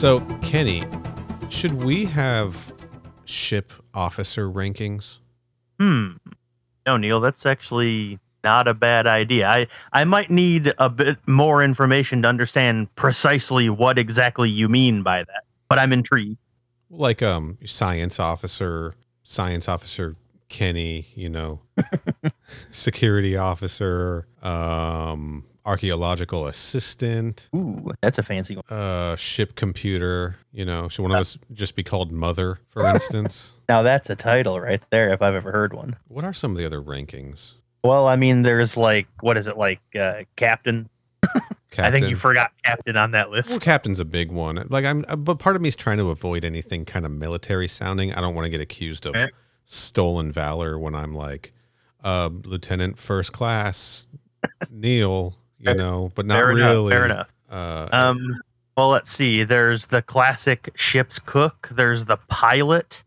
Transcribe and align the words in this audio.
So, 0.00 0.20
Kenny, 0.40 0.86
should 1.60 1.82
we 1.82 2.06
have 2.06 2.72
ship 3.26 3.70
officer 3.92 4.48
rankings? 4.48 5.18
Hmm. 5.78 6.12
No, 6.86 6.96
Neal, 6.96 7.20
that's 7.20 7.44
actually 7.44 8.18
not 8.42 8.66
a 8.66 8.72
bad 8.72 9.06
idea. 9.06 9.46
I, 9.46 9.66
I 9.92 10.04
might 10.04 10.30
need 10.30 10.72
a 10.78 10.88
bit 10.88 11.18
more 11.28 11.62
information 11.62 12.22
to 12.22 12.28
understand 12.28 12.94
precisely 12.94 13.68
what 13.68 13.98
exactly 13.98 14.48
you 14.48 14.70
mean 14.70 15.02
by 15.02 15.18
that, 15.18 15.44
but 15.68 15.78
I'm 15.78 15.92
intrigued. 15.92 16.38
Like 16.88 17.22
um 17.22 17.58
science 17.66 18.18
officer, 18.18 18.94
science 19.22 19.68
officer 19.68 20.16
Kenny, 20.48 21.08
you 21.14 21.28
know, 21.28 21.60
security 22.70 23.36
officer, 23.36 24.26
um 24.42 25.44
archaeological 25.64 26.46
assistant, 26.46 27.48
Ooh, 27.54 27.90
that's 28.02 28.18
a 28.18 28.22
fancy 28.22 28.56
one. 28.56 28.64
uh 28.78 29.16
ship 29.16 29.54
computer, 29.56 30.36
you 30.52 30.64
know. 30.64 30.88
Should 30.88 31.02
one 31.02 31.12
of 31.12 31.18
us 31.18 31.38
just 31.52 31.76
be 31.76 31.82
called 31.82 32.12
mother, 32.12 32.58
for 32.68 32.84
instance? 32.94 33.52
Now 33.68 33.82
that's 33.82 34.10
a 34.10 34.16
title 34.16 34.60
right 34.60 34.82
there, 34.90 35.12
if 35.12 35.22
I've 35.22 35.34
ever 35.34 35.52
heard 35.52 35.72
one. 35.74 35.96
what 36.08 36.24
are 36.24 36.32
some 36.32 36.52
of 36.52 36.56
the 36.56 36.66
other 36.66 36.80
rankings? 36.80 37.54
Well, 37.82 38.06
I 38.06 38.16
mean, 38.16 38.42
there's 38.42 38.76
like, 38.76 39.06
what 39.20 39.36
is 39.38 39.46
it, 39.46 39.56
like 39.56 39.80
uh, 39.98 40.24
Captain? 40.36 40.88
Captain. 41.22 41.44
I 41.84 41.90
think 41.90 42.10
you 42.10 42.16
forgot 42.16 42.52
Captain 42.64 42.96
on 42.96 43.12
that 43.12 43.30
list. 43.30 43.50
Well, 43.50 43.58
captain's 43.60 44.00
a 44.00 44.04
big 44.04 44.30
one. 44.32 44.66
Like 44.68 44.84
I'm, 44.84 45.04
uh, 45.08 45.16
but 45.16 45.38
part 45.38 45.56
of 45.56 45.62
me 45.62 45.68
is 45.68 45.76
trying 45.76 45.96
to 45.98 46.10
avoid 46.10 46.44
anything 46.44 46.84
kind 46.84 47.06
of 47.06 47.12
military 47.12 47.68
sounding. 47.68 48.12
I 48.12 48.20
don't 48.20 48.34
want 48.34 48.44
to 48.46 48.50
get 48.50 48.60
accused 48.60 49.06
of 49.06 49.14
Eh. 49.14 49.28
stolen 49.64 50.30
valor 50.32 50.78
when 50.78 50.94
I'm 50.94 51.14
like, 51.14 51.52
uh, 52.04 52.28
Lieutenant 52.44 52.98
First 52.98 53.32
Class 53.32 54.08
Neal, 54.70 55.38
you 55.60 55.74
know, 55.74 56.10
but 56.14 56.26
not 56.26 56.36
fair 56.36 56.48
really. 56.48 56.60
enough. 56.62 56.88
Fair 56.90 57.04
enough. 57.06 57.28
Uh, 57.50 57.88
Um, 57.92 58.40
well, 58.76 58.88
let's 58.88 59.12
see. 59.12 59.44
There's 59.44 59.86
the 59.86 60.00
classic 60.02 60.70
ship's 60.74 61.18
cook. 61.18 61.68
There's 61.72 62.04
the 62.06 62.16
pilot. 62.28 63.02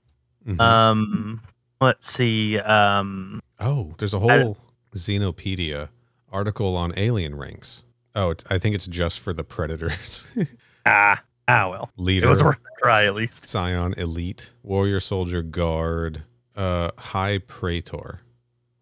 mhm. 0.48 0.60
Um, 0.60 1.42
let's 1.82 2.12
see. 2.12 2.60
Um, 2.60 3.42
oh, 3.60 3.94
there's 3.98 4.14
a 4.14 4.20
whole 4.20 4.58
Xenopedia 4.96 5.90
article 6.32 6.76
on 6.78 6.94
alien 6.98 7.36
ranks. 7.36 7.84
Oh, 8.16 8.32
it, 8.32 8.44
I 8.50 8.60
think 8.60 8.76
it's 8.76 8.86
just 8.88 9.20
for 9.20 9.34
the 9.34 9.44
predators. 9.44 10.28
ah, 10.86 11.22
ah, 11.48 11.70
well, 11.70 11.90
Leader. 11.98 12.28
it 12.28 12.30
was 12.30 12.44
worth 12.44 12.60
a 12.60 12.82
try 12.84 13.06
at 13.06 13.16
least. 13.16 13.48
Scion 13.48 13.94
Elite, 13.98 14.52
Warrior 14.62 15.00
Soldier 15.00 15.42
Guard, 15.42 16.24
uh, 16.56 16.92
High 16.98 17.40
Praetor. 17.40 18.20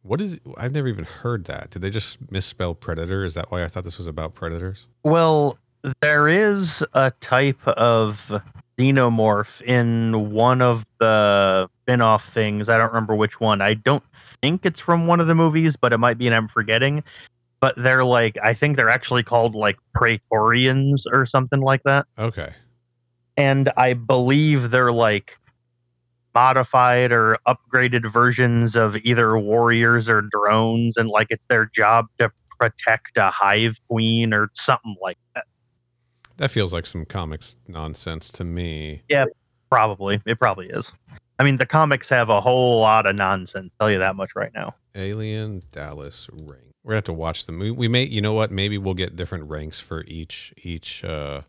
What 0.04 0.20
is? 0.22 0.40
I've 0.58 0.74
never 0.74 0.88
even 0.88 1.06
heard 1.06 1.46
that. 1.46 1.70
Did 1.70 1.82
they 1.82 1.90
just 1.90 2.32
misspell 2.32 2.74
predator? 2.74 3.24
Is 3.24 3.36
that 3.36 3.52
why 3.52 3.64
I 3.64 3.68
thought 3.68 3.84
this 3.84 3.98
was 3.98 4.08
about 4.08 4.34
predators? 4.34 4.88
Well, 5.04 5.58
there 6.02 6.28
is 6.28 6.84
a 6.94 7.12
type 7.22 7.68
of 7.68 8.42
xenomorph 8.80 9.62
in 9.62 10.32
one 10.32 10.62
of 10.62 10.86
the 11.00 11.70
spin-off 11.84 12.28
things. 12.28 12.68
I 12.68 12.78
don't 12.78 12.88
remember 12.88 13.16
which 13.16 13.40
one. 13.40 13.62
I 13.62 13.76
don't 13.76 14.04
think 14.14 14.66
it's 14.66 14.80
from 14.80 15.06
one 15.06 15.20
of 15.20 15.28
the 15.28 15.36
movies, 15.36 15.76
but 15.76 15.94
it 15.94 15.98
might 15.98 16.18
be 16.18 16.26
and 16.26 16.36
I'm 16.36 16.48
forgetting. 16.48 17.04
But 17.60 17.76
they're 17.78 18.06
like 18.06 18.40
I 18.42 18.56
think 18.56 18.78
they're 18.78 18.90
actually 18.90 19.22
called 19.22 19.54
like 19.54 19.78
Praetorians 19.94 21.06
or 21.06 21.28
something 21.28 21.62
like 21.62 21.84
that. 21.84 22.08
Okay. 22.18 22.54
And 23.38 23.72
I 23.78 23.94
believe 23.94 24.72
they're 24.72 24.92
like 24.92 25.38
modified 26.34 27.12
or 27.12 27.38
upgraded 27.48 28.12
versions 28.12 28.76
of 28.76 28.98
either 28.98 29.38
warriors 29.38 30.10
or 30.10 30.22
drones 30.22 30.98
and 30.98 31.10
like 31.10 31.28
it's 31.30 31.46
their 31.48 31.66
job 31.66 32.08
to 32.20 32.32
protect 32.60 33.18
a 33.18 33.30
hive 33.30 33.80
queen 33.90 34.34
or 34.34 34.50
something 34.54 34.96
like 35.02 35.18
that. 35.36 35.46
That 36.38 36.52
feels 36.52 36.74
like 36.74 36.86
some 36.86 37.06
comics 37.06 37.56
nonsense 37.68 38.32
to 38.32 38.44
me. 38.44 39.04
Yeah, 39.10 39.26
probably. 39.70 40.22
It 40.26 40.40
probably 40.40 40.70
is. 40.70 40.92
I 41.40 41.44
mean, 41.44 41.58
the 41.58 41.66
comics 41.66 42.10
have 42.10 42.30
a 42.30 42.40
whole 42.40 42.80
lot 42.80 43.06
of 43.06 43.16
nonsense. 43.16 43.72
I'll 43.80 43.88
tell 43.88 43.92
you 43.92 44.00
that 44.00 44.16
much 44.16 44.32
right 44.36 44.52
now. 44.54 44.76
Alien 44.96 45.64
Dallas 45.72 46.30
rank. 46.32 46.74
We're 46.84 46.92
gonna 46.92 46.98
have 46.98 47.04
to 47.06 47.14
watch 47.14 47.46
them. 47.46 47.60
We, 47.60 47.72
we 47.72 47.88
may, 47.88 48.04
you 48.04 48.22
know 48.22 48.34
what? 48.34 48.52
Maybe 48.52 48.78
we'll 48.78 48.96
get 48.96 49.16
different 49.16 49.50
ranks 49.50 49.80
for 49.80 50.04
each 50.08 50.54
each 50.64 51.04
uh, 51.04 51.42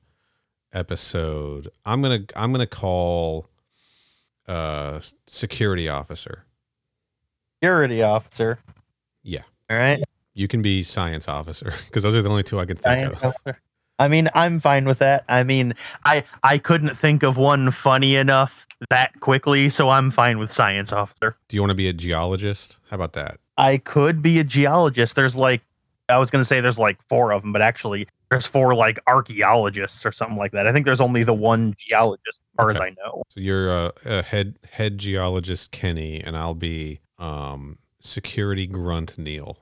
episode. 0.72 1.70
I'm 1.84 2.02
gonna 2.02 2.24
I'm 2.36 2.52
gonna 2.52 2.66
call 2.66 3.48
uh 4.48 5.00
security 5.26 5.88
officer. 5.88 6.44
Security 7.62 8.02
officer. 8.02 8.58
Yeah. 9.22 9.42
All 9.70 9.76
right. 9.76 10.02
You 10.34 10.48
can 10.48 10.62
be 10.62 10.82
science 10.82 11.28
officer 11.28 11.72
because 11.86 12.02
those 12.02 12.14
are 12.14 12.22
the 12.22 12.30
only 12.30 12.42
two 12.42 12.58
I 12.58 12.64
could 12.66 12.78
think 12.78 13.00
Science 13.00 13.16
of. 13.22 13.24
officer. 13.24 13.60
I 13.98 14.08
mean, 14.08 14.28
I'm 14.34 14.58
fine 14.58 14.84
with 14.84 14.98
that. 14.98 15.24
I 15.28 15.44
mean, 15.44 15.74
I 16.04 16.24
I 16.42 16.58
couldn't 16.58 16.96
think 16.96 17.22
of 17.22 17.36
one 17.36 17.70
funny 17.70 18.16
enough 18.16 18.66
that 18.90 19.20
quickly, 19.20 19.68
so 19.68 19.90
I'm 19.90 20.10
fine 20.10 20.38
with 20.38 20.50
science 20.52 20.92
officer. 20.92 21.36
Do 21.48 21.56
you 21.56 21.62
want 21.62 21.70
to 21.70 21.76
be 21.76 21.88
a 21.88 21.92
geologist? 21.92 22.78
How 22.90 22.96
about 22.96 23.12
that? 23.12 23.38
I 23.58 23.76
could 23.76 24.20
be 24.22 24.40
a 24.40 24.44
geologist. 24.44 25.14
There's 25.14 25.36
like 25.36 25.60
I 26.08 26.18
was 26.18 26.30
going 26.30 26.40
to 26.40 26.44
say 26.44 26.60
there's 26.60 26.80
like 26.80 26.98
four 27.08 27.32
of 27.32 27.42
them, 27.42 27.52
but 27.52 27.62
actually 27.62 28.08
there's 28.32 28.46
four 28.46 28.74
like 28.74 28.98
archaeologists 29.06 30.06
or 30.06 30.10
something 30.10 30.38
like 30.38 30.52
that. 30.52 30.66
I 30.66 30.72
think 30.72 30.86
there's 30.86 31.02
only 31.02 31.22
the 31.22 31.34
one 31.34 31.74
geologist 31.76 32.40
as 32.40 32.56
far 32.56 32.70
as 32.70 32.80
I 32.80 32.88
know. 32.96 33.22
So 33.28 33.40
you're 33.40 33.68
a, 33.68 33.92
a 34.06 34.22
head 34.22 34.58
head 34.70 34.96
geologist 34.96 35.70
Kenny, 35.70 36.18
and 36.18 36.34
I'll 36.34 36.54
be 36.54 37.00
um 37.18 37.78
security 38.00 38.66
grunt 38.66 39.18
Neal. 39.18 39.58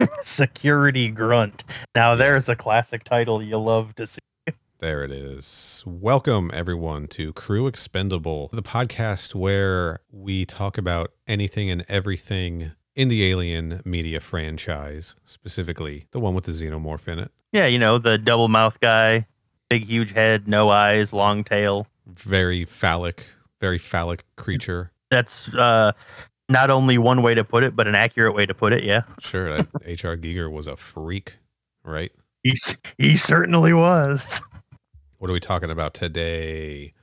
Security 0.22 1.10
grunt. 1.10 1.64
Now 1.96 2.14
there's 2.14 2.48
a 2.48 2.54
classic 2.54 3.02
title 3.02 3.42
you 3.42 3.58
love 3.58 3.96
to 3.96 4.06
see. 4.06 4.20
There 4.78 5.02
it 5.02 5.10
is. 5.10 5.82
Welcome, 5.84 6.52
everyone, 6.54 7.08
to 7.08 7.32
Crew 7.32 7.66
Expendable, 7.66 8.48
the 8.52 8.62
podcast 8.62 9.34
where 9.34 9.98
we 10.12 10.46
talk 10.46 10.78
about 10.78 11.10
anything 11.26 11.68
and 11.68 11.84
everything 11.88 12.70
in 12.94 13.08
the 13.08 13.24
Alien 13.28 13.82
media 13.84 14.20
franchise, 14.20 15.16
specifically 15.24 16.06
the 16.12 16.20
one 16.20 16.34
with 16.34 16.44
the 16.44 16.52
xenomorph 16.52 17.08
in 17.08 17.18
it. 17.18 17.32
Yeah, 17.52 17.66
you 17.66 17.78
know, 17.78 17.98
the 17.98 18.18
double 18.18 18.48
mouth 18.48 18.78
guy, 18.80 19.26
big 19.68 19.86
huge 19.86 20.12
head, 20.12 20.48
no 20.48 20.68
eyes, 20.68 21.12
long 21.12 21.44
tail. 21.44 21.86
Very 22.06 22.64
phallic, 22.64 23.26
very 23.60 23.78
phallic 23.78 24.24
creature. 24.36 24.92
That's 25.10 25.52
uh 25.54 25.92
not 26.48 26.70
only 26.70 26.98
one 26.98 27.22
way 27.22 27.34
to 27.34 27.44
put 27.44 27.64
it, 27.64 27.76
but 27.76 27.86
an 27.86 27.94
accurate 27.94 28.34
way 28.34 28.46
to 28.46 28.54
put 28.54 28.72
it, 28.72 28.82
yeah. 28.82 29.02
Sure, 29.20 29.66
H.R. 29.84 30.16
Giger 30.16 30.50
was 30.50 30.66
a 30.66 30.76
freak, 30.76 31.36
right? 31.84 32.12
He 32.42 32.54
he 32.96 33.16
certainly 33.16 33.72
was. 33.72 34.40
What 35.18 35.30
are 35.30 35.34
we 35.34 35.40
talking 35.40 35.70
about 35.70 35.94
today? 35.94 36.94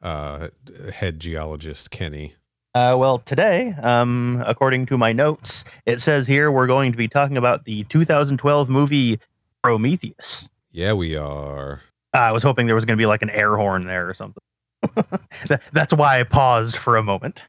Uh, 0.00 0.48
head 0.92 1.20
geologist 1.20 1.90
Kenny. 1.90 2.34
Uh, 2.74 2.94
well, 2.96 3.18
today, 3.18 3.74
um, 3.82 4.42
according 4.46 4.86
to 4.86 4.96
my 4.96 5.12
notes, 5.12 5.64
it 5.84 6.00
says 6.00 6.26
here 6.26 6.52
we're 6.52 6.66
going 6.66 6.92
to 6.92 6.98
be 6.98 7.08
talking 7.08 7.36
about 7.36 7.64
the 7.64 7.82
2012 7.84 8.68
movie 8.68 9.18
Prometheus. 9.62 10.48
Yeah, 10.70 10.92
we 10.92 11.16
are. 11.16 11.82
Uh, 12.14 12.18
I 12.18 12.32
was 12.32 12.42
hoping 12.42 12.66
there 12.66 12.74
was 12.74 12.84
going 12.84 12.96
to 12.96 13.00
be 13.00 13.06
like 13.06 13.22
an 13.22 13.30
air 13.30 13.56
horn 13.56 13.86
there 13.86 14.08
or 14.08 14.14
something. 14.14 14.42
That- 15.48 15.62
That's 15.72 15.92
why 15.94 16.20
I 16.20 16.22
paused 16.24 16.76
for 16.76 16.96
a 16.96 17.02
moment. 17.02 17.44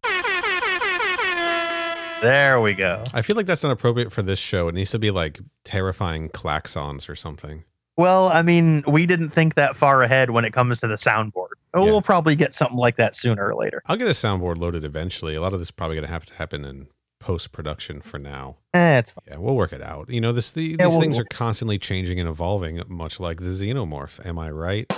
There 2.21 2.59
we 2.59 2.73
go. 2.73 3.01
I 3.13 3.21
feel 3.21 3.37
like 3.37 3.45
that's 3.45 3.63
not 3.63 3.71
appropriate 3.71 4.11
for 4.11 4.21
this 4.21 4.39
show. 4.39 4.67
It 4.67 4.75
needs 4.75 4.91
to 4.91 4.99
be 4.99 5.09
like 5.09 5.39
terrifying 5.63 6.27
klaxons 6.29 7.07
or 7.07 7.15
something. 7.15 7.63
Well, 7.95 8.27
I 8.27 8.41
mean, 8.41 8.83
we 8.87 9.05
didn't 9.05 9.29
think 9.29 9.55
that 9.55 9.77
far 9.77 10.01
ahead 10.03 10.31
when 10.31 10.43
it 10.43 10.51
comes 10.51 10.79
to 10.79 10.87
the 10.87 10.95
soundboard. 10.95 11.49
Yeah. 11.73 11.81
We'll 11.81 12.01
probably 12.01 12.35
get 12.35 12.53
something 12.53 12.77
like 12.77 12.97
that 12.97 13.15
sooner 13.15 13.47
or 13.47 13.55
later. 13.55 13.81
I'll 13.85 13.95
get 13.95 14.07
a 14.07 14.11
soundboard 14.11 14.57
loaded 14.57 14.83
eventually. 14.83 15.35
A 15.35 15.41
lot 15.41 15.53
of 15.53 15.59
this 15.59 15.67
is 15.67 15.71
probably 15.71 15.95
going 15.95 16.07
to 16.07 16.11
have 16.11 16.25
to 16.25 16.33
happen 16.33 16.65
in 16.65 16.87
post 17.19 17.51
production 17.51 18.01
for 18.01 18.17
now. 18.17 18.57
Eh, 18.73 18.99
it's 18.99 19.11
fine. 19.11 19.23
Yeah, 19.27 19.37
we'll 19.37 19.55
work 19.55 19.73
it 19.73 19.81
out. 19.81 20.09
You 20.09 20.21
know, 20.21 20.31
this 20.31 20.51
the, 20.51 20.63
Yeah, 20.63 20.77
these 20.77 20.87
we'll- 20.87 20.99
things 21.01 21.15
we'll- 21.17 21.21
are 21.23 21.27
constantly 21.29 21.77
changing 21.77 22.19
and 22.19 22.27
evolving, 22.29 22.81
much 22.87 23.19
like 23.19 23.37
the 23.39 23.49
xenomorph. 23.49 24.25
Am 24.25 24.39
I 24.39 24.49
right? 24.51 24.91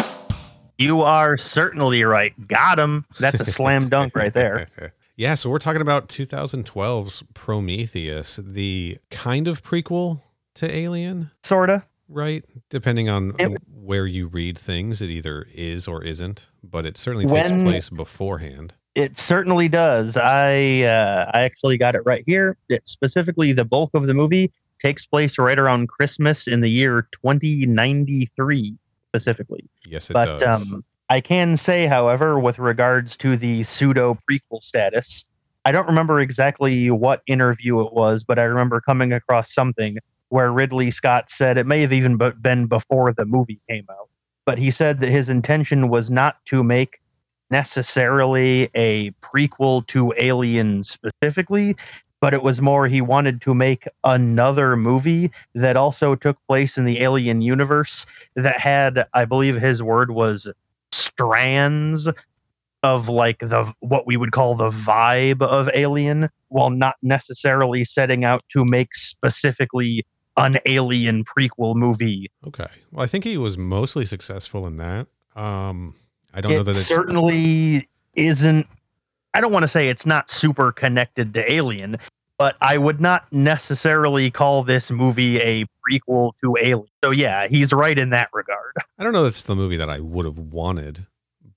You 0.78 1.02
are 1.02 1.38
certainly 1.38 2.04
right. 2.04 2.34
Got 2.48 2.80
him. 2.80 3.06
That's 3.20 3.40
a 3.40 3.46
slam 3.46 3.90
dunk 3.90 4.16
right 4.16 4.34
there. 4.34 4.68
yeah, 5.16 5.36
so 5.36 5.50
we're 5.50 5.60
talking 5.60 5.82
about 5.82 6.08
2012's 6.10 7.24
Prometheus, 7.34 8.40
the 8.44 8.98
kind 9.12 9.48
of 9.48 9.62
prequel 9.62 10.22
to 10.56 10.70
Alien. 10.74 11.32
Sorta. 11.44 11.84
right? 12.14 12.44
Depending 12.70 13.08
on 13.10 13.34
It- 13.40 13.62
where 13.74 14.06
you 14.06 14.28
read 14.28 14.58
things, 14.58 15.02
it 15.02 15.10
either 15.10 15.46
is 15.54 15.88
or 15.88 16.04
isn't, 16.04 16.48
but 16.64 16.86
it 16.86 16.98
certainly 16.98 17.26
When- 17.26 17.44
takes 17.50 17.64
place 17.64 17.90
beforehand. 17.90 18.74
It 18.96 19.18
certainly 19.18 19.70
does. 19.70 20.18
I 20.18 20.82
uh, 20.82 21.32
I 21.34 21.44
actually 21.44 21.78
got 21.78 21.96
it 21.96 22.02
right 22.06 22.24
here. 22.26 22.58
It 22.70 22.88
specifically 22.88 23.54
the 23.54 23.66
bulk 23.66 23.92
of 23.94 24.08
the 24.08 24.14
movie 24.14 24.52
takes 24.80 25.06
place 25.06 25.38
right 25.38 25.58
around 25.58 25.88
Christmas 25.88 26.48
in 26.48 26.62
the 26.62 26.70
year 26.70 27.08
2093 27.12 28.76
specifically. 29.10 29.64
Yes, 29.86 30.10
it 30.10 30.14
but 30.14 30.40
does. 30.40 30.62
um, 30.62 30.84
I 31.10 31.22
can 31.22 31.58
say, 31.58 31.88
however, 31.88 32.40
with 32.40 32.58
regards 32.58 33.18
to 33.18 33.36
the 33.36 33.64
pseudo 33.64 34.18
prequel 34.30 34.62
status, 34.62 35.26
I 35.66 35.72
don't 35.72 35.88
remember 35.88 36.20
exactly 36.20 36.90
what 36.90 37.22
interview 37.28 37.82
it 37.82 37.94
was, 37.94 38.24
but 38.24 38.40
I 38.40 38.44
remember 38.44 38.80
coming 38.82 39.12
across 39.12 39.54
something 39.54 39.98
where 40.30 40.52
Ridley 40.52 40.90
Scott 40.90 41.30
said 41.30 41.58
it 41.58 41.68
may 41.68 41.82
have 41.82 41.92
even 41.92 42.18
been 42.42 42.66
before 42.66 43.12
the 43.12 43.26
movie 43.26 43.60
came 43.70 43.86
out, 43.92 44.08
but 44.46 44.58
he 44.58 44.72
said 44.72 45.02
that 45.02 45.10
his 45.10 45.28
intention 45.28 45.90
was 45.90 46.10
not 46.10 46.38
to 46.46 46.64
make 46.64 47.01
necessarily 47.52 48.70
a 48.74 49.12
prequel 49.22 49.86
to 49.88 50.14
Alien 50.18 50.84
specifically, 50.84 51.76
but 52.22 52.34
it 52.34 52.44
was 52.44 52.62
more 52.62 52.88
he 52.88 53.02
wanted 53.02 53.42
to 53.42 53.54
make 53.54 53.88
another 54.04 54.76
movie 54.76 55.32
that 55.56 55.76
also 55.76 56.16
took 56.16 56.38
place 56.48 56.78
in 56.78 56.86
the 56.86 57.02
Alien 57.02 57.42
universe 57.42 58.06
that 58.36 58.60
had, 58.60 59.06
I 59.14 59.26
believe 59.26 59.56
his 59.58 59.84
word 59.84 60.12
was 60.12 60.50
strands 60.92 62.08
of 62.84 63.10
like 63.10 63.40
the 63.40 63.72
what 63.80 64.08
we 64.08 64.18
would 64.18 64.32
call 64.32 64.56
the 64.56 64.72
vibe 64.72 65.42
of 65.42 65.70
Alien, 65.74 66.30
while 66.48 66.70
not 66.70 66.96
necessarily 67.02 67.84
setting 67.84 68.24
out 68.24 68.44
to 68.50 68.66
make 68.66 68.96
specifically 68.96 70.06
an 70.38 70.58
Alien 70.66 71.24
prequel 71.24 71.76
movie. 71.76 72.32
okay. 72.48 72.66
Well, 72.92 73.04
I 73.04 73.08
think 73.08 73.24
he 73.24 73.38
was 73.38 73.58
mostly 73.58 74.06
successful 74.06 74.66
in 74.66 74.78
that. 74.78 75.08
Um, 75.36 75.96
I 76.34 76.42
don't 76.42 76.52
know 76.54 76.60
It 76.62 76.64
that 76.64 76.72
it's 76.72 76.86
certainly 76.86 77.88
isn't. 78.16 78.68
I 79.34 79.42
don't 79.42 79.52
want 79.52 79.64
to 79.64 79.68
say 79.68 79.90
it's 79.90 80.06
not 80.06 80.30
super 80.30 80.72
connected 80.72 81.34
to 81.36 81.52
Alien, 81.52 81.98
but 82.38 82.56
I 82.62 82.78
would 82.78 83.00
not 83.00 83.32
necessarily 83.32 84.30
call 84.32 84.64
this 84.64 84.92
movie 84.92 85.40
a 85.40 85.66
prequel 85.90 86.34
to 86.44 86.56
Alien. 86.60 86.88
So 87.04 87.12
yeah, 87.12 87.48
he's 87.48 87.72
right 87.72 87.98
in 87.98 88.10
that 88.10 88.30
regard. 88.34 88.74
I 89.00 89.04
don't 89.04 89.14
know. 89.14 89.24
That's 89.24 89.44
the 89.44 89.56
movie 89.56 89.78
that 89.78 89.90
I 89.90 90.00
would 90.00 90.26
have 90.26 90.38
wanted, 90.38 91.06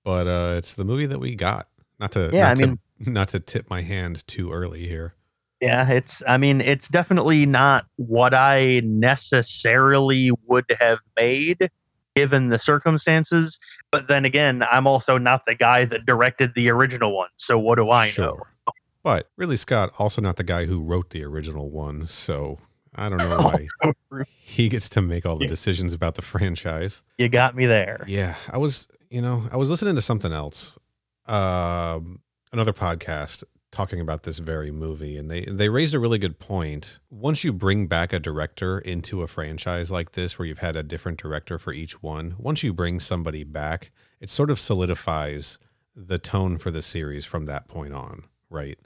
but 0.04 0.26
uh, 0.26 0.54
it's 0.56 0.74
the 0.74 0.84
movie 0.84 1.06
that 1.06 1.18
we 1.18 1.34
got. 1.34 1.68
Not 1.98 2.12
to 2.12 2.30
Yeah, 2.32 2.48
not 2.52 2.62
I 2.62 2.66
mean- 2.66 2.78
to 3.04 3.10
not 3.10 3.28
to 3.28 3.40
tip 3.40 3.68
my 3.68 3.80
hand 3.82 4.26
too 4.28 4.52
early 4.52 4.86
here. 4.86 5.14
Yeah, 5.60 5.88
it's 5.88 6.22
I 6.28 6.36
mean, 6.36 6.60
it's 6.60 6.88
definitely 6.88 7.46
not 7.46 7.86
what 7.96 8.34
I 8.34 8.82
necessarily 8.84 10.30
would 10.46 10.64
have 10.80 10.98
made 11.16 11.70
given 12.14 12.48
the 12.48 12.58
circumstances. 12.58 13.58
But 13.94 14.08
then 14.08 14.24
again, 14.24 14.64
I'm 14.70 14.86
also 14.86 15.18
not 15.18 15.46
the 15.46 15.54
guy 15.54 15.84
that 15.84 16.04
directed 16.04 16.54
the 16.54 16.68
original 16.70 17.14
one. 17.14 17.28
So 17.36 17.58
what 17.58 17.76
do 17.76 17.90
I 17.90 18.10
know? 18.18 18.40
But 19.02 19.30
really, 19.36 19.56
Scott 19.56 19.92
also 19.98 20.20
not 20.20 20.36
the 20.36 20.44
guy 20.44 20.64
who 20.64 20.82
wrote 20.82 21.10
the 21.10 21.22
original 21.24 21.70
one, 21.70 22.06
so 22.06 22.58
I 22.94 23.08
don't 23.08 23.18
know 23.18 23.38
why 24.10 24.24
he 24.40 24.68
gets 24.68 24.88
to 24.90 25.02
make 25.02 25.26
all 25.26 25.36
the 25.36 25.46
decisions 25.46 25.92
about 25.92 26.14
the 26.14 26.22
franchise. 26.22 27.02
You 27.18 27.28
got 27.28 27.54
me 27.54 27.66
there. 27.66 28.04
Yeah, 28.08 28.36
I 28.50 28.58
was, 28.58 28.88
you 29.10 29.20
know, 29.20 29.44
I 29.52 29.56
was 29.56 29.70
listening 29.70 29.94
to 29.94 30.02
something 30.02 30.32
else, 30.32 30.78
um, 31.26 32.20
another 32.50 32.72
podcast 32.72 33.44
talking 33.74 34.00
about 34.00 34.22
this 34.22 34.38
very 34.38 34.70
movie, 34.70 35.16
and 35.16 35.30
they 35.30 35.44
they 35.44 35.68
raised 35.68 35.94
a 35.94 35.98
really 35.98 36.18
good 36.18 36.38
point. 36.38 36.98
Once 37.10 37.42
you 37.44 37.52
bring 37.52 37.86
back 37.86 38.12
a 38.12 38.20
director 38.20 38.78
into 38.78 39.22
a 39.22 39.26
franchise 39.26 39.90
like 39.90 40.12
this, 40.12 40.38
where 40.38 40.46
you've 40.46 40.58
had 40.58 40.76
a 40.76 40.82
different 40.82 41.18
director 41.18 41.58
for 41.58 41.72
each 41.72 42.02
one, 42.02 42.36
once 42.38 42.62
you 42.62 42.72
bring 42.72 43.00
somebody 43.00 43.42
back, 43.42 43.90
it 44.20 44.30
sort 44.30 44.50
of 44.50 44.58
solidifies 44.58 45.58
the 45.94 46.18
tone 46.18 46.56
for 46.56 46.70
the 46.70 46.82
series 46.82 47.26
from 47.26 47.46
that 47.46 47.68
point 47.68 47.92
on, 47.92 48.24
right? 48.48 48.78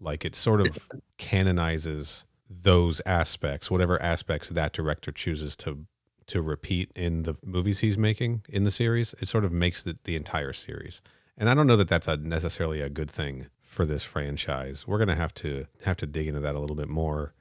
Like 0.00 0.24
it 0.24 0.34
sort 0.34 0.60
of 0.60 0.88
canonizes 1.18 2.24
those 2.48 3.02
aspects, 3.04 3.70
whatever 3.70 4.00
aspects 4.00 4.48
that 4.48 4.72
director 4.72 5.12
chooses 5.12 5.56
to 5.56 5.86
to 6.26 6.40
repeat 6.40 6.92
in 6.94 7.24
the 7.24 7.36
movies 7.44 7.80
he's 7.80 7.98
making 7.98 8.42
in 8.48 8.62
the 8.62 8.70
series. 8.70 9.14
It 9.20 9.26
sort 9.26 9.44
of 9.44 9.50
makes 9.52 9.82
the, 9.82 9.98
the 10.04 10.14
entire 10.14 10.52
series. 10.52 11.00
And 11.36 11.50
I 11.50 11.54
don't 11.54 11.66
know 11.66 11.76
that 11.76 11.88
that's 11.88 12.06
a 12.06 12.16
necessarily 12.16 12.80
a 12.80 12.88
good 12.88 13.10
thing 13.10 13.48
for 13.70 13.86
this 13.86 14.02
franchise. 14.02 14.84
We're 14.86 14.98
gonna 14.98 15.14
have 15.14 15.32
to 15.34 15.66
have 15.84 15.96
to 15.98 16.06
dig 16.06 16.26
into 16.26 16.40
that 16.40 16.56
a 16.56 16.58
little 16.58 16.74
bit 16.74 16.88
more. 16.88 17.32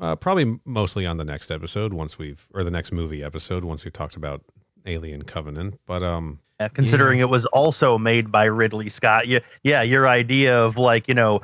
Uh, 0.00 0.14
probably 0.14 0.60
mostly 0.64 1.04
on 1.04 1.16
the 1.16 1.24
next 1.24 1.50
episode 1.50 1.92
once 1.92 2.18
we've 2.18 2.46
or 2.54 2.62
the 2.62 2.70
next 2.70 2.92
movie 2.92 3.22
episode 3.22 3.64
once 3.64 3.84
we've 3.84 3.92
talked 3.92 4.14
about 4.14 4.42
Alien 4.86 5.22
Covenant. 5.22 5.80
But 5.84 6.04
um 6.04 6.38
Yeah, 6.60 6.68
considering 6.68 7.18
it 7.18 7.28
was 7.28 7.46
also 7.46 7.98
made 7.98 8.30
by 8.30 8.44
Ridley 8.44 8.88
Scott. 8.88 9.26
Yeah, 9.26 9.40
yeah, 9.64 9.82
your 9.82 10.06
idea 10.06 10.56
of 10.56 10.78
like, 10.78 11.08
you 11.08 11.14
know, 11.14 11.42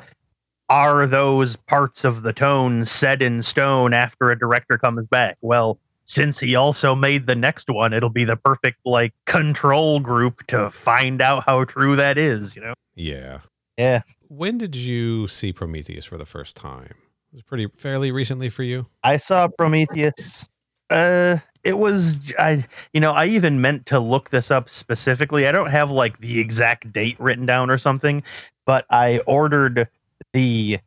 are 0.69 1.05
those 1.05 1.57
parts 1.57 2.05
of 2.05 2.23
the 2.23 2.31
tone 2.31 2.85
set 2.85 3.21
in 3.21 3.43
stone 3.43 3.93
after 3.93 4.31
a 4.31 4.39
director 4.39 4.77
comes 4.77 5.05
back? 5.07 5.37
Well, 5.41 5.79
since 6.05 6.39
he 6.39 6.55
also 6.55 6.95
made 6.95 7.27
the 7.27 7.35
next 7.35 7.69
one, 7.69 7.91
it'll 7.91 8.09
be 8.09 8.23
the 8.23 8.37
perfect 8.37 8.79
like 8.85 9.13
control 9.25 9.99
group 9.99 10.47
to 10.47 10.71
find 10.71 11.21
out 11.21 11.43
how 11.45 11.65
true 11.65 11.97
that 11.97 12.17
is, 12.17 12.55
you 12.55 12.61
know? 12.61 12.73
yeah. 12.95 13.39
Yeah. 13.79 14.01
When 14.27 14.57
did 14.57 14.75
you 14.75 15.29
see 15.29 15.53
Prometheus 15.53 16.05
for 16.05 16.17
the 16.17 16.25
first 16.25 16.57
time? 16.57 16.95
It 17.31 17.35
was 17.35 17.43
pretty 17.43 17.67
fairly 17.75 18.11
recently 18.11 18.49
for 18.49 18.63
you. 18.63 18.87
I 19.05 19.15
saw 19.15 19.47
Prometheus. 19.47 20.49
Uh, 20.89 21.37
it 21.63 21.77
was 21.77 22.19
I. 22.37 22.65
You 22.93 22.99
know, 22.99 23.13
I 23.13 23.27
even 23.27 23.61
meant 23.61 23.85
to 23.85 23.99
look 23.99 24.31
this 24.31 24.51
up 24.51 24.69
specifically. 24.69 25.47
I 25.47 25.53
don't 25.53 25.69
have 25.69 25.91
like 25.91 26.19
the 26.19 26.39
exact 26.39 26.91
date 26.91 27.17
written 27.21 27.45
down 27.45 27.69
or 27.69 27.77
something, 27.77 28.21
but 28.65 28.85
I 28.89 29.19
ordered 29.19 29.87
the 30.33 30.79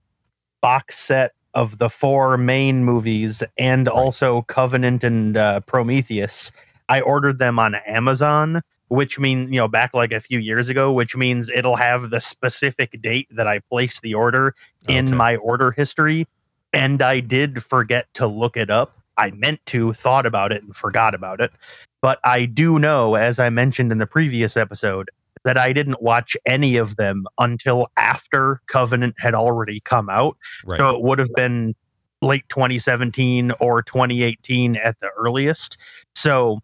box 0.61 0.99
set 0.99 1.33
of 1.55 1.79
the 1.79 1.89
four 1.89 2.37
main 2.37 2.85
movies 2.85 3.43
and 3.57 3.89
also 3.89 4.43
Covenant 4.43 5.03
and 5.03 5.39
uh, 5.39 5.61
Prometheus. 5.61 6.53
I 6.91 7.01
ordered 7.01 7.39
them 7.39 7.59
on 7.59 7.75
Amazon, 7.87 8.61
which 8.93 9.19
means 9.19 9.51
you 9.51 9.57
know 9.57 9.69
back 9.69 9.95
like 9.95 10.13
a 10.13 10.21
few 10.21 10.39
years 10.39 10.69
ago, 10.69 10.93
which 10.93 11.17
means 11.17 11.49
it'll 11.49 11.77
have 11.77 12.11
the 12.11 12.21
specific 12.21 13.01
date 13.01 13.27
that 13.31 13.47
I 13.47 13.61
placed 13.71 14.03
the 14.03 14.15
order 14.15 14.55
in 14.87 15.09
Okay. 15.09 15.17
my 15.17 15.37
order 15.37 15.71
history 15.71 16.27
and 16.75 17.01
I 17.03 17.21
did 17.21 17.63
forget 17.63 18.07
to 18.15 18.27
look 18.27 18.57
it 18.57 18.71
up. 18.71 18.97
I 19.17 19.31
meant 19.33 19.65
to, 19.67 19.93
thought 19.93 20.25
about 20.27 20.53
it, 20.53 20.63
and 20.63 20.75
forgot 20.75 21.15
about 21.15 21.41
it. 21.41 21.53
But 22.01 22.19
I 22.25 22.47
do 22.47 22.79
know, 22.79 23.15
as 23.15 23.39
I 23.39 23.51
mentioned 23.51 23.93
in 23.93 23.99
the 23.99 24.07
previous 24.07 24.57
episode, 24.57 25.11
that 25.45 25.59
I 25.59 25.73
didn't 25.73 26.01
watch 26.03 26.37
any 26.47 26.77
of 26.77 26.97
them 26.97 27.27
until 27.39 27.89
after 27.97 28.61
Covenant 28.69 29.15
had 29.19 29.35
already 29.35 29.81
come 29.81 30.09
out. 30.09 30.37
Right. 30.65 30.79
So 30.79 30.91
it 30.91 31.03
would 31.03 31.19
have 31.19 31.35
been 31.35 31.75
late 32.23 32.49
2017 32.49 33.53
or 33.61 33.83
2018 33.83 34.77
at 34.77 34.99
the 35.01 35.09
earliest. 35.19 35.77
So 36.15 36.61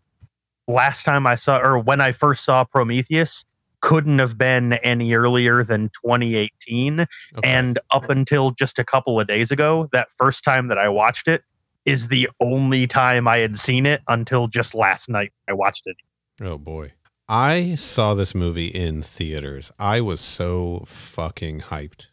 last 0.69 1.05
time 1.05 1.27
I 1.27 1.35
saw, 1.35 1.59
or 1.59 1.79
when 1.79 2.01
I 2.01 2.13
first 2.13 2.45
saw 2.45 2.63
Prometheus, 2.65 3.45
couldn't 3.81 4.19
have 4.19 4.37
been 4.37 4.75
any 4.75 5.15
earlier 5.15 5.65
than 5.65 5.91
2018. 6.05 7.01
Okay. 7.01 7.09
And 7.43 7.79
up 7.91 8.11
until 8.11 8.51
just 8.53 8.79
a 8.79 8.85
couple 8.85 9.19
of 9.19 9.27
days 9.27 9.51
ago, 9.51 9.89
that 9.93 10.09
first 10.17 10.45
time 10.45 10.69
that 10.69 10.79
I 10.79 10.89
watched 10.89 11.29
it 11.29 11.43
is 11.85 12.09
the 12.09 12.29
only 12.41 12.87
time 12.87 13.27
I 13.27 13.39
had 13.39 13.59
seen 13.59 13.87
it 13.87 14.03
until 14.09 14.47
just 14.49 14.75
last 14.75 15.09
night. 15.09 15.33
I 15.49 15.55
watched 15.55 15.83
it. 15.87 15.97
Oh 16.43 16.59
boy. 16.59 16.93
I 17.29 17.75
saw 17.75 18.15
this 18.15 18.35
movie 18.35 18.69
in 18.69 19.03
theaters. 19.03 19.71
I 19.79 20.01
was 20.01 20.21
so 20.21 20.85
fucking 20.87 21.63
hyped 21.63 22.09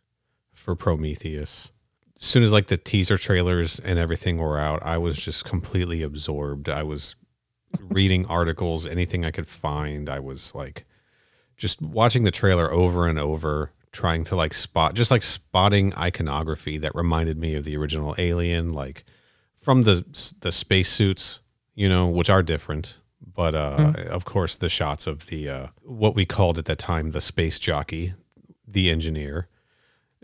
for 0.53 0.75
Prometheus. 0.75 1.71
As 2.17 2.25
soon 2.25 2.43
as 2.43 2.53
like 2.53 2.67
the 2.67 2.77
teaser 2.77 3.17
trailers 3.17 3.79
and 3.79 3.97
everything 3.99 4.37
were 4.37 4.59
out, 4.59 4.81
I 4.83 4.97
was 4.97 5.17
just 5.17 5.45
completely 5.45 6.01
absorbed. 6.01 6.69
I 6.69 6.83
was 6.83 7.15
reading 7.81 8.25
articles, 8.27 8.85
anything 8.85 9.25
I 9.25 9.31
could 9.31 9.47
find. 9.47 10.09
I 10.09 10.19
was 10.19 10.53
like 10.55 10.85
just 11.57 11.81
watching 11.81 12.23
the 12.23 12.31
trailer 12.31 12.71
over 12.71 13.07
and 13.07 13.17
over, 13.17 13.71
trying 13.91 14.23
to 14.25 14.35
like 14.35 14.53
spot 14.53 14.93
just 14.93 15.11
like 15.11 15.23
spotting 15.23 15.93
iconography 15.95 16.77
that 16.77 16.93
reminded 16.95 17.37
me 17.37 17.55
of 17.55 17.63
the 17.63 17.77
original 17.77 18.15
Alien, 18.17 18.73
like 18.73 19.03
from 19.57 19.83
the 19.83 20.03
the 20.41 20.51
spacesuits, 20.51 21.39
you 21.73 21.89
know, 21.89 22.09
which 22.09 22.29
are 22.29 22.43
different 22.43 22.97
but 23.33 23.55
uh, 23.55 23.93
of 24.09 24.25
course 24.25 24.55
the 24.55 24.69
shots 24.69 25.07
of 25.07 25.27
the 25.27 25.49
uh, 25.49 25.67
what 25.83 26.15
we 26.15 26.25
called 26.25 26.57
at 26.57 26.65
that 26.65 26.79
time 26.79 27.11
the 27.11 27.21
space 27.21 27.59
jockey 27.59 28.13
the 28.67 28.89
engineer 28.89 29.47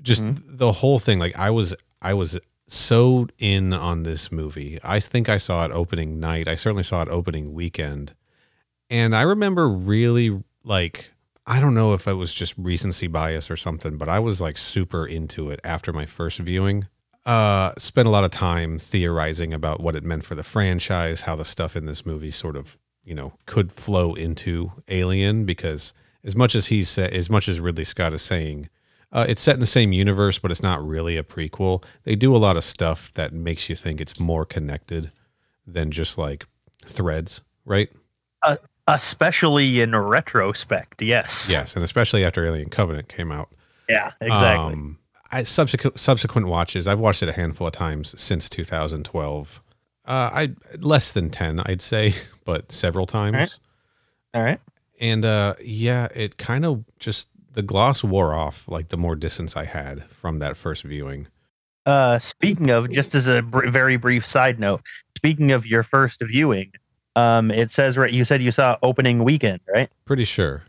just 0.02 0.24
the 0.26 0.72
whole 0.74 1.00
thing 1.00 1.20
like 1.20 1.36
i 1.38 1.50
was 1.50 1.76
i 2.02 2.14
was 2.14 2.40
so 2.72 3.28
in 3.38 3.74
on 3.74 4.04
this 4.04 4.32
movie. 4.32 4.80
I 4.84 5.00
think 5.00 5.28
i 5.28 5.38
saw 5.38 5.66
it 5.66 5.72
opening 5.72 6.20
night. 6.20 6.48
I 6.48 6.56
certainly 6.56 6.84
saw 6.84 7.02
it 7.02 7.10
opening 7.10 7.54
weekend. 7.54 8.14
And 8.90 9.16
i 9.16 9.22
remember 9.24 9.68
really 9.70 10.42
like 10.64 11.12
i 11.46 11.60
don't 11.60 11.74
know 11.74 11.94
if 11.94 12.08
it 12.08 12.14
was 12.14 12.34
just 12.34 12.54
recency 12.58 13.08
bias 13.08 13.50
or 13.50 13.58
something 13.58 13.98
but 13.98 14.08
i 14.08 14.20
was 14.20 14.40
like 14.40 14.58
super 14.58 15.08
into 15.08 15.50
it 15.50 15.60
after 15.64 15.92
my 15.92 16.06
first 16.06 16.40
viewing. 16.40 16.88
Uh, 17.26 17.72
spent 17.78 18.08
a 18.08 18.12
lot 18.12 18.24
of 18.24 18.32
time 18.32 18.80
theorizing 18.80 19.54
about 19.54 19.80
what 19.80 19.96
it 19.96 20.04
meant 20.04 20.26
for 20.26 20.34
the 20.34 20.44
franchise, 20.44 21.22
how 21.22 21.36
the 21.36 21.46
stuff 21.46 21.76
in 21.76 21.86
this 21.86 22.04
movie 22.04 22.32
sort 22.32 22.56
of, 22.56 22.80
you 23.04 23.14
know, 23.14 23.34
could 23.46 23.72
flow 23.72 24.16
into 24.16 24.72
Alien. 24.88 25.46
Because 25.46 25.94
as 26.24 26.36
much 26.36 26.56
as 26.56 26.68
he 26.68 26.84
said, 26.84 27.14
as 27.14 27.30
much 27.30 27.48
as 27.48 27.60
Ridley 27.60 27.84
Scott 27.84 28.14
is 28.14 28.24
saying, 28.24 28.70
uh, 29.12 29.26
it's 29.28 29.42
set 29.42 29.56
in 29.56 29.60
the 29.60 29.66
same 29.66 29.92
universe, 29.92 30.40
but 30.40 30.52
it's 30.52 30.64
not 30.64 30.86
really 30.86 31.18
a 31.18 31.24
prequel. 31.24 31.84
They 32.04 32.16
do 32.16 32.36
a 32.36 32.38
lot 32.38 32.58
of 32.58 32.64
stuff 32.64 33.12
that 33.14 33.34
makes 33.34 33.70
you 33.70 33.76
think 33.76 34.00
it's 34.00 34.20
more 34.20 34.46
connected 34.46 35.12
than 35.68 35.92
just 35.92 36.18
like 36.18 36.46
threads, 36.86 37.42
right? 37.66 37.90
Especially 38.88 39.80
in 39.82 39.96
retrospect, 39.96 41.02
yes. 41.02 41.50
Yes, 41.50 41.76
and 41.76 41.84
especially 41.84 42.26
after 42.26 42.46
Alien 42.46 42.70
Covenant 42.70 43.08
came 43.08 43.32
out. 43.32 43.50
Yeah, 43.88 44.12
exactly. 44.20 44.74
Um, 44.74 44.98
I 45.32 45.44
subsequent 45.44 46.00
subsequent 46.00 46.48
watches. 46.48 46.88
I've 46.88 47.00
watched 47.00 47.24
it 47.24 47.30
a 47.30 47.34
handful 47.34 47.68
of 47.68 47.74
times 47.74 48.20
since 48.20 48.50
2012. 48.50 49.64
Uh, 50.04 50.30
I 50.34 50.56
less 50.80 51.12
than 51.12 51.30
ten, 51.30 51.62
I'd 51.66 51.82
say, 51.82 52.16
but 52.46 52.72
several 52.72 53.06
times. 53.06 53.36
Alright. 53.36 53.60
All 54.34 54.44
right. 54.44 54.60
And 55.00 55.26
uh, 55.26 55.56
yeah, 55.62 56.08
it 56.14 56.38
kind 56.38 56.66
of 56.66 56.84
just 57.00 57.30
the 57.54 57.62
gloss 57.62 58.04
wore 58.04 58.34
off. 58.34 58.68
Like 58.68 58.90
the 58.90 58.98
more 58.98 59.16
distance 59.16 59.56
I 59.56 59.66
had 59.66 60.04
from 60.06 60.40
that 60.40 60.58
first 60.58 60.84
viewing. 60.84 61.28
Uh, 61.86 62.20
speaking 62.20 62.70
of, 62.70 62.92
just 62.92 63.16
as 63.16 63.28
a 63.28 63.42
br- 63.42 63.70
very 63.70 63.98
brief 63.98 64.26
side 64.26 64.60
note, 64.60 64.82
speaking 65.18 65.52
of 65.52 65.66
your 65.66 65.84
first 65.84 66.22
viewing, 66.22 66.72
um, 67.16 67.52
it 67.52 67.72
says 67.72 67.98
right. 67.98 68.12
You 68.12 68.24
said 68.24 68.42
you 68.42 68.52
saw 68.52 68.78
opening 68.84 69.24
weekend, 69.24 69.62
right? 69.74 69.90
Pretty 70.06 70.26
sure. 70.26 70.64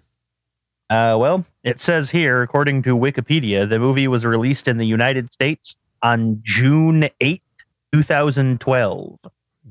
Uh, 0.90 1.16
well, 1.18 1.44
it 1.64 1.80
says 1.80 2.10
here, 2.10 2.42
according 2.42 2.82
to 2.82 2.96
Wikipedia, 2.96 3.68
the 3.68 3.78
movie 3.78 4.08
was 4.08 4.26
released 4.26 4.68
in 4.68 4.76
the 4.76 4.86
United 4.86 5.32
States 5.32 5.76
on 6.02 6.40
June 6.44 7.08
8th, 7.20 7.40
2012, 7.92 9.18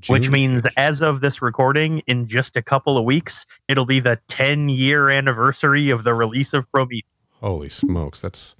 which 0.09 0.29
means 0.29 0.65
as 0.77 1.01
of 1.01 1.21
this 1.21 1.41
recording, 1.41 1.99
in 2.07 2.27
just 2.27 2.55
a 2.57 2.61
couple 2.61 2.97
of 2.97 3.03
weeks, 3.05 3.45
it'll 3.67 3.85
be 3.85 3.99
the 3.99 4.19
10 4.27 4.69
year 4.69 5.09
anniversary 5.09 5.89
of 5.89 6.03
the 6.03 6.13
release 6.13 6.53
of 6.53 6.69
Prometheus. 6.71 7.03
Holy 7.41 7.69
smokes, 7.69 8.21
that's 8.21 8.55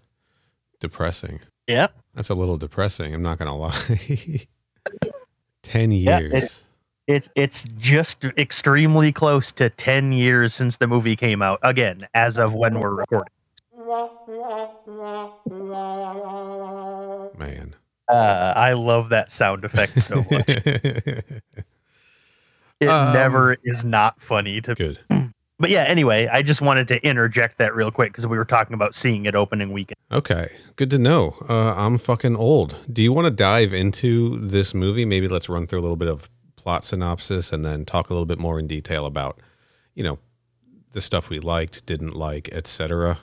depressing. 0.80 1.40
Yeah. 1.68 1.88
That's 2.16 2.30
a 2.30 2.36
little 2.36 2.58
depressing. 2.58 3.14
I'm 3.14 3.22
not 3.22 3.38
gonna 3.38 3.56
lie. 3.56 3.76
Ten 5.64 5.92
Yeah, 5.92 6.20
years. 6.20 6.34
it- 6.34 6.64
It's 7.08 7.30
it's 7.36 7.64
just 7.78 8.24
extremely 8.38 9.12
close 9.12 9.52
to 9.54 9.70
10 9.70 10.12
years 10.14 10.54
since 10.54 10.78
the 10.78 10.88
movie 10.88 11.16
came 11.16 11.42
out. 11.42 11.60
Again, 11.64 12.08
as 12.14 12.38
of 12.38 12.54
when 12.54 12.80
we're 12.80 12.94
recording. 12.96 13.28
Man. 17.38 17.76
Uh, 18.12 18.54
I 18.56 18.74
love 18.74 19.10
that 19.10 19.32
sound 19.32 19.64
effect 19.64 20.02
so 20.02 20.18
much. 20.30 20.46
it 20.48 21.44
Um, 22.88 23.14
never 23.14 23.56
is 23.64 23.86
not 23.86 24.22
funny 24.22 24.60
to 24.62 24.76
Good. 24.76 25.00
But 25.62 25.70
yeah, 25.70 25.84
anyway, 25.84 26.28
I 26.28 26.42
just 26.42 26.60
wanted 26.60 26.88
to 26.88 27.00
interject 27.08 27.60
that 27.60 27.76
real 27.76 27.92
quick 27.92 28.12
because 28.12 28.26
we 28.26 28.36
were 28.36 28.46
talking 28.46 28.74
about 28.74 28.96
seeing 28.96 29.28
it 29.28 29.36
opening 29.36 29.72
weekend. 29.72 29.96
Okay, 30.12 30.56
good 30.76 30.90
to 30.90 30.98
know. 30.98 31.36
Uh, 31.48 31.76
I'm 31.76 32.00
fucking 32.00 32.36
old. 32.36 32.76
Do 32.92 33.04
you 33.04 33.14
want 33.14 33.26
to 33.26 33.32
dive 33.32 33.72
into 33.72 34.40
this 34.40 34.74
movie? 34.74 35.06
Maybe 35.06 35.28
let's 35.28 35.50
run 35.50 35.68
through 35.68 35.80
a 35.80 35.84
little 35.84 35.98
bit 35.98 36.08
of 36.08 36.32
plot 36.56 36.84
synopsis 36.84 37.54
and 37.54 37.64
then 37.64 37.86
talk 37.86 38.10
a 38.10 38.14
little 38.14 38.26
bit 38.26 38.40
more 38.40 38.58
in 38.58 38.66
detail 38.66 39.06
about, 39.06 39.40
you 39.94 40.04
know, 40.04 40.18
the 40.94 41.02
stuff 41.02 41.30
we 41.30 41.40
liked, 41.40 41.86
didn't 41.86 42.16
like, 42.16 42.50
etc. 42.52 43.20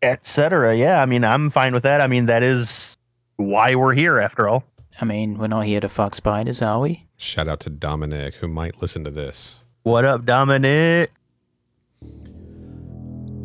Etc. 0.00 0.74
Yeah, 0.78 1.02
I 1.02 1.04
mean, 1.04 1.24
I'm 1.24 1.50
fine 1.50 1.74
with 1.74 1.82
that. 1.82 2.00
I 2.00 2.06
mean, 2.06 2.24
that 2.24 2.42
is 2.42 2.96
why 3.40 3.74
we're 3.74 3.94
here 3.94 4.18
after 4.18 4.48
all. 4.48 4.64
I 5.00 5.04
mean, 5.04 5.38
we're 5.38 5.46
not 5.46 5.64
here 5.64 5.80
to 5.80 5.88
fuck 5.88 6.14
spiders, 6.14 6.60
are 6.62 6.80
we? 6.80 7.06
Shout 7.16 7.48
out 7.48 7.60
to 7.60 7.70
Dominic 7.70 8.36
who 8.36 8.48
might 8.48 8.80
listen 8.80 9.04
to 9.04 9.10
this. 9.10 9.64
What 9.82 10.04
up, 10.04 10.24
Dominic? 10.24 11.10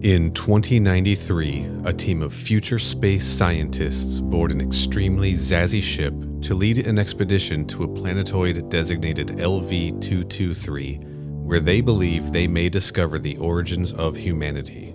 In 0.01 0.33
2093, 0.33 1.67
a 1.85 1.93
team 1.93 2.21
of 2.21 2.33
future 2.33 2.77
space 2.77 3.25
scientists 3.25 4.19
board 4.19 4.51
an 4.51 4.61
extremely 4.61 5.33
zazzy 5.33 5.81
ship 5.81 6.13
to 6.41 6.53
lead 6.53 6.85
an 6.85 6.99
expedition 6.99 7.65
to 7.67 7.85
a 7.85 7.87
planetoid 7.87 8.69
designated 8.69 9.29
LV 9.29 10.01
223, 10.01 10.97
where 10.97 11.59
they 11.59 11.81
believe 11.81 12.31
they 12.31 12.47
may 12.47 12.69
discover 12.69 13.17
the 13.17 13.37
origins 13.37 13.93
of 13.93 14.15
humanity. 14.15 14.93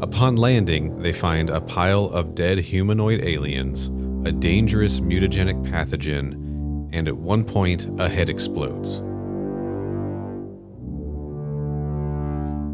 Upon 0.00 0.36
landing, 0.36 1.00
they 1.02 1.12
find 1.12 1.48
a 1.48 1.60
pile 1.60 2.06
of 2.06 2.34
dead 2.34 2.58
humanoid 2.58 3.22
aliens, 3.22 3.90
a 4.26 4.32
dangerous 4.32 4.98
mutagenic 4.98 5.62
pathogen, 5.64 6.32
and 6.92 7.06
at 7.06 7.16
one 7.16 7.44
point, 7.44 7.88
a 8.00 8.08
head 8.08 8.28
explodes. 8.28 9.00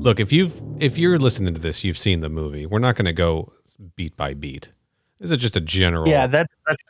Look, 0.02 0.18
if 0.18 0.32
you've 0.32 0.61
if 0.80 0.97
you're 0.97 1.18
listening 1.18 1.52
to 1.54 1.61
this, 1.61 1.85
you've 1.85 1.99
seen 1.99 2.21
the 2.21 2.30
movie. 2.30 2.64
We're 2.64 2.78
not 2.78 2.97
going 2.97 3.04
to 3.04 3.12
go 3.12 3.52
beat 3.97 4.16
by 4.16 4.35
beat. 4.35 4.71
This 5.21 5.30
is 5.30 5.37
just 5.37 5.54
a 5.54 5.61
general. 5.61 6.09
Yeah, 6.09 6.26
that, 6.26 6.50
that's 6.66 6.82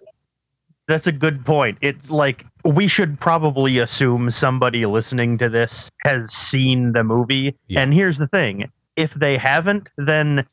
that's 0.86 1.06
a 1.08 1.12
good 1.12 1.44
point. 1.44 1.76
It's 1.80 2.08
like 2.08 2.46
we 2.64 2.86
should 2.86 3.18
probably 3.18 3.78
assume 3.78 4.30
somebody 4.30 4.86
listening 4.86 5.38
to 5.38 5.48
this 5.48 5.90
has 6.02 6.32
seen 6.32 6.92
the 6.92 7.02
movie. 7.02 7.56
Yeah. 7.66 7.80
And 7.80 7.92
here's 7.92 8.18
the 8.18 8.28
thing: 8.28 8.70
if 8.94 9.12
they 9.14 9.36
haven't, 9.36 9.90
then 9.98 10.46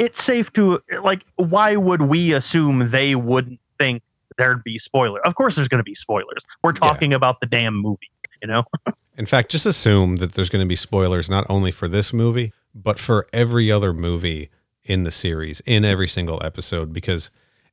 it's 0.00 0.24
safe 0.24 0.52
to 0.54 0.80
like. 1.02 1.24
Why 1.36 1.76
would 1.76 2.02
we 2.02 2.32
assume 2.32 2.90
they 2.90 3.14
wouldn't 3.14 3.60
think 3.78 4.02
there'd 4.38 4.64
be 4.64 4.78
spoiler? 4.78 5.24
Of 5.26 5.34
course, 5.36 5.54
there's 5.54 5.68
going 5.68 5.78
to 5.78 5.84
be 5.84 5.94
spoilers. 5.94 6.44
We're 6.62 6.72
talking 6.72 7.12
about 7.12 7.40
the 7.40 7.46
damn 7.46 7.74
movie, 7.76 8.10
you 8.42 8.48
know. 8.48 8.64
In 9.18 9.26
fact, 9.26 9.50
just 9.50 9.66
assume 9.66 10.16
that 10.16 10.32
there's 10.32 10.48
going 10.48 10.64
to 10.64 10.68
be 10.68 10.74
spoilers 10.74 11.28
not 11.28 11.44
only 11.50 11.70
for 11.70 11.86
this 11.86 12.12
movie, 12.12 12.52
but 12.74 12.98
for 12.98 13.26
every 13.32 13.70
other 13.70 13.92
movie 13.92 14.48
in 14.82 15.04
the 15.04 15.10
series, 15.10 15.60
in 15.66 15.84
every 15.84 16.08
single 16.08 16.42
episode, 16.42 16.92
because 16.92 17.30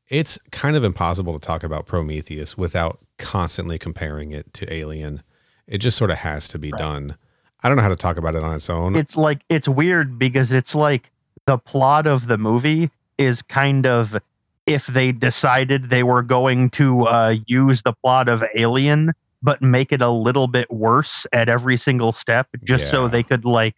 it's 0.09 0.37
kind 0.51 0.75
of 0.75 0.83
impossible 0.83 1.33
to 1.33 1.39
talk 1.39 1.63
about 1.63 1.85
Prometheus 1.85 2.57
without 2.57 2.99
constantly 3.17 3.79
comparing 3.79 4.31
it 4.31 4.53
to 4.55 4.71
Alien. 4.71 5.23
It 5.67 5.77
just 5.77 5.97
sort 5.97 6.11
of 6.11 6.17
has 6.17 6.49
to 6.49 6.59
be 6.59 6.71
done. 6.71 7.15
I 7.63 7.69
don't 7.69 7.77
know 7.77 7.83
how 7.83 7.89
to 7.89 7.95
talk 7.95 8.17
about 8.17 8.35
it 8.35 8.43
on 8.43 8.53
its 8.53 8.69
own. 8.69 8.95
it's 8.95 9.15
like 9.15 9.39
it's 9.47 9.67
weird 9.67 10.19
because 10.19 10.51
it's 10.51 10.75
like 10.75 11.09
the 11.47 11.57
plot 11.57 12.05
of 12.05 12.27
the 12.27 12.37
movie 12.37 12.91
is 13.17 13.41
kind 13.41 13.87
of 13.87 14.15
if 14.67 14.85
they 14.87 15.11
decided 15.11 15.89
they 15.89 16.03
were 16.03 16.21
going 16.21 16.69
to 16.69 17.07
uh, 17.07 17.35
use 17.47 17.81
the 17.81 17.93
plot 17.93 18.29
of 18.29 18.43
Alien 18.55 19.13
but 19.41 19.61
make 19.61 19.91
it 19.91 20.01
a 20.01 20.09
little 20.09 20.47
bit 20.47 20.69
worse 20.71 21.25
at 21.31 21.47
every 21.49 21.77
single 21.77 22.11
step 22.11 22.47
just 22.63 22.89
so 22.89 23.07
they 23.07 23.23
could 23.23 23.45
like 23.45 23.75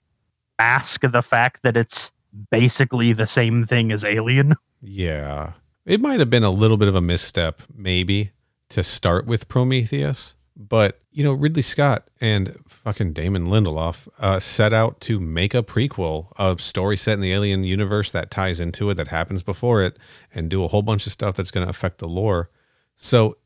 mask 0.57 1.01
the 1.01 1.21
fact 1.21 1.61
that 1.63 1.77
it's 1.77 2.11
basically 2.49 3.13
the 3.13 3.27
same 3.27 3.65
thing 3.65 3.91
as 3.91 4.05
Alien. 4.05 4.55
Yeah. 4.81 5.53
It 5.85 6.01
might 6.01 6.19
have 6.19 6.29
been 6.29 6.43
a 6.43 6.51
little 6.51 6.77
bit 6.77 6.87
of 6.87 6.95
a 6.95 7.01
misstep, 7.01 7.61
maybe, 7.75 8.31
to 8.69 8.83
start 8.83 9.25
with 9.25 9.47
Prometheus. 9.47 10.35
But, 10.55 10.99
you 11.11 11.23
know, 11.23 11.33
Ridley 11.33 11.61
Scott 11.61 12.07
and 12.21 12.55
fucking 12.67 13.13
Damon 13.13 13.47
Lindelof 13.47 14.07
uh, 14.19 14.39
set 14.39 14.73
out 14.73 14.99
to 15.01 15.19
make 15.19 15.53
a 15.53 15.63
prequel, 15.63 16.31
a 16.37 16.59
story 16.59 16.97
set 16.97 17.13
in 17.13 17.21
the 17.21 17.33
alien 17.33 17.63
universe 17.63 18.11
that 18.11 18.29
ties 18.29 18.59
into 18.59 18.89
it, 18.89 18.95
that 18.95 19.07
happens 19.07 19.41
before 19.41 19.81
it, 19.81 19.97
and 20.33 20.49
do 20.49 20.63
a 20.63 20.67
whole 20.67 20.83
bunch 20.83 21.05
of 21.07 21.11
stuff 21.11 21.35
that's 21.35 21.51
going 21.51 21.65
to 21.65 21.69
affect 21.69 21.97
the 21.97 22.07
lore. 22.07 22.49
So 22.95 23.37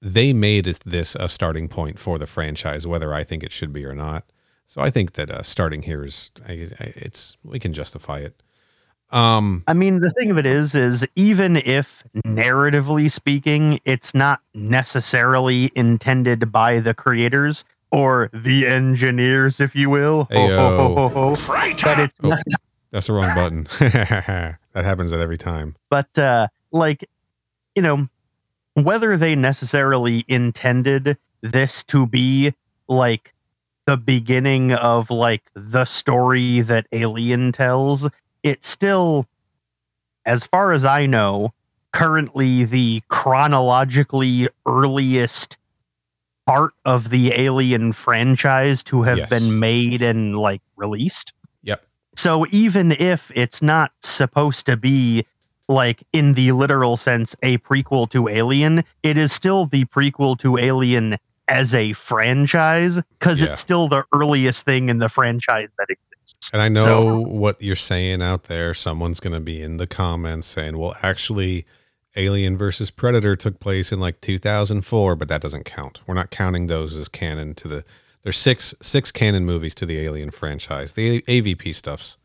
they 0.00 0.32
made 0.32 0.64
this 0.64 1.14
a 1.14 1.28
starting 1.28 1.68
point 1.68 1.98
for 1.98 2.18
the 2.18 2.26
franchise, 2.26 2.86
whether 2.86 3.14
I 3.14 3.22
think 3.22 3.44
it 3.44 3.52
should 3.52 3.72
be 3.72 3.84
or 3.84 3.94
not. 3.94 4.24
So 4.66 4.80
I 4.80 4.90
think 4.90 5.12
that 5.12 5.30
uh, 5.30 5.42
starting 5.42 5.82
here 5.82 6.04
is, 6.04 6.30
I, 6.48 6.52
I, 6.52 6.92
it's, 6.96 7.36
we 7.44 7.58
can 7.58 7.72
justify 7.72 8.18
it. 8.18 8.42
Um, 9.12 9.62
I 9.66 9.74
mean, 9.74 10.00
the 10.00 10.10
thing 10.10 10.30
of 10.30 10.38
it 10.38 10.46
is, 10.46 10.74
is 10.74 11.06
even 11.16 11.58
if 11.58 12.02
narratively 12.26 13.10
speaking, 13.10 13.78
it's 13.84 14.14
not 14.14 14.40
necessarily 14.54 15.70
intended 15.74 16.50
by 16.50 16.80
the 16.80 16.94
creators 16.94 17.64
or 17.90 18.30
the 18.32 18.66
engineers, 18.66 19.60
if 19.60 19.76
you 19.76 19.90
will. 19.90 20.28
But 20.32 21.98
it's 22.00 22.14
Oh. 22.22 22.28
not, 22.30 22.38
That's 22.90 23.06
the 23.06 23.12
wrong 23.12 23.34
button. 23.34 23.64
that 23.80 24.58
happens 24.74 25.12
at 25.12 25.20
every 25.20 25.38
time. 25.38 25.76
but 25.90 26.18
uh, 26.18 26.48
like, 26.70 27.08
you 27.74 27.82
know, 27.82 28.08
whether 28.74 29.16
they 29.18 29.34
necessarily 29.34 30.24
intended 30.28 31.18
this 31.42 31.82
to 31.84 32.06
be 32.06 32.54
like 32.88 33.34
the 33.86 33.96
beginning 33.98 34.72
of 34.72 35.10
like 35.10 35.42
the 35.54 35.84
story 35.84 36.60
that 36.62 36.86
Alien 36.92 37.52
tells, 37.52 38.08
it's 38.42 38.68
still, 38.68 39.26
as 40.26 40.44
far 40.46 40.72
as 40.72 40.84
I 40.84 41.06
know, 41.06 41.52
currently 41.92 42.64
the 42.64 43.02
chronologically 43.08 44.48
earliest 44.66 45.58
part 46.46 46.72
of 46.84 47.10
the 47.10 47.32
Alien 47.38 47.92
franchise 47.92 48.82
to 48.84 49.02
have 49.02 49.18
Yes. 49.18 49.30
been 49.30 49.60
made 49.60 50.02
and 50.02 50.36
like 50.38 50.62
released. 50.76 51.32
Yep. 51.62 51.84
So 52.16 52.46
even 52.50 52.92
if 52.92 53.30
it's 53.34 53.62
not 53.62 53.92
supposed 54.00 54.66
to 54.66 54.76
be 54.76 55.24
like 55.68 56.02
in 56.12 56.32
the 56.34 56.52
literal 56.52 56.96
sense 56.96 57.36
a 57.42 57.58
prequel 57.58 58.10
to 58.10 58.28
Alien, 58.28 58.82
it 59.02 59.16
is 59.16 59.32
still 59.32 59.66
the 59.66 59.84
prequel 59.84 60.36
to 60.40 60.58
Alien 60.58 61.16
as 61.48 61.74
a 61.74 61.92
franchise 61.92 63.00
because 63.18 63.40
Yeah. 63.40 63.50
it's 63.52 63.60
still 63.60 63.86
the 63.88 64.04
earliest 64.12 64.64
thing 64.64 64.88
in 64.88 64.98
the 64.98 65.08
franchise 65.08 65.68
that 65.78 65.86
exists. 65.90 66.08
And 66.52 66.60
I 66.60 66.68
know 66.68 66.80
So- 66.84 67.20
what 67.20 67.60
you're 67.62 67.76
saying 67.76 68.20
out 68.22 68.44
there. 68.44 68.74
Someone's 68.74 69.20
going 69.20 69.32
to 69.34 69.40
be 69.40 69.62
in 69.62 69.76
the 69.78 69.86
comments 69.86 70.46
saying, 70.46 70.76
well, 70.76 70.94
actually, 71.02 71.64
Alien 72.16 72.58
versus 72.58 72.90
Predator 72.90 73.36
took 73.36 73.58
place 73.58 73.90
in 73.90 73.98
like 74.00 74.20
2004, 74.20 75.16
but 75.16 75.28
that 75.28 75.40
doesn't 75.40 75.64
count. 75.64 76.00
We're 76.06 76.14
not 76.14 76.30
counting 76.30 76.66
those 76.66 76.96
as 76.96 77.08
canon 77.08 77.54
to 77.54 77.68
the. 77.68 77.84
There's 78.22 78.36
six 78.36 78.74
six 78.82 79.10
canon 79.10 79.44
movies 79.46 79.74
to 79.76 79.86
the 79.86 79.98
Alien 79.98 80.30
franchise. 80.30 80.92
The 80.92 81.22
AVP 81.22 81.74
stuff's 81.74 82.18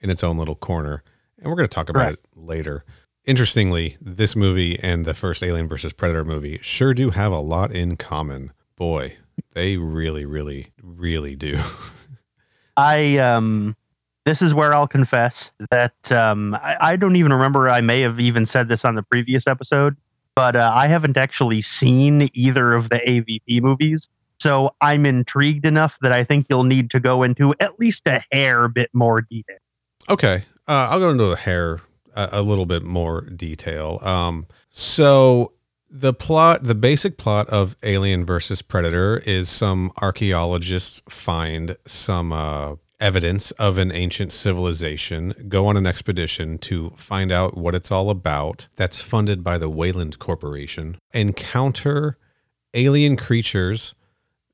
in 0.00 0.10
its 0.10 0.22
own 0.24 0.38
little 0.38 0.54
corner, 0.54 1.02
and 1.38 1.46
we're 1.48 1.56
going 1.56 1.68
to 1.68 1.74
talk 1.74 1.88
about 1.88 2.04
Correct. 2.04 2.18
it 2.24 2.38
later. 2.40 2.84
Interestingly, 3.24 3.96
this 4.00 4.34
movie 4.34 4.78
and 4.80 5.04
the 5.04 5.12
first 5.14 5.42
Alien 5.42 5.68
versus 5.68 5.92
Predator 5.92 6.24
movie 6.24 6.58
sure 6.62 6.94
do 6.94 7.10
have 7.10 7.32
a 7.32 7.38
lot 7.40 7.70
in 7.72 7.96
common. 7.96 8.52
Boy, 8.76 9.16
they 9.52 9.76
really, 9.76 10.24
really, 10.24 10.68
really 10.82 11.34
do. 11.36 11.58
I 12.76 13.18
um 13.18 13.76
this 14.24 14.40
is 14.40 14.54
where 14.54 14.72
I'll 14.72 14.88
confess 14.88 15.50
that 15.70 16.12
um 16.12 16.54
I, 16.54 16.76
I 16.80 16.96
don't 16.96 17.16
even 17.16 17.32
remember 17.32 17.68
I 17.68 17.80
may 17.80 18.00
have 18.00 18.20
even 18.20 18.46
said 18.46 18.68
this 18.68 18.84
on 18.84 18.94
the 18.94 19.02
previous 19.02 19.46
episode, 19.46 19.96
but 20.34 20.56
uh, 20.56 20.72
I 20.74 20.86
haven't 20.88 21.16
actually 21.16 21.62
seen 21.62 22.28
either 22.34 22.74
of 22.74 22.88
the 22.88 22.98
AVP 22.98 23.62
movies. 23.62 24.08
So 24.40 24.74
I'm 24.80 25.06
intrigued 25.06 25.64
enough 25.64 25.96
that 26.02 26.12
I 26.12 26.24
think 26.24 26.46
you'll 26.50 26.64
need 26.64 26.90
to 26.90 27.00
go 27.00 27.22
into 27.22 27.54
at 27.60 27.78
least 27.78 28.06
a 28.06 28.24
hair 28.32 28.66
bit 28.66 28.90
more 28.92 29.20
detail. 29.20 29.58
Okay, 30.10 30.42
uh, 30.66 30.88
I'll 30.90 30.98
go 30.98 31.10
into 31.10 31.26
the 31.26 31.36
hair 31.36 31.78
a, 32.14 32.28
a 32.32 32.42
little 32.42 32.66
bit 32.66 32.82
more 32.82 33.20
detail. 33.22 34.00
Um, 34.02 34.46
so 34.68 35.52
the 35.92 36.14
plot, 36.14 36.64
the 36.64 36.74
basic 36.74 37.18
plot 37.18 37.48
of 37.50 37.76
Alien 37.82 38.24
versus 38.24 38.62
Predator 38.62 39.18
is 39.26 39.50
some 39.50 39.92
archaeologists 40.00 41.02
find 41.08 41.76
some 41.86 42.32
uh, 42.32 42.76
evidence 42.98 43.50
of 43.52 43.76
an 43.76 43.92
ancient 43.92 44.32
civilization, 44.32 45.34
go 45.48 45.66
on 45.66 45.76
an 45.76 45.86
expedition 45.86 46.56
to 46.56 46.90
find 46.96 47.30
out 47.30 47.58
what 47.58 47.74
it's 47.74 47.90
all 47.90 48.08
about. 48.08 48.68
That's 48.76 49.02
funded 49.02 49.44
by 49.44 49.58
the 49.58 49.68
Weyland 49.68 50.18
Corporation. 50.18 50.96
Encounter 51.12 52.16
alien 52.72 53.16
creatures 53.16 53.94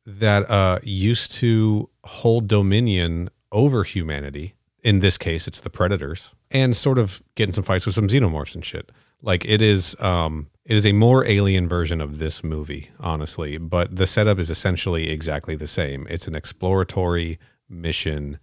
that 0.04 0.50
uh, 0.50 0.80
used 0.82 1.32
to 1.34 1.88
hold 2.04 2.48
dominion 2.48 3.30
over 3.52 3.84
humanity. 3.84 4.54
In 4.82 5.00
this 5.00 5.18
case, 5.18 5.46
it's 5.46 5.60
the 5.60 5.70
predators, 5.70 6.34
and 6.50 6.76
sort 6.76 6.98
of 6.98 7.22
get 7.36 7.48
in 7.48 7.52
some 7.52 7.64
fights 7.64 7.86
with 7.86 7.94
some 7.94 8.08
xenomorphs 8.08 8.54
and 8.54 8.64
shit. 8.64 8.90
Like 9.22 9.44
it 9.44 9.60
is, 9.60 9.96
um, 10.00 10.48
it 10.64 10.76
is 10.76 10.86
a 10.86 10.92
more 10.92 11.26
alien 11.26 11.68
version 11.68 12.00
of 12.00 12.18
this 12.18 12.44
movie, 12.44 12.90
honestly. 13.00 13.58
But 13.58 13.96
the 13.96 14.06
setup 14.06 14.38
is 14.38 14.50
essentially 14.50 15.10
exactly 15.10 15.56
the 15.56 15.66
same. 15.66 16.06
It's 16.10 16.28
an 16.28 16.34
exploratory 16.34 17.38
mission 17.68 18.38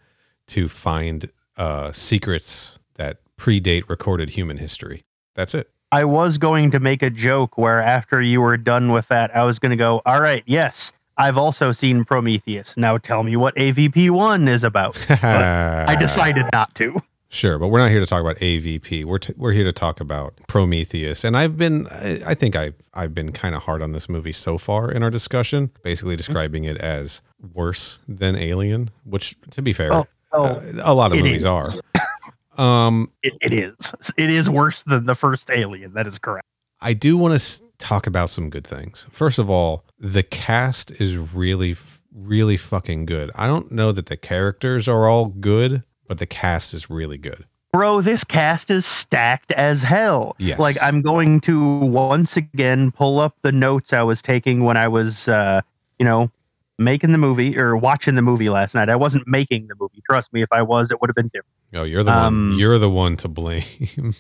to 0.48 0.68
find 0.68 1.30
uh, 1.58 1.92
secrets 1.92 2.80
that 2.96 3.20
predate 3.38 3.90
recorded 3.90 4.32
human 4.32 4.58
history. 4.58 5.04
That's 5.34 5.54
it. 5.54 5.70
I 5.92 6.04
was 6.04 6.38
going 6.38 6.72
to 6.72 6.80
make 6.80 7.02
a 7.04 7.10
joke 7.10 7.58
where 7.58 7.80
after 7.80 8.22
you 8.22 8.42
were 8.42 8.58
done 8.58 8.92
with 8.92 9.08
that, 9.10 9.36
I 9.36 9.44
was 9.44 9.60
going 9.60 9.70
to 9.70 9.78
go, 9.78 10.02
all 10.06 10.20
right, 10.20 10.44
yes, 10.46 10.92
I've 11.18 11.38
also 11.38 11.72
seen 11.72 12.04
Prometheus. 12.04 12.76
Now 12.76 12.98
tell 12.98 13.24
me 13.24 13.36
what 13.36 13.56
AVP 13.56 14.10
1 14.10 14.48
is 14.48 14.64
about. 14.64 14.98
I 15.24 15.96
decided 15.98 16.46
not 16.52 16.74
to. 16.76 17.02
Sure, 17.30 17.60
but 17.60 17.68
we're 17.68 17.80
not 17.80 17.90
here 17.92 18.00
to 18.00 18.06
talk 18.06 18.22
about 18.22 18.38
AVP. 18.38 19.04
We're 19.04 19.18
t- 19.18 19.34
we're 19.36 19.52
here 19.52 19.64
to 19.66 19.74
talk 19.74 20.00
about 20.00 20.36
Prometheus, 20.48 21.24
and 21.26 21.36
I've 21.36 21.58
been 21.58 21.88
I, 21.88 22.22
I 22.28 22.34
think 22.34 22.56
I've 22.56 22.76
I've 22.94 23.14
been 23.14 23.32
kind 23.34 23.56
of 23.56 23.64
hard 23.64 23.82
on 23.82 23.92
this 23.92 24.08
movie 24.08 24.32
so 24.32 24.58
far 24.58 24.90
in 24.92 25.04
our 25.04 25.10
discussion, 25.12 25.72
basically 25.84 26.16
describing 26.16 26.64
it 26.64 26.78
as 26.78 27.22
worse 27.54 28.00
than 28.08 28.36
Alien, 28.36 28.90
which 29.04 29.36
to 29.52 29.62
be 29.62 29.74
fair, 29.74 29.94
Oh, 29.94 30.08
oh, 30.32 30.44
uh, 30.46 30.62
a 30.84 30.94
lot 30.94 31.12
of 31.12 31.18
movies 31.18 31.42
is. 31.42 31.46
are. 31.46 31.68
Um, 32.58 33.12
It, 33.22 33.34
it 33.42 33.52
is. 33.54 33.94
It 34.16 34.30
is 34.30 34.50
worse 34.50 34.82
than 34.84 35.06
the 35.08 35.16
first 35.16 35.50
Alien. 35.50 35.94
That 35.94 36.08
is 36.08 36.18
correct. 36.18 36.46
I 36.80 36.94
do 36.94 37.18
want 37.18 37.34
to 37.34 37.36
s- 37.36 37.62
talk 37.80 38.08
about 38.08 38.30
some 38.30 38.50
good 38.50 38.66
things. 38.66 39.08
First 39.12 39.40
of 39.40 39.50
all, 39.50 39.84
the 40.00 40.24
cast 40.24 40.90
is 40.92 41.18
really, 41.18 41.76
really 42.14 42.56
fucking 42.56 43.08
good. 43.08 43.30
I 43.36 43.46
don't 43.48 43.74
know 43.74 43.92
that 43.92 44.06
the 44.06 44.16
characters 44.16 44.88
are 44.88 45.06
all 45.10 45.26
good, 45.26 45.84
but 46.08 46.18
the 46.20 46.26
cast 46.26 46.74
is 46.74 46.90
really 46.90 47.18
good. 47.18 47.46
Bro, 47.74 48.02
this 48.02 48.24
cast 48.24 48.72
is 48.72 48.86
stacked 48.86 49.52
as 49.52 49.84
hell. 49.84 50.36
Yes. 50.40 50.60
Like 50.60 50.78
I'm 50.82 51.02
going 51.02 51.42
to 51.42 51.80
once 51.80 52.38
again 52.38 52.92
pull 52.92 53.20
up 53.20 53.36
the 53.42 53.52
notes 53.52 53.92
I 53.92 54.02
was 54.04 54.22
taking 54.22 54.64
when 54.64 54.78
I 54.78 54.88
was 54.88 55.28
uh, 55.28 55.62
you 56.00 56.06
know, 56.06 56.32
making 56.80 57.12
the 57.12 57.18
movie 57.18 57.58
or 57.58 57.76
watching 57.76 58.16
the 58.16 58.22
movie 58.22 58.50
last 58.50 58.76
night. 58.76 58.88
I 58.90 58.96
wasn't 58.96 59.28
making 59.28 59.68
the 59.68 59.76
movie. 59.80 60.02
Trust 60.10 60.32
me, 60.32 60.42
if 60.42 60.50
I 60.54 60.62
was, 60.62 60.90
it 60.92 61.02
would 61.02 61.10
have 61.10 61.16
been 61.16 61.28
different. 61.28 61.48
Oh, 61.74 61.84
you're 61.84 62.04
the 62.04 62.14
Um, 62.14 62.52
one. 62.52 62.60
You're 62.60 62.78
the 62.80 62.90
one 62.90 63.18
to 63.18 63.28
blame. 63.28 63.64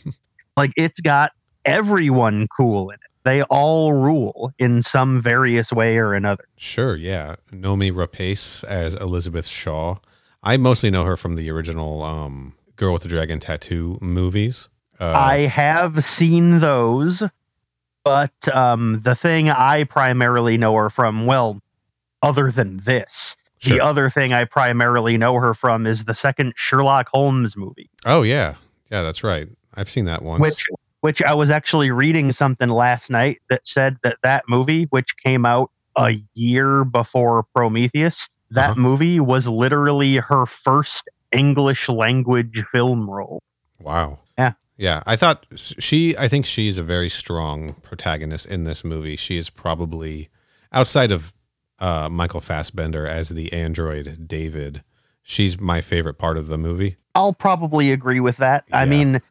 Like 0.58 0.71
it's 0.78 1.02
got 1.02 1.32
everyone 1.65 2.48
cool 2.56 2.89
in 2.89 2.95
it. 2.95 3.00
They 3.26 3.41
all 3.43 3.91
rule 3.91 4.54
in 4.60 4.82
some 4.84 5.19
various 5.19 5.74
way 5.74 5.98
or 5.98 6.13
another. 6.13 6.45
Sure, 6.56 6.95
yeah. 6.95 7.36
Noomi 7.52 7.91
Rapace 7.91 8.63
as 8.63 8.93
Elizabeth 8.95 9.48
Shaw. 9.48 9.98
I 10.45 10.58
mostly 10.58 10.91
know 10.91 11.03
her 11.05 11.17
from 11.17 11.36
the 11.36 11.49
original 11.49 12.03
um, 12.03 12.53
Girl 12.75 12.93
with 12.93 13.01
the 13.01 13.10
Dragon 13.10 13.39
Tattoo 13.39 13.97
movies. 13.99 14.69
Uh, 14.99 15.12
I 15.12 15.39
have 15.39 16.05
seen 16.05 16.60
those, 16.60 17.23
but 18.03 18.47
um, 18.53 19.01
the 19.03 19.15
thing 19.15 19.49
I 19.49 19.84
primarily 19.86 20.58
know 20.58 20.75
her 20.75 20.89
from, 20.89 21.25
well, 21.25 21.60
other 22.21 22.51
than 22.51 22.77
this, 22.86 23.36
sure. 23.58 23.77
the 23.77 23.84
other 23.84 24.10
thing 24.10 24.34
I 24.34 24.45
primarily 24.45 25.17
know 25.17 25.36
her 25.36 25.53
from 25.53 25.86
is 25.86 26.05
the 26.05 26.13
second 26.13 26.53
Sherlock 26.55 27.10
Holmes 27.10 27.58
movie, 27.58 27.89
oh 28.05 28.21
yeah, 28.21 28.55
yeah, 28.91 29.01
that's 29.01 29.23
right. 29.23 29.49
I've 29.73 29.89
seen 29.89 30.05
that 30.05 30.21
once. 30.21 30.41
which 30.41 30.67
which 31.01 31.21
I 31.21 31.34
was 31.34 31.49
actually 31.49 31.91
reading 31.91 32.31
something 32.31 32.69
last 32.69 33.10
night 33.10 33.41
that 33.49 33.67
said 33.67 33.97
that 34.03 34.17
that 34.23 34.45
movie, 34.47 34.86
which 34.86 35.17
came 35.17 35.45
out 35.45 35.71
a 35.95 36.15
year 36.34 36.84
before 36.84 37.43
Prometheus, 37.53 38.29
that 38.56 38.72
Uh-huh. 38.72 38.80
movie 38.80 39.20
was 39.20 39.48
literally 39.48 40.15
her 40.18 40.46
first 40.46 41.10
English 41.32 41.88
language 41.89 42.63
film 42.72 43.10
role. 43.10 43.41
wow. 43.80 44.20
Yeah. 44.38 44.54
Yeah, 44.78 45.04
I 45.06 45.15
thought 45.15 45.46
she. 45.56 46.18
I 46.18 46.28
think 46.28 46.46
she's 46.46 46.78
a 46.78 46.84
very 46.84 47.08
strong 47.08 47.76
protagonist 47.82 48.46
in 48.48 48.65
this 48.65 48.84
movie. 48.84 49.15
She 49.15 49.38
is 49.38 49.50
probably 49.50 50.28
outside 50.74 51.12
of 51.13 51.34
uh, 51.80 52.10
Michael 52.10 52.41
Fassbender 52.41 53.08
as 53.08 53.30
the 53.30 53.54
android 53.54 54.28
David. 54.28 54.84
She's 55.24 55.58
my 55.62 55.80
favorite 55.80 56.15
part 56.18 56.38
of 56.38 56.48
the 56.50 56.58
movie. 56.58 56.98
I'll 57.15 57.32
probably 57.32 57.91
agree 57.94 58.20
with 58.20 58.36
that. 58.38 58.65
I 58.74 58.84
mean, 58.86 59.22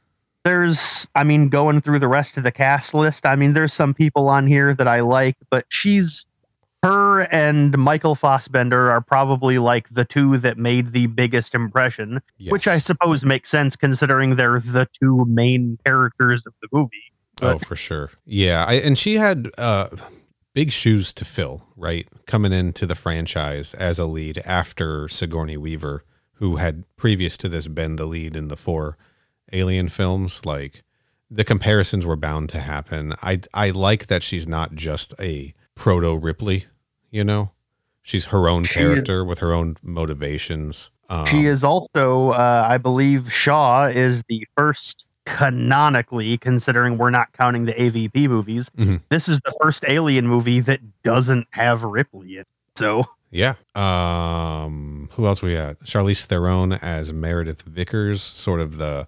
there's, 0.45 1.07
I 1.15 1.25
mean, 1.25 1.51
going 1.51 1.83
through 1.83 1.99
the 1.99 2.09
rest 2.09 2.39
of 2.39 2.43
the 2.43 2.51
cast 2.53 2.95
list, 2.95 3.27
I 3.27 3.37
mean, 3.37 3.53
there's 3.53 3.75
some 3.75 3.93
people 3.93 4.29
on 4.31 4.47
here 4.47 4.75
that 4.75 4.89
I 4.89 5.01
like, 5.01 5.37
but 5.51 5.67
she's, 5.69 6.25
her 6.85 7.23
and 7.33 7.77
Michael 7.79 8.15
Fassbender 8.15 8.91
are 8.91 9.01
probably 9.01 9.59
like 9.59 9.89
the 9.89 10.05
two 10.05 10.37
that 10.39 10.59
made 10.59 10.93
the 10.93 11.07
biggest 11.07 11.55
impression, 11.55 12.21
which 12.49 12.69
I 12.69 12.79
suppose 12.79 13.25
makes 13.25 13.49
sense 13.49 13.75
considering 13.75 14.37
they're 14.37 14.61
the 14.61 14.87
two 15.01 15.25
main 15.25 15.79
characters 15.85 16.45
of 16.47 16.53
the 16.61 16.69
movie. 16.73 16.91
Oh, 17.41 17.59
for 17.59 17.75
sure. 17.75 18.11
Yeah, 18.27 18.67
I, 18.67 18.75
and 18.75 18.99
she 18.99 19.15
had 19.15 19.51
uh, 19.57 19.89
big 20.53 20.73
shoes 20.73 21.15
to 21.15 21.25
fill, 21.25 21.65
right? 21.75 22.07
Coming 22.27 22.53
into 22.53 22.85
the 22.85 22.95
franchise 22.95 23.73
as 23.75 23.99
a 23.99 24.05
lead 24.05 24.39
after 24.45 25.09
Sigourney 25.09 25.57
Weaver, 25.57 26.05
who 26.35 26.57
had 26.57 26.85
previous 26.97 27.39
to 27.39 27.49
this 27.49 27.67
been 27.67 27.97
the 27.97 28.07
lead 28.07 28.37
in 28.37 28.49
the 28.49 28.57
four 28.57 28.99
Alien 29.53 29.89
films. 29.89 30.45
Like 30.45 30.83
the 31.31 31.45
comparisons 31.45 32.05
were 32.05 32.17
bound 32.17 32.51
to 32.51 32.61
happen. 32.61 33.15
I 33.23 33.41
I 33.55 33.71
like 33.71 34.09
that 34.09 34.23
she's 34.23 34.47
not 34.47 34.75
just 34.75 35.15
a 35.19 35.55
proto 35.75 36.17
Ripley, 36.17 36.67
you 37.15 37.23
know. 37.25 37.51
She's 38.03 38.27
her 38.27 38.49
own 38.49 38.65
She 38.65 38.81
is- 38.81 38.87
character 38.93 39.25
with 39.25 39.39
her 39.39 39.55
own 39.55 39.77
motivations. 39.83 40.91
Um, 41.09 41.25
she 41.27 41.47
is 41.47 41.63
also, 41.65 42.31
uh, 42.31 42.67
I 42.69 42.77
believe, 42.79 43.33
Shaw 43.33 43.87
is 43.87 44.23
the 44.29 44.47
first 44.57 45.05
canonically, 45.27 46.37
considering 46.39 46.99
we're 46.99 47.11
not 47.11 47.33
counting 47.33 47.65
the 47.67 47.73
AVP 47.81 48.29
movies. 48.29 48.71
Mhm. 48.77 49.01
This 49.11 49.29
is 49.29 49.41
the 49.45 49.55
first 49.63 49.85
Alien 49.89 50.27
movie 50.27 50.61
that 50.61 50.81
doesn't 51.03 51.47
have 51.51 51.83
Ripley 51.83 52.35
in. 52.35 52.41
it. 52.41 52.47
So 52.77 53.07
Yeah. 53.31 53.55
Um, 53.75 55.09
who 55.13 55.27
else 55.27 55.41
we 55.43 55.53
had? 55.55 55.79
Charlize 55.81 56.25
Theron 56.25 56.73
as 56.73 57.13
Meredith 57.13 57.63
Vickers, 57.63 58.23
sort 58.23 58.61
of 58.61 58.77
the 58.79 59.07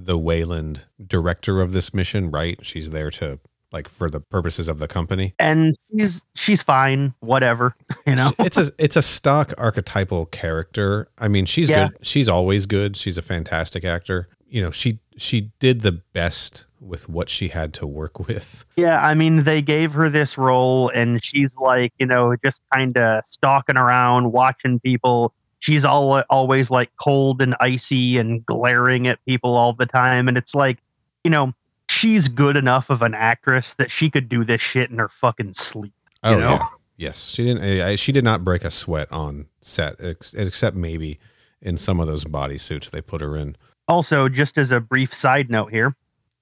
the 0.00 0.16
Weyland 0.16 0.84
director 1.04 1.60
of 1.60 1.72
this 1.72 1.92
mission, 1.92 2.30
right? 2.30 2.58
She's 2.62 2.90
there 2.90 3.10
to 3.12 3.40
like 3.72 3.88
for 3.88 4.08
the 4.10 4.20
purposes 4.20 4.68
of 4.68 4.78
the 4.78 4.88
company. 4.88 5.34
and 5.38 5.76
she's 5.96 6.22
she's 6.34 6.62
fine, 6.62 7.14
whatever, 7.20 7.74
you 8.06 8.14
know. 8.14 8.30
it's 8.38 8.56
a 8.56 8.70
it's 8.78 8.96
a 8.96 9.02
stock 9.02 9.52
archetypal 9.58 10.26
character. 10.26 11.08
I 11.18 11.28
mean, 11.28 11.44
she's 11.46 11.68
Yeah. 11.68 11.88
good. 11.88 11.98
She's 12.06 12.28
always 12.28 12.66
good. 12.66 12.96
She's 12.96 13.18
a 13.18 13.22
fantastic 13.22 13.84
actor. 13.84 14.28
you 14.50 14.62
know, 14.62 14.70
she 14.70 14.98
she 15.18 15.50
did 15.58 15.82
the 15.82 15.92
best 15.92 16.64
with 16.80 17.08
what 17.08 17.28
she 17.28 17.48
had 17.48 17.74
to 17.74 17.86
work 17.86 18.18
with. 18.28 18.64
Yeah, 18.76 19.04
I 19.04 19.12
mean, 19.14 19.42
they 19.42 19.60
gave 19.60 19.92
her 19.92 20.08
this 20.08 20.38
role, 20.38 20.88
and 20.90 21.22
she's 21.22 21.52
like, 21.60 21.92
you 21.98 22.06
know, 22.06 22.34
just 22.44 22.62
kind 22.72 22.96
of 22.96 23.24
stalking 23.26 23.76
around, 23.76 24.32
watching 24.32 24.78
people. 24.80 25.34
She's 25.58 25.84
all 25.84 26.22
always 26.30 26.70
like 26.70 26.88
cold 27.02 27.42
and 27.42 27.54
icy 27.60 28.16
and 28.16 28.46
glaring 28.46 29.06
at 29.08 29.18
people 29.26 29.54
all 29.56 29.72
the 29.74 29.86
time, 29.86 30.28
and 30.28 30.38
it's 30.38 30.54
like, 30.54 30.78
you 31.24 31.30
know, 31.30 31.52
she's 31.98 32.28
good 32.28 32.56
enough 32.56 32.90
of 32.90 33.02
an 33.02 33.14
actress 33.14 33.74
that 33.74 33.90
she 33.90 34.08
could 34.10 34.28
do 34.28 34.44
this 34.44 34.60
shit 34.60 34.90
in 34.90 34.98
her 34.98 35.08
fucking 35.08 35.54
sleep. 35.54 35.92
Oh 36.22 36.38
know? 36.38 36.50
yeah, 36.50 36.66
yes, 36.96 37.24
she 37.26 37.44
didn't. 37.44 37.62
I- 37.82 37.96
She 37.96 38.12
did 38.12 38.24
not 38.24 38.44
break 38.44 38.64
a 38.64 38.70
sweat 38.70 39.10
on 39.12 39.46
set, 39.60 39.96
ex- 40.00 40.34
except 40.34 40.76
maybe 40.76 41.18
in 41.60 41.76
some 41.76 41.98
of 42.00 42.06
those 42.06 42.24
bodysuits 42.24 42.90
they 42.90 43.00
put 43.00 43.20
her 43.20 43.36
in. 43.36 43.56
Also, 43.88 44.28
just 44.28 44.58
as 44.58 44.70
a 44.70 44.80
brief 44.80 45.12
side 45.14 45.50
note 45.50 45.72
here, 45.72 45.96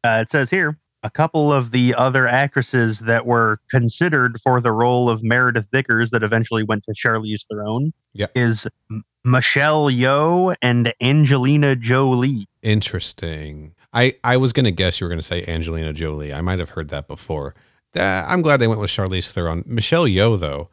uh, 0.04 0.18
it 0.22 0.30
says 0.30 0.50
here 0.50 0.76
a 1.02 1.10
couple 1.10 1.52
of 1.52 1.70
the 1.70 1.94
other 1.94 2.26
actresses 2.26 2.98
that 3.00 3.24
were 3.24 3.60
considered 3.70 4.40
for 4.42 4.60
the 4.60 4.72
role 4.72 5.08
of 5.08 5.22
Meredith 5.22 5.66
Vickers 5.70 6.10
that 6.10 6.22
eventually 6.24 6.64
went 6.64 6.82
to 6.84 6.92
Charlize 6.92 7.46
Theron 7.48 7.92
is 8.34 8.66
M- 8.90 9.04
Michelle 9.24 9.84
Yeoh 9.84 10.56
and 10.62 10.92
Angelina 11.00 11.76
Jolie. 11.76 12.46
Interesting. 12.62 13.74
I 13.96 14.14
I 14.22 14.36
was 14.36 14.52
gonna 14.52 14.70
guess 14.70 15.00
you 15.00 15.06
were 15.06 15.08
gonna 15.08 15.22
say 15.22 15.44
Angelina 15.46 15.92
Jolie. 15.92 16.32
I 16.32 16.40
might 16.42 16.58
have 16.58 16.70
heard 16.70 16.90
that 16.90 17.08
before. 17.08 17.54
That, 17.92 18.28
I'm 18.28 18.42
glad 18.42 18.58
they 18.58 18.68
went 18.68 18.80
with 18.80 18.90
Charlize 18.90 19.32
Theron. 19.32 19.64
Michelle 19.66 20.04
Yeoh 20.04 20.38
though. 20.38 20.68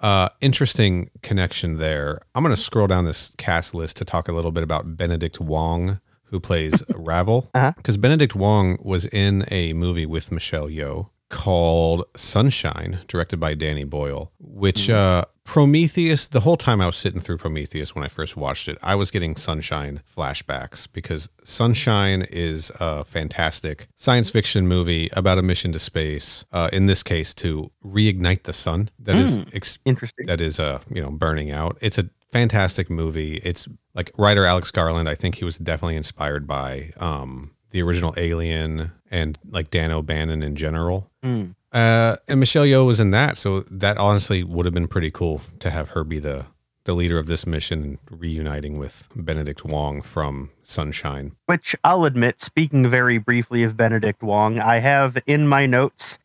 Uh, 0.00 0.28
interesting 0.40 1.10
connection 1.22 1.76
there. 1.78 2.20
I'm 2.34 2.42
going 2.42 2.54
to 2.54 2.60
scroll 2.60 2.88
down 2.88 3.04
this 3.04 3.36
cast 3.38 3.72
list 3.72 3.96
to 3.98 4.04
talk 4.04 4.26
a 4.26 4.32
little 4.32 4.50
bit 4.50 4.64
about 4.64 4.96
Benedict 4.96 5.38
Wong, 5.38 6.00
who 6.24 6.40
plays 6.40 6.82
Ravel. 6.96 7.48
Uh-huh. 7.54 7.72
Because 7.76 7.96
Benedict 7.96 8.34
Wong 8.34 8.78
was 8.82 9.06
in 9.06 9.44
a 9.48 9.72
movie 9.74 10.04
with 10.04 10.32
Michelle 10.32 10.66
Yeoh 10.66 11.10
called 11.28 12.04
Sunshine, 12.16 12.98
directed 13.06 13.38
by 13.38 13.54
Danny 13.54 13.84
Boyle, 13.84 14.32
which 14.40 14.90
uh, 14.90 15.24
Prometheus, 15.44 16.28
the 16.28 16.40
whole 16.40 16.56
time 16.56 16.80
I 16.80 16.86
was 16.86 16.96
sitting 16.96 17.20
through 17.20 17.36
Prometheus 17.38 17.94
when 17.94 18.04
I 18.04 18.08
first 18.08 18.36
watched 18.36 18.68
it, 18.68 18.78
I 18.82 18.94
was 18.94 19.10
getting 19.10 19.36
Sunshine 19.36 20.00
flashbacks 20.16 20.86
because 20.92 21.28
Sunshine 21.44 22.22
is 22.30 22.70
a 22.80 23.04
fantastic 23.04 23.88
science 23.96 24.30
fiction 24.30 24.66
movie 24.68 25.10
about 25.12 25.38
a 25.38 25.42
mission 25.42 25.72
to 25.72 25.78
space, 25.78 26.44
uh, 26.52 26.70
in 26.72 26.86
this 26.86 27.02
case, 27.02 27.34
to 27.34 27.70
reignite 27.84 28.44
the 28.44 28.52
sun 28.52 28.88
that 29.00 29.16
is 29.16 29.40
ex- 29.52 29.78
Interesting. 29.84 30.26
that 30.26 30.40
is 30.40 30.60
uh 30.60 30.78
you 30.90 31.02
know 31.02 31.10
burning 31.10 31.50
out 31.50 31.76
it's 31.80 31.98
a 31.98 32.08
fantastic 32.30 32.88
movie 32.88 33.36
it's 33.44 33.68
like 33.94 34.10
writer 34.16 34.46
alex 34.46 34.70
garland 34.70 35.06
i 35.08 35.14
think 35.14 35.34
he 35.34 35.44
was 35.44 35.58
definitely 35.58 35.96
inspired 35.96 36.46
by 36.46 36.90
um 36.96 37.50
the 37.70 37.82
original 37.82 38.14
alien 38.16 38.90
and 39.10 39.38
like 39.50 39.68
dan 39.70 39.90
o'bannon 39.90 40.42
in 40.42 40.54
general 40.56 41.10
Mm. 41.24 41.54
Uh 41.72 42.16
and 42.28 42.40
michelle 42.40 42.64
yeoh 42.64 42.86
was 42.86 43.00
in 43.00 43.10
that 43.10 43.38
so 43.38 43.60
that 43.62 43.96
honestly 43.98 44.42
would 44.44 44.66
have 44.66 44.74
been 44.74 44.88
pretty 44.88 45.10
cool 45.10 45.40
to 45.58 45.70
have 45.70 45.90
her 45.90 46.04
be 46.04 46.18
the 46.18 46.46
the 46.84 46.94
leader 46.94 47.18
of 47.18 47.26
this 47.26 47.46
mission 47.46 47.82
and 47.82 47.98
reuniting 48.10 48.78
with 48.78 49.08
benedict 49.14 49.64
wong 49.64 50.02
from 50.02 50.50
sunshine 50.62 51.32
Which 51.46 51.76
I'll 51.84 52.04
admit, 52.04 52.40
speaking 52.40 52.88
very 52.88 53.18
briefly 53.18 53.62
of 53.62 53.76
Benedict 53.76 54.22
Wong, 54.22 54.58
I 54.58 54.78
have 54.78 55.18
in 55.26 55.46
my 55.46 55.66
notes, 55.66 56.18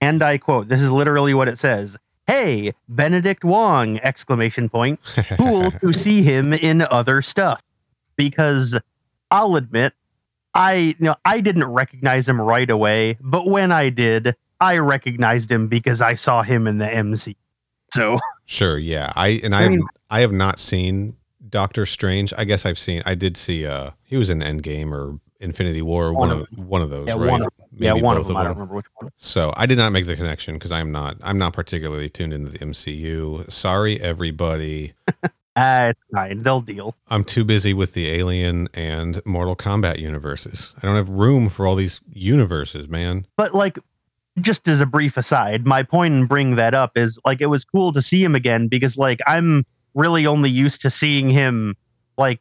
and 0.00 0.22
I 0.22 0.38
quote, 0.38 0.68
this 0.68 0.82
is 0.82 0.90
literally 0.90 1.32
what 1.34 1.48
it 1.48 1.58
says. 1.58 1.96
Hey, 2.26 2.72
Benedict 2.88 3.44
Wong! 3.44 3.98
Exclamation 4.00 4.68
point. 4.68 5.00
cool 5.38 5.70
to 5.70 5.92
see 5.92 6.22
him 6.22 6.52
in 6.52 6.82
other 6.82 7.22
stuff 7.22 7.62
because 8.16 8.78
I'll 9.30 9.56
admit 9.56 9.94
I 10.54 10.74
you 10.74 10.94
know 11.00 11.16
I 11.24 11.40
didn't 11.40 11.64
recognize 11.64 12.28
him 12.28 12.40
right 12.40 12.70
away, 12.70 13.16
but 13.20 13.46
when 13.46 13.72
I 13.72 13.90
did, 13.90 14.36
I 14.60 14.78
recognized 14.78 15.50
him 15.50 15.68
because 15.68 16.00
I 16.00 16.14
saw 16.14 16.42
him 16.42 16.66
in 16.66 16.78
the 16.78 16.92
MC. 16.92 17.36
So 17.92 18.18
Sure, 18.46 18.78
yeah. 18.78 19.12
I 19.16 19.40
and 19.42 19.54
I 19.54 19.64
I 19.64 19.68
mean- 19.68 19.86
I 20.10 20.20
have 20.20 20.32
not 20.32 20.58
seen 20.60 21.16
Doctor 21.48 21.86
Strange. 21.86 22.32
I 22.36 22.44
guess 22.44 22.66
I've 22.66 22.78
seen 22.78 23.02
I 23.06 23.14
did 23.14 23.36
see 23.36 23.66
uh 23.66 23.90
he 24.04 24.16
was 24.16 24.30
in 24.30 24.40
Endgame 24.40 24.92
or 24.92 25.18
Infinity 25.40 25.82
War, 25.82 26.12
One 26.12 26.28
one, 26.28 26.40
of 26.40 26.46
one 26.58 26.82
of 26.82 26.90
those, 26.90 27.08
yeah, 27.08 27.14
right? 27.14 27.30
one 27.30 27.42
of, 27.42 27.52
yeah, 27.76 27.92
one 27.92 28.16
of 28.16 28.26
them. 28.26 28.36
I 28.36 28.44
don't 28.44 28.52
remember 28.54 28.76
which 28.76 28.86
one. 28.94 29.10
So 29.16 29.52
I 29.56 29.66
did 29.66 29.76
not 29.78 29.90
make 29.92 30.06
the 30.06 30.16
connection 30.16 30.54
because 30.54 30.72
I'm 30.72 30.90
not 30.92 31.16
I'm 31.22 31.38
not 31.38 31.52
particularly 31.52 32.08
tuned 32.08 32.32
into 32.32 32.50
the 32.50 32.58
MCU. 32.58 33.50
Sorry 33.50 34.00
everybody. 34.00 34.94
Ah, 35.56 35.90
it's 35.90 36.00
fine. 36.12 36.42
They'll 36.42 36.58
deal. 36.58 36.96
I'm 37.06 37.22
too 37.22 37.44
busy 37.44 37.72
with 37.74 37.92
the 37.94 38.08
Alien 38.10 38.68
and 38.74 39.24
Mortal 39.24 39.54
Kombat 39.54 40.00
universes. 40.00 40.74
I 40.82 40.86
don't 40.88 40.96
have 40.96 41.08
room 41.08 41.48
for 41.48 41.64
all 41.64 41.76
these 41.76 42.00
universes, 42.12 42.88
man. 42.88 43.24
But 43.36 43.54
like, 43.54 43.78
just 44.40 44.66
as 44.68 44.80
a 44.80 44.86
brief 44.86 45.16
aside, 45.16 45.64
my 45.66 45.82
point 45.82 46.14
in 46.14 46.26
bringing 46.26 46.56
that 46.56 46.74
up 46.74 46.96
is 46.96 47.18
like 47.24 47.40
it 47.40 47.46
was 47.46 47.64
cool 47.64 47.92
to 47.92 48.02
see 48.02 48.22
him 48.22 48.34
again 48.34 48.68
because 48.68 48.96
like 48.98 49.20
I'm 49.26 49.64
really 49.94 50.26
only 50.26 50.50
used 50.50 50.80
to 50.82 50.90
seeing 50.90 51.30
him 51.30 51.76
like 52.18 52.40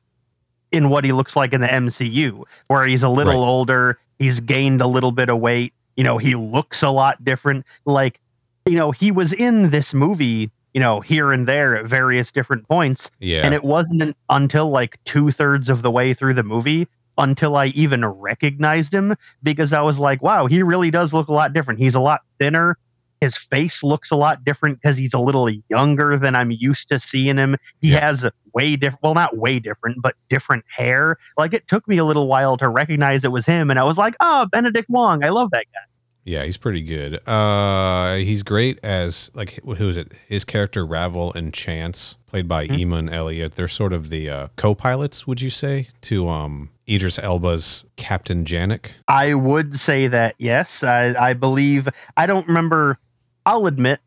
in 0.72 0.90
what 0.90 1.04
he 1.04 1.12
looks 1.12 1.36
like 1.36 1.54
in 1.54 1.62
the 1.62 1.68
MCU, 1.68 2.44
where 2.68 2.86
he's 2.86 3.04
a 3.04 3.10
little 3.10 3.34
Right. 3.34 3.48
older, 3.48 4.00
he's 4.18 4.40
gained 4.40 4.82
a 4.82 4.88
little 4.88 5.12
bit 5.12 5.30
of 5.30 5.40
weight, 5.40 5.74
you 5.96 6.04
know, 6.04 6.18
he 6.18 6.34
looks 6.36 6.82
a 6.82 6.90
lot 6.90 7.24
different. 7.24 7.64
Like, 7.86 8.20
you 8.66 8.76
know, 8.76 8.90
he 8.92 9.12
was 9.12 9.32
in 9.34 9.70
this 9.70 9.94
movie, 9.94 10.50
you 10.74 10.80
know, 10.82 11.00
here 11.00 11.32
and 11.32 11.48
there 11.48 11.76
at 11.78 11.86
various 11.86 12.32
different 12.32 12.68
points, 12.68 13.12
Yeah. 13.20 13.46
and 13.46 13.54
it 13.54 13.64
wasn't 13.64 14.18
until 14.32 14.72
like 14.72 14.98
two 15.06 15.30
thirds 15.30 15.70
of 15.70 15.84
the 15.84 15.92
way 15.92 16.16
through 16.16 16.34
the 16.34 16.44
movie 16.44 16.88
until 17.18 17.56
I 17.56 17.68
even 17.68 18.06
recognized 18.06 18.94
him 18.94 19.16
because 19.44 19.74
I 19.74 19.82
was 19.82 20.00
like, 20.00 20.22
wow, 20.22 20.48
he 20.48 20.64
really 20.64 20.92
does 20.92 21.14
look 21.14 21.28
a 21.28 21.34
lot 21.34 21.54
different. 21.54 21.80
He's 21.80 21.96
a 21.96 22.00
lot 22.00 22.22
thinner. 22.40 22.78
His 23.22 23.38
face 23.38 23.84
looks 23.84 24.12
a 24.12 24.16
lot 24.18 24.44
different 24.44 24.80
because 24.82 24.98
he's 24.98 25.14
a 25.14 25.20
little 25.20 25.50
younger 25.70 26.18
than 26.18 26.36
I'm 26.36 26.52
used 26.52 26.90
to 26.90 27.00
seeing 27.00 27.38
him. 27.38 27.56
He 27.80 27.92
Yeah. 27.92 28.02
has 28.02 28.26
way 28.54 28.76
different, 28.76 29.02
well, 29.04 29.14
not 29.14 29.38
way 29.38 29.60
different, 29.60 29.98
but 30.02 30.16
different 30.30 30.66
hair. 30.76 31.18
Like 31.38 31.54
it 31.54 31.68
took 31.68 31.88
me 31.88 31.98
a 31.98 32.06
little 32.06 32.28
while 32.28 32.58
to 32.58 32.68
recognize 32.68 33.24
it 33.24 33.32
was 33.32 33.46
him. 33.46 33.70
And 33.70 33.80
I 33.80 33.84
was 33.84 33.98
like, 33.98 34.16
oh, 34.20 34.48
Benedict 34.52 34.90
Wong. 34.90 35.24
I 35.24 35.30
love 35.30 35.52
that 35.52 35.66
guy. 35.74 35.80
Yeah, 36.26 36.44
he's 36.46 36.58
pretty 36.58 36.82
good. 36.82 37.28
Uh, 37.28 38.16
he's 38.16 38.44
great 38.44 38.80
as 38.84 39.30
like 39.34 39.60
who 39.64 39.90
is 39.90 39.98
it? 39.98 40.14
His 40.28 40.46
character 40.46 40.86
Ravel 40.86 41.34
and 41.34 41.54
Chance, 41.54 42.16
played 42.28 42.48
by. 42.48 42.68
Emun 42.68 43.12
Elliott. 43.12 43.56
They're 43.56 43.68
sort 43.68 43.94
of 43.94 44.10
the 44.10 44.30
uh, 44.30 44.48
co-pilots, 44.56 45.28
would 45.28 45.42
you 45.42 45.50
say, 45.50 45.90
to 46.02 46.30
um 46.30 46.70
Idris 46.88 47.20
Elba's 47.20 47.84
Captain 47.98 48.46
Janek? 48.46 48.92
I 49.08 49.34
would 49.34 49.78
say 49.80 50.08
that 50.08 50.36
yes. 50.38 50.84
I, 50.84 51.14
I 51.20 51.34
believe 51.34 51.90
I 52.18 52.26
don't 52.26 52.48
remember. 52.48 52.98
I'll 53.46 53.68
admit 53.68 54.00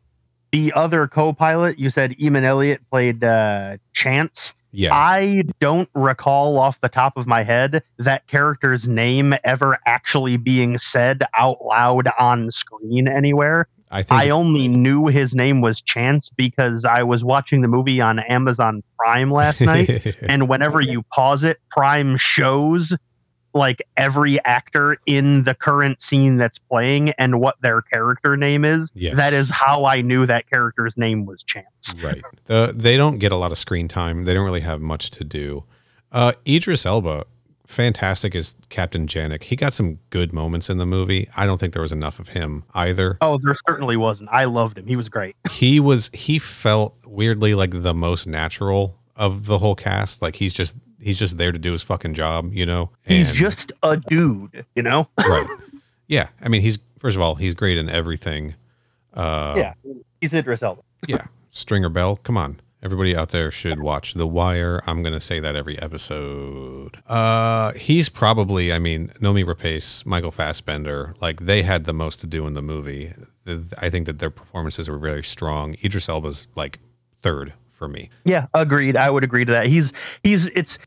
the 0.51 0.73
other 0.73 1.07
co-pilot 1.07 1.77
you 1.77 1.89
said 1.89 2.17
Emun 2.17 2.43
Elliott 2.43 2.81
played 2.89 3.23
uh, 3.23 3.77
Chance. 3.93 4.55
Yeah, 4.77 4.93
I 4.93 5.43
don't 5.59 5.89
recall 5.95 6.59
off 6.59 6.79
the 6.81 6.87
top 6.87 7.17
of 7.17 7.25
my 7.25 7.41
head 7.41 7.81
that 7.97 8.27
character's 8.27 8.87
name 8.87 9.33
ever 9.43 9.79
actually 9.87 10.37
being 10.37 10.77
said 10.77 11.23
out 11.35 11.65
loud 11.65 12.07
on 12.19 12.51
screen 12.51 13.07
anywhere. 13.07 13.67
I 13.89 14.03
think. 14.03 14.21
I 14.21 14.29
only 14.29 14.67
knew 14.67 15.07
his 15.07 15.33
name 15.33 15.61
was 15.61 15.81
Chance 15.81 16.29
because 16.29 16.85
I 16.85 17.01
was 17.01 17.23
watching 17.23 17.61
the 17.63 17.67
movie 17.67 17.99
on 18.01 18.19
Amazon 18.19 18.83
Prime 18.99 19.31
last 19.31 19.61
night 19.61 20.15
and 20.21 20.47
whenever 20.47 20.79
you 20.79 21.01
pause 21.11 21.43
it, 21.43 21.59
Prime 21.71 22.15
shows 22.15 22.95
like 23.57 23.81
every 23.97 24.43
actor 24.45 24.97
in 25.05 25.43
the 25.43 25.53
current 25.53 26.01
scene 26.01 26.37
that's 26.37 26.57
playing 26.59 27.09
and 27.17 27.39
what 27.41 27.61
their 27.61 27.81
character 27.81 28.37
name 28.37 28.63
is. 28.63 28.91
Yes. 28.95 29.17
That 29.17 29.33
is 29.33 29.49
how 29.49 29.85
I 29.85 30.01
knew 30.01 30.25
that 30.25 30.49
character's 30.49 30.95
name 30.97 31.25
was 31.25 31.43
Chance. 31.43 31.95
right. 32.01 32.21
The, 32.45 32.73
they 32.75 32.95
don't 32.97 33.17
get 33.17 33.31
a 33.31 33.35
lot 33.35 33.51
of 33.51 33.57
screen 33.57 33.87
time. 33.87 34.23
They 34.25 34.33
don't 34.33 34.45
really 34.45 34.61
have 34.61 34.79
much 34.81 35.11
to 35.11 35.23
do. 35.23 35.65
Uh, 36.11 36.31
Idris 36.47 36.85
Elba, 36.85 37.25
fantastic 37.65 38.33
as 38.33 38.55
Captain 38.69 39.07
Janek. 39.07 39.43
He 39.43 39.55
got 39.55 39.73
some 39.73 39.99
good 40.09 40.31
moments 40.31 40.69
in 40.69 40.77
the 40.77 40.85
movie. 40.85 41.27
I 41.35 41.45
don't 41.45 41.57
think 41.59 41.73
there 41.73 41.81
was 41.81 41.91
enough 41.91 42.19
of 42.19 42.29
him 42.29 42.63
either. 42.73 43.17
Oh, 43.21 43.37
there 43.43 43.55
certainly 43.67 43.97
wasn't. 43.97 44.29
I 44.31 44.45
loved 44.45 44.77
him. 44.77 44.87
He 44.87 44.95
was 44.95 45.09
great. 45.09 45.35
he 45.51 45.79
was 45.79 46.09
he 46.13 46.39
felt 46.39 46.95
weirdly 47.05 47.53
like 47.55 47.71
the 47.83 47.93
most 47.93 48.25
natural 48.27 48.97
of 49.15 49.47
the 49.47 49.57
whole 49.57 49.73
cast 49.75 50.21
like 50.21 50.35
he's 50.35 50.53
just 50.53 50.77
he's 51.07 51.17
just 51.17 51.37
there 51.37 51.51
to 51.51 51.59
do 51.59 51.71
his 51.71 51.81
fucking 51.83 52.13
job 52.13 52.53
you 52.53 52.65
know 52.65 52.91
He's 53.05 53.31
just 53.31 53.71
a 53.83 53.97
dude, 53.97 54.65
you 54.75 54.83
know? 54.83 55.07
right 55.17 55.47
yeah 56.07 56.29
i 56.41 56.47
mean 56.49 56.61
he's 56.61 56.77
first 56.99 57.15
of 57.15 57.21
all 57.21 57.35
he's 57.35 57.53
great 57.53 57.77
in 57.77 57.89
everything 57.89 58.55
uh 59.13 59.53
yeah. 59.57 59.73
He's 60.21 60.33
Idris 60.33 60.61
Elba. 60.63 60.81
yeah 61.07 61.25
stringer 61.49 61.89
bell 61.89 62.17
come 62.17 62.37
on 62.37 62.59
everybody 62.83 63.15
out 63.15 63.29
there 63.29 63.49
should 63.51 63.79
watch 63.79 64.13
the 64.13 64.27
wire 64.27 64.81
i'm 64.85 65.01
gonna 65.01 65.19
say 65.19 65.39
that 65.39 65.55
every 65.55 65.77
episode 65.79 66.97
uh 67.07 67.71
he's 67.73 68.09
probably 68.09 68.71
i 68.71 68.77
mean 68.79 69.07
noomi 69.19 69.43
rapace 69.43 70.05
michael 70.05 70.31
fassbender 70.31 71.15
like 71.19 71.39
they 71.41 71.63
had 71.63 71.85
the 71.85 71.93
most 71.93 72.19
to 72.19 72.27
do 72.27 72.45
in 72.45 72.53
the 72.53 72.61
movie 72.61 73.11
i 73.79 73.89
think 73.89 74.05
that 74.05 74.19
their 74.19 74.29
performances 74.29 74.89
were 74.89 74.97
very 74.99 75.23
strong 75.23 75.75
idris 75.83 76.07
elba's 76.07 76.47
like 76.55 76.79
third 77.15 77.53
for 77.69 77.87
me 77.87 78.09
Yeah, 78.25 78.47
agreed. 78.55 78.95
I 78.97 79.09
would 79.11 79.23
agree 79.23 79.45
to 79.45 79.51
that. 79.51 79.67
He's 79.67 79.93
he's 80.23 80.47
it's 80.47 80.79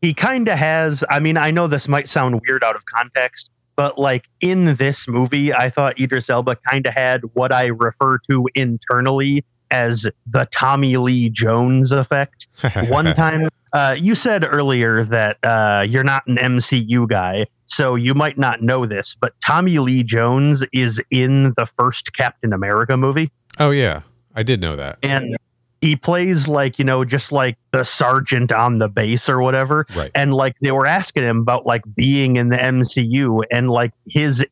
he 0.00 0.14
kind 0.14 0.48
of 0.48 0.58
has. 0.58 1.04
I 1.10 1.20
mean, 1.20 1.36
I 1.36 1.50
know 1.50 1.66
this 1.66 1.88
might 1.88 2.08
sound 2.08 2.40
weird 2.46 2.64
out 2.64 2.76
of 2.76 2.84
context, 2.86 3.50
but 3.76 3.98
like 3.98 4.26
in 4.40 4.76
this 4.76 5.08
movie, 5.08 5.52
I 5.52 5.70
thought 5.70 6.00
Idris 6.00 6.30
Elba 6.30 6.56
kind 6.56 6.86
of 6.86 6.94
had 6.94 7.22
what 7.34 7.52
I 7.52 7.66
refer 7.66 8.18
to 8.30 8.48
internally 8.54 9.44
as 9.70 10.06
the 10.26 10.46
Tommy 10.50 10.96
Lee 10.96 11.30
Jones 11.30 11.92
effect. 11.92 12.48
One 12.88 13.14
time, 13.14 13.48
uh, 13.72 13.96
you 13.98 14.14
said 14.14 14.44
earlier 14.44 15.04
that 15.04 15.38
uh, 15.42 15.86
you're 15.88 16.04
not 16.04 16.26
an 16.26 16.36
MCU 16.36 17.08
guy, 17.08 17.46
so 17.66 17.94
you 17.94 18.14
might 18.14 18.36
not 18.36 18.62
know 18.62 18.84
this, 18.84 19.16
but 19.20 19.32
Tommy 19.40 19.78
Lee 19.78 20.02
Jones 20.02 20.64
is 20.72 21.00
in 21.10 21.52
the 21.56 21.66
first 21.66 22.12
Captain 22.14 22.52
America 22.52 22.96
movie. 22.96 23.30
Oh 23.58 23.70
yeah, 23.70 24.02
I 24.34 24.42
did 24.42 24.60
know 24.60 24.74
that. 24.76 24.98
And 25.02 25.36
he 25.80 25.96
plays 25.96 26.46
like 26.48 26.78
you 26.78 26.84
know 26.84 27.04
just 27.04 27.32
like 27.32 27.56
the 27.72 27.84
sergeant 27.84 28.52
on 28.52 28.78
the 28.78 28.88
base 28.88 29.28
or 29.28 29.40
whatever 29.40 29.86
Right. 29.94 30.10
and 30.14 30.34
like 30.34 30.56
they 30.60 30.72
were 30.72 30.86
asking 30.86 31.24
him 31.24 31.38
about 31.38 31.66
like 31.66 31.82
being 31.94 32.36
in 32.36 32.48
the 32.50 32.56
mcu 32.56 33.42
and 33.50 33.70
like 33.70 33.92
his 34.08 34.44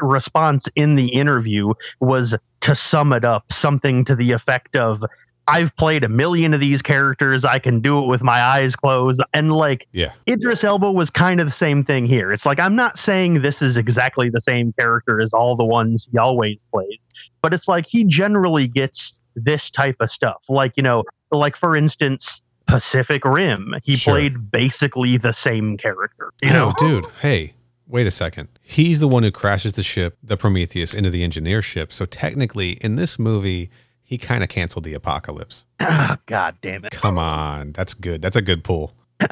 response 0.00 0.68
in 0.74 0.96
the 0.96 1.08
interview 1.08 1.72
was 2.00 2.34
to 2.60 2.74
sum 2.74 3.12
it 3.12 3.24
up 3.24 3.52
something 3.52 4.04
to 4.04 4.16
the 4.16 4.32
effect 4.32 4.74
of 4.76 5.04
i've 5.48 5.74
played 5.76 6.02
a 6.02 6.08
million 6.08 6.52
of 6.54 6.58
these 6.60 6.82
characters 6.82 7.44
i 7.44 7.58
can 7.58 7.80
do 7.80 8.02
it 8.02 8.08
with 8.08 8.22
my 8.22 8.40
eyes 8.42 8.74
closed 8.74 9.20
and 9.32 9.52
like 9.52 9.86
Yeah. 9.92 10.12
idris 10.28 10.64
elba 10.64 10.90
was 10.90 11.08
kind 11.08 11.40
of 11.40 11.46
the 11.46 11.52
same 11.52 11.84
thing 11.84 12.04
here 12.06 12.32
it's 12.32 12.44
like 12.44 12.58
i'm 12.58 12.74
not 12.74 12.98
saying 12.98 13.42
this 13.42 13.62
is 13.62 13.76
exactly 13.76 14.28
the 14.28 14.40
same 14.40 14.72
character 14.78 15.20
as 15.20 15.32
all 15.32 15.54
the 15.54 15.64
ones 15.64 16.08
he 16.10 16.18
always 16.18 16.58
plays 16.72 16.98
but 17.42 17.54
it's 17.54 17.68
like 17.68 17.86
he 17.86 18.04
generally 18.04 18.66
gets 18.66 19.18
this 19.36 19.70
type 19.70 19.96
of 20.00 20.10
stuff. 20.10 20.44
Like, 20.48 20.72
you 20.76 20.82
know, 20.82 21.04
like 21.30 21.54
for 21.56 21.76
instance, 21.76 22.42
Pacific 22.66 23.24
Rim, 23.24 23.74
he 23.84 23.94
Sure. 23.96 24.14
played 24.14 24.50
basically 24.50 25.16
the 25.16 25.32
same 25.32 25.76
character. 25.76 26.32
You 26.42 26.50
know, 26.50 26.72
oh, 26.80 26.84
dude. 26.84 27.06
Hey, 27.22 27.54
wait 27.86 28.06
a 28.06 28.10
second. 28.10 28.48
He's 28.60 28.98
the 28.98 29.06
one 29.08 29.22
who 29.22 29.30
crashes 29.30 29.74
the 29.74 29.82
ship, 29.84 30.18
the 30.22 30.36
Prometheus, 30.36 30.92
into 30.92 31.10
the 31.10 31.22
engineer 31.22 31.62
ship. 31.62 31.92
So 31.92 32.04
technically, 32.06 32.72
in 32.80 32.96
this 32.96 33.18
movie, 33.18 33.70
he 34.02 34.18
kind 34.18 34.42
of 34.42 34.48
canceled 34.48 34.84
the 34.84 34.94
apocalypse. 34.94 35.64
Ah, 35.88 36.18
God 36.26 36.56
damn 36.62 36.84
it. 36.84 36.90
Come 36.90 37.16
on, 37.18 37.70
that's 37.72 37.94
good. 37.94 38.20
That's 38.20 38.34
a 38.34 38.42
good 38.42 38.64
pull. 38.64 38.92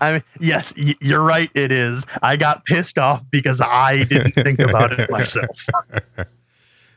I 0.00 0.12
mean, 0.12 0.22
yes, 0.38 0.72
y- 0.78 0.94
you're 1.00 1.22
right. 1.22 1.50
It 1.54 1.72
is. 1.72 2.06
I 2.22 2.36
got 2.36 2.64
pissed 2.66 2.98
off 2.98 3.24
because 3.30 3.60
I 3.60 4.04
didn't 4.04 4.32
think 4.32 4.60
about 4.60 4.98
it 4.98 5.10
myself. 5.10 5.66
Uh, 5.88 6.24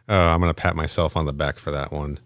I'm 0.07 0.39
gonna 0.39 0.53
pat 0.53 0.75
myself 0.75 1.17
on 1.17 1.25
the 1.25 1.33
back 1.33 1.57
for 1.57 1.71
that 1.71 1.91
one. 1.91 2.19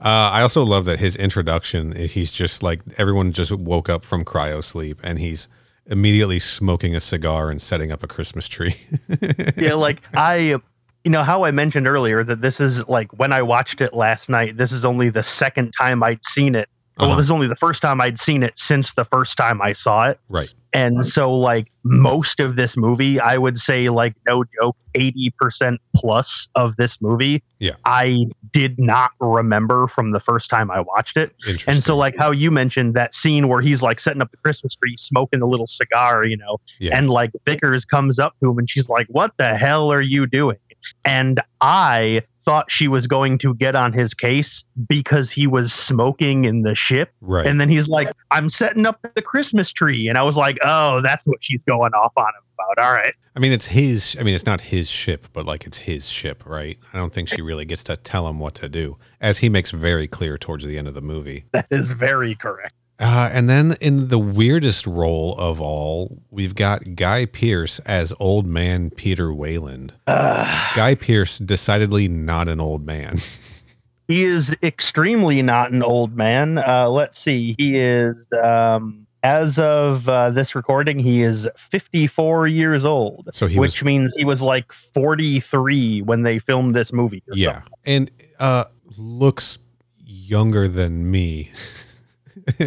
Uh, 0.00 0.30
I 0.32 0.42
also 0.42 0.62
love 0.62 0.86
that 0.86 0.98
his 0.98 1.14
introduction. 1.14 1.92
He's 1.94 2.32
just 2.32 2.62
like 2.62 2.80
everyone 2.96 3.32
just 3.32 3.52
woke 3.52 3.88
up 3.88 4.04
from 4.04 4.24
cryo 4.24 4.64
sleep, 4.64 4.98
and 5.02 5.18
he's 5.18 5.46
immediately 5.86 6.38
smoking 6.38 6.94
a 6.96 7.00
cigar 7.00 7.50
and 7.50 7.60
setting 7.60 7.92
up 7.92 8.02
a 8.02 8.06
Christmas 8.06 8.48
tree. 8.48 8.74
yeah, 9.56 9.74
like 9.74 10.00
I, 10.14 10.56
you 11.04 11.10
know, 11.10 11.22
how 11.22 11.44
I 11.44 11.50
mentioned 11.50 11.86
earlier 11.86 12.24
that 12.24 12.40
this 12.40 12.60
is 12.60 12.86
like 12.88 13.12
when 13.18 13.32
I 13.32 13.42
watched 13.42 13.82
it 13.82 13.92
last 13.92 14.30
night, 14.30 14.56
this 14.56 14.72
is 14.72 14.84
only 14.84 15.10
the 15.10 15.22
second 15.22 15.72
time 15.78 16.02
I'd 16.02 16.24
seen 16.24 16.54
it. 16.54 16.68
Well, 17.00 17.10
Uh-huh. 17.10 17.16
this 17.16 17.24
is 17.26 17.30
only 17.30 17.46
the 17.48 17.54
first 17.56 17.80
time 17.82 18.00
I'd 18.00 18.18
seen 18.20 18.42
it 18.42 18.58
since 18.58 18.92
the 18.94 19.04
first 19.04 19.36
time 19.36 19.60
I 19.62 19.72
saw 19.72 20.08
it. 20.08 20.20
right. 20.28 20.48
And 20.72 21.04
so, 21.04 21.34
like, 21.34 21.66
most 21.82 22.38
of 22.38 22.54
this 22.54 22.76
movie, 22.76 23.18
I 23.18 23.38
would 23.38 23.58
say, 23.58 23.88
like, 23.88 24.14
no 24.28 24.44
joke, 24.60 24.76
80% 24.94 25.78
plus 25.96 26.48
of 26.54 26.76
this 26.76 27.02
movie, 27.02 27.42
Yeah. 27.58 27.72
I 27.84 28.26
did 28.52 28.78
not 28.78 29.10
remember 29.18 29.88
from 29.88 30.12
the 30.12 30.20
first 30.20 30.48
time 30.48 30.70
I 30.70 30.78
watched 30.80 31.16
it. 31.16 31.34
Interesting. 31.44 31.74
And 31.74 31.82
so, 31.82 31.96
like, 31.96 32.14
how 32.18 32.30
you 32.30 32.52
mentioned 32.52 32.94
that 32.94 33.16
scene 33.16 33.48
where 33.48 33.60
he's 33.60 33.82
like 33.82 33.98
setting 33.98 34.22
up 34.22 34.30
the 34.30 34.36
Christmas 34.36 34.76
tree, 34.76 34.94
smoking 34.96 35.42
a 35.42 35.46
little 35.46 35.66
cigar, 35.66 36.24
you 36.24 36.36
know, 36.36 36.58
Yeah. 36.78 36.96
and 36.96 37.10
like 37.10 37.32
Vickers 37.44 37.84
comes 37.84 38.20
up 38.20 38.34
to 38.38 38.50
him 38.50 38.58
and 38.58 38.70
she's 38.70 38.88
like, 38.88 39.08
What 39.08 39.32
the 39.38 39.56
hell 39.56 39.90
are 39.92 40.00
you 40.00 40.28
doing? 40.28 40.58
And 41.04 41.40
I 41.60 42.22
thought 42.40 42.70
she 42.70 42.88
was 42.88 43.06
going 43.06 43.38
to 43.38 43.54
get 43.54 43.74
on 43.74 43.92
his 43.92 44.14
case 44.14 44.64
because 44.88 45.30
he 45.30 45.46
was 45.46 45.72
smoking 45.72 46.44
in 46.44 46.62
the 46.62 46.74
ship. 46.74 47.12
right. 47.20 47.46
And 47.46 47.60
then 47.60 47.68
he's 47.68 47.88
like, 47.88 48.10
I'm 48.30 48.48
setting 48.48 48.86
up 48.86 49.00
the 49.14 49.22
Christmas 49.22 49.72
tree. 49.72 50.08
And 50.08 50.16
I 50.16 50.22
was 50.22 50.36
like, 50.36 50.58
oh, 50.62 51.00
that's 51.02 51.24
what 51.24 51.42
she's 51.42 51.62
going 51.64 51.92
off 51.92 52.12
on 52.16 52.26
him 52.28 52.42
about. 52.54 52.84
All 52.84 52.92
right. 52.92 53.14
I 53.36 53.38
mean, 53.40 53.52
it's 53.52 53.66
his. 53.66 54.16
I 54.18 54.22
mean, 54.22 54.34
it's 54.34 54.46
not 54.46 54.60
his 54.60 54.90
ship, 54.90 55.28
but 55.32 55.46
like 55.46 55.66
it's 55.66 55.78
his 55.78 56.08
ship, 56.08 56.44
right? 56.46 56.78
I 56.92 56.98
don't 56.98 57.12
think 57.12 57.28
she 57.28 57.42
really 57.42 57.64
gets 57.64 57.84
to 57.84 57.96
tell 57.96 58.26
him 58.28 58.40
what 58.40 58.54
to 58.56 58.68
do, 58.68 58.98
as 59.20 59.38
he 59.38 59.48
makes 59.48 59.70
very 59.70 60.08
clear 60.08 60.36
towards 60.36 60.66
the 60.66 60.76
end 60.76 60.88
of 60.88 60.94
the 60.94 61.00
movie. 61.00 61.44
That 61.52 61.66
is 61.70 61.92
very 61.92 62.34
correct. 62.34 62.74
Uh, 63.00 63.30
and 63.32 63.48
then 63.48 63.76
in 63.80 64.08
the 64.08 64.18
weirdest 64.18 64.86
role 64.86 65.34
of 65.38 65.58
all, 65.60 66.20
we've 66.30 66.54
got 66.54 66.96
Guy 66.96 67.24
Pearce 67.24 67.78
as 67.80 68.12
old 68.20 68.46
man 68.46 68.90
Peter 68.90 69.32
Weyland. 69.32 69.94
Uh, 70.06 70.44
Guy 70.74 70.94
Pearce, 70.94 71.38
decidedly 71.38 72.08
not 72.08 72.46
an 72.46 72.60
old 72.60 72.86
man. 72.86 73.16
he 74.08 74.24
is 74.24 74.54
extremely 74.62 75.40
not 75.40 75.70
an 75.72 75.82
old 75.82 76.14
man. 76.14 76.58
Uh, 76.58 76.90
let's 76.90 77.18
see. 77.18 77.54
He 77.56 77.76
is, 77.76 78.26
um, 78.42 79.06
as 79.22 79.58
of 79.58 80.06
uh, 80.06 80.30
this 80.30 80.54
recording, 80.54 80.98
he 80.98 81.22
is 81.22 81.48
54 81.56 82.48
years 82.48 82.84
old, 82.84 83.30
So 83.32 83.46
he 83.46 83.58
which 83.58 83.80
was, 83.80 83.86
means 83.86 84.14
he 84.14 84.26
was 84.26 84.42
like 84.42 84.72
43 84.72 86.02
when 86.02 86.22
they 86.22 86.38
filmed 86.38 86.74
this 86.74 86.92
movie. 86.92 87.22
yeah, 87.32 87.62
and 87.86 88.10
uh, 88.38 88.64
looks 88.98 89.58
younger 90.04 90.68
than 90.68 91.10
me. 91.10 91.50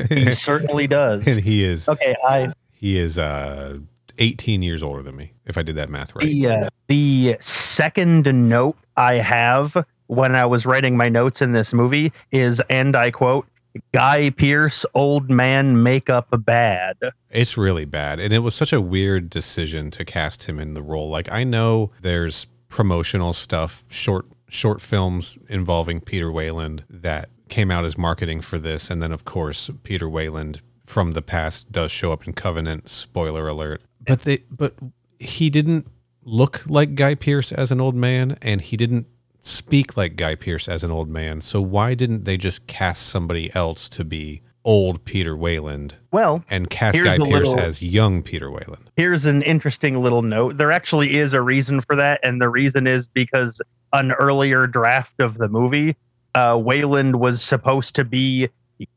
He 0.10 0.32
certainly 0.32 0.88
does. 0.88 1.26
and 1.28 1.44
he 1.44 1.64
is 1.64 1.88
Okay, 1.90 2.16
I 2.28 2.50
he 2.72 2.98
is 2.98 3.18
uh 3.18 3.78
18 4.20 4.62
years 4.62 4.84
older 4.84 5.02
than 5.02 5.16
me 5.16 5.34
if 5.46 5.58
i 5.58 5.64
did 5.64 5.76
that 5.76 5.90
math 5.90 6.14
right 6.16 6.26
The 6.26 6.48
uh, 6.48 6.70
the 6.88 7.38
second 7.40 8.32
note 8.50 8.78
I 8.96 9.16
have 9.16 9.76
when 10.08 10.36
I 10.36 10.46
was 10.46 10.66
writing 10.68 10.96
my 10.96 11.08
notes 11.10 11.42
in 11.42 11.54
this 11.54 11.74
movie 11.74 12.12
is, 12.32 12.60
and 12.70 12.96
I 12.96 13.10
quote, 13.10 13.48
"Guy 13.94 14.30
Pearce, 14.30 14.86
old 14.94 15.32
man 15.32 15.82
makeup 15.82 16.28
bad." 16.46 16.98
it's 17.32 17.58
really 17.58 17.86
bad 17.86 18.20
and 18.20 18.32
it 18.32 18.40
was 18.40 18.54
such 18.54 18.72
a 18.72 18.80
weird 18.80 19.30
decision 19.32 19.90
to 19.92 20.06
cast 20.06 20.44
him 20.44 20.60
in 20.60 20.76
the 20.76 20.84
role 20.84 21.10
like 21.10 21.32
i 21.32 21.44
know 21.44 21.90
there's 22.02 22.46
promotional 22.70 23.34
stuff 23.34 23.84
short 23.90 24.28
short 24.48 24.80
films 24.82 25.40
involving 25.50 26.00
peter 26.00 26.32
weyland 26.32 26.84
that 26.88 27.30
came 27.54 27.70
out 27.70 27.86
as 27.86 27.96
marketing 28.00 28.42
for 28.42 28.58
this 28.58 28.90
and 28.90 29.00
then 29.00 29.12
of 29.12 29.26
course 29.26 29.70
peter 29.84 30.10
weyland 30.10 30.60
from 30.84 31.12
the 31.12 31.22
past 31.22 31.72
does 31.72 31.92
show 31.92 32.12
up 32.12 32.26
in 32.26 32.34
covenant 32.34 32.90
spoiler 32.90 33.48
alert 33.48 33.80
but 34.08 34.22
they 34.22 34.40
but 34.50 34.74
he 35.20 35.52
didn't 35.52 35.86
look 36.24 36.64
like 36.68 36.96
guy 36.96 37.14
pearce 37.14 37.52
as 37.52 37.72
an 37.72 37.80
old 37.80 37.94
man 37.94 38.36
and 38.42 38.60
he 38.62 38.76
didn't 38.76 39.06
speak 39.40 39.96
like 39.96 40.16
guy 40.16 40.34
pearce 40.34 40.68
as 40.68 40.84
an 40.84 40.90
old 40.90 41.08
man 41.10 41.42
so 41.42 41.62
why 41.62 41.94
didn't 41.94 42.24
they 42.26 42.38
just 42.38 42.66
cast 42.66 43.06
somebody 43.06 43.54
else 43.54 43.88
to 43.88 44.04
be 44.04 44.42
old 44.66 45.06
peter 45.06 45.36
weyland 45.38 45.96
Well, 46.12 46.44
and 46.50 46.68
cast 46.72 46.98
Guy 47.04 47.18
Pearce 47.18 47.50
little- 47.50 47.60
as 47.60 47.84
young 47.84 48.24
Peter 48.24 48.50
Weyland. 48.50 48.90
here's 48.96 49.26
an 49.28 49.42
interesting 49.44 50.02
little 50.02 50.22
note. 50.24 50.58
There 50.58 50.72
actually 50.72 51.18
is 51.18 51.34
a 51.34 51.42
reason 51.42 51.82
for 51.82 51.96
that, 51.98 52.20
and 52.24 52.42
the 52.42 52.48
reason 52.50 52.88
is 52.88 53.06
because 53.06 53.62
an 53.92 54.14
earlier 54.14 54.66
draft 54.66 55.20
of 55.20 55.38
the 55.38 55.50
movie, 55.50 55.98
uh, 56.36 56.58
Weyland 56.58 57.18
was 57.18 57.44
supposed 57.44 57.96
to 57.96 58.04
be 58.04 58.50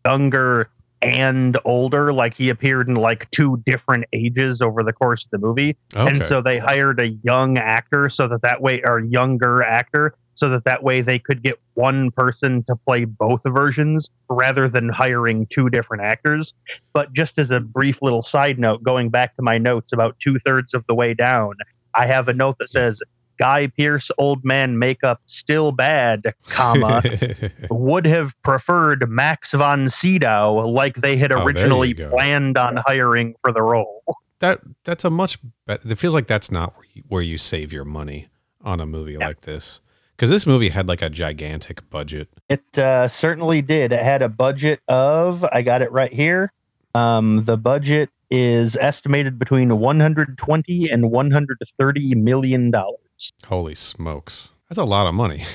younger 0.04 0.70
and 1.02 1.58
older. 1.64 2.12
Like 2.12 2.34
he 2.34 2.48
appeared 2.48 2.88
in 2.88 2.94
like 2.94 3.30
two 3.30 3.62
different 3.66 4.06
ages 4.12 4.62
over 4.62 4.82
the 4.82 4.92
course 4.92 5.24
of 5.24 5.30
the 5.30 5.38
movie. 5.38 5.76
Okay. 5.94 6.08
and 6.10 6.22
so 6.22 6.40
they 6.40 6.58
hired 6.58 7.00
a 7.00 7.08
young 7.22 7.58
actor 7.58 8.08
so 8.08 8.28
that 8.28 8.42
that 8.42 8.62
way 8.62 8.82
or 8.84 9.00
younger 9.00 9.62
actor 9.62 10.14
so 10.36 10.50
that 10.50 10.64
that 10.64 10.82
way 10.82 11.00
they 11.00 11.18
could 11.18 11.42
get 11.42 11.58
one 11.74 12.10
person 12.10 12.62
to 12.64 12.76
play 12.76 13.04
both 13.04 13.40
versions 13.46 14.10
rather 14.28 14.68
than 14.68 14.88
hiring 14.88 15.46
two 15.46 15.68
different 15.70 16.02
actors 16.02 16.54
but 16.92 17.12
just 17.12 17.38
as 17.38 17.50
a 17.50 17.60
brief 17.60 18.02
little 18.02 18.22
side 18.22 18.58
note 18.58 18.82
going 18.82 19.08
back 19.08 19.34
to 19.34 19.42
my 19.42 19.58
notes 19.58 19.92
about 19.92 20.14
two-thirds 20.20 20.74
of 20.74 20.84
the 20.86 20.94
way 20.94 21.14
down 21.14 21.54
i 21.94 22.06
have 22.06 22.28
a 22.28 22.32
note 22.32 22.56
that 22.58 22.68
says 22.68 23.02
guy 23.38 23.66
pearce 23.66 24.10
old 24.18 24.44
man 24.44 24.78
makeup 24.78 25.20
still 25.26 25.72
bad 25.72 26.34
comma 26.48 27.02
would 27.70 28.06
have 28.06 28.34
preferred 28.42 29.08
max 29.10 29.52
von 29.52 29.88
sydow 29.88 30.66
like 30.66 30.96
they 30.96 31.16
had 31.16 31.32
Oh, 31.32 31.44
originally 31.44 31.92
go. 31.94 32.10
planned 32.10 32.56
on 32.58 32.78
hiring 32.86 33.34
for 33.42 33.52
the 33.52 33.62
role 33.62 34.02
that 34.38 34.60
that's 34.84 35.02
a 35.04 35.08
much 35.10 35.38
better. 35.66 35.80
It 35.90 35.98
feels 35.98 36.12
like 36.12 36.26
that's 36.26 36.50
not 36.50 36.74
where 36.76 36.84
you, 36.92 37.02
where 37.08 37.22
you 37.22 37.38
save 37.38 37.72
your 37.72 37.86
money 37.86 38.28
on 38.62 38.80
a 38.80 38.86
movie 38.86 39.16
like 39.16 39.40
this 39.42 39.80
because 40.14 40.28
this 40.28 40.46
movie 40.46 40.68
had 40.68 40.88
like 40.88 41.00
a 41.00 41.08
gigantic 41.08 41.88
budget. 41.88 42.28
It 42.50 42.78
uh, 42.78 43.08
certainly 43.08 43.62
did. 43.62 43.92
It 43.92 44.00
had 44.02 44.20
a 44.20 44.28
budget 44.28 44.80
of, 44.88 45.42
I 45.52 45.62
got 45.62 45.80
it 45.80 45.90
right 45.90 46.12
here. 46.12 46.52
Um, 46.94 47.44
the 47.46 47.56
budget 47.56 48.10
is 48.30 48.76
estimated 48.76 49.38
between 49.38 49.78
120 49.78 50.90
and 50.90 51.10
130 51.10 52.14
million 52.16 52.70
dollars. 52.70 52.98
Holy 53.46 53.74
smokes, 53.74 54.50
that's 54.68 54.78
a 54.78 54.84
lot 54.84 55.06
of 55.06 55.14
money. 55.14 55.44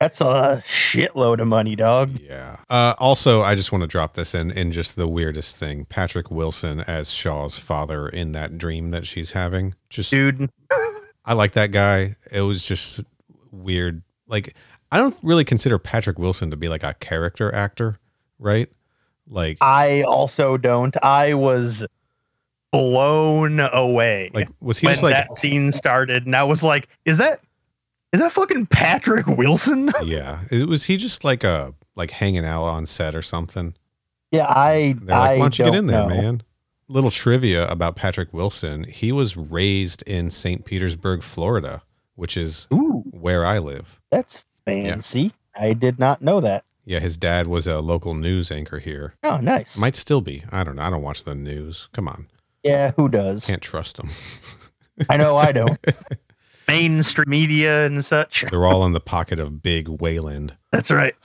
That's 0.00 0.20
a 0.20 0.62
shitload 0.66 1.40
of 1.40 1.48
money, 1.48 1.74
dog. 1.74 2.20
Yeah. 2.20 2.56
Uh, 2.68 2.94
also, 2.98 3.40
I 3.40 3.54
just 3.54 3.72
want 3.72 3.80
to 3.80 3.88
drop 3.88 4.12
this 4.12 4.34
in 4.34 4.50
in 4.50 4.70
just 4.70 4.94
the 4.96 5.08
weirdest 5.08 5.56
thing. 5.56 5.86
Patrick 5.86 6.30
Wilson 6.30 6.80
as 6.80 7.10
Shaw's 7.10 7.58
father 7.58 8.06
in 8.06 8.32
that 8.32 8.58
dream 8.58 8.90
that 8.90 9.06
she's 9.06 9.30
having. 9.30 9.74
Just 9.88 10.10
Dude, 10.10 10.50
I 11.24 11.32
like 11.32 11.52
that 11.52 11.72
guy. 11.72 12.16
It 12.30 12.42
was 12.42 12.62
just 12.64 13.04
weird. 13.50 14.02
Like 14.26 14.54
I 14.92 14.98
don't 14.98 15.18
really 15.22 15.44
consider 15.44 15.78
Patrick 15.78 16.18
Wilson 16.18 16.50
to 16.50 16.58
be 16.58 16.68
like 16.68 16.82
a 16.82 16.92
character 16.94 17.52
actor, 17.54 17.96
right? 18.38 18.68
Like 19.26 19.56
I 19.62 20.02
also 20.02 20.58
don't. 20.58 20.94
I 21.02 21.32
was 21.32 21.86
blown 22.76 23.60
away 23.60 24.30
like 24.34 24.48
was 24.60 24.78
he 24.78 24.86
when 24.86 24.92
just 24.94 25.02
like 25.02 25.14
that 25.14 25.34
scene 25.34 25.72
started, 25.72 26.26
and 26.26 26.34
I 26.36 26.44
was 26.44 26.62
like, 26.62 26.88
"Is 27.04 27.16
that 27.18 27.40
is 28.12 28.20
that 28.20 28.32
fucking 28.32 28.66
Patrick 28.66 29.26
Wilson?" 29.26 29.90
yeah. 30.04 30.40
It 30.50 30.68
was 30.68 30.84
he 30.84 30.96
just 30.96 31.24
like 31.24 31.44
a 31.44 31.74
like 31.94 32.10
hanging 32.12 32.44
out 32.44 32.64
on 32.64 32.86
set 32.86 33.14
or 33.14 33.22
something. 33.22 33.74
Yeah, 34.30 34.46
I 34.48 34.94
They're 35.00 35.16
like, 35.16 35.30
I 35.30 35.34
why 35.34 35.44
don't 35.44 35.58
you 35.58 35.64
get 35.64 35.70
don't 35.72 35.78
in 35.80 35.86
there, 35.86 36.02
know. 36.02 36.08
man? 36.08 36.42
Little 36.88 37.10
trivia 37.10 37.68
about 37.68 37.96
Patrick 37.96 38.32
Wilson. 38.32 38.84
He 38.84 39.10
was 39.12 39.36
raised 39.36 40.02
in 40.02 40.30
St. 40.30 40.64
Petersburg, 40.64 41.22
Florida, 41.22 41.82
which 42.14 42.36
is 42.36 42.68
Ooh, 42.72 43.02
where 43.10 43.44
I 43.44 43.58
live. 43.58 44.00
that's 44.10 44.42
fancy. 44.64 45.32
I 45.58 45.72
did 45.72 45.98
not 45.98 46.22
know 46.22 46.40
that. 46.40 46.64
Yeah, 46.84 47.00
his 47.00 47.16
dad 47.16 47.48
was 47.48 47.66
a 47.66 47.80
local 47.80 48.14
news 48.14 48.52
anchor 48.52 48.78
here. 48.78 49.14
Oh, 49.24 49.38
nice. 49.38 49.76
Might 49.76 49.96
still 49.96 50.20
be. 50.20 50.44
I 50.52 50.62
don't 50.62 50.76
know. 50.76 50.82
I 50.82 50.90
don't 50.90 51.02
watch 51.02 51.24
the 51.24 51.34
news. 51.34 51.88
Come 51.92 52.06
on. 52.06 52.28
Yeah, 52.66 52.90
who 52.96 53.08
does? 53.08 53.46
Can't 53.46 53.62
trust 53.62 53.96
them. 53.96 54.10
I 55.08 55.16
know 55.16 55.36
I 55.36 55.52
don't. 55.52 55.78
Mainstream 56.68 57.30
media 57.30 57.86
and 57.86 58.04
such. 58.04 58.44
They're 58.50 58.66
all 58.66 58.84
in 58.84 58.92
the 58.92 59.00
pocket 59.00 59.38
of 59.38 59.62
big 59.62 59.88
Weyland. 59.88 60.56
That's 60.72 60.90
right. 60.90 61.14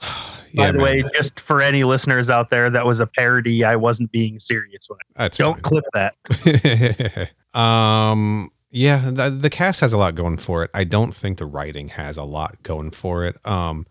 Yeah, 0.54 0.66
By 0.66 0.72
the 0.72 0.78
man. 0.80 0.84
way, 0.84 1.04
just 1.14 1.40
for 1.40 1.62
any 1.62 1.82
listeners 1.82 2.28
out 2.28 2.50
there, 2.50 2.68
that 2.68 2.84
was 2.84 3.00
a 3.00 3.06
parody. 3.06 3.64
I 3.64 3.74
wasn't 3.74 4.12
being 4.12 4.38
serious 4.38 4.86
when 4.86 4.98
I 5.16 5.22
That's 5.22 5.38
don't 5.38 5.62
clip 5.62 5.84
that. 5.94 7.30
um 7.58 8.50
yeah, 8.70 9.10
the, 9.10 9.30
the 9.30 9.48
cast 9.48 9.80
has 9.80 9.94
a 9.94 9.96
lot 9.96 10.14
going 10.14 10.36
for 10.36 10.62
it. 10.62 10.70
I 10.74 10.84
don't 10.84 11.14
think 11.14 11.38
the 11.38 11.46
writing 11.46 11.88
has 11.88 12.18
a 12.18 12.24
lot 12.24 12.62
going 12.62 12.90
for 12.90 13.24
it. 13.24 13.38
Um 13.46 13.86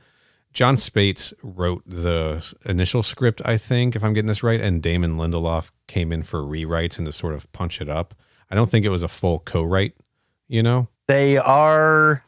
Jon 0.54 0.76
Spaihts 0.76 1.34
wrote 1.42 1.84
the 1.86 2.54
initial 2.66 3.04
script, 3.04 3.42
I 3.46 3.58
think, 3.58 3.96
if 3.96 4.04
I'm 4.04 4.14
getting 4.14 4.28
this 4.28 4.44
right, 4.44 4.60
and 4.60 4.82
Damon 4.82 5.16
Lindelof 5.16 5.72
came 5.88 6.12
in 6.12 6.24
for 6.24 6.40
rewrites 6.42 6.98
and 6.98 7.06
to 7.08 7.14
sort 7.14 7.34
of 7.34 7.52
punch 7.54 7.80
it 7.82 7.88
up. 7.90 8.14
I 8.50 8.56
don't 8.56 8.70
think 8.70 8.86
it 8.86 8.90
was 8.90 9.04
a 9.04 9.08
full 9.08 9.40
co-write, 9.40 9.96
you 10.50 10.62
know? 10.62 10.90
They 11.08 11.38
are 11.38 12.24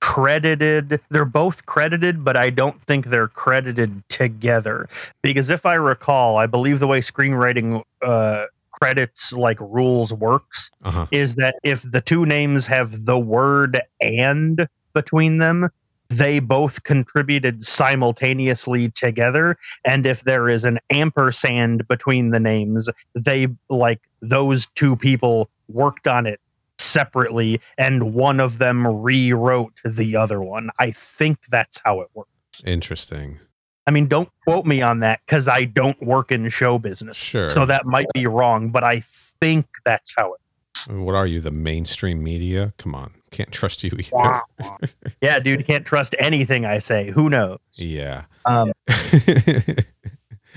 credited. 0.00 1.00
They're 1.10 1.26
both 1.26 1.66
credited, 1.66 2.24
but 2.24 2.36
I 2.36 2.48
don't 2.48 2.80
think 2.84 3.06
they're 3.06 3.28
credited 3.28 4.02
together. 4.08 4.88
Because 5.22 5.50
if 5.50 5.66
I 5.66 5.74
recall, 5.74 6.38
I 6.38 6.46
believe 6.46 6.78
the 6.78 6.86
way 6.86 7.00
screenwriting 7.02 7.82
uh, 8.00 8.46
credits 8.72 9.34
like 9.34 9.60
rules 9.60 10.12
works 10.14 10.70
Uh-huh. 10.82 11.06
is 11.10 11.34
that 11.34 11.56
if 11.62 11.82
the 11.90 12.00
two 12.00 12.24
names 12.24 12.66
have 12.66 13.04
the 13.04 13.18
word 13.18 13.80
and 14.00 14.66
between 14.94 15.36
them, 15.38 15.68
they 16.10 16.40
both 16.40 16.82
contributed 16.82 17.62
simultaneously 17.62 18.90
together. 18.90 19.56
And 19.84 20.04
if 20.04 20.24
there 20.24 20.48
is 20.48 20.64
an 20.64 20.78
ampersand 20.90 21.86
between 21.88 22.30
the 22.30 22.40
names, 22.40 22.88
they 23.14 23.48
like 23.70 24.00
those 24.20 24.66
two 24.74 24.96
people 24.96 25.48
worked 25.68 26.06
on 26.06 26.26
it 26.26 26.40
separately 26.78 27.60
and 27.78 28.14
one 28.14 28.40
of 28.40 28.58
them 28.58 28.86
rewrote 28.86 29.74
the 29.84 30.16
other 30.16 30.40
one. 30.42 30.70
I 30.78 30.90
think 30.90 31.38
that's 31.48 31.80
how 31.84 32.00
it 32.00 32.08
works. 32.14 32.30
Interesting. 32.66 33.38
I 33.86 33.92
mean, 33.92 34.08
don't 34.08 34.28
quote 34.44 34.66
me 34.66 34.82
on 34.82 35.00
that 35.00 35.20
because 35.24 35.48
I 35.48 35.64
don't 35.64 36.00
work 36.02 36.32
in 36.32 36.48
show 36.48 36.78
business. 36.78 37.16
Sure. 37.16 37.48
So 37.48 37.66
that 37.66 37.86
might 37.86 38.06
be 38.14 38.26
wrong, 38.26 38.70
but 38.70 38.84
I 38.84 39.02
think 39.40 39.66
that's 39.84 40.14
how 40.16 40.34
it 40.34 40.40
works. 40.76 40.88
What 40.88 41.14
are 41.14 41.26
you, 41.26 41.40
the 41.40 41.50
mainstream 41.50 42.22
media? 42.22 42.72
Come 42.78 42.94
on. 42.94 43.14
Can't 43.30 43.50
trust 43.52 43.84
you 43.84 43.90
either. 43.96 44.42
Yeah, 45.20 45.38
dude, 45.38 45.66
can't 45.66 45.84
trust 45.84 46.14
anything 46.18 46.64
I 46.64 46.78
say. 46.78 47.10
Who 47.10 47.28
knows? 47.28 47.58
Yeah. 47.76 48.24
Um, 48.46 48.72
I 48.88 49.84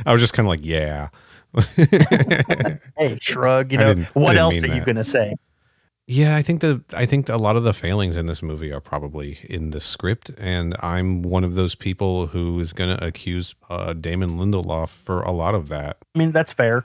was 0.08 0.22
just 0.22 0.34
kind 0.34 0.46
of 0.46 0.50
like, 0.50 0.66
yeah. 0.66 1.10
hey, 2.98 3.18
shrug. 3.20 3.72
You 3.72 3.78
know 3.78 3.94
what 4.14 4.38
else 4.38 4.64
are 4.64 4.68
you 4.68 4.84
gonna 4.86 5.04
say? 5.04 5.36
yeah, 6.06 6.36
I 6.36 6.42
think 6.42 6.62
the 6.62 6.84
I 6.94 7.06
think 7.06 7.30
a 7.30 7.38
lot 7.38 7.56
of 7.56 7.64
the 7.64 7.74
failings 7.74 8.18
in 8.18 8.26
this 8.26 8.44
movie 8.44 8.74
are 8.74 8.82
probably 8.82 9.40
in 9.44 9.70
the 9.70 9.80
script, 9.80 10.32
and 10.38 10.76
I'm 10.82 11.22
one 11.22 11.44
of 11.46 11.56
those 11.56 11.76
people 11.76 12.28
who 12.28 12.60
is 12.60 12.74
going 12.74 12.98
to 12.98 13.06
accuse 13.06 13.56
uh, 13.70 13.94
Damon 13.94 14.32
Lindelof 14.32 14.90
for 14.90 15.22
a 15.22 15.32
lot 15.32 15.56
of 15.56 15.70
that 15.70 15.98
I 16.14 16.20
mean, 16.20 16.32
that's 16.32 16.52
fair. 16.52 16.84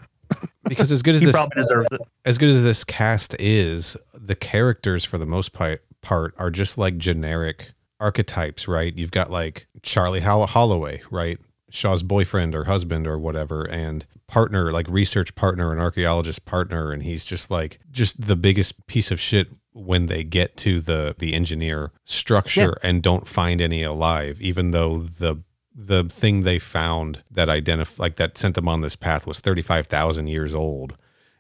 Because 0.69 0.93
as 0.93 1.03
good 1.03 1.15
as 1.15 1.21
He 1.21 1.27
this 1.27 1.37
probably 1.37 1.61
deserves 1.61 1.89
it. 1.93 2.01
as 2.25 2.39
good 2.39 2.51
as 2.51 2.63
this 2.63 2.85
cast 2.85 3.35
is, 3.39 3.97
the 4.15 4.35
characters 4.35 5.05
for 5.05 5.19
the 5.19 5.27
most 5.27 5.53
part 5.53 6.35
are 6.39 6.51
just 6.51 6.79
like 6.79 6.99
generic 6.99 7.71
archetypes, 8.01 8.69
right? 8.69 8.95
You've 8.97 9.11
got 9.11 9.31
like 9.31 9.67
Charlie 9.83 10.21
Holl- 10.21 10.47
Holloway, 10.47 11.03
right? 11.11 11.39
Shaw's 11.71 12.03
boyfriend 12.03 12.55
or 12.55 12.65
husband 12.65 13.07
or 13.07 13.19
whatever, 13.19 13.65
and 13.65 14.07
partner, 14.27 14.73
like 14.73 14.87
research 14.89 15.35
partner 15.35 15.71
and 15.73 15.81
archaeologist 15.81 16.45
partner, 16.47 16.93
and 16.93 17.03
he's 17.03 17.25
just 17.25 17.51
like 17.51 17.79
just 17.91 18.27
the 18.27 18.37
biggest 18.37 18.87
piece 18.87 19.11
of 19.11 19.21
shit 19.21 19.49
when 19.75 20.07
they 20.07 20.25
get 20.25 20.57
to 20.57 20.81
the 20.81 21.15
the 21.19 21.35
engineer 21.35 21.93
structure 22.05 22.77
and 22.83 23.03
don't 23.03 23.29
find 23.29 23.61
any 23.61 23.83
alive, 23.83 24.41
even 24.41 24.71
though 24.71 24.99
the 24.99 25.37
the 25.81 26.03
thing 26.05 26.43
they 26.43 26.59
found 26.59 27.23
that 27.31 27.49
identify 27.49 28.03
like 28.03 28.17
that 28.17 28.37
sent 28.37 28.57
them 28.57 28.67
on 28.67 28.81
this 28.81 28.97
path 28.97 29.29
was 29.29 29.41
35,000 29.41 30.27
years 30.27 30.53
old. 30.53 30.97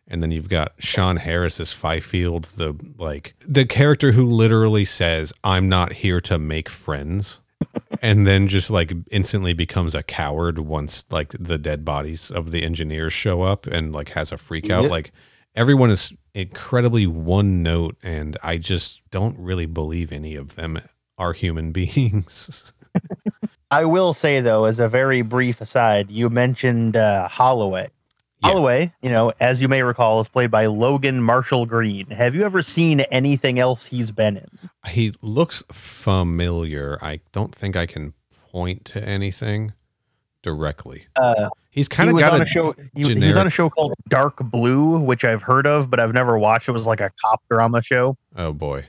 And 0.06 0.22
then 0.22 0.30
you've 0.30 0.48
got 0.48 0.72
Sean 0.78 1.16
Harris's 1.16 1.72
Fifield, 1.72 2.44
the 2.44 2.74
like 2.96 3.34
the 3.40 3.66
character 3.66 4.12
who 4.12 4.24
literally 4.24 4.86
says, 4.86 5.34
"I'm 5.44 5.68
not 5.68 5.94
here 5.94 6.18
to 6.22 6.38
make 6.38 6.70
friends," 6.70 7.40
and 8.02 8.26
then 8.26 8.48
just 8.48 8.70
like 8.70 8.92
instantly 9.10 9.52
becomes 9.52 9.94
a 9.94 10.02
coward 10.02 10.60
once 10.60 11.04
like 11.10 11.32
the 11.38 11.58
dead 11.58 11.84
bodies 11.84 12.30
of 12.30 12.52
the 12.52 12.62
engineers 12.62 13.12
show 13.12 13.42
up 13.42 13.66
and 13.66 13.92
like 13.92 14.10
has 14.10 14.32
a 14.32 14.38
freak 14.38 14.70
out. 14.70 14.84
Yep. 14.84 14.90
Like 14.90 15.12
everyone 15.54 15.90
is 15.90 16.14
incredibly 16.32 17.06
one 17.06 17.62
note, 17.62 17.96
and 18.02 18.38
I 18.42 18.56
just 18.56 19.02
don't 19.10 19.36
really 19.38 19.66
believe 19.66 20.10
any 20.10 20.36
of 20.36 20.54
them 20.54 20.80
are 21.18 21.34
human 21.34 21.70
beings. 21.72 22.72
I 23.70 23.84
will 23.84 24.14
say 24.14 24.40
though, 24.40 24.64
as 24.64 24.78
a 24.78 24.88
very 24.88 25.22
brief 25.22 25.60
aside, 25.60 26.10
you 26.10 26.30
mentioned 26.30 26.96
uh, 26.96 27.28
Holloway. 27.28 27.90
Yeah. 28.42 28.50
Holloway, 28.50 28.92
you 29.02 29.10
know, 29.10 29.32
as 29.40 29.60
you 29.60 29.68
may 29.68 29.82
recall, 29.82 30.20
is 30.20 30.28
played 30.28 30.50
by 30.50 30.66
Logan 30.66 31.20
Marshall 31.22 31.66
Green. 31.66 32.06
Have 32.06 32.34
you 32.36 32.44
ever 32.44 32.62
seen 32.62 33.00
anything 33.00 33.58
else 33.58 33.84
he's 33.84 34.12
been 34.12 34.36
in? 34.36 34.48
He 34.88 35.12
looks 35.22 35.64
familiar. 35.72 36.98
I 37.02 37.20
don't 37.32 37.52
think 37.52 37.74
I 37.74 37.84
can 37.86 38.14
point 38.52 38.84
to 38.86 39.02
anything 39.02 39.72
directly. 40.42 41.08
Uh, 41.16 41.48
He's 41.70 41.88
kind 41.88 42.08
of 42.08 42.14
was 42.14 42.22
got 42.22 42.32
on 42.32 42.40
a 42.40 42.44
a 42.44 42.46
show. 42.46 42.74
He, 42.94 43.02
he 43.14 43.26
was 43.26 43.36
on 43.36 43.46
a 43.46 43.50
show 43.50 43.68
called 43.70 43.94
Dark 44.08 44.38
Blue, 44.38 44.98
which 44.98 45.24
I've 45.24 45.42
heard 45.42 45.66
of, 45.66 45.90
but 45.90 46.00
I've 46.00 46.14
never 46.14 46.38
watched. 46.38 46.68
It 46.68 46.72
was 46.72 46.86
like 46.86 47.00
a 47.00 47.10
cop 47.24 47.42
drama 47.50 47.82
show. 47.82 48.16
oh 48.36 48.52
boy. 48.52 48.84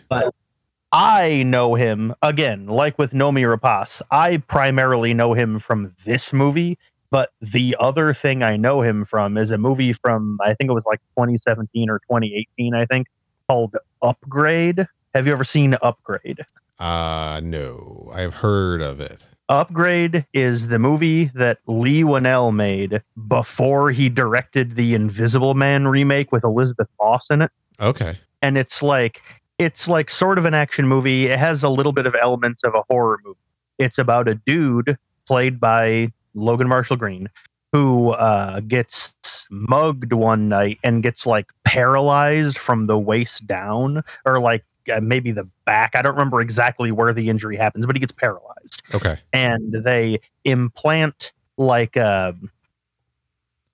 I 0.91 1.43
know 1.43 1.75
him 1.75 2.15
again, 2.21 2.65
like 2.65 2.97
with 2.97 3.11
Noomi 3.11 3.43
Rapace. 3.43 4.01
I 4.11 4.37
primarily 4.37 5.13
know 5.13 5.33
him 5.33 5.59
from 5.59 5.95
this 6.03 6.33
movie, 6.33 6.77
but 7.11 7.31
the 7.41 7.75
other 7.79 8.13
thing 8.13 8.41
I 8.41 8.57
know 8.57 8.81
him 8.81 9.05
from 9.05 9.37
is 9.37 9.51
a 9.51 9.57
movie 9.57 9.93
from 9.93 10.39
I 10.43 10.55
think 10.55 10.69
it 10.69 10.73
was 10.73 10.85
like 10.85 10.99
2017 11.17 11.89
or 11.89 11.99
2018, 11.99 12.73
I 12.73 12.85
think, 12.85 13.07
called 13.47 13.75
Upgrade. 14.01 14.87
Have 15.13 15.27
you 15.27 15.33
ever 15.33 15.43
seen 15.43 15.75
Upgrade? 15.81 16.43
Uh 16.79 17.39
no. 17.43 18.09
I've 18.13 18.35
heard 18.35 18.81
of 18.81 18.99
it. 18.99 19.27
Upgrade 19.49 20.25
is 20.33 20.67
the 20.67 20.77
movie 20.79 21.25
that 21.35 21.59
Leigh 21.67 22.03
Whannell 22.03 22.53
made 22.53 23.01
before 23.27 23.91
he 23.91 24.07
directed 24.09 24.75
the 24.75 24.93
Invisible 24.93 25.55
Man 25.55 25.87
remake 25.87 26.31
with 26.31 26.43
Elisabeth 26.43 26.87
Moss 27.01 27.29
in 27.31 27.41
it. 27.43 27.51
Okay. 27.79 28.17
and 28.41 28.57
it's 28.57 28.81
like 28.83 29.21
it's 29.59 29.87
like 29.87 30.09
sort 30.09 30.37
of 30.39 30.45
an 30.45 30.53
action 30.53 30.87
movie. 30.87 31.27
It 31.27 31.37
has 31.37 31.63
a 31.63 31.69
little 31.69 31.91
bit 31.91 32.05
of 32.07 32.15
elements 32.19 32.63
of 32.63 32.73
a 32.73 32.81
horror 32.89 33.19
movie. 33.23 33.37
It's 33.77 33.97
about 33.97 34.27
a 34.27 34.35
dude 34.35 34.97
played 35.27 35.59
by 35.59 36.11
Logan 36.33 36.67
Marshall 36.67 36.97
Green 36.97 37.29
who 37.71 38.09
uh, 38.11 38.61
gets 38.61 39.45
mugged 39.51 40.11
one 40.11 40.49
night 40.49 40.79
and 40.83 41.03
gets 41.03 41.27
like 41.27 41.51
paralyzed 41.65 42.57
from 42.57 42.87
the 42.87 42.97
waist 42.97 43.45
down, 43.45 44.03
or 44.25 44.39
like 44.39 44.65
uh, 44.91 44.99
maybe 45.01 45.31
the 45.31 45.47
back. 45.65 45.91
I 45.95 46.01
don't 46.01 46.13
remember 46.13 46.41
exactly 46.41 46.91
where 46.91 47.13
the 47.13 47.29
injury 47.29 47.57
happens, 47.57 47.85
but 47.85 47.95
he 47.95 47.99
gets 47.99 48.11
paralyzed 48.11 48.81
Okay. 48.93 49.19
and 49.33 49.71
they 49.71 50.19
implant 50.45 51.31
like 51.57 51.95
a 51.95 52.35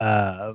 uh, 0.01 0.53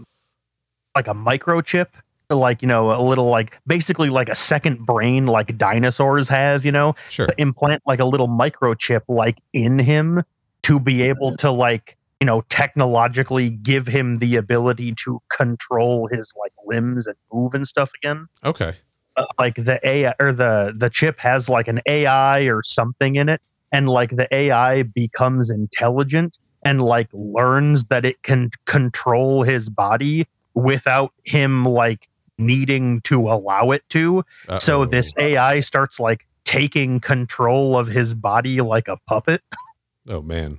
like 0.95 1.09
a 1.09 1.15
microchip 1.15 1.89
like 2.37 2.63
you 2.63 2.69
know 2.69 2.93
a 2.93 3.03
little 3.03 3.27
like 3.27 3.59
basically 3.67 4.09
like 4.09 4.29
a 4.29 4.35
second 4.35 4.87
brain 4.87 5.27
like 5.27 5.57
dinosaurs 5.59 6.29
have 6.29 6.65
you 6.65 6.73
know 6.73 6.95
Sure. 7.09 7.27
to 7.27 7.35
implant 7.41 7.83
like 7.87 7.99
a 7.99 8.05
little 8.05 8.29
microchip 8.29 9.03
like 9.09 9.39
in 9.53 9.79
him 9.79 10.23
to 10.63 10.79
be 10.79 11.03
able 11.03 11.37
to 11.37 11.51
like 11.51 11.97
you 12.21 12.27
know 12.27 12.43
technologically 12.49 13.51
give 13.51 13.87
him 13.87 14.17
the 14.17 14.37
ability 14.37 14.95
to 15.05 15.21
control 15.31 16.09
his 16.13 16.33
like 16.39 16.53
limbs 16.67 17.07
and 17.07 17.17
move 17.33 17.55
and 17.55 17.67
stuff 17.67 17.91
again 18.03 18.27
Okay. 18.45 18.77
Uh, 19.17 19.27
like 19.41 19.57
the 19.57 19.81
AI 19.83 20.15
or 20.21 20.33
the 20.33 20.73
the 20.77 20.89
chip 20.89 21.19
has 21.19 21.49
like 21.49 21.67
an 21.67 21.81
AI 21.87 22.43
or 22.43 22.63
something 22.63 23.17
in 23.17 23.29
it 23.29 23.41
and 23.73 23.89
like 23.89 24.11
the 24.11 24.33
AI 24.33 24.83
becomes 24.85 25.51
intelligent 25.51 26.39
and 26.65 26.83
like 26.83 27.09
learns 27.13 27.87
that 27.87 28.05
it 28.05 28.23
can 28.23 28.51
control 28.67 29.43
his 29.43 29.69
body 29.69 30.27
without 30.55 31.13
him 31.25 31.65
like 31.65 32.09
needing 32.41 33.01
to 33.03 33.29
allow 33.31 33.71
it 33.71 33.83
to 33.91 34.25
so 34.59 34.83
Uh-oh. 34.83 34.87
this 34.87 35.13
AI 35.19 35.61
starts 35.61 36.01
like 36.01 36.27
taking 36.45 36.99
control 37.01 37.77
of 37.79 37.87
his 37.87 38.15
body 38.15 38.61
like 38.61 38.89
a 38.89 38.97
puppet 39.07 39.43
Oh 40.09 40.23
man. 40.23 40.59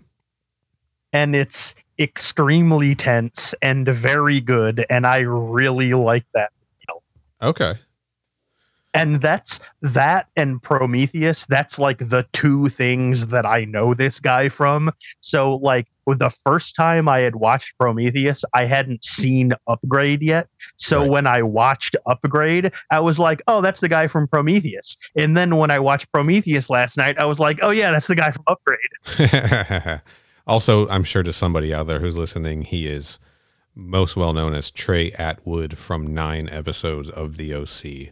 and 1.12 1.36
it's 1.36 1.76
extremely 2.00 2.96
tense 2.96 3.54
and 3.62 3.88
very 3.88 4.40
good 4.40 4.86
and 4.90 5.06
I 5.06 5.20
really 5.20 5.94
like 5.94 6.26
that 6.34 6.52
Okay. 7.42 7.74
And 8.94 9.22
that's 9.22 9.60
that 9.82 10.28
and 10.36 10.62
Prometheus 10.62 11.46
that's 11.46 11.80
like 11.80 11.98
the 12.10 12.26
two 12.34 12.68
things 12.70 13.28
that 13.28 13.46
I 13.46 13.66
know 13.66 13.94
this 13.94 14.20
guy 14.20 14.50
from. 14.50 14.92
So 15.22 15.56
like 15.56 15.88
the 16.08 16.30
first 16.30 16.76
time 16.76 17.08
I 17.08 17.20
had 17.20 17.36
watched 17.38 17.78
Prometheus 17.80 18.44
I 18.54 18.66
hadn't 18.66 19.06
seen 19.06 19.54
Upgrade 19.68 20.22
yet. 20.22 20.50
So 20.76 21.02
Right. 21.02 21.10
when 21.10 21.28
I 21.28 21.42
watched 21.42 21.96
Upgrade 22.06 22.72
I 22.92 23.00
was 23.00 23.18
like 23.18 23.42
oh 23.48 23.62
that's 23.62 23.80
the 23.80 23.88
guy 23.90 24.08
from 24.08 24.28
Prometheus. 24.28 24.98
And 25.16 25.38
then 25.38 25.56
when 25.56 25.72
I 25.72 25.80
watched 25.80 26.12
Prometheus 26.12 26.70
last 26.70 26.98
night 26.98 27.18
I 27.18 27.26
was 27.26 27.40
like 27.40 27.60
oh 27.62 27.70
yeah 27.70 27.92
that's 27.92 28.08
the 28.08 28.16
guy 28.16 28.32
from 28.32 28.44
Upgrade. 28.48 30.02
Also, 30.48 30.88
I'm 30.90 31.04
sure 31.04 31.22
to 31.22 31.32
somebody 31.32 31.72
out 31.72 31.86
there 31.86 32.00
who's 32.00 32.18
listening, 32.18 32.64
he 32.64 32.88
is 32.88 33.20
most 33.76 34.18
well 34.18 34.34
known 34.34 34.56
as 34.56 34.72
Trey 34.72 35.12
Atwood 35.14 35.78
from 35.78 36.08
nine 36.14 36.50
episodes 36.50 37.12
of 37.12 37.38
The 37.38 37.54
OC, 37.54 38.12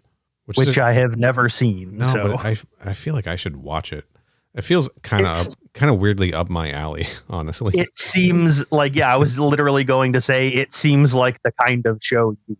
which, 0.58 0.68
which 0.68 0.78
a- 0.78 0.84
I 0.84 0.92
have 0.94 1.16
never 1.18 1.48
seen 1.50 1.98
no, 1.98 2.08
so 2.08 2.28
but 2.32 2.46
I 2.46 2.58
I 2.84 2.94
feel 2.94 3.14
like 3.14 3.28
I 3.28 3.36
should 3.36 3.58
watch 3.58 3.94
it. 3.94 4.06
It 4.56 4.64
feels 4.64 4.90
kind 5.04 5.28
of 5.28 5.48
kind 5.74 5.92
of 5.92 6.00
weirdly 6.00 6.34
up 6.34 6.50
my 6.50 6.72
alley, 6.72 7.06
honestly. 7.30 7.78
it 7.80 7.98
seems 7.98 8.70
like 8.72 8.96
yeah 8.96 9.14
I 9.14 9.18
was 9.18 9.38
literally 9.38 9.84
going 9.84 10.14
to 10.14 10.22
say 10.22 10.50
it 10.50 10.74
seems 10.74 11.14
like 11.14 11.42
the 11.44 11.52
kind 11.52 11.86
of 11.86 12.00
show 12.02 12.36
you 12.48 12.58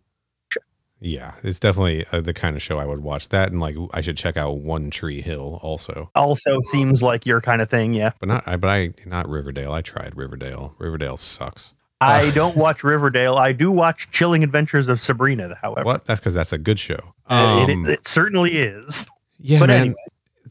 yeah, 1.02 1.36
it's 1.42 1.58
definitely 1.58 2.04
uh, 2.12 2.20
the 2.20 2.34
kind 2.34 2.56
of 2.56 2.62
show 2.62 2.78
I 2.78 2.84
would 2.84 3.00
watch. 3.00 3.30
That 3.30 3.50
and 3.50 3.58
like 3.58 3.74
I 3.94 4.02
should 4.02 4.18
check 4.18 4.36
out 4.36 4.58
One 4.58 4.90
Tree 4.90 5.22
Hill 5.22 5.58
also, 5.62 6.10
also 6.14 6.60
seems 6.70 7.02
like 7.02 7.24
your 7.24 7.40
kind 7.40 7.62
of 7.62 7.70
thing 7.70 7.94
yeah 7.94 8.12
but 8.20 8.28
not 8.28 8.46
I 8.46 8.56
but 8.56 8.68
I 8.68 8.92
not 9.06 9.28
Riverdale. 9.28 9.72
I 9.72 9.80
tried 9.82 10.14
Riverdale. 10.16 10.74
Riverdale 10.78 11.16
sucks. 11.16 11.72
I 12.00 12.28
Uh, 12.28 12.30
don't 12.32 12.56
watch 12.56 12.82
Riverdale. 12.82 13.36
I 13.36 13.52
do 13.52 13.70
watch 13.70 14.08
Chilling 14.10 14.42
Adventures 14.42 14.88
of 14.88 15.00
Sabrina, 15.00 15.56
however. 15.60 15.84
What? 15.84 16.04
That's 16.06 16.20
because 16.20 16.34
that's 16.34 16.52
a 16.52 16.58
good 16.58 16.78
show. 16.78 17.14
Uh, 17.26 17.66
it- 17.68 17.72
Um, 17.72 17.86
it, 17.86 18.08
certainly 18.08 18.52
is. 18.52 19.06
Yeah, 19.38 19.58
But 19.60 19.68
man. 19.68 19.80
anyway. 19.80 19.94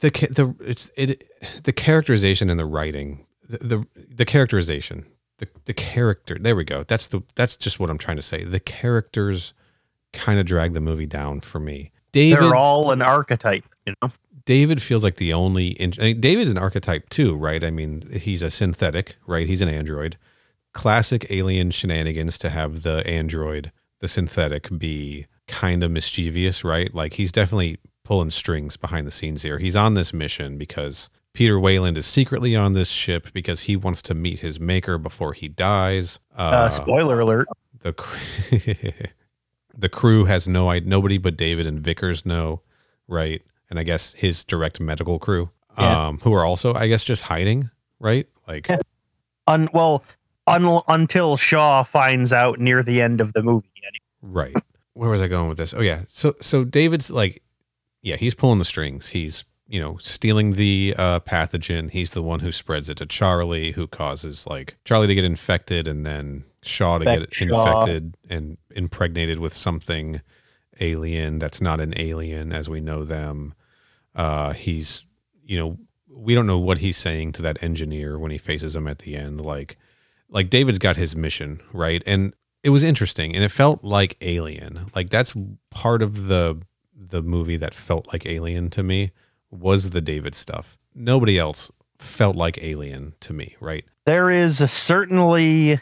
The 0.02 0.12
the 0.32 0.56
it's 0.66 0.90
it 0.96 1.24
the 1.64 1.74
characterization 1.74 2.50
and 2.50 2.58
the 2.58 2.66
writing, 2.66 3.26
the 3.50 3.58
the, 3.58 3.88
the 4.16 4.24
characterization, 4.26 5.06
the 5.40 5.48
the 5.66 5.74
character. 5.74 6.38
There 6.40 6.56
we 6.56 6.64
go. 6.64 6.84
That's 6.88 7.08
the 7.08 7.22
that's 7.36 7.58
just 7.58 7.82
what 7.82 7.90
I'm 7.90 7.98
trying 7.98 8.16
to 8.16 8.24
say. 8.24 8.46
The 8.46 8.62
characters 8.62 9.54
kind 10.14 10.40
of 10.40 10.46
drag 10.46 10.72
the 10.74 10.80
movie 10.80 11.06
down 11.06 11.42
for 11.42 11.60
me. 11.60 11.92
David 12.14 12.42
They're 12.44 12.56
all 12.56 12.92
an 12.92 13.02
archetype, 13.02 13.66
you 13.86 13.94
know. 14.02 14.12
David 14.46 14.82
feels 14.82 15.04
like 15.04 15.18
the 15.18 15.34
only 15.34 15.76
I 15.82 15.88
mean, 16.02 16.22
David's 16.22 16.52
an 16.52 16.58
archetype 16.58 17.10
too, 17.10 17.36
right? 17.36 17.62
I 17.62 17.70
mean, 17.70 18.02
he's 18.22 18.42
a 18.42 18.50
synthetic, 18.50 19.18
right? 19.28 19.48
He's 19.48 19.62
an 19.62 19.68
android. 19.70 20.18
Classic 20.74 21.26
alien 21.30 21.72
shenanigans 21.72 22.38
to 22.40 22.50
have 22.50 22.84
the 22.84 23.06
android, 23.08 23.72
the 24.00 24.08
synthetic, 24.08 24.70
be 24.78 25.26
kind 25.48 25.84
of 25.84 25.92
mischievous, 25.92 26.64
right? 26.64 26.94
Like 26.94 27.14
he's 27.14 27.32
definitely 27.32 27.78
pulling 28.04 28.30
strings 28.32 28.78
behind 28.78 29.06
the 29.08 29.12
scenes 29.12 29.42
here. 29.44 29.58
He's 29.60 29.76
on 29.76 29.94
this 29.96 30.14
mission 30.14 30.58
because 30.58 31.10
Peter 31.34 31.60
Weyland 31.60 31.98
is 31.98 32.06
secretly 32.06 32.56
on 32.56 32.74
this 32.74 32.90
ship 32.90 33.28
because 33.34 33.62
he 33.62 33.76
wants 33.76 34.02
to 34.04 34.14
meet 34.14 34.40
his 34.42 34.60
maker 34.60 34.98
before 34.98 35.34
he 35.34 35.48
dies. 35.48 36.20
Uh, 36.36 36.70
spoiler 36.70 37.20
alert. 37.20 37.48
the 37.80 37.94
cr- 37.94 38.18
the 39.78 39.90
crew 39.90 40.26
has 40.26 40.48
no 40.48 40.70
idea. 40.70 40.90
Nobody 40.90 41.18
but 41.18 41.38
David 41.38 41.66
and 41.66 41.80
Vickers 41.82 42.26
know, 42.26 42.62
right? 43.08 43.42
And 43.70 43.80
I 43.80 43.84
guess 43.84 44.14
his 44.14 44.44
direct 44.44 44.80
medical 44.80 45.20
crew, 45.20 45.50
Yeah. 45.78 46.08
um, 46.08 46.20
who 46.20 46.34
are 46.34 46.44
also, 46.46 46.74
I 46.74 46.88
guess, 46.88 47.04
just 47.04 47.24
hiding, 47.24 47.70
right? 48.00 48.28
Like. 48.48 48.68
Un, 49.48 49.70
well, 49.74 50.04
un, 50.50 50.82
until 50.88 51.38
Shaw 51.38 51.84
finds 51.84 52.34
out 52.34 52.60
near 52.60 52.84
the 52.84 53.02
end 53.02 53.22
of 53.22 53.34
the 53.34 53.44
movie. 53.44 53.68
right. 54.22 54.56
Where 54.94 55.10
was 55.10 55.22
I 55.22 55.28
going 55.28 55.48
with 55.48 55.58
this? 55.58 55.74
Oh 55.74 55.80
yeah. 55.82 56.02
So 56.10 56.34
so 56.42 56.66
David's 56.66 57.10
like, 57.10 57.42
yeah, 58.02 58.18
he's 58.18 58.36
pulling 58.36 58.60
the 58.60 58.66
strings. 58.66 59.10
He's 59.10 59.46
you 59.68 59.80
know 59.80 59.96
stealing 59.98 60.54
the 60.54 60.94
uh, 60.98 61.20
pathogen. 61.22 61.90
He's 61.92 62.12
the 62.12 62.24
one 62.24 62.42
who 62.42 62.52
spreads 62.52 62.90
it 62.90 62.98
to 62.98 63.06
Charlie, 63.06 63.72
who 63.72 63.88
causes 63.88 64.46
like 64.46 64.78
Charlie 64.84 65.08
to 65.08 65.16
get 65.16 65.24
infected, 65.24 65.88
and 65.88 66.06
then 66.06 66.44
Shaw 66.64 66.98
to 66.98 67.10
Infect 67.10 67.38
get 67.40 67.48
Shaw. 67.50 67.82
infected 67.82 68.18
and 68.30 68.58
impregnated 68.72 69.40
with 69.40 69.54
something 69.54 70.22
alien 70.82 71.40
that's 71.40 71.62
not 71.62 71.80
an 71.80 71.94
alien 71.98 72.52
as 72.52 72.68
we 72.70 72.82
know 72.82 73.04
them. 73.06 73.54
Uh, 74.16 74.52
he's 74.54 75.06
you 75.46 75.58
know 75.58 75.78
we 76.10 76.36
don't 76.36 76.48
know 76.48 76.60
what 76.60 76.80
he's 76.80 76.98
saying 76.98 77.32
to 77.34 77.42
that 77.42 77.62
engineer 77.64 78.20
when 78.20 78.32
he 78.32 78.38
faces 78.38 78.76
him 78.76 78.88
at 78.88 79.00
the 79.00 79.16
end. 79.16 79.40
Like 79.40 79.78
like 80.30 80.50
David's 80.50 80.80
got 80.80 80.96
his 80.96 81.16
mission 81.16 81.62
right, 81.74 82.04
and 82.06 82.34
it 82.64 82.70
was 82.70 82.84
interesting 82.84 83.36
and 83.36 83.44
it 83.44 83.50
felt 83.50 83.84
like 83.84 84.18
Alien. 84.22 84.92
Like 84.96 85.10
that's 85.10 85.34
part 85.70 86.02
of 86.02 86.28
the 86.28 86.62
the 86.96 87.22
movie 87.22 87.58
that 87.58 87.74
felt 87.74 88.08
like 88.12 88.26
Alien 88.26 88.70
to 88.72 88.84
me 88.84 89.12
was 89.50 89.92
the 89.92 90.02
David 90.02 90.36
stuff. 90.36 90.78
Nobody 90.94 91.40
else 91.40 91.72
felt 91.98 92.36
like 92.36 92.62
Alien 92.62 93.14
to 93.22 93.34
me, 93.34 93.56
right? 93.60 93.86
There 94.06 94.30
is 94.30 94.58
certainly 94.72 95.80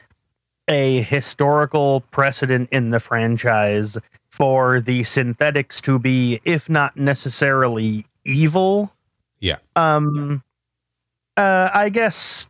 a 0.67 1.01
historical 1.03 2.01
precedent 2.11 2.69
in 2.71 2.89
the 2.89 2.99
franchise 2.99 3.97
for 4.29 4.81
the 4.81 5.03
synthetics 5.03 5.81
to 5.81 5.97
be, 5.97 6.39
if 6.43 6.69
not 6.69 6.95
necessarily 6.97 8.05
evil. 8.25 8.91
Yeah. 9.39 9.57
Um. 9.75 10.43
Uh, 11.35 11.69
I 11.71 11.89
guess 11.89 12.49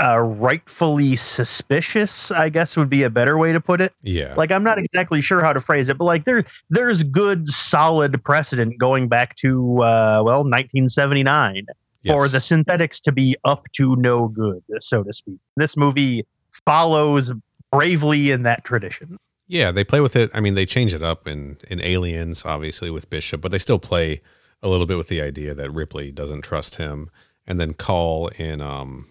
uh, 0.00 0.18
rightfully 0.18 1.16
suspicious. 1.16 2.30
I 2.30 2.48
guess 2.48 2.76
would 2.76 2.90
be 2.90 3.02
a 3.02 3.10
better 3.10 3.36
way 3.38 3.52
to 3.52 3.60
put 3.60 3.80
it. 3.80 3.92
Yeah. 4.02 4.34
Like 4.36 4.50
I'm 4.50 4.64
not 4.64 4.78
exactly 4.78 5.20
sure 5.20 5.40
how 5.40 5.52
to 5.52 5.60
phrase 5.60 5.88
it, 5.88 5.98
but 5.98 6.04
like 6.04 6.24
there 6.24 6.44
there's 6.70 7.02
good 7.02 7.46
solid 7.46 8.22
precedent 8.24 8.78
going 8.78 9.08
back 9.08 9.36
to 9.36 9.82
uh, 9.82 10.22
well 10.24 10.38
1979 10.38 11.66
for 12.06 12.28
the 12.28 12.40
synthetics 12.40 12.98
to 13.00 13.12
be 13.12 13.36
up 13.44 13.66
to 13.72 13.94
no 13.96 14.28
good, 14.28 14.62
so 14.80 15.02
to 15.02 15.12
speak. 15.12 15.38
This 15.56 15.76
movie 15.76 16.26
follows 16.66 17.32
bravely 17.70 18.30
in 18.30 18.42
that 18.44 18.64
tradition. 18.64 19.18
Yeah, 19.46 19.70
they 19.70 19.84
play 19.84 20.00
with 20.00 20.16
it. 20.16 20.30
I 20.32 20.40
mean, 20.40 20.54
they 20.54 20.64
change 20.64 20.94
it 20.94 21.02
up 21.02 21.26
in 21.26 21.58
in 21.68 21.80
Aliens, 21.80 22.44
obviously 22.44 22.90
with 22.90 23.10
Bishop, 23.10 23.40
but 23.40 23.50
they 23.50 23.58
still 23.58 23.78
play 23.78 24.22
a 24.62 24.68
little 24.68 24.86
bit 24.86 24.96
with 24.96 25.08
the 25.08 25.20
idea 25.20 25.54
that 25.54 25.70
Ripley 25.70 26.10
doesn't 26.10 26.42
trust 26.42 26.76
him, 26.76 27.10
and 27.46 27.60
then 27.60 27.74
Call 27.74 28.28
in 28.28 28.60
um, 28.60 29.06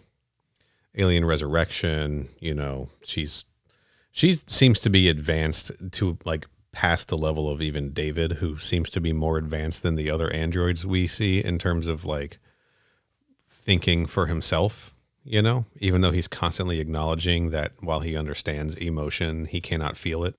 Alien 0.96 1.26
Resurrection. 1.26 2.30
You 2.40 2.54
know, 2.54 2.90
she's 3.04 3.46
she 4.12 4.34
seems 4.34 4.80
to 4.82 4.90
be 4.90 5.10
advanced 5.10 5.72
to 5.92 6.18
like 6.26 6.48
past 6.72 7.08
the 7.08 7.18
level 7.18 7.50
of 7.50 7.62
even 7.62 7.92
David, 7.92 8.34
who 8.34 8.58
seems 8.58 8.90
to 8.92 9.02
be 9.02 9.14
more 9.14 9.38
advanced 9.38 9.84
than 9.84 9.96
the 9.96 10.10
other 10.10 10.32
androids 10.32 10.86
we 10.86 11.08
see 11.08 11.44
in 11.44 11.58
terms 11.58 11.88
of 11.88 12.06
like 12.06 12.40
thinking 13.48 14.06
for 14.06 14.28
himself 14.28 14.94
you 15.30 15.44
know, 15.44 15.66
even 15.80 16.02
though 16.02 16.12
he's 16.12 16.28
constantly 16.28 16.80
acknowledging 16.80 17.52
that 17.52 17.74
while 17.82 18.00
he 18.00 18.18
understands 18.18 18.74
emotion, 18.76 19.46
he 19.46 19.62
cannot 19.62 19.96
feel 19.96 20.24
it. 20.24 20.36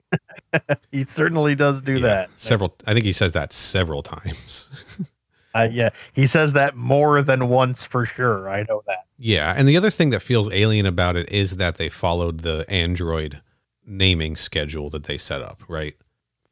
He 0.90 1.04
certainly 1.04 1.54
does 1.54 1.80
do 1.80 1.92
Yeah, 1.94 2.00
that. 2.00 2.30
Several, 2.34 2.74
I 2.84 2.92
think 2.92 3.04
he 3.04 3.12
says 3.12 3.30
that 3.32 3.52
several 3.52 4.02
times. 4.02 4.68
Uh, 5.52 5.68
yeah, 5.68 5.90
he 6.12 6.28
says 6.28 6.52
that 6.52 6.76
more 6.76 7.22
than 7.22 7.48
once 7.48 7.82
for 7.82 8.06
sure. 8.06 8.48
I 8.48 8.64
know 8.68 8.84
that. 8.86 8.99
Yeah. 9.20 9.54
And 9.56 9.68
the 9.68 9.76
other 9.76 9.90
thing 9.90 10.10
that 10.10 10.22
feels 10.22 10.52
alien 10.52 10.86
about 10.86 11.14
it 11.14 11.30
is 11.30 11.56
that 11.56 11.76
they 11.76 11.90
followed 11.90 12.40
the 12.40 12.64
Android 12.68 13.42
naming 13.84 14.34
schedule 14.34 14.88
that 14.90 15.04
they 15.04 15.18
set 15.18 15.42
up, 15.42 15.60
right? 15.68 15.94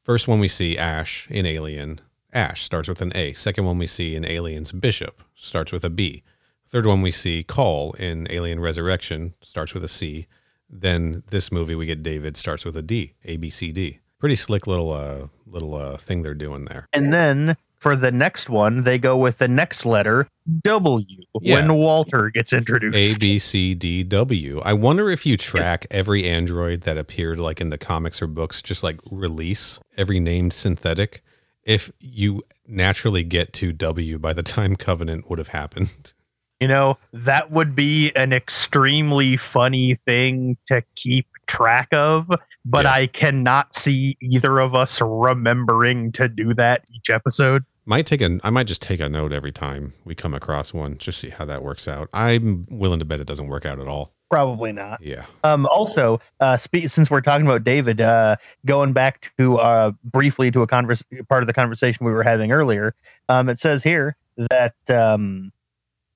First 0.05 0.29
one 0.29 0.39
we 0.39 0.49
see 0.49 0.77
Ash 0.77 1.27
in 1.31 1.47
Alien, 1.47 2.01
Ash 2.33 2.63
starts 2.63 2.89
with 2.89 3.01
an 3.01 3.13
A. 3.15 3.33
Second 3.33 3.65
one 3.65 3.79
we 3.79 3.87
see 3.87 4.15
in 4.15 4.25
Aliens, 4.25 4.73
Bishop 4.73 5.23
starts 5.35 5.73
with 5.73 5.85
a 5.85 5.91
B. 5.91 6.23
Third 6.67 6.85
one 6.85 7.01
we 7.01 7.11
see 7.11 7.43
Call 7.43 7.93
in 7.95 8.27
Alien 8.31 8.61
Resurrection 8.61 9.35
starts 9.41 9.73
with 9.73 9.83
a 9.83 9.89
C. 9.89 10.27
Then 10.69 11.23
this 11.31 11.51
movie 11.51 11.75
we 11.75 11.87
get 11.87 12.03
David 12.03 12.37
starts 12.37 12.65
with 12.65 12.77
a 12.77 12.83
D, 12.83 13.15
A 13.25 13.39
B 13.39 13.49
C 13.49 13.73
D. 13.73 14.01
Pretty 14.19 14.37
slick 14.37 14.67
little 14.67 14.93
uh 14.93 15.29
little 15.47 15.75
uh 15.75 15.97
thing 15.97 16.23
they're 16.23 16.35
doing 16.35 16.67
there. 16.67 16.87
And 16.93 17.13
then 17.13 17.57
for 17.79 17.95
the 17.97 18.11
next 18.11 18.49
one, 18.51 18.83
they 18.85 18.99
go 18.99 19.17
with 19.17 19.39
the 19.39 19.49
next 19.49 19.87
letter 19.87 20.29
W 20.65 21.05
Yeah. 21.41 21.55
when 21.57 21.75
Walter 21.75 22.31
gets 22.31 22.53
introduced. 22.53 23.17
A 23.17 23.19
B 23.19 23.39
C 23.39 23.75
D 23.75 24.03
W. 24.05 24.61
I 24.65 24.73
wonder 24.73 25.09
if 25.11 25.25
you 25.27 25.37
track 25.37 25.87
every 25.91 26.25
android 26.29 26.83
that 26.83 26.99
appeared 26.99 27.39
like 27.39 27.61
in 27.61 27.71
the 27.71 27.79
comics 27.79 28.21
or 28.23 28.27
books, 28.27 28.61
just 28.63 28.83
like 28.83 28.99
release 29.11 29.79
every 29.97 30.21
named 30.21 30.53
synthetic, 30.53 31.23
if 31.65 31.93
you 32.01 32.43
naturally 32.67 33.23
get 33.25 33.53
to 33.55 33.73
W 33.73 34.19
by 34.19 34.33
the 34.33 34.43
time 34.43 34.75
Covenant 34.77 35.29
would 35.31 35.39
have 35.39 35.49
happened. 35.49 36.13
You 36.61 36.67
know, 36.67 36.99
that 37.13 37.53
would 37.53 37.77
be 37.77 38.11
an 38.17 38.33
extremely 38.33 39.37
funny 39.37 39.95
thing 40.07 40.57
to 40.67 40.83
keep 40.97 41.29
track 41.47 41.87
of, 41.93 42.29
but 42.65 42.85
Yeah. 42.85 42.91
I 42.95 43.07
cannot 43.07 43.77
see 43.77 44.17
either 44.21 44.59
of 44.59 44.75
us 44.75 45.01
remembering 45.01 46.11
to 46.13 46.29
do 46.29 46.53
that 46.55 46.83
each 46.93 47.11
episode. 47.11 47.63
Might 47.89 48.05
take 48.05 48.21
a 48.21 48.39
I 48.45 48.51
might 48.51 48.67
just 48.67 48.83
take 48.83 49.01
a 49.01 49.09
note 49.09 49.33
every 49.33 49.51
time 49.51 49.95
we 50.05 50.15
come 50.15 50.35
across 50.35 50.75
one, 50.75 50.99
just 50.99 51.19
see 51.19 51.31
how 51.31 51.47
that 51.47 51.63
works 51.63 51.89
out. 51.89 52.11
I'm 52.13 52.67
willing 52.71 52.99
to 52.99 53.07
bet 53.07 53.19
it 53.19 53.27
doesn't 53.27 53.47
work 53.47 53.65
out 53.65 53.79
at 53.81 53.89
all. 53.89 54.13
Probably 54.31 54.73
not. 54.73 55.01
Yeah. 55.01 55.25
Um, 55.43 55.65
also, 55.65 56.21
uh, 56.41 56.59
spe- 56.59 56.89
since 56.89 57.11
we're 57.11 57.23
talking 57.23 57.47
about 57.47 57.65
David, 57.65 58.03
uh, 58.03 58.37
going 58.67 58.93
back 58.93 59.33
to 59.39 59.57
uh, 59.57 59.93
briefly 60.05 60.51
to 60.51 60.61
a 60.61 60.67
convers- 60.67 61.03
part 61.31 61.43
of 61.43 61.47
the 61.47 61.55
conversation 61.55 62.05
we 62.05 62.13
were 62.13 62.23
having 62.23 62.53
earlier, 62.53 62.95
um, 63.31 63.49
it 63.49 63.59
says 63.59 63.83
here 63.83 64.17
that 64.51 64.75
um, 64.91 65.51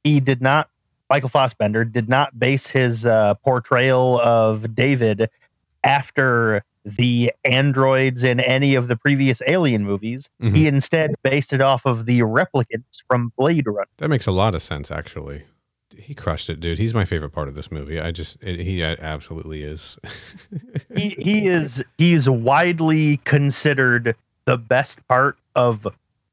he 0.05 0.20
did 0.20 0.43
not, 0.43 0.68
Michael 1.09 1.31
Fassbender 1.31 1.87
did 1.87 2.07
not 2.07 2.39
base 2.39 2.66
his 2.66 3.07
uh, 3.07 3.33
portrayal 3.37 4.20
of 4.20 4.75
David 4.75 5.31
after 5.85 6.64
the 6.85 7.33
androids 7.45 8.24
in 8.24 8.41
any 8.41 8.74
of 8.74 8.89
the 8.89 8.97
previous 8.97 9.41
Alien 9.47 9.85
movies. 9.85 10.28
Mhm. 10.43 10.57
He 10.57 10.66
instead 10.66 11.14
based 11.22 11.53
it 11.53 11.61
off 11.61 11.87
of 11.87 12.07
the 12.07 12.20
replicants 12.20 13.03
from 13.09 13.33
Blade 13.39 13.66
Runner. 13.66 13.87
That 13.99 14.09
makes 14.09 14.26
a 14.26 14.33
lot 14.33 14.55
of 14.55 14.62
sense, 14.62 14.91
actually. 14.91 15.43
He 15.97 16.14
crushed 16.14 16.49
it, 16.49 16.59
dude. 16.59 16.78
He's 16.78 16.95
my 16.95 17.05
favorite 17.05 17.30
part 17.30 17.49
of 17.49 17.55
this 17.55 17.70
movie. 17.70 18.01
I 18.01 18.11
just, 18.12 18.43
it, 18.43 18.59
he 18.61 18.83
absolutely 18.83 19.62
is. 19.62 19.99
he 20.95 21.11
he 21.11 21.47
is 21.47 21.85
he's 21.99 22.28
widely 22.28 23.18
considered 23.18 24.16
the 24.47 24.57
best 24.59 25.07
part 25.07 25.37
of 25.55 25.87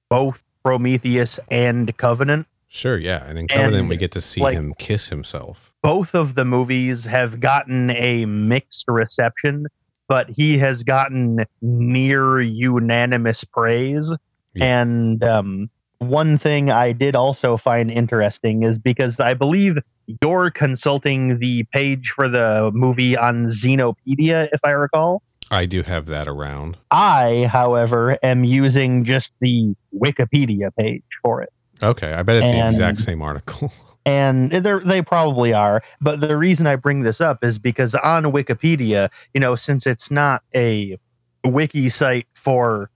both 0.09 0.43
Prometheus 0.63 1.39
and 1.51 1.95
Covenant. 1.97 2.47
sure, 2.69 2.97
yeah. 2.97 3.23
And 3.27 3.37
in 3.37 3.47
Covenant, 3.47 3.75
And, 3.75 3.89
we 3.89 3.97
get 3.97 4.11
to 4.13 4.21
see 4.21 4.41
like- 4.41 4.55
him 4.55 4.73
kiss 4.77 5.09
himself. 5.09 5.71
Both 5.83 6.15
of 6.15 6.35
the 6.35 6.43
movies 6.45 7.05
have 7.05 7.39
gotten 7.39 7.89
a 7.91 8.25
mixed 8.25 8.85
reception, 8.87 9.67
but 10.09 10.29
he 10.29 10.57
has 10.57 10.83
gotten 10.83 11.45
near 11.61 12.41
unanimous 12.41 13.45
praise. 13.45 14.13
Yeah. 14.55 14.81
And 14.81 15.23
um, 15.23 15.69
one 15.99 16.37
thing 16.37 16.71
I 16.71 16.91
did 16.91 17.15
also 17.15 17.55
find 17.55 17.89
interesting 17.89 18.63
is 18.63 18.77
because 18.77 19.19
I 19.19 19.35
believe 19.35 19.77
you're 20.21 20.49
consulting 20.49 21.37
the 21.39 21.63
page 21.71 22.09
for 22.09 22.27
the 22.27 22.71
movie 22.73 23.15
on 23.15 23.45
Xenopedia, 23.45 24.49
if 24.51 24.59
I 24.63 24.71
recall. 24.71 25.21
I 25.51 25.65
do 25.65 25.83
have 25.83 26.07
that 26.07 26.27
around. 26.27 26.77
I, 26.91 27.47
however, 27.51 28.17
am 28.23 28.43
using 28.43 29.03
just 29.03 29.31
the 29.39 29.75
Wikipedia 29.95 30.75
page 30.75 31.03
for 31.21 31.41
it. 31.41 31.53
Okay, 31.81 32.11
I 32.11 32.23
bet 32.23 32.37
it's 32.37 32.51
the 32.51 32.65
exact 32.65 32.99
same 32.99 33.21
article. 33.21 33.71
And 34.09 34.51
they 34.51 35.01
probably 35.01 35.53
are. 35.53 35.83
But 36.01 36.19
the 36.19 36.35
reason 36.35 36.65
I 36.67 36.75
bring 36.75 37.01
this 37.03 37.21
up 37.21 37.43
is 37.43 37.59
because 37.59 37.93
on 37.95 38.23
Wikipedia, 38.25 39.09
you 39.33 39.39
know, 39.39 39.55
since 39.55 39.85
it's 39.85 40.09
not 40.09 40.41
a 40.55 40.97
wiki 41.43 41.89
site 41.89 42.27
for 42.33 42.89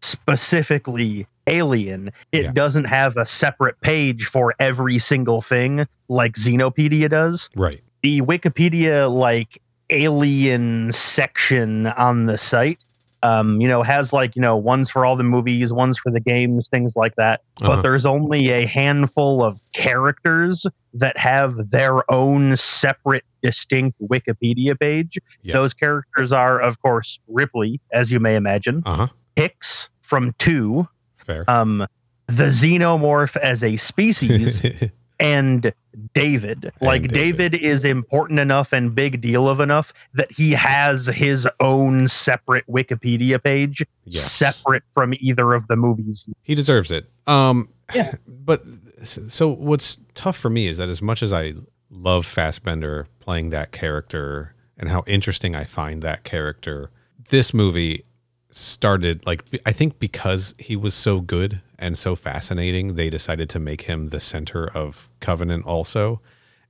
specifically 0.00 1.26
Alien, 1.48 2.10
it 2.32 2.44
Yeah. 2.46 2.52
doesn't 2.52 2.84
have 2.84 3.16
a 3.16 3.24
separate 3.24 3.80
page 3.80 4.26
for 4.26 4.54
every 4.58 4.98
single 4.98 5.40
thing 5.42 5.86
like 6.08 6.34
Xenopedia 6.34 7.08
does. 7.08 7.48
right. 7.56 7.80
the 8.02 8.20
Wikipedia 8.22 9.10
like 9.12 9.60
alien 9.90 10.92
section 10.92 11.86
on 11.88 12.26
the 12.26 12.36
site 12.38 12.84
um 13.22 13.60
you 13.60 13.68
know 13.68 13.82
has 13.82 14.12
like 14.12 14.36
you 14.36 14.42
know 14.42 14.56
ones 14.56 14.90
for 14.90 15.04
all 15.06 15.16
the 15.16 15.22
movies 15.24 15.72
ones 15.72 15.98
for 15.98 16.10
the 16.12 16.20
games 16.20 16.68
things 16.68 16.94
like 16.96 17.14
that 17.16 17.40
Uh-huh. 17.60 17.76
but 17.76 17.82
there's 17.82 18.04
only 18.06 18.50
a 18.50 18.66
handful 18.66 19.44
of 19.44 19.58
characters 19.72 20.66
that 20.94 21.16
have 21.18 21.70
their 21.70 22.08
own 22.10 22.56
separate 22.56 23.24
distinct 23.42 23.96
wikipedia 24.00 24.78
page 24.78 25.18
Yeah. 25.42 25.54
those 25.54 25.72
characters 25.74 26.32
are 26.32 26.60
of 26.60 26.80
course 26.82 27.18
ripley 27.28 27.80
as 27.92 28.10
you 28.10 28.20
may 28.20 28.36
imagine 28.36 28.82
Uh 28.84 28.96
huh. 28.96 29.06
hicks 29.34 29.88
from 30.02 30.34
2 30.38 30.86
Fair. 31.16 31.44
um 31.48 31.86
the 32.28 32.44
xenomorph 32.44 33.36
as 33.36 33.62
a 33.64 33.76
species 33.76 34.62
and 35.18 35.72
David. 36.14 36.72
Like 36.80 37.08
David. 37.08 37.52
David. 37.52 37.54
is 37.62 37.84
important 37.84 38.38
enough 38.40 38.72
and 38.72 38.94
big 38.94 39.20
deal 39.20 39.48
of 39.48 39.60
enough 39.60 39.92
that 40.14 40.30
he 40.30 40.52
has 40.52 41.06
his 41.06 41.48
own 41.60 42.06
separate 42.08 42.66
Wikipedia 42.66 43.42
page, 43.42 43.84
Yes. 44.04 44.30
separate 44.30 44.82
from 44.88 45.14
either 45.20 45.54
of 45.54 45.66
the 45.68 45.76
movies. 45.76 46.26
he 46.42 46.54
deserves 46.54 46.90
it. 46.90 47.06
Um, 47.26 47.68
Yeah. 47.94 48.14
But 48.26 48.62
so 49.02 49.48
what's 49.48 49.98
tough 50.14 50.36
for 50.36 50.50
me 50.50 50.66
is 50.66 50.76
that 50.78 50.88
as 50.88 51.00
much 51.00 51.22
as 51.22 51.32
I 51.32 51.54
love 51.90 52.26
Fassbender 52.26 53.06
playing 53.20 53.50
that 53.50 53.72
character 53.72 54.54
and 54.78 54.88
how 54.90 55.02
interesting 55.06 55.54
I 55.54 55.64
find 55.64 56.02
that 56.02 56.24
character, 56.24 56.90
this 57.30 57.54
movie 57.54 58.02
started 58.50 59.24
like 59.26 59.44
I 59.66 59.72
think 59.72 59.98
because 59.98 60.54
he 60.58 60.76
was 60.76 60.94
so 60.94 61.20
good 61.20 61.60
and 61.78 61.96
so 61.98 62.16
fascinating, 62.16 62.94
they 62.94 63.10
decided 63.10 63.48
to 63.50 63.58
make 63.58 63.82
him 63.82 64.08
the 64.08 64.20
center 64.20 64.68
of 64.74 65.08
Covenant 65.20 65.66
also, 65.66 66.20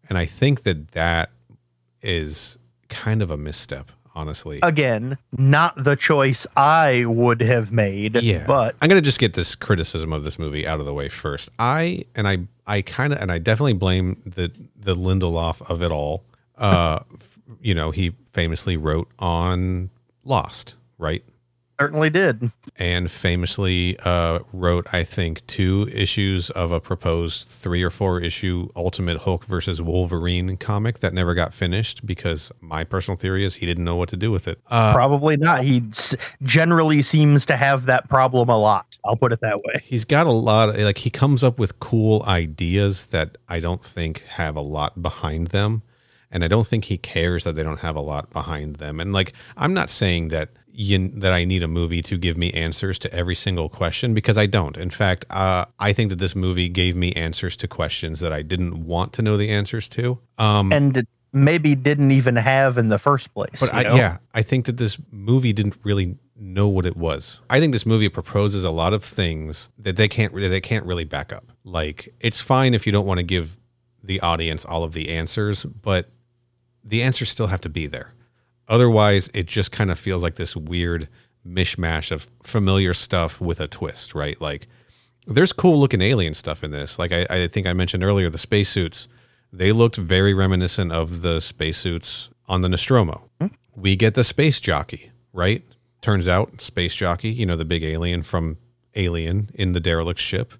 and 0.08 0.16
I 0.18 0.26
think 0.26 0.62
that 0.62 0.92
that 0.92 1.30
is 2.02 2.58
kind 2.88 3.22
of 3.22 3.30
a 3.30 3.36
misstep, 3.36 3.90
honestly. 4.14 4.60
Again, 4.62 5.18
not 5.36 5.82
the 5.82 5.96
choice 5.96 6.46
I 6.56 7.04
would 7.06 7.40
have 7.40 7.72
made, 7.72 8.14
Yeah. 8.22 8.44
but 8.46 8.76
I'm 8.80 8.88
gonna 8.88 9.00
just 9.00 9.18
get 9.20 9.34
this 9.34 9.54
criticism 9.54 10.12
of 10.12 10.24
this 10.24 10.38
movie 10.38 10.66
out 10.66 10.80
of 10.80 10.86
the 10.86 10.94
way 10.94 11.08
first. 11.08 11.50
I 11.58 12.04
and 12.14 12.28
I 12.28 12.38
I 12.66 12.82
kind 12.82 13.12
of 13.12 13.20
and 13.20 13.30
I 13.32 13.38
definitely 13.38 13.72
blame 13.74 14.22
the 14.24 14.52
the 14.78 14.94
Lindelof 14.94 15.68
of 15.70 15.82
it 15.82 15.90
all. 15.90 16.24
Uh, 16.56 17.00
you 17.60 17.74
know, 17.74 17.90
he 17.90 18.12
famously 18.32 18.76
wrote 18.76 19.08
on 19.18 19.90
Lost, 20.24 20.74
right? 20.98 21.24
Certainly 21.80 22.10
did. 22.10 22.50
And 22.78 23.10
famously 23.10 23.98
uh, 24.04 24.40
wrote, 24.52 24.86
I 24.92 25.04
think, 25.04 25.46
two 25.46 25.88
issues 25.92 26.50
of 26.50 26.72
a 26.72 26.80
proposed 26.80 27.48
three 27.48 27.82
or 27.82 27.90
four 27.90 28.20
issue 28.20 28.68
Ultimate 28.76 29.18
Hulk 29.18 29.44
versus 29.44 29.80
Wolverine 29.80 30.56
comic 30.56 30.98
that 31.00 31.14
never 31.14 31.34
got 31.34 31.54
finished 31.54 32.04
because 32.06 32.52
my 32.60 32.84
personal 32.84 33.16
theory 33.16 33.44
is 33.44 33.54
he 33.54 33.66
didn't 33.66 33.84
know 33.84 33.96
what 33.96 34.08
to 34.10 34.16
do 34.16 34.30
with 34.30 34.48
it. 34.48 34.58
Uh, 34.68 34.92
Probably 34.92 35.36
not. 35.36 35.64
He 35.64 35.82
s- 35.90 36.14
generally 36.42 37.02
seems 37.02 37.46
to 37.46 37.56
have 37.56 37.86
that 37.86 38.08
problem 38.08 38.48
a 38.48 38.58
lot. 38.58 38.98
I'll 39.04 39.16
put 39.16 39.32
it 39.32 39.40
that 39.40 39.58
way. 39.58 39.80
he's 39.82 40.04
got 40.04 40.26
a 40.26 40.32
lot 40.32 40.70
of, 40.70 40.76
like 40.78 40.98
he 40.98 41.10
comes 41.10 41.42
up 41.44 41.58
with 41.58 41.78
cool 41.80 42.22
ideas 42.26 43.06
that 43.06 43.38
I 43.48 43.60
don't 43.60 43.84
think 43.84 44.22
have 44.22 44.56
a 44.56 44.60
lot 44.60 45.00
behind 45.00 45.48
them 45.48 45.82
and 46.30 46.42
I 46.42 46.48
don't 46.48 46.66
think 46.66 46.86
he 46.86 46.98
cares 46.98 47.44
that 47.44 47.54
they 47.54 47.62
don't 47.62 47.78
have 47.80 47.96
a 47.96 48.00
lot 48.00 48.30
behind 48.32 48.76
them 48.76 48.98
and 49.00 49.12
like 49.12 49.32
I'm 49.56 49.72
not 49.74 49.90
saying 49.90 50.28
that 50.28 50.50
you, 50.76 51.08
that 51.08 51.32
I 51.32 51.44
need 51.44 51.62
a 51.62 51.68
movie 51.68 52.02
to 52.02 52.18
give 52.18 52.36
me 52.36 52.52
answers 52.52 52.98
to 53.00 53.12
every 53.12 53.34
single 53.34 53.68
question 53.68 54.12
because 54.12 54.36
I 54.36 54.46
don't. 54.46 54.76
In 54.76 54.90
fact, 54.90 55.24
uh, 55.30 55.64
I 55.78 55.92
think 55.92 56.10
that 56.10 56.18
this 56.18 56.36
movie 56.36 56.68
gave 56.68 56.94
me 56.94 57.12
answers 57.12 57.56
to 57.58 57.68
questions 57.68 58.20
that 58.20 58.32
I 58.32 58.42
didn't 58.42 58.84
want 58.84 59.14
to 59.14 59.22
know 59.22 59.36
the 59.36 59.48
answers 59.48 59.88
to. 59.90 60.18
Um, 60.38 60.72
And 60.72 61.06
maybe 61.32 61.74
didn't 61.74 62.10
even 62.10 62.36
have 62.36 62.76
in 62.76 62.88
the 62.88 62.98
first 62.98 63.32
place. 63.32 63.58
but 63.58 63.72
I, 63.72 63.82
know? 63.84 63.96
yeah, 63.96 64.18
I 64.34 64.42
think 64.42 64.66
that 64.66 64.76
this 64.76 64.98
movie 65.10 65.54
didn't 65.54 65.76
really 65.82 66.18
know 66.38 66.68
what 66.68 66.84
it 66.84 66.96
was. 66.96 67.42
I 67.48 67.58
think 67.58 67.72
this 67.72 67.86
movie 67.86 68.10
proposes 68.10 68.64
a 68.64 68.70
lot 68.70 68.92
of 68.92 69.02
things 69.02 69.70
that 69.78 69.96
they 69.96 70.08
can't 70.08 70.34
that 70.34 70.48
they 70.48 70.60
can't 70.60 70.84
really 70.84 71.04
back 71.04 71.32
up. 71.32 71.52
Like 71.64 72.14
it's 72.20 72.42
fine 72.42 72.74
if 72.74 72.86
you 72.86 72.92
don't 72.92 73.06
want 73.06 73.18
to 73.18 73.24
give 73.24 73.58
the 74.02 74.20
audience 74.20 74.64
all 74.64 74.84
of 74.84 74.92
the 74.92 75.08
answers, 75.08 75.64
but 75.64 76.10
the 76.84 77.02
answers 77.02 77.30
still 77.30 77.46
have 77.46 77.62
to 77.62 77.70
be 77.70 77.86
there. 77.86 78.12
Otherwise, 78.68 79.30
it 79.34 79.46
just 79.46 79.72
kind 79.72 79.90
of 79.90 79.98
feels 79.98 80.22
like 80.22 80.36
this 80.36 80.56
weird 80.56 81.08
mishmash 81.46 82.10
of 82.10 82.28
familiar 82.42 82.92
stuff 82.92 83.40
with 83.40 83.60
a 83.60 83.68
twist, 83.68 84.14
right? 84.14 84.40
Like 84.40 84.66
there's 85.26 85.52
cool 85.52 85.78
looking 85.78 86.00
alien 86.00 86.34
stuff 86.34 86.64
in 86.64 86.70
this. 86.70 86.98
Like 86.98 87.12
I, 87.12 87.26
I 87.30 87.46
think 87.46 87.66
I 87.66 87.72
mentioned 87.72 88.02
earlier, 88.02 88.28
the 88.30 88.38
spacesuits, 88.38 89.08
they 89.52 89.72
looked 89.72 89.96
very 89.96 90.34
reminiscent 90.34 90.92
of 90.92 91.22
the 91.22 91.40
spacesuits 91.40 92.30
on 92.48 92.60
the 92.60 92.68
Nostromo. 92.68 93.28
We 93.76 93.96
get 93.96 94.14
the 94.14 94.24
space 94.24 94.58
jockey, 94.60 95.10
right? 95.32 95.64
Turns 96.00 96.28
out 96.28 96.60
space 96.60 96.94
jockey, 96.94 97.30
you 97.30 97.46
know, 97.46 97.56
the 97.56 97.64
big 97.64 97.84
alien 97.84 98.22
from 98.22 98.58
Alien 98.94 99.50
in 99.54 99.72
the 99.72 99.80
derelict 99.80 100.18
ship, 100.18 100.54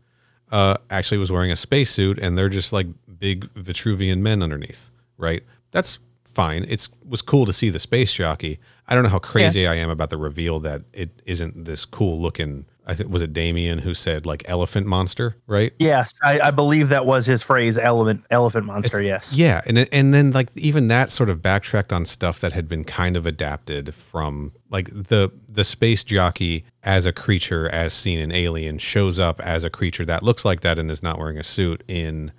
uh, 0.53 0.77
actually 0.91 1.19
was 1.19 1.33
wearing 1.33 1.51
a 1.51 1.57
spacesuit 1.57 2.19
and 2.19 2.37
they're 2.37 2.51
just 2.51 2.73
like 2.73 2.87
big 3.19 3.53
Vitruvian 3.55 4.19
men 4.19 4.43
underneath, 4.43 4.91
right? 5.17 5.43
That's 5.71 5.99
fine. 6.27 6.65
It's 6.69 6.89
was 7.05 7.23
cool 7.23 7.47
to 7.47 7.53
see 7.53 7.71
the 7.71 7.79
space 7.79 8.13
jockey. 8.13 8.59
I 8.89 8.95
don't 8.95 9.03
know 9.03 9.11
how 9.11 9.19
crazy 9.19 9.67
I 9.67 9.75
am 9.75 9.91
about 9.91 10.11
the 10.11 10.17
reveal 10.17 10.61
that 10.61 10.83
it 10.93 11.23
isn't 11.27 11.65
this 11.65 11.85
cool 11.85 12.21
looking. 12.21 12.67
I 12.89 12.95
think 12.95 13.11
was 13.11 13.21
it 13.21 13.33
Damien 13.33 13.81
who 13.81 13.95
said 13.95 14.27
like 14.27 14.45
elephant 14.47 14.87
monster, 14.87 15.37
right? 15.49 15.73
Yes, 15.81 16.13
I, 16.23 16.39
I 16.39 16.51
believe 16.53 16.89
that 16.91 17.05
was 17.05 17.27
his 17.27 17.43
phrase. 17.43 17.77
Element, 17.77 18.25
elephant 18.31 18.65
monster. 18.67 19.03
yes. 19.03 19.35
Yeah, 19.35 19.61
and 19.67 19.93
and 19.93 20.15
then 20.15 20.31
like 20.31 20.57
even 20.57 20.87
that 20.87 21.11
sort 21.11 21.29
of 21.29 21.43
backtracked 21.43 21.93
on 21.93 22.05
stuff 22.05 22.41
that 22.41 22.53
had 22.53 22.69
been 22.69 22.85
kind 22.85 23.17
of 23.17 23.27
adapted 23.27 23.93
from 23.93 24.53
like 24.71 24.89
the 24.91 25.33
the 25.51 25.65
space 25.65 26.05
jockey 26.05 26.65
as 26.85 27.07
a 27.07 27.13
creature 27.13 27.69
as 27.71 27.93
seen 27.93 28.21
in 28.21 28.31
Alien 28.31 28.79
shows 28.79 29.19
up 29.19 29.41
as 29.41 29.65
a 29.65 29.71
creature 29.71 30.05
that 30.05 30.23
looks 30.23 30.45
like 30.45 30.61
that 30.61 30.79
and 30.79 30.89
is 30.89 31.03
not 31.03 31.19
wearing 31.19 31.39
a 31.39 31.45
suit 31.45 31.83
in 31.89 32.31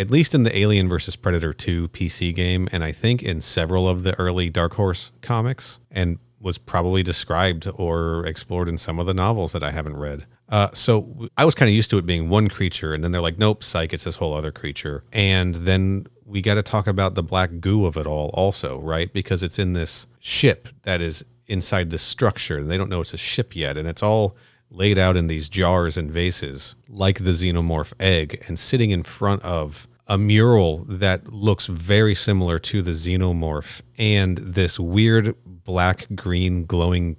at 0.00 0.10
least 0.10 0.34
in 0.34 0.44
the 0.44 0.56
Alien 0.56 0.88
versus 0.88 1.14
Predator 1.14 1.52
2 1.52 1.88
PC 1.88 2.34
game 2.34 2.68
and 2.72 2.82
I 2.82 2.90
think 2.90 3.22
in 3.22 3.42
several 3.42 3.86
of 3.86 4.02
the 4.02 4.18
early 4.18 4.48
Dark 4.48 4.72
Horse 4.72 5.12
comics 5.20 5.78
and 5.90 6.18
was 6.40 6.56
probably 6.56 7.02
described 7.02 7.68
or 7.74 8.24
explored 8.24 8.66
in 8.66 8.78
some 8.78 8.98
of 8.98 9.04
the 9.04 9.12
novels 9.12 9.52
that 9.52 9.62
I 9.62 9.70
haven't 9.70 9.98
read. 9.98 10.24
Uh, 10.48 10.68
so 10.72 11.28
I 11.36 11.44
was 11.44 11.54
kind 11.54 11.68
of 11.68 11.74
used 11.74 11.90
to 11.90 11.98
it 11.98 12.06
being 12.06 12.30
one 12.30 12.48
creature, 12.48 12.94
and 12.94 13.04
then 13.04 13.12
they're 13.12 13.20
like, 13.20 13.38
nope, 13.38 13.62
psych, 13.62 13.92
it's 13.92 14.04
this 14.04 14.16
whole 14.16 14.34
other 14.34 14.50
creature. 14.50 15.04
And 15.12 15.54
then 15.54 16.06
we 16.24 16.40
got 16.40 16.54
to 16.54 16.62
talk 16.62 16.86
about 16.86 17.14
the 17.14 17.22
black 17.22 17.60
goo 17.60 17.84
of 17.84 17.98
it 17.98 18.06
all, 18.06 18.30
also, 18.32 18.80
right? 18.80 19.12
Because 19.12 19.42
it's 19.42 19.58
in 19.58 19.74
this 19.74 20.06
ship 20.18 20.68
that 20.82 21.02
is 21.02 21.24
inside 21.46 21.90
this 21.90 22.02
structure, 22.02 22.56
and 22.56 22.70
they 22.70 22.78
don't 22.78 22.88
know 22.88 23.02
it's 23.02 23.12
a 23.12 23.18
ship 23.18 23.54
yet, 23.54 23.76
and 23.76 23.86
it's 23.86 24.02
all 24.02 24.34
laid 24.70 24.98
out 24.98 25.16
in 25.16 25.26
these 25.26 25.48
jars 25.48 25.96
and 25.96 26.10
vases, 26.10 26.74
like 26.88 27.18
the 27.18 27.30
xenomorph 27.30 27.92
egg, 28.00 28.42
and 28.48 28.58
sitting 28.58 28.90
in 28.90 29.02
front 29.02 29.42
of 29.42 29.86
a 30.10 30.18
mural 30.18 30.78
that 30.88 31.32
looks 31.32 31.66
very 31.66 32.14
similar 32.14 32.58
to 32.58 32.82
the 32.82 32.90
xenomorph 32.90 33.80
and 33.98 34.36
this 34.38 34.78
weird 34.78 35.34
black 35.46 36.06
green 36.14 36.66
glowing 36.66 37.16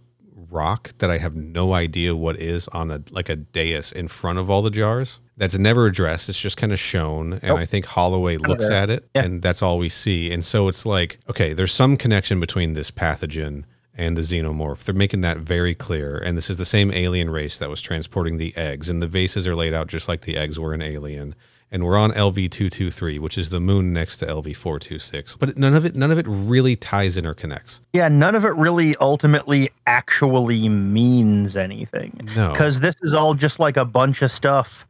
rock 0.49 0.89
that 0.97 1.09
I 1.09 1.17
have 1.17 1.33
no 1.33 1.73
idea 1.73 2.15
what 2.15 2.37
is 2.37 2.67
on 2.67 2.91
a 2.91 3.01
like 3.11 3.29
a 3.29 3.37
dais 3.37 3.93
in 3.93 4.09
front 4.09 4.37
of 4.39 4.49
all 4.49 4.61
the 4.61 4.69
jars. 4.69 5.21
That's 5.37 5.57
never 5.57 5.85
addressed. 5.87 6.27
It's 6.29 6.39
just 6.39 6.57
kind 6.57 6.71
of 6.73 6.79
shown, 6.79 7.33
and 7.33 7.43
Nope. 7.43 7.59
I 7.59 7.65
think 7.65 7.85
Holloway 7.85 8.35
looks 8.37 8.69
at 8.69 8.89
it, 8.91 9.09
Yeah. 9.15 9.23
and 9.23 9.41
that's 9.41 9.61
all 9.63 9.79
we 9.79 9.89
see. 9.89 10.31
And 10.31 10.43
so 10.45 10.67
it's 10.67 10.85
like, 10.85 11.17
okay, 11.29 11.53
there's 11.53 11.71
some 11.71 11.95
connection 11.97 12.39
between 12.39 12.73
this 12.73 12.91
pathogen 12.91 13.63
and 13.95 14.15
the 14.17 14.21
xenomorph. 14.21 14.83
They're 14.83 14.93
making 14.93 15.21
that 15.21 15.37
very 15.37 15.73
clear. 15.73 16.17
And 16.17 16.37
this 16.37 16.49
is 16.49 16.57
the 16.57 16.65
same 16.65 16.91
alien 16.91 17.29
race 17.29 17.57
that 17.57 17.69
was 17.69 17.81
transporting 17.81 18.37
the 18.37 18.55
eggs, 18.57 18.89
and 18.89 19.01
the 19.01 19.07
vases 19.07 19.47
are 19.47 19.55
laid 19.55 19.73
out 19.73 19.87
just 19.87 20.07
like 20.09 20.21
the 20.21 20.37
eggs 20.37 20.59
were 20.59 20.73
an 20.73 20.81
Alien. 20.81 21.33
And 21.71 21.85
we're 21.85 21.97
on 21.97 22.11
LV 22.11 22.51
two 22.51 22.69
two 22.69 22.91
three, 22.91 23.17
which 23.17 23.37
is 23.37 23.49
the 23.49 23.61
moon 23.61 23.93
next 23.93 24.17
to 24.17 24.25
LV 24.25 24.55
four 24.57 24.77
two 24.77 24.99
six. 24.99 25.37
But 25.37 25.57
none 25.57 25.73
of 25.73 25.85
it, 25.85 25.95
none 25.95 26.11
of 26.11 26.17
it 26.17 26.25
really 26.27 26.75
ties 26.75 27.15
in 27.15 27.25
or 27.25 27.33
connects. 27.33 27.81
Yeah, 27.93 28.09
none 28.09 28.35
of 28.35 28.43
it 28.43 28.53
really 28.55 28.95
ultimately 28.97 29.69
actually 29.87 30.67
means 30.67 31.55
anything. 31.55 32.27
No, 32.35 32.51
because 32.51 32.81
this 32.81 32.95
is 33.01 33.13
all 33.13 33.33
just 33.33 33.59
like 33.59 33.77
a 33.77 33.85
bunch 33.85 34.21
of 34.21 34.31
stuff 34.31 34.85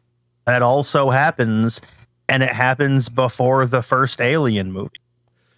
that 0.46 0.62
also 0.64 1.10
happens 1.12 1.80
and 2.28 2.42
it 2.42 2.50
happens 2.50 3.10
before 3.10 3.66
the 3.66 3.84
first 3.84 4.20
alien 4.22 4.72
movie 4.72 4.90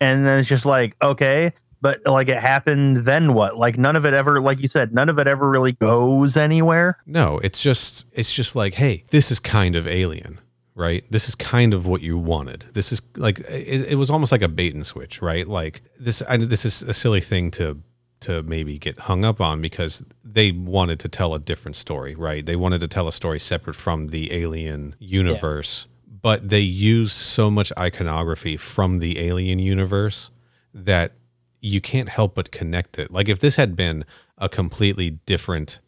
and 0.02 0.26
then 0.26 0.40
it's 0.40 0.50
just 0.50 0.66
like 0.66 0.96
okay 1.02 1.54
but 1.82 2.02
like 2.06 2.28
it 2.28 2.38
happened 2.38 2.98
then 2.98 3.34
what 3.34 3.58
like 3.58 3.78
none 3.78 3.96
of 3.96 4.06
it 4.06 4.14
ever 4.14 4.42
like 4.42 4.60
you 4.60 4.68
said 4.68 4.94
none 4.94 5.08
of 5.08 5.20
it 5.20 5.28
ever 5.28 5.50
really 5.50 5.74
goes 5.74 6.36
anywhere 6.36 6.98
No, 7.06 7.40
it's 7.40 7.62
just 7.62 8.06
it's 8.14 8.34
just 8.34 8.56
like, 8.56 8.74
hey, 8.74 9.04
this 9.12 9.32
is 9.32 9.40
kind 9.40 9.76
of 9.76 9.88
alien, 9.88 10.40
right? 10.76 11.06
This 11.10 11.28
is 11.28 11.36
kind 11.36 11.74
of 11.74 11.88
what 11.88 12.02
you 12.02 12.18
wanted. 12.18 12.66
This 12.74 12.92
is 12.92 13.02
like 13.16 13.40
it, 13.40 13.92
it 13.92 13.96
was 13.96 14.10
almost 14.10 14.32
like 14.32 14.42
a 14.42 14.48
bait 14.48 14.74
and 14.74 14.86
switch, 14.86 15.22
right? 15.22 15.48
Like 15.48 15.82
this 16.00 16.20
this 16.28 16.66
is 16.66 16.82
a 16.84 16.94
silly 16.94 17.22
thing 17.22 17.52
to 17.52 17.80
to 18.22 18.42
maybe 18.44 18.78
get 18.78 19.00
hung 19.00 19.26
up 19.26 19.42
on 19.42 19.62
because 19.62 20.04
they 20.24 20.52
wanted 20.52 21.00
to 21.02 21.10
tell 21.10 21.34
a 21.34 21.40
different 21.40 21.76
story, 21.76 22.16
right? 22.16 22.46
They 22.46 22.56
wanted 22.56 22.80
to 22.80 22.88
tell 22.88 23.08
a 23.08 23.12
story 23.12 23.40
separate 23.40 23.76
from 23.76 24.08
the 24.08 24.32
alien 24.32 24.96
universe, 24.98 25.88
but 26.22 26.48
they 26.48 26.62
used 26.62 27.12
so 27.12 27.52
much 27.52 27.72
iconography 27.78 28.56
from 28.56 29.00
the 29.00 29.20
alien 29.20 29.60
universe 29.60 30.32
that 30.74 31.12
you 31.60 31.82
can't 31.82 32.10
help 32.10 32.36
but 32.36 32.52
connect 32.52 32.98
it. 32.98 33.12
Like 33.12 33.28
if 33.28 33.40
this 33.40 33.58
had 33.58 33.76
been 33.76 34.06
a 34.38 34.50
completely 34.50 35.12
different 35.26 35.82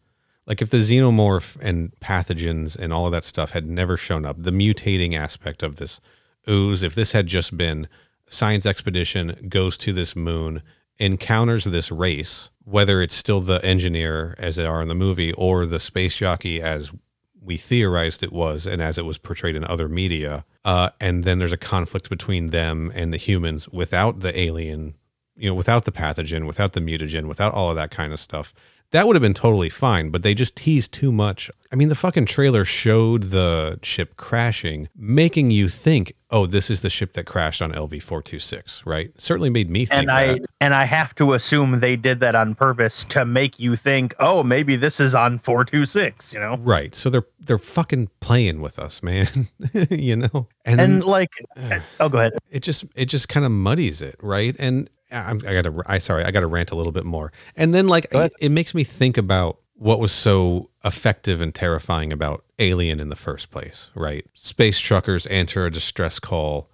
like 0.46 0.62
if 0.62 0.70
the 0.70 0.78
xenomorph 0.78 1.56
and 1.60 1.92
pathogens 2.00 2.78
and 2.78 2.92
all 2.92 3.06
of 3.06 3.12
that 3.12 3.24
stuff 3.24 3.50
had 3.50 3.66
never 3.66 3.96
shown 3.96 4.24
up, 4.24 4.36
the 4.38 4.52
mutating 4.52 5.14
aspect 5.14 5.62
of 5.62 5.76
this 5.76 6.00
ooze, 6.48 6.82
if 6.82 6.94
this 6.94 7.12
had 7.12 7.26
just 7.26 7.56
been 7.56 7.88
science 8.28 8.66
expedition 8.66 9.46
goes 9.48 9.76
to 9.78 9.92
this 9.92 10.14
moon, 10.14 10.62
encounters 10.98 11.64
this 11.64 11.90
race, 11.90 12.50
whether 12.64 13.02
it's 13.02 13.14
still 13.14 13.40
the 13.40 13.64
engineer 13.64 14.34
as 14.38 14.56
they 14.56 14.64
are 14.64 14.82
in 14.82 14.88
the 14.88 14.94
movie 14.94 15.32
or 15.32 15.66
the 15.66 15.80
space 15.80 16.16
jockey 16.16 16.62
as 16.62 16.92
we 17.40 17.56
theorized 17.56 18.22
it 18.22 18.32
was 18.32 18.66
and 18.66 18.82
as 18.82 18.98
it 18.98 19.04
was 19.04 19.18
portrayed 19.18 19.54
in 19.54 19.64
other 19.64 19.88
media, 19.88 20.44
uh, 20.64 20.90
and 21.00 21.24
then 21.24 21.38
there's 21.38 21.52
a 21.52 21.58
conflict 21.58 22.10
between 22.10 22.50
them 22.50 22.90
and 22.94 23.12
the 23.12 23.18
humans 23.18 23.68
without 23.68 24.20
the 24.20 24.36
alien, 24.38 24.94
you 25.36 25.48
know, 25.48 25.54
without 25.54 25.84
the 25.84 25.92
pathogen, 25.92 26.46
without 26.46 26.72
the 26.72 26.80
mutagen, 26.80 27.28
without 27.28 27.52
all 27.52 27.70
of 27.70 27.76
that 27.76 27.90
kind 27.90 28.12
of 28.12 28.18
stuff 28.18 28.52
that 28.96 29.06
would 29.06 29.14
have 29.14 29.22
been 29.22 29.34
totally 29.34 29.68
fine, 29.68 30.08
but 30.08 30.22
they 30.22 30.32
just 30.32 30.56
teased 30.56 30.94
too 30.94 31.12
much. 31.12 31.50
I 31.70 31.76
mean, 31.76 31.88
the 31.88 31.94
fucking 31.94 32.24
trailer 32.24 32.64
showed 32.64 33.24
the 33.24 33.78
ship 33.82 34.16
crashing, 34.16 34.88
making 34.96 35.50
you 35.50 35.68
think, 35.68 36.14
oh, 36.30 36.46
this 36.46 36.70
is 36.70 36.80
the 36.80 36.88
ship 36.88 37.12
that 37.12 37.26
crashed 37.26 37.60
on 37.60 37.72
LV 37.72 38.02
426, 38.02 38.86
right? 38.86 39.10
Certainly 39.20 39.50
made 39.50 39.68
me 39.68 39.84
think 39.84 40.00
and 40.00 40.10
i 40.10 40.26
that. 40.34 40.46
and 40.60 40.74
i 40.74 40.84
have 40.84 41.14
to 41.16 41.34
assume 41.34 41.80
they 41.80 41.94
did 41.94 42.20
that 42.20 42.34
on 42.34 42.54
purpose 42.54 43.04
to 43.04 43.24
make 43.24 43.60
you 43.60 43.76
think 43.76 44.14
oh 44.18 44.42
maybe 44.42 44.76
this 44.76 44.98
is 44.98 45.14
on 45.14 45.38
426 45.38 46.32
you 46.32 46.40
know 46.40 46.56
Right. 46.60 46.94
So 46.94 47.10
they're 47.10 47.26
they're 47.40 47.58
fucking 47.58 48.08
playing 48.20 48.60
with 48.62 48.78
us, 48.78 49.02
man. 49.02 49.48
you 49.90 50.16
know? 50.16 50.48
And, 50.64 50.80
and 50.80 51.04
like 51.04 51.30
oh 52.00 52.08
go 52.08 52.18
ahead 52.18 52.32
it 52.50 52.60
just 52.60 52.86
it 52.94 53.06
just 53.06 53.28
kind 53.28 53.44
of 53.44 53.52
muddies 53.52 54.00
it, 54.00 54.16
right? 54.22 54.56
And 54.58 54.88
I'm, 55.10 55.38
I 55.46 55.54
gotta 55.54 55.82
I 55.86 55.98
sorry 55.98 56.24
I 56.24 56.30
gotta 56.30 56.46
rant 56.46 56.70
a 56.70 56.74
little 56.74 56.92
bit 56.92 57.04
more. 57.04 57.32
And 57.56 57.74
then 57.74 57.86
like 57.88 58.06
it, 58.12 58.32
it 58.40 58.48
makes 58.50 58.74
me 58.74 58.84
think 58.84 59.16
about 59.16 59.58
what 59.74 60.00
was 60.00 60.12
so 60.12 60.70
effective 60.84 61.40
and 61.40 61.54
terrifying 61.54 62.12
about 62.12 62.44
Alien 62.58 62.98
in 62.98 63.08
the 63.10 63.16
first 63.16 63.50
place, 63.50 63.90
right? 63.94 64.24
Space 64.32 64.80
truckers 64.80 65.26
answer 65.26 65.66
a 65.66 65.70
distress 65.70 66.18
call, 66.18 66.70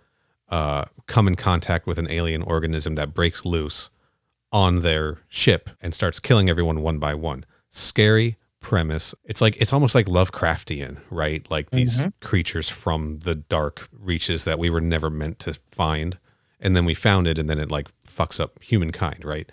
uh, 0.49 0.85
come 1.07 1.27
in 1.27 1.35
contact 1.35 1.87
with 1.87 1.99
an 1.99 2.09
alien 2.11 2.43
organism 2.43 2.95
that 2.95 3.13
breaks 3.13 3.45
loose 3.45 3.91
on 4.53 4.81
their 4.83 5.19
ship 5.29 5.71
and 5.81 5.95
starts 5.95 6.21
killing 6.21 6.49
everyone 6.49 6.83
one 6.83 6.99
by 6.99 7.15
one. 7.15 7.45
Scary 7.71 8.37
premise. 8.61 9.15
It's 9.25 9.41
like 9.41 9.57
it's 9.61 9.73
almost 9.73 9.95
like 9.95 10.07
Lovecraftian, 10.07 10.99
right? 11.11 11.51
Like 11.51 11.71
these 11.71 12.03
creatures 12.21 12.69
from 12.69 13.19
the 13.21 13.35
dark 13.35 13.89
reaches 13.93 14.45
that 14.45 14.59
we 14.59 14.71
were 14.71 14.81
never 14.81 15.11
meant 15.11 15.39
to 15.41 15.55
find. 15.55 16.19
And 16.61 16.77
then 16.77 16.85
we 16.85 16.95
found 16.95 17.27
it 17.27 17.39
and 17.39 17.51
then 17.51 17.59
it 17.59 17.71
like 17.71 17.89
fucks 18.13 18.39
up 18.39 18.63
humankind, 18.63 19.25
right? 19.25 19.51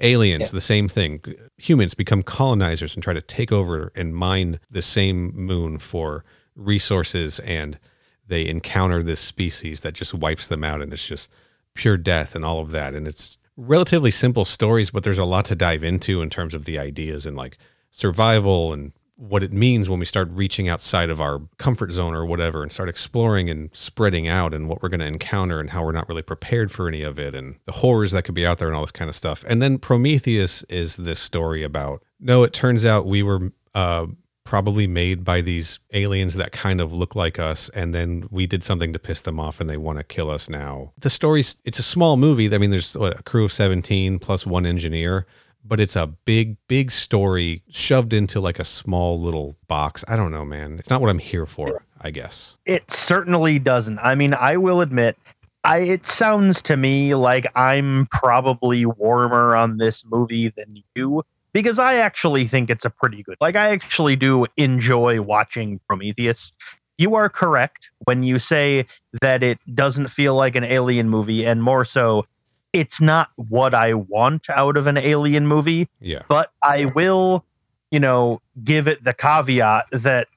Aliens, 0.00 0.50
the 0.50 0.60
same 0.60 0.88
thing. 0.88 1.22
Humans 1.58 1.94
become 1.94 2.22
colonizers 2.22 2.94
and 2.94 3.02
try 3.02 3.14
to 3.14 3.22
take 3.22 3.52
over 3.52 3.92
and 3.94 4.14
mine 4.14 4.60
the 4.70 4.82
same 4.82 5.32
moon 5.34 5.78
for 5.78 6.24
resources 6.56 7.38
and 7.40 7.78
they 8.26 8.46
encounter 8.46 9.02
this 9.02 9.20
species 9.20 9.80
that 9.82 9.94
just 9.94 10.14
wipes 10.14 10.48
them 10.48 10.64
out 10.64 10.82
and 10.82 10.92
it's 10.92 11.06
just 11.06 11.30
pure 11.74 11.96
death 11.96 12.34
and 12.34 12.44
all 12.44 12.60
of 12.60 12.70
that 12.70 12.94
and 12.94 13.08
it's 13.08 13.38
relatively 13.56 14.10
simple 14.10 14.44
stories 14.44 14.90
but 14.90 15.02
there's 15.02 15.18
a 15.18 15.24
lot 15.24 15.44
to 15.44 15.54
dive 15.54 15.82
into 15.82 16.20
in 16.22 16.30
terms 16.30 16.54
of 16.54 16.64
the 16.64 16.78
ideas 16.78 17.26
and 17.26 17.36
like 17.36 17.56
survival 17.90 18.72
and 18.72 18.92
what 19.16 19.42
it 19.42 19.52
means 19.52 19.88
when 19.88 19.98
we 19.98 20.04
start 20.04 20.28
reaching 20.32 20.68
outside 20.68 21.10
of 21.10 21.20
our 21.20 21.40
comfort 21.58 21.92
zone 21.92 22.14
or 22.14 22.24
whatever 22.24 22.62
and 22.62 22.72
start 22.72 22.88
exploring 22.88 23.50
and 23.50 23.70
spreading 23.72 24.26
out 24.26 24.54
and 24.54 24.68
what 24.68 24.82
we're 24.82 24.88
going 24.88 25.00
to 25.00 25.06
encounter 25.06 25.60
and 25.60 25.70
how 25.70 25.84
we're 25.84 25.92
not 25.92 26.08
really 26.08 26.22
prepared 26.22 26.70
for 26.70 26.88
any 26.88 27.02
of 27.02 27.18
it 27.18 27.34
and 27.34 27.56
the 27.64 27.72
horrors 27.72 28.12
that 28.12 28.24
could 28.24 28.34
be 28.34 28.46
out 28.46 28.58
there 28.58 28.68
and 28.68 28.76
all 28.76 28.82
this 28.82 28.90
kind 28.90 29.08
of 29.08 29.14
stuff. 29.14 29.44
And 29.46 29.60
then 29.60 29.78
Prometheus 29.78 30.62
is 30.64 30.96
this 30.96 31.20
story 31.20 31.62
about 31.62 32.02
no, 32.18 32.42
it 32.42 32.52
turns 32.52 32.86
out 32.86 33.06
we 33.06 33.22
were 33.22 33.52
uh, 33.74 34.06
probably 34.44 34.86
made 34.86 35.24
by 35.24 35.40
these 35.40 35.78
aliens 35.92 36.34
that 36.34 36.52
kind 36.52 36.80
of 36.80 36.92
look 36.92 37.14
like 37.14 37.38
us 37.38 37.68
and 37.70 37.94
then 37.94 38.26
we 38.30 38.46
did 38.46 38.62
something 38.62 38.92
to 38.92 38.98
piss 38.98 39.22
them 39.22 39.38
off 39.38 39.60
and 39.60 39.68
they 39.70 39.76
want 39.76 39.98
to 39.98 40.04
kill 40.04 40.30
us 40.30 40.48
now. 40.48 40.92
The 40.98 41.10
story's 41.10 41.56
it's 41.64 41.78
a 41.78 41.84
small 41.84 42.16
movie. 42.16 42.52
I 42.52 42.58
mean 42.58 42.70
there's 42.70 42.96
what, 42.96 43.20
a 43.20 43.22
crew 43.22 43.44
of 43.44 43.52
17 43.52 44.18
plus 44.18 44.46
one 44.46 44.66
engineer 44.66 45.26
but 45.64 45.80
it's 45.80 45.96
a 45.96 46.06
big, 46.06 46.56
big 46.68 46.90
story 46.90 47.62
shoved 47.70 48.12
into 48.12 48.40
like 48.40 48.58
a 48.58 48.64
small 48.64 49.20
little 49.20 49.56
box. 49.68 50.04
I 50.08 50.16
don't 50.16 50.30
know, 50.30 50.44
man. 50.44 50.78
It's 50.78 50.90
not 50.90 51.00
what 51.00 51.10
I'm 51.10 51.18
here 51.18 51.46
for, 51.46 51.84
I 52.00 52.10
guess. 52.10 52.56
It 52.66 52.90
certainly 52.90 53.58
doesn't. 53.58 53.98
I 54.00 54.14
mean, 54.14 54.34
I 54.34 54.56
will 54.56 54.80
admit, 54.80 55.16
I 55.64 55.78
it 55.78 56.06
sounds 56.06 56.60
to 56.62 56.76
me 56.76 57.14
like 57.14 57.46
I'm 57.54 58.06
probably 58.10 58.84
warmer 58.84 59.54
on 59.54 59.76
this 59.76 60.04
movie 60.04 60.48
than 60.48 60.82
you 60.94 61.22
because 61.52 61.78
I 61.78 61.94
actually 61.96 62.46
think 62.46 62.70
it's 62.70 62.84
a 62.84 62.90
pretty 62.90 63.22
good. 63.22 63.36
Like 63.40 63.56
I 63.56 63.70
actually 63.70 64.16
do 64.16 64.46
enjoy 64.56 65.20
watching 65.20 65.80
Prometheus. 65.86 66.52
You 66.98 67.14
are 67.14 67.28
correct 67.28 67.90
when 68.04 68.22
you 68.22 68.38
say 68.38 68.86
that 69.20 69.42
it 69.42 69.58
doesn't 69.74 70.08
feel 70.08 70.34
like 70.34 70.56
an 70.56 70.64
alien 70.64 71.08
movie 71.08 71.44
and 71.44 71.62
more 71.62 71.84
so 71.84 72.24
it's 72.72 73.00
not 73.00 73.30
what 73.36 73.74
I 73.74 73.94
want 73.94 74.48
out 74.50 74.76
of 74.76 74.86
an 74.86 74.96
alien 74.96 75.46
movie, 75.46 75.88
Yeah. 76.00 76.22
but 76.28 76.50
I 76.62 76.86
will, 76.86 77.44
you 77.90 78.00
know, 78.00 78.40
give 78.64 78.88
it 78.88 79.04
the 79.04 79.14
caveat 79.14 79.86
that 79.92 80.28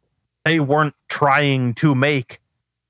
they 0.44 0.60
weren't 0.60 0.96
trying 1.08 1.74
to 1.76 1.96
make 1.96 2.40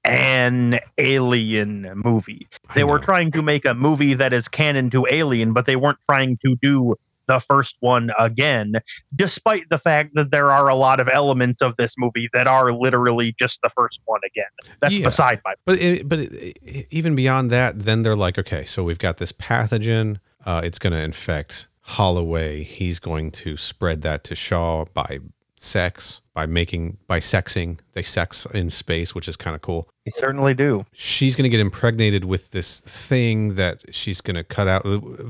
an 0.04 0.80
alien 0.98 1.92
movie. 1.96 2.48
They 2.76 2.84
were 2.84 3.00
trying 3.00 3.32
to 3.32 3.42
make 3.42 3.66
a 3.66 3.74
movie 3.74 4.14
that 4.14 4.34
is 4.34 4.48
canon 4.48 4.92
to 4.92 5.08
Alien, 5.10 5.52
but 5.54 5.66
they 5.66 5.76
weren't 5.76 5.98
trying 6.08 6.38
to 6.46 6.56
do 6.62 6.96
the 7.28 7.40
first 7.40 7.76
one 7.80 8.12
again, 8.20 8.74
despite 9.16 9.70
the 9.70 9.78
fact 9.78 10.12
that 10.16 10.32
there 10.32 10.52
are 10.52 10.68
a 10.70 10.76
lot 10.76 11.00
of 11.00 11.08
elements 11.08 11.62
of 11.62 11.74
this 11.78 11.96
movie 11.98 12.30
that 12.34 12.48
are 12.48 12.72
literally 12.74 13.36
just 13.40 13.60
the 13.64 13.70
first 13.76 14.00
one 14.06 14.22
again. 14.26 14.46
That's 14.82 14.94
Yeah. 14.94 15.06
beside 15.06 15.42
my 15.46 15.54
But 15.66 15.80
it, 15.80 16.08
but 16.10 16.20
it, 16.20 16.58
it- 16.64 16.88
even 16.92 17.16
beyond 17.16 17.52
that, 17.52 17.80
then 17.80 18.04
they're 18.04 18.16
like, 18.16 18.38
okay, 18.38 18.66
so 18.66 18.84
we've 18.84 19.00
got 19.00 19.18
this 19.18 19.32
pathogen. 19.32 20.20
Uh, 20.46 20.62
it's 20.64 20.80
going 20.80 20.94
to 20.94 21.00
infect 21.00 21.68
Holloway. 21.82 22.64
He's 22.64 23.00
going 23.00 23.32
to 23.32 23.58
spread 23.58 24.02
that 24.04 24.24
to 24.26 24.36
Shaw 24.36 24.86
by 24.94 25.20
sex, 25.58 26.22
by 26.34 26.46
making, 26.46 26.98
by 27.08 27.20
sexing. 27.20 27.80
They 27.94 28.04
sex 28.04 28.46
in 28.54 28.70
space, 28.70 29.16
which 29.16 29.28
is 29.28 29.36
kind 29.38 29.56
of 29.56 29.62
cool. 29.62 29.88
They 30.06 30.12
certainly 30.12 30.54
do. 30.54 30.86
She's 30.94 31.36
going 31.36 31.44
to 31.44 31.50
get 31.50 31.60
impregnated 31.62 32.26
with 32.26 32.52
this 32.52 32.82
thing 32.82 33.56
that 33.56 33.82
she's 33.96 34.22
going 34.22 34.36
to 34.36 34.44
cut 34.44 34.68
out. 34.68 34.84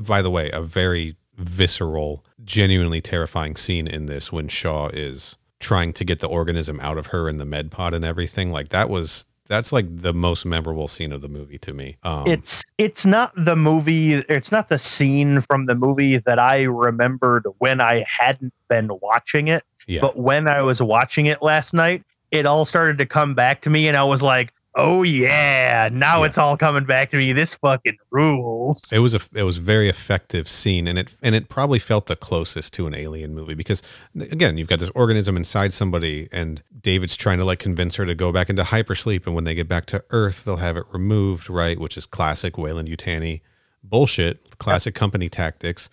By 0.04 0.20
the 0.22 0.30
way, 0.30 0.50
a 0.50 0.60
very 0.60 1.14
visceral, 1.36 2.24
genuinely 2.44 3.00
terrifying 3.00 3.56
scene 3.56 3.86
in 3.86 4.06
this 4.06 4.32
when 4.32 4.48
Shaw 4.48 4.88
is 4.88 5.36
trying 5.58 5.92
to 5.94 6.04
get 6.04 6.20
the 6.20 6.28
organism 6.28 6.80
out 6.80 6.98
of 6.98 7.08
her 7.08 7.28
in 7.28 7.38
the 7.38 7.44
med 7.44 7.70
pod 7.70 7.94
and 7.94 8.04
everything. 8.04 8.50
Like 8.50 8.70
that 8.70 8.90
was 8.90 9.26
that's 9.48 9.72
like 9.72 9.86
the 9.88 10.12
most 10.12 10.44
memorable 10.44 10.88
scene 10.88 11.12
of 11.12 11.20
the 11.20 11.28
movie 11.28 11.58
to 11.58 11.72
me. 11.72 11.96
Um, 12.02 12.26
it's 12.26 12.64
it's 12.78 13.06
not 13.06 13.32
the 13.36 13.56
movie 13.56 14.14
it's 14.14 14.52
not 14.52 14.68
the 14.68 14.78
scene 14.78 15.40
from 15.40 15.66
the 15.66 15.74
movie 15.74 16.18
that 16.18 16.38
i 16.38 16.62
remembered 16.62 17.46
when 17.58 17.80
i 17.80 18.04
hadn't 18.08 18.52
been 18.68 18.90
watching 19.00 19.48
it 19.48 19.64
yeah, 19.86 20.00
but 20.00 20.18
when 20.18 20.48
i 20.48 20.60
was 20.60 20.82
watching 20.82 21.26
it 21.26 21.42
last 21.42 21.72
night 21.72 22.02
it 22.30 22.44
all 22.44 22.64
started 22.64 22.98
to 22.98 23.06
come 23.06 23.34
back 23.34 23.62
to 23.62 23.70
me 23.70 23.88
and 23.88 23.96
i 23.96 24.04
was 24.04 24.22
like 24.22 24.52
oh 24.76 25.02
yeah 25.02 25.88
now 25.92 26.20
Yeah. 26.20 26.26
it's 26.28 26.38
all 26.38 26.56
coming 26.56 26.84
back 26.84 27.10
to 27.10 27.16
me 27.16 27.32
this 27.32 27.54
fucking 27.54 27.96
rules 28.10 28.92
it 28.92 28.98
was 28.98 29.14
a 29.14 29.20
it 29.34 29.42
was 29.42 29.58
a 29.58 29.60
very 29.62 29.88
effective 29.88 30.48
scene, 30.48 30.86
and 30.86 30.98
it 30.98 31.14
and 31.22 31.34
it 31.34 31.48
probably 31.48 31.78
felt 31.78 32.06
the 32.06 32.16
closest 32.16 32.74
to 32.74 32.86
an 32.86 32.94
alien 32.94 33.34
movie 33.34 33.54
because 33.54 33.80
again, 34.18 34.58
you've 34.58 34.68
got 34.68 34.78
this 34.80 34.90
organism 34.94 35.36
inside 35.36 35.72
somebody, 35.72 36.28
and 36.32 36.62
David's 36.80 37.16
trying 37.16 37.38
to 37.38 37.44
like 37.44 37.58
convince 37.58 37.96
her 37.96 38.04
to 38.06 38.14
go 38.14 38.32
back 38.32 38.50
into 38.50 38.62
hypersleep, 38.62 39.24
and 39.26 39.34
when 39.34 39.44
they 39.44 39.54
get 39.54 39.68
back 39.68 39.86
to 39.86 40.04
Earth, 40.10 40.44
they'll 40.44 40.56
have 40.56 40.76
it 40.76 40.84
removed, 40.92 41.48
right? 41.48 41.78
Which 41.78 41.96
is 41.96 42.06
classic 42.06 42.58
Weyland 42.58 42.88
Yutani 42.88 43.40
bullshit, 43.84 44.58
classic 44.58 44.94
company 44.94 45.28
tactics. 45.28 45.88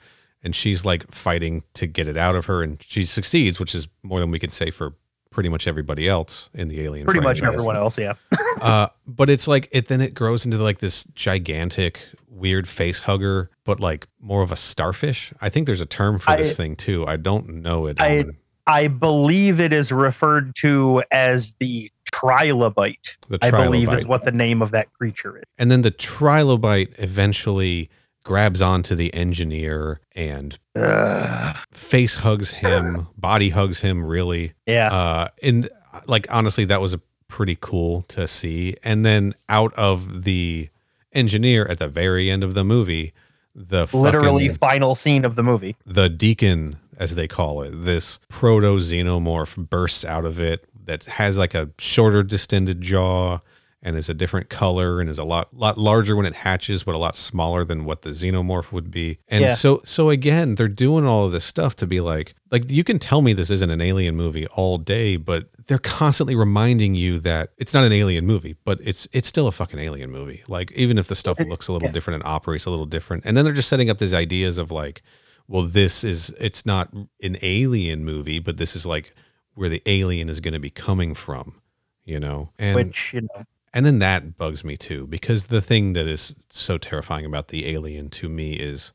And 0.45 0.53
she's 0.53 0.83
like 0.83 1.09
fighting 1.09 1.63
to 1.75 1.87
get 1.87 2.07
it 2.07 2.17
out 2.17 2.35
of 2.35 2.47
her, 2.47 2.63
and 2.63 2.81
she 2.81 3.05
succeeds, 3.05 3.59
which 3.59 3.73
is 3.73 3.87
more 4.01 4.19
than 4.19 4.29
we 4.31 4.39
could 4.39 4.51
say 4.51 4.71
for 4.71 4.93
pretty 5.33 5.49
much 5.49 5.67
everybody 5.67 6.07
else 6.07 6.49
in 6.53 6.67
the 6.69 6.81
Alien. 6.81 7.05
pretty 7.05 7.19
much 7.19 7.39
franchise 7.39 7.55
everyone 7.55 7.75
else 7.75 7.97
yeah 7.97 8.13
uh, 8.61 8.87
but 9.05 9.29
it's 9.29 9.47
like 9.47 9.67
it 9.71 9.87
then 9.87 9.99
it 9.99 10.13
grows 10.13 10.45
into 10.45 10.57
like 10.57 10.77
this 10.79 11.03
gigantic 11.15 12.07
weird 12.29 12.67
face 12.67 12.99
hugger, 12.99 13.49
but 13.63 13.79
like 13.79 14.07
more 14.19 14.41
of 14.41 14.51
a 14.51 14.55
starfish. 14.55 15.31
I 15.39 15.49
think 15.49 15.65
there's 15.65 15.81
a 15.81 15.85
term 15.85 16.19
for 16.19 16.35
this 16.35 16.57
thing 16.57 16.75
too. 16.75 17.05
I 17.07 17.15
don't 17.15 17.47
know 17.61 17.85
it. 17.87 17.99
I- 18.01 18.25
i 18.65 18.87
believe 18.87 19.59
it 19.59 19.73
is 19.73 19.91
referred 19.91 20.55
to 20.55 21.03
as 21.11 21.53
the 21.59 21.91
trilobite 22.09 23.17
the 23.27 23.37
i 23.41 23.51
believe 23.51 23.91
is 23.91 24.07
what 24.07 24.23
the 24.23 24.31
name 24.31 24.61
of 24.61 24.71
that 24.71 24.91
creature 24.93 25.37
is 25.37 25.43
and 25.57 25.69
then 25.69 25.81
the 25.81 25.91
trilobite 25.91 26.97
eventually 26.97 27.89
grabs 28.23 28.61
onto 28.61 28.95
the 28.95 29.13
engineer 29.13 29.99
and 30.15 30.57
Ugh. 30.75 31.55
face 31.71 32.15
hugs 32.15 32.51
him, 32.53 33.07
body 33.17 33.49
hugs 33.49 33.81
him 33.81 34.05
really. 34.05 34.53
yeah 34.65 34.87
Uh, 34.93 35.27
and 35.41 35.69
like 36.07 36.25
honestly, 36.29 36.65
that 36.65 36.81
was 36.81 36.93
a 36.93 37.01
pretty 37.27 37.57
cool 37.59 38.01
to 38.03 38.27
see. 38.27 38.75
And 38.83 39.05
then 39.05 39.33
out 39.49 39.73
of 39.75 40.23
the 40.23 40.69
engineer 41.11 41.65
at 41.65 41.79
the 41.79 41.87
very 41.87 42.29
end 42.29 42.43
of 42.43 42.53
the 42.53 42.63
movie, 42.63 43.13
the 43.55 43.87
literally 43.93 44.47
fucking- 44.47 44.57
final 44.57 44.95
scene 44.95 45.25
of 45.25 45.35
the 45.35 45.43
movie 45.43 45.75
the 45.85 46.09
deacon, 46.09 46.77
as 46.97 47.15
they 47.15 47.27
call 47.27 47.61
it, 47.61 47.71
this 47.71 48.19
proto 48.29 48.77
xenomorph 48.77 49.69
bursts 49.69 50.03
out 50.05 50.25
of 50.25 50.39
it 50.39 50.65
that 50.85 51.05
has 51.05 51.37
like 51.37 51.53
a 51.53 51.69
shorter 51.77 52.23
distended 52.23 52.81
jaw 52.81 53.39
and 53.83 53.97
is 53.97 54.09
a 54.09 54.13
different 54.13 54.49
color 54.49 54.99
and 54.99 55.09
is 55.09 55.19
a 55.19 55.23
lot 55.23 55.53
lot 55.53 55.77
larger 55.77 56.15
when 56.15 56.25
it 56.25 56.33
hatches, 56.33 56.83
but 56.83 56.95
a 56.95 56.97
lot 56.97 57.15
smaller 57.15 57.63
than 57.63 57.85
what 57.85 58.01
the 58.01 58.09
xenomorph 58.09 58.71
would 58.71 58.89
be. 58.89 59.19
And 59.27 59.41
Yeah. 59.41 59.53
so 59.53 59.81
so 59.83 60.09
again, 60.09 60.55
they're 60.55 60.67
doing 60.67 61.05
all 61.05 61.25
of 61.25 61.31
this 61.31 61.43
stuff 61.43 61.75
to 61.77 61.87
be 61.87 61.99
like 61.99 62.33
like 62.49 62.71
you 62.71 62.83
can 62.83 62.97
tell 62.97 63.21
me 63.21 63.33
this 63.33 63.49
isn't 63.49 63.69
an 63.69 63.81
alien 63.81 64.15
movie 64.15 64.47
all 64.47 64.77
day, 64.77 65.17
but 65.17 65.49
they're 65.67 65.77
constantly 65.77 66.35
reminding 66.35 66.95
you 66.95 67.19
that 67.19 67.51
it's 67.57 67.73
not 67.73 67.83
an 67.83 67.91
alien 67.91 68.25
movie, 68.25 68.55
but 68.63 68.79
it's 68.81 69.07
it's 69.11 69.27
still 69.27 69.47
a 69.47 69.51
fucking 69.51 69.79
alien 69.79 70.09
movie. 70.09 70.43
Like 70.47 70.71
even 70.71 70.97
if 70.97 71.07
the 71.07 71.15
stuff 71.15 71.39
looks 71.39 71.67
a 71.67 71.73
little 71.73 71.89
yeah. 71.89 71.93
different 71.93 72.23
and 72.23 72.25
operates 72.25 72.65
a 72.65 72.69
little 72.69 72.85
different. 72.85 73.25
And 73.25 73.35
then 73.35 73.43
they're 73.45 73.53
just 73.53 73.69
setting 73.69 73.89
up 73.89 73.99
these 73.99 74.13
ideas 74.13 74.57
of 74.57 74.71
like 74.71 75.01
well, 75.47 75.63
this 75.63 76.03
is 76.05 76.29
it's 76.39 76.65
not 76.65 76.93
an 77.21 77.37
alien 77.41 78.05
movie, 78.05 78.39
but 78.39 78.57
this 78.57 78.75
is 78.75 78.85
like 78.85 79.13
where 79.55 79.69
the 79.69 79.81
alien 79.85 80.29
is 80.29 80.39
going 80.39 80.53
to 80.53 80.59
be 80.59 80.69
coming 80.69 81.13
from, 81.13 81.61
you 82.05 82.19
know. 82.19 82.51
And 82.57 82.75
which 82.75 83.13
you 83.13 83.21
know 83.21 83.43
and 83.73 83.85
then 83.85 83.99
that 83.99 84.37
bugs 84.37 84.63
me 84.63 84.77
too 84.77 85.07
because 85.07 85.47
the 85.47 85.61
thing 85.61 85.93
that 85.93 86.07
is 86.07 86.45
so 86.49 86.77
terrifying 86.77 87.25
about 87.25 87.47
the 87.47 87.67
alien 87.67 88.09
to 88.09 88.29
me 88.29 88.53
is 88.53 88.93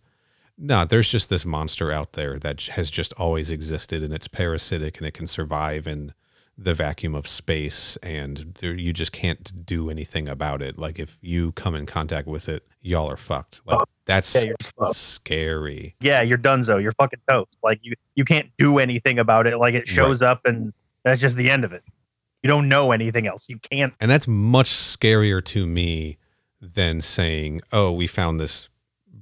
no, 0.60 0.84
there's 0.84 1.08
just 1.08 1.30
this 1.30 1.46
monster 1.46 1.92
out 1.92 2.14
there 2.14 2.38
that 2.40 2.62
has 2.66 2.90
just 2.90 3.12
always 3.14 3.50
existed 3.50 4.02
and 4.02 4.12
it's 4.12 4.26
parasitic 4.26 4.98
and 4.98 5.06
it 5.06 5.14
can 5.14 5.28
survive 5.28 5.86
in 5.86 6.12
the 6.60 6.74
vacuum 6.74 7.14
of 7.14 7.28
space 7.28 7.96
and 8.02 8.56
there, 8.60 8.74
you 8.74 8.92
just 8.92 9.12
can't 9.12 9.64
do 9.64 9.88
anything 9.88 10.28
about 10.28 10.60
it. 10.60 10.76
Like 10.76 10.98
if 10.98 11.16
you 11.22 11.52
come 11.52 11.76
in 11.76 11.86
contact 11.86 12.26
with 12.26 12.48
it, 12.48 12.66
y'all 12.82 13.08
are 13.08 13.16
fucked. 13.16 13.60
Like 13.64 13.78
oh, 13.80 13.84
that's 14.04 14.44
yeah, 14.44 14.52
fucked. 14.76 14.96
scary. 14.96 15.94
yeah, 16.00 16.22
you're 16.22 16.38
donezo. 16.38 16.82
You're 16.82 16.92
fucking 16.92 17.20
toast. 17.28 17.56
Like 17.62 17.78
you, 17.82 17.94
you 18.16 18.24
can't 18.24 18.50
do 18.58 18.78
anything 18.78 19.20
about 19.20 19.46
it. 19.46 19.58
Like 19.58 19.74
it 19.74 19.86
shows 19.86 20.20
up, 20.20 20.44
and 20.44 20.72
that's 21.04 21.20
just 21.20 21.36
the 21.36 21.48
end 21.48 21.64
of 21.64 21.72
it. 21.72 21.84
You 22.42 22.48
don't 22.48 22.68
know 22.68 22.92
anything 22.92 23.26
else. 23.26 23.48
You 23.48 23.58
can't. 23.58 23.94
And 24.00 24.10
that's 24.10 24.28
much 24.28 24.70
scarier 24.70 25.44
to 25.46 25.66
me 25.66 26.18
than 26.60 27.00
saying, 27.00 27.62
oh, 27.72 27.92
we 27.92 28.06
found 28.06 28.40
this 28.40 28.68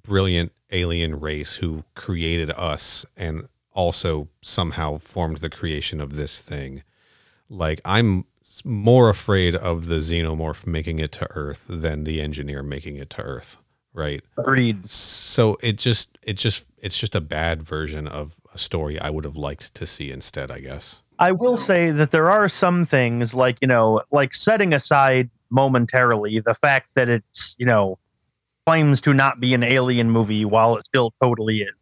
brilliant 0.03 0.53
alien 0.71 1.21
race 1.21 1.57
who 1.57 1.85
created 1.95 2.51
us 2.51 3.07
and 3.17 3.49
also 3.73 4.29
somehow 4.43 4.99
formed 4.99 5.39
the 5.39 5.51
creation 5.51 6.01
of 6.01 6.17
this 6.17 6.41
thing. 6.41 6.83
Like, 7.49 7.81
I'm 7.85 8.25
more 8.64 9.09
afraid 9.09 9.55
of 9.55 9.87
the 9.87 9.97
xenomorph 9.97 10.67
making 10.67 10.99
it 10.99 11.12
to 11.12 11.29
Earth 11.33 11.67
than 11.69 12.05
the 12.05 12.21
engineer 12.21 12.62
making 12.62 12.97
it 12.97 13.11
to 13.11 13.23
Earth. 13.23 13.57
Right. 13.93 14.23
Agreed. 14.37 14.87
So 14.87 15.57
it 15.62 15.79
just, 15.79 16.19
it 16.23 16.35
just, 16.35 16.67
it's 16.79 16.99
just 16.99 17.14
a 17.14 17.21
bad 17.21 17.62
version 17.62 18.07
of 18.07 18.35
a 18.53 18.59
story 18.59 18.99
I 19.01 19.09
would 19.09 19.25
have 19.25 19.37
liked 19.37 19.75
to 19.75 19.87
see 19.87 20.11
instead, 20.11 20.51
I 20.51 20.61
guess. 20.61 21.03
I 21.19 21.33
will 21.33 21.57
say 21.57 21.91
that 21.91 22.11
there 22.11 22.31
are 22.31 22.49
some 22.49 22.85
things 22.85 23.35
like 23.35 23.59
you 23.61 23.69
know, 23.69 24.03
like 24.11 24.35
setting 24.35 24.73
aside 24.73 25.31
momentarily 25.51 26.41
the 26.41 26.55
fact 26.55 26.89
that 26.95 27.09
it's 27.09 27.55
you 27.59 27.67
know 27.67 27.99
claims 28.67 29.01
to 29.01 29.12
not 29.14 29.39
be 29.41 29.55
an 29.55 29.62
alien 29.62 30.11
movie 30.11 30.45
while 30.45 30.77
it 30.77 30.85
still 30.85 31.12
totally 31.23 31.59
is. 31.61 31.75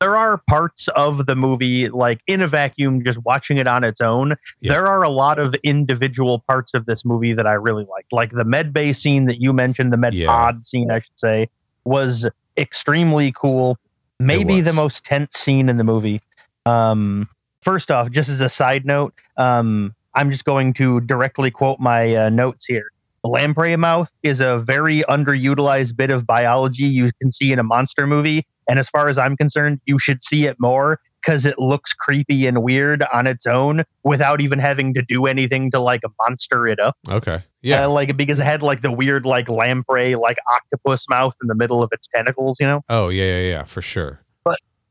There 0.00 0.16
are 0.16 0.38
parts 0.50 0.88
of 0.88 1.26
the 1.26 1.36
movie, 1.36 1.88
like 1.88 2.20
in 2.26 2.42
a 2.42 2.46
vacuum, 2.48 3.02
just 3.04 3.18
watching 3.24 3.56
it 3.58 3.66
on 3.68 3.84
its 3.84 4.00
own. 4.00 4.34
Yeah. 4.60 4.72
There 4.72 4.86
are 4.88 5.02
a 5.02 5.08
lot 5.08 5.38
of 5.38 5.54
individual 5.62 6.40
parts 6.40 6.74
of 6.74 6.84
this 6.86 7.04
movie 7.04 7.32
that 7.32 7.46
I 7.46 7.54
really 7.54 7.86
liked. 7.88 8.12
Like 8.12 8.32
the 8.32 8.44
med 8.44 8.72
bay 8.72 8.92
scene 8.92 9.26
that 9.26 9.40
you 9.40 9.52
mentioned, 9.52 9.92
the 9.92 9.96
med 9.96 10.12
Yeah. 10.12 10.26
pod 10.26 10.66
scene, 10.66 10.90
I 10.90 10.98
should 10.98 11.18
say, 11.18 11.48
was 11.84 12.28
extremely 12.58 13.32
cool. 13.32 13.78
Maybe 14.18 14.60
the 14.60 14.72
most 14.72 15.04
tense 15.04 15.38
scene 15.38 15.68
in 15.68 15.76
the 15.76 15.84
movie. 15.84 16.20
Um, 16.66 17.28
first 17.64 17.90
off, 17.90 18.10
just 18.10 18.28
as 18.28 18.40
a 18.40 18.48
side 18.48 18.84
note, 18.84 19.14
um, 19.36 19.94
I'm 20.14 20.30
just 20.30 20.44
going 20.44 20.74
to 20.74 21.00
directly 21.00 21.50
quote 21.50 21.80
my 21.80 22.14
uh, 22.14 22.28
notes 22.28 22.66
here. 22.66 22.90
The 23.22 23.30
lamprey 23.30 23.74
mouth 23.76 24.12
is 24.22 24.40
a 24.40 24.58
very 24.58 25.00
underutilized 25.08 25.96
bit 25.96 26.10
of 26.10 26.26
biology 26.26 26.84
you 26.84 27.10
can 27.22 27.32
see 27.32 27.52
in 27.52 27.58
a 27.58 27.62
monster 27.62 28.06
movie. 28.06 28.46
And 28.68 28.78
as 28.78 28.88
far 28.88 29.08
as 29.08 29.18
I'm 29.18 29.36
concerned, 29.36 29.80
you 29.86 29.98
should 29.98 30.22
see 30.22 30.44
it 30.44 30.56
more 30.60 31.00
because 31.22 31.46
it 31.46 31.58
looks 31.58 31.94
creepy 31.94 32.46
and 32.46 32.62
weird 32.62 33.02
on 33.12 33.26
its 33.26 33.46
own 33.46 33.84
without 34.02 34.42
even 34.42 34.58
having 34.58 34.92
to 34.94 35.02
do 35.02 35.24
anything 35.26 35.70
to 35.70 35.80
like 35.80 36.02
monster 36.20 36.66
it 36.66 36.78
up. 36.78 36.96
Okay. 37.08 37.42
Yeah. 37.62 37.86
Uh, 37.86 37.90
like 37.90 38.14
because 38.16 38.40
it 38.40 38.44
had 38.44 38.62
like 38.62 38.82
the 38.82 38.92
weird 38.92 39.24
like 39.24 39.48
lamprey 39.48 40.16
like 40.16 40.36
octopus 40.52 41.08
mouth 41.08 41.34
in 41.40 41.48
the 41.48 41.54
middle 41.54 41.82
of 41.82 41.88
its 41.92 42.06
tentacles, 42.14 42.58
you 42.60 42.66
know? 42.66 42.82
oh, 42.90 43.08
yeah, 43.08 43.24
yeah, 43.24 43.48
yeah, 43.48 43.62
for 43.64 43.80
sure. 43.80 44.20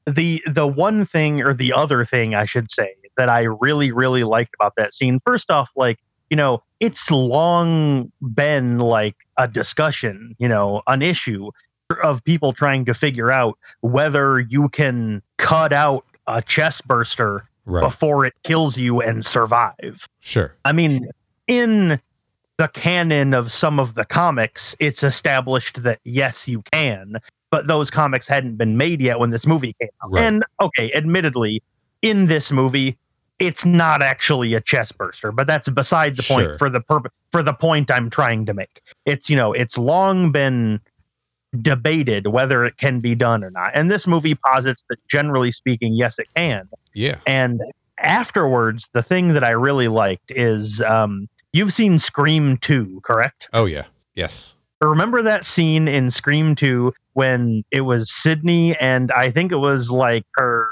The 0.06 0.41
the 0.45 0.68
one 0.68 1.06
thing 1.06 1.41
or 1.41 1.54
the 1.54 1.74
other 1.74 2.06
thing 2.06 2.36
I 2.36 2.45
should 2.45 2.72
say 2.72 2.93
that 3.18 3.30
I 3.30 3.41
really 3.43 3.91
really 3.91 4.24
liked 4.24 4.56
about 4.60 4.74
that 4.78 4.93
scene 4.93 5.20
first 5.26 5.51
off 5.51 5.70
like 5.76 5.99
you 6.30 6.38
know 6.38 6.64
it's 6.80 7.12
long 7.12 8.12
been 8.34 8.80
like 8.80 9.16
a 9.38 9.47
discussion 9.47 10.36
you 10.39 10.47
know 10.47 10.82
an 10.88 11.01
issue 11.01 11.51
of 12.01 12.24
people 12.24 12.54
trying 12.54 12.86
to 12.86 12.93
figure 12.93 13.32
out 13.32 13.58
whether 13.82 14.39
you 14.39 14.70
can 14.70 15.22
cut 15.38 15.72
out 15.72 16.06
a 16.28 16.41
chest 16.41 16.88
burster 16.88 17.43
Right. 17.66 17.82
before 17.82 18.26
it 18.26 18.34
kills 18.43 18.78
you 18.78 18.99
and 18.99 19.26
survive. 19.26 20.06
Sure. 20.20 20.54
I 20.66 20.74
mean, 20.74 21.08
in 21.47 21.97
the 22.58 22.68
canon 22.68 23.34
of 23.34 23.54
some 23.54 23.80
of 23.80 23.95
the 23.95 24.04
comics, 24.04 24.76
it's 24.80 25.01
established 25.01 25.82
that 25.84 25.99
yes, 26.04 26.45
you 26.45 26.62
can, 26.74 27.22
but 27.54 27.68
those 27.68 27.91
comics 27.91 28.28
hadn't 28.28 28.56
been 28.56 28.78
made 28.78 28.99
yet 28.99 29.20
when 29.20 29.30
this 29.30 29.45
movie 29.45 29.76
came 29.80 29.89
out. 30.04 30.12
Right. 30.12 30.24
And 30.24 30.43
okay, 30.60 30.91
admittedly, 30.93 31.62
in 32.01 32.26
this 32.26 32.51
movie, 32.51 32.97
it's 33.38 33.64
not 33.64 34.01
actually 34.01 34.56
a 34.56 34.60
chest 34.60 34.97
burster, 34.97 35.32
but 35.32 35.45
that's 35.45 35.70
beside 35.70 36.16
the 36.16 36.24
point 36.24 36.58
for 36.58 36.68
the 36.68 36.82
purpose 36.82 37.12
for 37.32 37.43
the 37.43 37.54
point 37.54 37.91
I'm 37.91 38.10
trying 38.10 38.47
to 38.47 38.56
make. 38.56 38.82
It's 39.06 39.30
you 39.30 39.36
know, 39.36 39.54
it's 39.54 39.78
long 39.78 40.32
been 40.32 40.82
debated 41.62 42.26
whether 42.26 42.66
it 42.66 42.78
can 42.78 42.99
be 42.99 43.14
done 43.14 43.43
or 43.43 43.51
not. 43.51 43.70
And 43.76 43.91
this 43.91 44.08
movie 44.08 44.34
posits 44.34 44.84
that 44.89 44.97
generally 45.08 45.51
speaking, 45.51 45.93
yes, 45.93 46.18
it 46.18 46.34
can. 46.36 46.68
Yeah. 46.95 47.20
And 47.28 47.62
afterwards, 47.99 48.89
the 48.93 49.04
thing 49.04 49.36
that 49.36 49.43
I 49.43 49.51
really 49.51 49.89
liked 49.89 50.32
is 50.32 50.82
um, 50.82 51.30
you've 51.51 51.72
seen 51.72 51.99
Scream 51.99 52.58
2, 52.58 53.01
correct? 53.04 53.47
Oh 53.54 53.66
yeah. 53.66 53.84
Yes. 54.16 54.56
Remember 54.90 55.22
that 55.22 55.46
scene 55.46 55.88
in 55.88 56.12
Scream 56.12 56.56
2 56.56 56.94
when 57.14 57.64
it 57.72 57.82
was 57.82 58.12
Sidney 58.12 58.76
and 58.78 59.12
I 59.12 59.32
think 59.32 59.52
it 59.52 59.58
was 59.58 59.92
like 59.92 60.26
her 60.36 60.68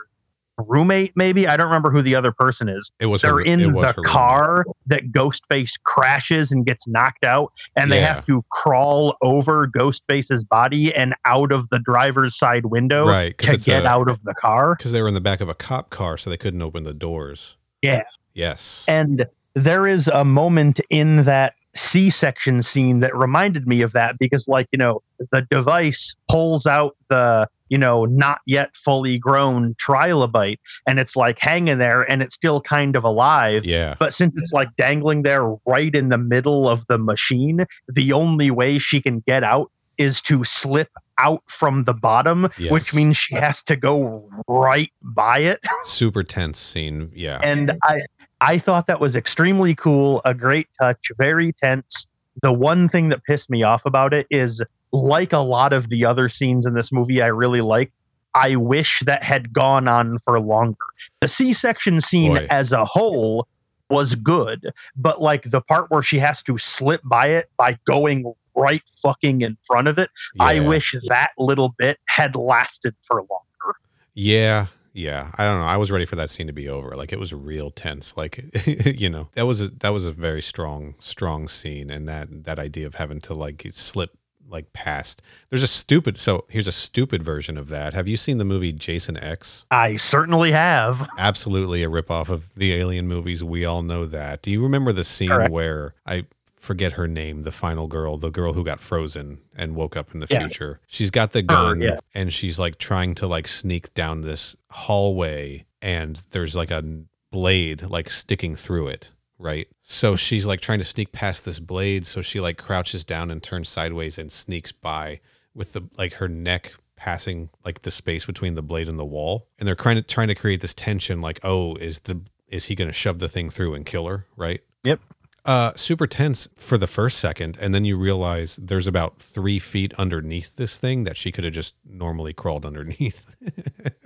roommate, 0.57 1.13
maybe? 1.15 1.47
I 1.47 1.57
don't 1.57 1.67
remember 1.67 1.89
who 1.89 2.01
the 2.01 2.13
other 2.13 2.31
person 2.31 2.69
is. 2.69 2.91
It 2.99 3.07
was. 3.07 3.21
They're 3.23 3.31
her, 3.33 3.41
in 3.41 3.73
was 3.73 3.95
the 3.95 4.03
car 4.03 4.63
that 4.87 5.11
Ghostface 5.11 5.71
crashes 5.83 6.51
and 6.51 6.65
gets 6.65 6.87
knocked 6.87 7.25
out, 7.25 7.51
and 7.75 7.91
they 7.91 7.99
Yeah. 7.99 8.13
have 8.13 8.25
to 8.27 8.43
crawl 8.51 9.17
over 9.21 9.67
Ghostface's 9.67 10.43
body 10.43 10.93
and 10.93 11.15
out 11.25 11.51
of 11.51 11.67
the 11.69 11.79
driver's 11.79 12.37
side 12.37 12.67
window. 12.67 13.07
Right. 13.07 13.35
to 13.39 13.57
get 13.57 13.85
out 13.85 14.07
of 14.09 14.23
the 14.23 14.35
car. 14.35 14.75
Because 14.75 14.91
they 14.91 15.01
were 15.01 15.07
in 15.07 15.13
the 15.15 15.21
back 15.21 15.41
of 15.41 15.49
a 15.49 15.55
cop 15.55 15.89
car, 15.89 16.17
so 16.17 16.29
they 16.29 16.37
couldn't 16.37 16.61
open 16.61 16.83
the 16.83 16.93
doors. 16.93 17.57
Yeah. 17.81 18.03
Yes. 18.33 18.85
And 18.87 19.25
there 19.55 19.87
is 19.87 20.07
a 20.07 20.23
moment 20.23 20.79
in 20.89 21.23
that 21.23 21.55
C 21.75 22.09
section 22.09 22.61
scene 22.63 22.99
that 22.99 23.15
reminded 23.15 23.67
me 23.67 23.81
of 23.81 23.93
that 23.93 24.17
because, 24.19 24.47
like, 24.47 24.67
you 24.71 24.77
know, 24.77 25.01
the 25.31 25.41
device 25.49 26.15
pulls 26.29 26.65
out 26.67 26.95
the, 27.09 27.47
you 27.69 27.77
know, 27.77 28.05
not 28.05 28.41
yet 28.45 28.75
fully 28.75 29.17
grown 29.17 29.75
trilobite 29.75 30.57
and 30.85 30.99
it's 30.99 31.15
like 31.15 31.39
hanging 31.39 31.77
there 31.77 32.01
and 32.01 32.21
it's 32.21 32.35
still 32.35 32.59
kind 32.61 32.95
of 32.95 33.03
alive. 33.03 33.63
yeah. 33.63 33.95
But 33.99 34.13
since 34.13 34.33
it's 34.35 34.51
like 34.51 34.67
dangling 34.77 35.21
there 35.23 35.55
right 35.65 35.93
in 35.95 36.09
the 36.09 36.17
middle 36.17 36.67
of 36.67 36.85
the 36.87 36.97
machine, 36.97 37.65
the 37.87 38.11
only 38.11 38.51
way 38.51 38.77
she 38.77 39.01
can 39.01 39.19
get 39.25 39.43
out 39.43 39.71
is 39.97 40.19
to 40.21 40.43
slip 40.43 40.89
out 41.19 41.43
from 41.47 41.83
the 41.83 41.93
bottom, 41.93 42.49
Yes. 42.57 42.71
which 42.71 42.93
means 42.95 43.15
she 43.15 43.35
has 43.35 43.61
to 43.63 43.75
go 43.75 44.27
right 44.47 44.91
by 45.03 45.39
it 45.39 45.59
Super 45.83 46.23
tense 46.23 46.57
scene. 46.59 47.11
Yeah. 47.13 47.39
and 47.43 47.77
I 47.83 48.01
I 48.41 48.57
thought 48.57 48.87
that 48.87 48.99
was 48.99 49.15
extremely 49.15 49.75
cool, 49.75 50.21
a 50.25 50.33
great 50.33 50.67
touch, 50.81 51.11
very 51.17 51.53
tense. 51.53 52.07
The 52.41 52.51
one 52.51 52.89
thing 52.89 53.09
that 53.09 53.23
pissed 53.23 53.49
me 53.49 53.61
off 53.61 53.85
about 53.85 54.13
it 54.13 54.25
is 54.31 54.63
like 54.91 55.31
a 55.31 55.39
lot 55.39 55.73
of 55.73 55.89
the 55.89 56.03
other 56.03 56.27
scenes 56.27 56.65
in 56.65 56.73
this 56.73 56.91
movie 56.91 57.21
I 57.21 57.27
really 57.27 57.61
like, 57.61 57.93
I 58.33 58.55
wish 58.55 59.01
that 59.05 59.23
had 59.23 59.53
gone 59.53 59.87
on 59.87 60.17
for 60.19 60.39
longer. 60.39 60.75
The 61.21 61.27
C-section 61.27 62.01
scene 62.01 62.33
Boy. 62.33 62.47
as 62.49 62.71
a 62.71 62.83
whole 62.83 63.47
was 63.89 64.15
good, 64.15 64.71
but 64.95 65.21
like 65.21 65.43
the 65.43 65.61
part 65.61 65.91
where 65.91 66.01
she 66.01 66.17
has 66.17 66.41
to 66.43 66.57
slip 66.57 67.01
by 67.03 67.27
it 67.27 67.49
by 67.57 67.77
going 67.85 68.33
right 68.55 68.81
fucking 69.01 69.41
in 69.41 69.57
front 69.63 69.87
of 69.87 69.97
it, 69.99 70.09
I 70.39 70.61
wish 70.61 70.95
that 71.07 71.31
little 71.37 71.75
bit 71.77 71.99
had 72.07 72.35
lasted 72.35 72.95
for 73.01 73.17
longer. 73.17 73.77
Yeah. 74.15 74.67
Yeah. 74.93 75.31
I 75.37 75.45
don't 75.45 75.59
know. 75.59 75.65
I 75.65 75.77
was 75.77 75.91
ready 75.91 76.05
for 76.05 76.15
that 76.17 76.29
scene 76.29 76.47
to 76.47 76.53
be 76.53 76.67
over. 76.67 76.95
Like 76.95 77.13
it 77.13 77.19
was 77.19 77.33
real 77.33 77.71
tense. 77.71 78.15
Like 78.17 78.43
you 78.85 79.09
know, 79.09 79.29
that 79.33 79.45
was 79.45 79.61
a 79.61 79.69
that 79.69 79.89
was 79.89 80.05
a 80.05 80.11
very 80.11 80.41
strong, 80.41 80.95
strong 80.99 81.47
scene. 81.47 81.89
And 81.89 82.07
that 82.07 82.43
that 82.43 82.59
idea 82.59 82.87
of 82.87 82.95
having 82.95 83.21
to 83.21 83.33
like 83.33 83.65
slip 83.71 84.17
like 84.51 84.73
past. 84.73 85.21
There's 85.49 85.63
a 85.63 85.67
stupid 85.67 86.17
so 86.17 86.45
here's 86.49 86.67
a 86.67 86.73
stupid 86.73 87.23
version 87.23 87.57
of 87.57 87.69
that. 87.69 87.93
Have 87.93 88.07
you 88.07 88.17
seen 88.17 88.37
the 88.37 88.45
movie 88.45 88.73
Jason 88.73 89.17
X? 89.17 89.65
I 89.71 89.95
certainly 89.95 90.51
have. 90.51 91.09
Absolutely 91.17 91.83
a 91.83 91.89
ripoff 91.89 92.29
of 92.29 92.53
the 92.55 92.73
alien 92.73 93.07
movies. 93.07 93.43
We 93.43 93.65
all 93.65 93.81
know 93.81 94.05
that. 94.05 94.41
Do 94.41 94.51
you 94.51 94.61
remember 94.61 94.91
the 94.91 95.03
scene 95.03 95.29
Correct. 95.29 95.51
where 95.51 95.95
I 96.05 96.25
forget 96.61 96.93
her 96.93 97.07
name, 97.07 97.41
the 97.41 97.51
final 97.51 97.87
girl, 97.87 98.17
the 98.17 98.29
girl 98.29 98.53
who 98.53 98.63
got 98.63 98.79
frozen 98.79 99.39
and 99.55 99.75
woke 99.75 99.97
up 99.97 100.13
in 100.13 100.19
the 100.19 100.27
Yeah. 100.29 100.39
future. 100.41 100.79
She's 100.85 101.09
got 101.09 101.31
the 101.31 101.39
uh, 101.39 101.41
gun 101.41 101.81
yeah. 101.81 101.97
and 102.13 102.31
she's 102.31 102.59
like 102.59 102.77
trying 102.77 103.15
to 103.15 103.25
like 103.27 103.47
sneak 103.47 103.93
down 103.95 104.21
this 104.21 104.55
hallway 104.69 105.65
and 105.81 106.21
there's 106.31 106.55
like 106.55 106.69
a 106.71 106.83
blade 107.31 107.81
like 107.83 108.09
sticking 108.11 108.55
through 108.55 108.87
it, 108.89 109.11
right? 109.39 109.67
So 109.81 110.15
she's 110.15 110.45
like 110.45 110.61
trying 110.61 110.77
to 110.79 110.85
sneak 110.85 111.11
past 111.11 111.45
this 111.45 111.59
blade, 111.59 112.05
so 112.05 112.21
she 112.21 112.39
like 112.39 112.57
crouches 112.57 113.03
down 113.03 113.31
and 113.31 113.41
turns 113.41 113.67
sideways 113.69 114.19
and 114.19 114.31
sneaks 114.31 114.71
by 114.71 115.19
with 115.55 115.73
the 115.73 115.81
like 115.97 116.13
her 116.13 116.27
neck 116.27 116.73
passing 116.95 117.49
like 117.65 117.81
the 117.81 117.89
space 117.89 118.27
between 118.27 118.53
the 118.53 118.61
blade 118.61 118.87
and 118.87 118.99
the 118.99 119.05
wall. 119.05 119.47
And 119.57 119.67
they're 119.67 119.73
trying 119.75 119.95
to 119.95 120.03
trying 120.03 120.27
to 120.27 120.35
create 120.35 120.61
this 120.61 120.75
tension 120.75 121.21
like, 121.21 121.39
"Oh, 121.43 121.75
is 121.77 122.01
the 122.01 122.21
is 122.47 122.65
he 122.65 122.75
going 122.75 122.89
to 122.89 122.93
shove 122.93 123.17
the 123.17 123.27
thing 123.29 123.49
through 123.49 123.73
and 123.73 123.83
kill 123.85 124.05
her?" 124.05 124.27
right? 124.35 124.61
Yep. 124.83 124.99
Uh, 125.45 125.73
super 125.75 126.05
tense 126.07 126.47
for 126.55 126.77
the 126.77 126.87
first 126.87 127.19
second, 127.19 127.57
and 127.59 127.73
then 127.73 127.83
you 127.85 127.97
realize 127.97 128.55
there's 128.57 128.87
about 128.87 129.19
three 129.19 129.57
feet 129.59 129.93
underneath 129.97 130.55
this 130.55 130.77
thing 130.77 131.03
that 131.05 131.17
she 131.17 131.31
could 131.31 131.43
have 131.43 131.53
just 131.53 131.75
normally 131.85 132.33
crawled 132.33 132.65
underneath. 132.65 133.35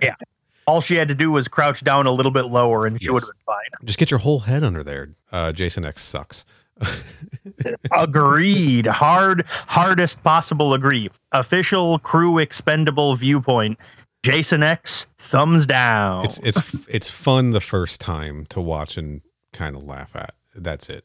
Yeah, 0.02 0.14
all 0.66 0.80
she 0.80 0.94
had 0.96 1.08
to 1.08 1.14
do 1.14 1.30
was 1.30 1.46
crouch 1.48 1.82
down 1.84 2.06
a 2.06 2.10
little 2.12 2.32
bit 2.32 2.46
lower 2.46 2.86
and 2.86 3.00
she 3.00 3.06
Yes. 3.06 3.12
would 3.14 3.22
have 3.22 3.28
been 3.28 3.44
fine. 3.54 3.86
just 3.86 3.98
get 3.98 4.10
your 4.10 4.18
whole 4.20 4.40
head 4.40 4.62
under 4.64 4.82
there. 4.82 5.10
Uh, 5.32 5.52
Jason 5.52 5.84
X 5.84 6.02
sucks. 6.02 6.44
Agreed. 7.92 8.86
Hard, 8.86 9.44
hardest 9.66 10.22
possible 10.22 10.74
agree. 10.74 11.10
Official 11.32 11.98
crew 12.00 12.38
expendable 12.38 13.14
viewpoint. 13.16 13.78
Jason 14.22 14.62
X, 14.62 15.06
thumbs 15.18 15.66
down. 15.66 16.24
It's 16.24 16.38
it's 16.40 16.86
it's 16.88 17.10
fun 17.10 17.50
the 17.52 17.60
first 17.60 18.00
time 18.00 18.44
to 18.46 18.60
watch 18.60 18.96
and 18.96 19.20
kind 19.52 19.76
of 19.76 19.84
laugh 19.84 20.16
at. 20.16 20.34
That's 20.54 20.88
it. 20.88 21.04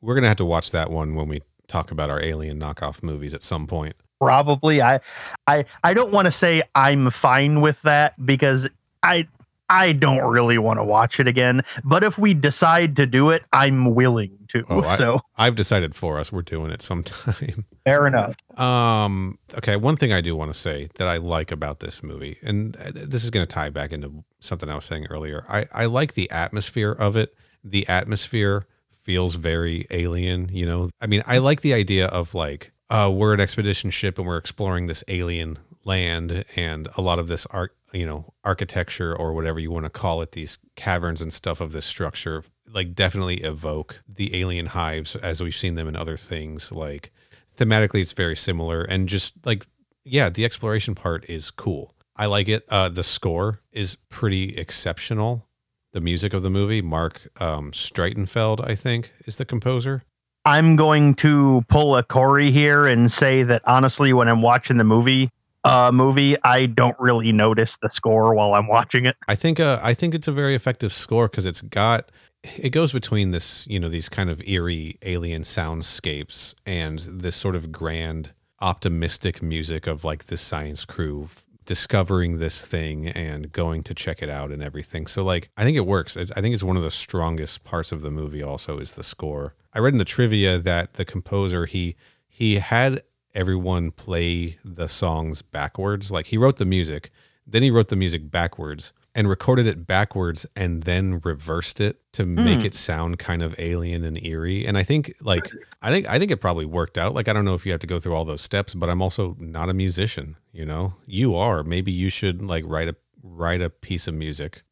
We're 0.00 0.14
gonna 0.14 0.28
have 0.28 0.36
to 0.38 0.44
watch 0.44 0.70
that 0.70 0.90
one 0.90 1.14
when 1.14 1.28
we 1.28 1.42
talk 1.68 1.90
about 1.90 2.10
our 2.10 2.22
alien 2.22 2.58
knockoff 2.58 3.02
movies 3.02 3.34
at 3.34 3.42
some 3.42 3.66
point. 3.66 3.94
probably 4.20 4.82
I 4.82 5.00
I 5.46 5.64
I 5.84 5.94
don't 5.94 6.12
want 6.12 6.26
to 6.26 6.32
say 6.32 6.62
I'm 6.74 7.10
fine 7.10 7.60
with 7.60 7.80
that 7.82 8.14
because 8.24 8.68
I 9.02 9.26
I 9.70 9.92
don't 9.92 10.28
really 10.28 10.58
want 10.58 10.80
to 10.80 10.84
watch 10.84 11.20
it 11.20 11.28
again. 11.28 11.62
But 11.84 12.02
if 12.02 12.18
we 12.18 12.34
decide 12.34 12.96
to 12.96 13.06
do 13.06 13.30
it, 13.30 13.44
I'm 13.52 13.94
willing 13.94 14.36
to. 14.48 14.64
Oh, 14.68 14.82
so 14.96 15.20
I've 15.38 15.54
decided 15.54 15.94
for 15.94 16.18
us. 16.18 16.32
We're 16.32 16.42
doing 16.42 16.72
it 16.72 16.82
sometime. 16.82 17.64
fair 17.84 18.06
enough. 18.06 18.34
Um. 18.58 19.38
Okay. 19.56 19.76
One 19.76 19.96
thing 19.96 20.12
I 20.12 20.20
do 20.20 20.34
want 20.34 20.52
to 20.52 20.58
say 20.58 20.88
that 20.96 21.06
I 21.06 21.18
like 21.18 21.52
about 21.52 21.78
this 21.78 22.02
movie, 22.02 22.38
and 22.42 22.76
uh, 22.76 22.90
this 22.92 23.22
is 23.22 23.30
going 23.30 23.46
to 23.46 23.52
tie 23.52 23.70
back 23.70 23.92
into 23.92 24.24
something 24.40 24.68
I 24.68 24.74
was 24.74 24.84
saying 24.84 25.06
earlier. 25.08 25.44
I 25.48 25.66
I 25.72 25.84
like 25.86 26.14
the 26.14 26.28
atmosphere 26.32 26.92
of 26.92 27.16
it. 27.16 27.32
The 27.62 27.86
atmosphere 27.88 28.66
feels 29.10 29.34
very 29.34 29.86
alien. 29.90 30.48
You 30.52 30.66
know. 30.66 30.90
I 31.00 31.06
mean, 31.06 31.22
I 31.26 31.38
like 31.38 31.62
the 31.62 31.74
idea 31.74 32.06
of 32.06 32.34
like, 32.34 32.72
uh, 32.88 33.10
we're 33.12 33.34
an 33.34 33.40
expedition 33.40 33.90
ship 33.90 34.18
and 34.18 34.26
we're 34.26 34.38
exploring 34.38 34.86
this 34.86 35.02
alien 35.08 35.58
land, 35.84 36.44
and 36.56 36.88
a 36.96 37.00
lot 37.00 37.18
of 37.18 37.26
this 37.26 37.46
art, 37.46 37.74
you 37.92 38.06
know, 38.06 38.32
architecture 38.44 39.16
or 39.16 39.32
whatever 39.32 39.58
you 39.58 39.70
want 39.70 39.86
to 39.86 39.90
call 39.90 40.22
it, 40.22 40.32
these 40.32 40.58
caverns 40.76 41.20
and 41.20 41.32
stuff 41.32 41.60
of 41.60 41.72
this 41.72 41.86
structure, 41.86 42.44
like 42.72 42.94
definitely 42.94 43.38
evoke 43.38 44.02
the 44.08 44.38
alien 44.38 44.66
hives 44.66 45.16
as 45.16 45.42
we've 45.42 45.54
seen 45.54 45.74
them 45.74 45.88
in 45.88 45.96
other 45.96 46.16
things 46.16 46.70
like 46.72 47.10
thematically 47.56 48.00
it's 48.00 48.12
very 48.12 48.36
similar 48.36 48.82
and 48.82 49.08
just 49.08 49.34
like 49.44 49.66
yeah 50.04 50.28
the 50.28 50.44
exploration 50.44 50.94
part 50.94 51.28
is 51.28 51.50
cool 51.50 51.92
i 52.16 52.26
like 52.26 52.48
it 52.48 52.64
uh 52.68 52.88
the 52.88 53.02
score 53.02 53.60
is 53.72 53.96
pretty 54.08 54.56
exceptional 54.56 55.46
the 55.92 56.00
music 56.00 56.32
of 56.34 56.42
the 56.42 56.50
movie 56.50 56.82
Marc 56.82 57.28
um 57.40 57.72
streitenfeld 57.72 58.66
i 58.68 58.74
think 58.74 59.12
is 59.26 59.36
the 59.36 59.44
composer 59.44 60.02
I'm 60.46 60.74
going 60.74 61.14
to 61.16 61.62
pull 61.68 61.96
a 61.98 62.02
Corey 62.02 62.50
here 62.50 62.86
and 62.86 63.12
say 63.12 63.42
that 63.42 63.60
honestly, 63.66 64.14
when 64.14 64.26
I'm 64.26 64.40
watching 64.40 64.78
the 64.78 64.84
movie, 64.84 65.28
uh, 65.64 65.90
movie, 65.92 66.34
I 66.42 66.64
don't 66.64 66.98
really 66.98 67.30
notice 67.30 67.76
the 67.82 67.90
score 67.90 68.34
while 68.34 68.54
I'm 68.54 68.66
watching 68.66 69.04
it. 69.04 69.16
i 69.28 69.34
think 69.34 69.60
uh 69.60 69.78
i 69.82 69.92
think 69.92 70.14
it's 70.14 70.26
a 70.28 70.32
very 70.32 70.54
effective 70.54 70.94
score 70.94 71.28
because 71.28 71.44
it's 71.44 71.60
got 71.60 72.10
it 72.56 72.70
goes 72.70 72.90
between 72.90 73.32
this 73.32 73.66
you 73.68 73.78
know 73.78 73.90
these 73.90 74.08
kind 74.08 74.30
of 74.30 74.40
eerie 74.48 74.96
alien 75.02 75.42
soundscapes 75.42 76.54
and 76.64 77.00
this 77.00 77.36
sort 77.36 77.54
of 77.54 77.70
grand 77.70 78.32
optimistic 78.62 79.42
music 79.42 79.86
of 79.86 80.04
like 80.04 80.24
this 80.26 80.40
science 80.40 80.86
crew 80.86 81.28
discovering 81.70 82.40
this 82.40 82.66
thing 82.66 83.06
and 83.06 83.52
going 83.52 83.84
to 83.84 83.94
check 83.94 84.24
it 84.24 84.28
out 84.28 84.50
and 84.50 84.60
everything. 84.60 85.06
So 85.06 85.22
like 85.22 85.50
i 85.56 85.62
think 85.62 85.76
it 85.76 85.86
works. 85.86 86.16
I 86.16 86.24
think 86.24 86.52
it's 86.52 86.64
one 86.64 86.76
of 86.76 86.82
the 86.82 86.90
strongest 86.90 87.62
parts 87.62 87.92
of 87.92 88.02
the 88.02 88.10
movie 88.10 88.42
also 88.42 88.80
is 88.80 88.94
the 88.94 89.04
score. 89.04 89.54
I 89.72 89.78
read 89.78 89.94
in 89.94 89.98
the 89.98 90.04
trivia 90.04 90.58
that 90.58 90.94
the 90.94 91.04
composer 91.04 91.66
he 91.66 91.94
he 92.26 92.56
had 92.56 93.04
everyone 93.36 93.92
play 93.92 94.58
the 94.64 94.88
songs 94.88 95.42
backwards. 95.42 96.10
Like 96.10 96.26
he 96.26 96.36
wrote 96.36 96.56
the 96.56 96.64
music, 96.64 97.12
then 97.46 97.62
he 97.62 97.70
wrote 97.70 97.86
the 97.86 97.94
music 97.94 98.32
backwards 98.32 98.92
and 99.14 99.28
recorded 99.28 99.66
it 99.66 99.86
backwards 99.86 100.46
and 100.54 100.84
then 100.84 101.20
reversed 101.24 101.80
it 101.80 102.00
to 102.12 102.24
make 102.24 102.60
Hmm. 102.60 102.66
it 102.66 102.74
sound 102.74 103.18
kind 103.18 103.42
of 103.42 103.54
alien 103.58 104.04
and 104.04 104.24
eerie. 104.24 104.66
And 104.66 104.78
I 104.78 104.82
think 104.82 105.12
like 105.22 105.50
I 105.82 105.90
think 105.90 106.08
I 106.08 106.18
think 106.18 106.30
it 106.30 106.36
probably 106.38 106.64
worked 106.64 106.96
out. 106.98 107.14
Like 107.14 107.26
I 107.28 107.32
don't 107.32 107.44
know 107.44 107.54
if 107.54 107.64
you 107.66 107.72
have 107.72 107.80
to 107.80 107.86
go 107.86 107.98
through 107.98 108.14
all 108.14 108.24
those 108.24 108.42
steps, 108.42 108.74
but 108.74 108.88
I'm 108.88 109.02
also 109.02 109.36
not 109.40 109.68
a 109.68 109.74
musician, 109.74 110.36
you 110.52 110.64
know. 110.64 110.94
You 111.06 111.34
are. 111.36 111.62
Maybe 111.64 111.90
you 111.92 112.10
should 112.10 112.40
like 112.42 112.64
write 112.66 112.88
a 112.88 112.96
write 113.22 113.60
a 113.60 113.70
piece 113.70 114.06
of 114.08 114.14
music. 114.14 114.62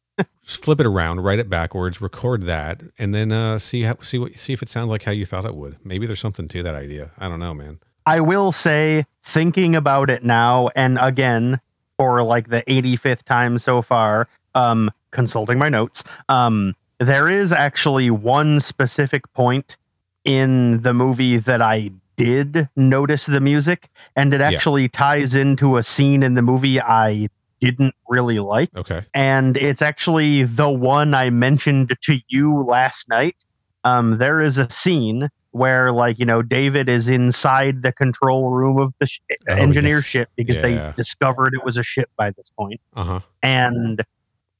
Just 0.43 0.65
flip 0.65 0.81
it 0.81 0.85
around, 0.85 1.21
write 1.21 1.39
it 1.39 1.49
backwards, 1.49 2.01
record 2.01 2.43
that, 2.43 2.81
and 2.97 3.15
then 3.15 3.31
uh, 3.31 3.57
see 3.57 3.83
how 3.83 3.95
see 4.01 4.17
what 4.19 4.35
see 4.35 4.51
if 4.51 4.61
it 4.61 4.67
sounds 4.67 4.89
like 4.89 5.03
how 5.03 5.11
you 5.13 5.25
thought 5.25 5.45
it 5.45 5.55
would. 5.55 5.77
Maybe 5.83 6.05
there's 6.05 6.19
something 6.19 6.47
to 6.49 6.63
that 6.63 6.75
idea. 6.75 7.11
I 7.17 7.29
don't 7.29 7.39
know, 7.39 7.53
man. 7.53 7.79
I 8.05 8.19
will 8.21 8.51
say, 8.51 9.05
thinking 9.23 9.75
about 9.75 10.09
it 10.09 10.23
now, 10.23 10.69
and 10.75 10.97
again 10.99 11.61
for 11.99 12.23
like 12.23 12.47
the 12.47 12.63
85th 12.63 13.23
time 13.25 13.59
so 13.59 13.81
far, 13.81 14.29
um, 14.55 14.89
consulting 15.11 15.57
my 15.59 15.67
notes, 15.67 16.01
um, 16.29 16.73
there 16.99 17.27
is 17.29 17.51
actually 17.51 18.09
one 18.09 18.61
specific 18.61 19.21
point 19.33 19.75
in 20.23 20.81
the 20.81 20.93
movie 20.93 21.37
that 21.37 21.61
I 21.61 21.91
did 22.15 22.69
notice 22.77 23.25
the 23.25 23.41
music, 23.41 23.89
and 24.15 24.33
it 24.33 24.39
Yeah. 24.39 24.47
actually 24.47 24.87
ties 24.87 25.35
into 25.35 25.75
a 25.77 25.83
scene 25.83 26.23
in 26.23 26.35
the 26.35 26.41
movie 26.41 26.79
I 26.81 27.27
didn't 27.59 27.93
really 28.07 28.39
like. 28.39 28.69
Okay. 28.77 29.03
and 29.13 29.57
it's 29.57 29.81
actually 29.81 30.43
the 30.43 30.69
one 30.69 31.13
I 31.13 31.29
mentioned 31.29 31.93
to 32.03 32.19
you 32.29 32.63
last 32.63 33.09
night. 33.09 33.35
Um, 33.83 34.17
there 34.17 34.39
is 34.39 34.57
a 34.57 34.69
scene 34.69 35.29
where, 35.51 35.91
like, 35.91 36.19
you 36.19 36.25
know, 36.25 36.41
David 36.41 36.87
is 36.89 37.09
inside 37.09 37.81
the 37.81 37.91
control 37.91 38.49
room 38.51 38.77
of 38.79 38.93
the 38.99 39.07
sh- 39.07 39.19
Oh, 39.49 39.53
engineer 39.55 39.95
yes. 39.95 40.05
ship 40.05 40.29
because 40.35 40.57
Yeah. 40.57 40.91
they 40.91 40.93
discovered 40.95 41.53
it 41.53 41.63
was 41.63 41.77
a 41.77 41.83
ship 41.83 42.09
by 42.17 42.31
this 42.31 42.49
point, 42.57 42.79
Uh 42.95 43.03
huh. 43.03 43.19
and 43.41 44.03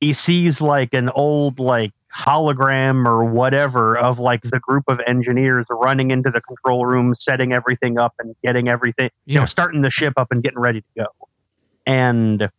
he 0.02 0.14
sees 0.14 0.62
like 0.62 0.94
an 0.94 1.10
old 1.10 1.60
like 1.60 1.92
hologram 2.16 3.06
or 3.06 3.24
whatever 3.26 3.96
of 3.98 4.18
like 4.18 4.42
the 4.42 4.60
group 4.60 4.84
of 4.88 5.00
engineers 5.06 5.66
running 5.70 6.10
into 6.10 6.32
the 6.32 6.42
control 6.42 6.86
room, 6.86 7.14
setting 7.14 7.54
everything 7.54 8.00
up 8.00 8.14
and 8.18 8.36
getting 8.44 8.68
everything, 8.68 9.10
you 9.26 9.40
know, 9.40 9.46
starting 9.46 9.82
the 9.82 9.92
ship 9.92 10.14
up 10.18 10.30
and 10.32 10.42
getting 10.42 10.58
ready 10.60 10.82
to 10.82 10.88
go. 11.04 11.06
And 11.86 12.50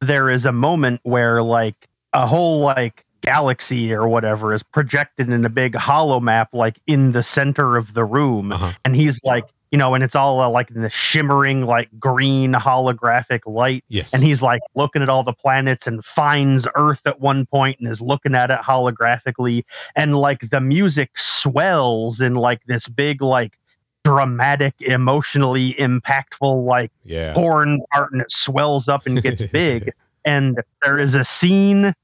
there 0.00 0.30
is 0.30 0.44
a 0.46 0.52
moment 0.52 1.00
where 1.02 1.42
like 1.42 1.88
a 2.12 2.26
whole 2.26 2.60
like 2.60 3.04
galaxy 3.22 3.92
or 3.92 4.06
whatever 4.06 4.52
is 4.52 4.62
projected 4.62 5.30
in 5.30 5.44
a 5.44 5.48
big 5.48 5.74
hollow 5.74 6.20
map 6.20 6.48
like 6.52 6.78
in 6.86 7.12
the 7.12 7.22
center 7.22 7.76
of 7.76 7.94
the 7.94 8.04
room 8.04 8.52
Uh 8.52 8.56
huh. 8.58 8.72
and 8.84 8.94
he's 8.94 9.22
like 9.24 9.44
you 9.70 9.78
know 9.78 9.94
and 9.94 10.04
it's 10.04 10.14
all 10.14 10.40
uh, 10.40 10.48
like 10.50 10.70
in 10.70 10.82
the 10.82 10.90
shimmering 10.90 11.64
like 11.64 11.88
green 11.98 12.52
holographic 12.52 13.40
light 13.46 13.84
Yes. 13.88 14.12
and 14.12 14.22
he's 14.22 14.42
like 14.42 14.60
looking 14.74 15.00
at 15.02 15.08
all 15.08 15.22
the 15.24 15.32
planets 15.32 15.86
and 15.86 16.04
finds 16.04 16.68
earth 16.74 17.06
at 17.06 17.20
one 17.20 17.46
point 17.46 17.78
and 17.80 17.88
is 17.88 18.00
looking 18.02 18.34
at 18.34 18.50
it 18.50 18.58
holographically 18.58 19.64
and 19.96 20.14
like 20.18 20.50
the 20.50 20.60
music 20.60 21.16
swells 21.16 22.20
in 22.20 22.34
like 22.34 22.60
this 22.66 22.86
big 22.88 23.22
like 23.22 23.58
dramatic 24.04 24.74
emotionally 24.80 25.74
impactful 25.74 26.64
like 26.66 26.90
yeah. 27.04 27.32
horn 27.34 27.80
part 27.92 28.12
and 28.12 28.20
it 28.20 28.32
swells 28.32 28.88
up 28.88 29.06
and 29.06 29.22
gets 29.22 29.42
big 29.52 29.92
and 30.24 30.60
there 30.82 30.98
is 30.98 31.14
a 31.14 31.24
scene 31.24 31.94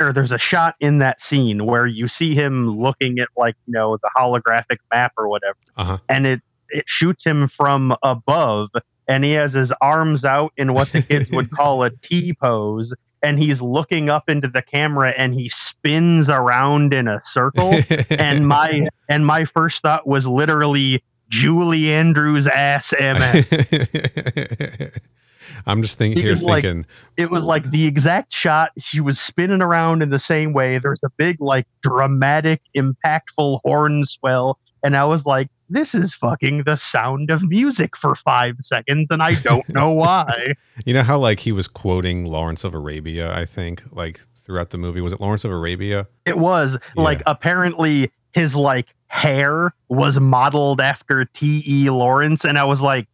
or 0.00 0.12
there's 0.12 0.32
a 0.32 0.38
shot 0.38 0.74
in 0.80 0.98
that 0.98 1.20
scene 1.20 1.66
where 1.66 1.86
you 1.86 2.06
see 2.08 2.34
him 2.34 2.68
looking 2.70 3.18
at 3.18 3.28
like 3.36 3.54
you 3.66 3.72
know 3.72 3.96
the 4.02 4.10
holographic 4.16 4.78
map 4.92 5.12
or 5.18 5.28
whatever 5.28 5.56
Uh-huh. 5.76 5.98
and 6.08 6.26
it 6.26 6.40
it 6.70 6.84
shoots 6.86 7.24
him 7.24 7.46
from 7.46 7.96
above 8.02 8.70
and 9.08 9.24
he 9.24 9.32
has 9.32 9.54
his 9.54 9.72
arms 9.80 10.24
out 10.24 10.52
in 10.56 10.74
what 10.74 10.92
the 10.92 11.02
kids 11.02 11.30
would 11.30 11.50
call 11.56 11.82
a 11.82 11.90
T 11.90 12.34
pose 12.34 12.94
and 13.22 13.38
he's 13.38 13.60
looking 13.60 14.08
up 14.10 14.28
into 14.28 14.46
the 14.48 14.62
camera 14.62 15.10
and 15.16 15.34
he 15.34 15.48
spins 15.48 16.28
around 16.28 16.94
in 16.94 17.08
a 17.08 17.20
circle 17.24 17.74
and 18.10 18.46
my 18.46 18.86
and 19.08 19.26
my 19.26 19.44
first 19.44 19.82
thought 19.82 20.06
was 20.06 20.28
literally 20.28 21.02
Julie 21.30 21.92
Andrews 21.92 22.46
ass 22.46 22.94
MS 23.00 23.44
I'm 25.66 25.82
just 25.82 25.98
thinking 25.98 26.20
here 26.22 26.30
Because, 26.30 26.42
like, 26.42 26.62
thinking 26.62 26.86
it 27.16 27.30
was 27.30 27.44
like 27.44 27.70
the 27.70 27.86
exact 27.86 28.32
shot. 28.32 28.72
She 28.78 29.00
was 29.00 29.20
spinning 29.20 29.62
around 29.62 30.02
in 30.02 30.10
the 30.10 30.18
same 30.18 30.52
way. 30.52 30.78
There's 30.78 31.00
a 31.04 31.10
big, 31.16 31.40
like, 31.40 31.66
dramatic, 31.82 32.62
impactful 32.76 33.60
horn 33.64 34.04
swell. 34.04 34.58
And 34.82 34.96
I 34.96 35.04
was 35.04 35.26
like, 35.26 35.48
this 35.68 35.94
is 35.94 36.14
fucking 36.14 36.62
the 36.62 36.76
sound 36.76 37.30
of 37.30 37.42
music 37.48 37.96
for 37.96 38.14
five 38.14 38.56
seconds. 38.60 39.08
And 39.10 39.22
I 39.22 39.34
don't 39.34 39.68
know 39.74 39.90
why. 39.90 40.54
you 40.84 40.94
know 40.94 41.02
how 41.02 41.18
like 41.18 41.40
he 41.40 41.52
was 41.52 41.68
quoting 41.68 42.24
Lawrence 42.24 42.64
of 42.64 42.74
Arabia, 42.74 43.34
I 43.36 43.44
think, 43.44 43.82
like 43.92 44.20
throughout 44.36 44.70
the 44.70 44.78
movie. 44.78 45.00
Was 45.00 45.12
it 45.12 45.20
Lawrence 45.20 45.44
of 45.44 45.50
Arabia? 45.50 46.06
It 46.24 46.38
was 46.38 46.78
like, 46.96 47.22
apparently, 47.26 48.10
his, 48.32 48.54
like, 48.56 48.94
hair 49.08 49.74
was 49.88 50.20
modeled 50.20 50.80
after 50.80 51.24
T.E. 51.24 51.90
Lawrence. 51.90 52.44
And 52.44 52.58
I 52.58 52.64
was 52.64 52.80
like, 52.80 53.08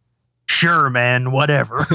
sure, 0.47 0.89
man, 0.89 1.31
whatever. 1.31 1.85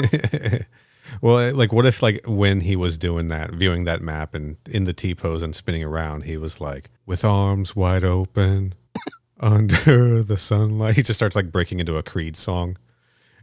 well, 1.21 1.55
like 1.55 1.73
what 1.73 1.87
if 1.87 2.03
like 2.03 2.21
when 2.27 2.61
he 2.61 2.77
was 2.77 2.99
doing 2.99 3.29
that, 3.29 3.51
viewing 3.51 3.85
that 3.85 4.03
map 4.03 4.35
and 4.35 4.57
in 4.69 4.85
the 4.85 4.93
T 4.93 5.15
pose 5.15 5.43
and 5.43 5.55
spinning 5.55 5.85
around, 5.85 6.25
he 6.25 6.37
was 6.37 6.61
like 6.61 6.91
with 7.07 7.25
arms 7.25 7.75
wide 7.75 8.05
open 8.05 8.75
under 9.41 10.23
the 10.23 10.37
sunlight. 10.37 10.97
He 10.97 11.03
just 11.03 11.19
starts 11.19 11.37
like 11.37 11.51
breaking 11.53 11.81
into 11.81 11.97
a 11.97 12.03
Creed 12.03 12.37
song. 12.37 12.77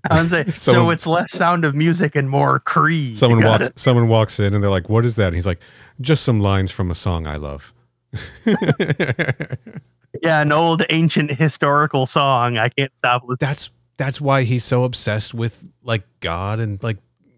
I 0.10 0.22
was 0.22 0.32
like, 0.32 0.50
so 0.56 0.90
it's 0.90 1.08
less 1.08 1.34
sound 1.34 1.66
of 1.66 1.76
music 1.76 2.16
and 2.16 2.30
more 2.30 2.60
Creed. 2.62 3.18
Someone 3.18 3.44
walks 3.44 3.68
it. 3.68 3.80
someone 3.80 4.08
walks 4.08 4.40
in 4.40 4.54
and 4.54 4.64
they're 4.64 4.72
like, 4.72 4.90
"What 4.90 5.06
is 5.06 5.16
that?" 5.18 5.28
And 5.28 5.36
he's 5.36 5.48
like, 5.48 5.60
"Just 6.00 6.24
some 6.24 6.40
lines 6.40 6.72
from 6.72 6.92
a 6.92 6.96
song 6.96 7.28
I 7.28 7.36
love." 7.38 7.74
Yeah, 10.24 10.42
an 10.42 10.52
old 10.52 10.84
ancient 10.90 11.32
historical 11.32 12.06
song. 12.06 12.58
I 12.58 12.70
can't 12.70 12.92
stop 12.98 13.24
listening. 13.24 13.38
that's 13.40 13.72
that's 13.98 14.22
why 14.22 14.44
he's 14.44 14.64
so 14.64 14.84
obsessed 14.84 15.34
with 15.34 15.68
like 15.84 16.04
God 16.20 16.60
and 16.60 16.82
like 16.84 16.98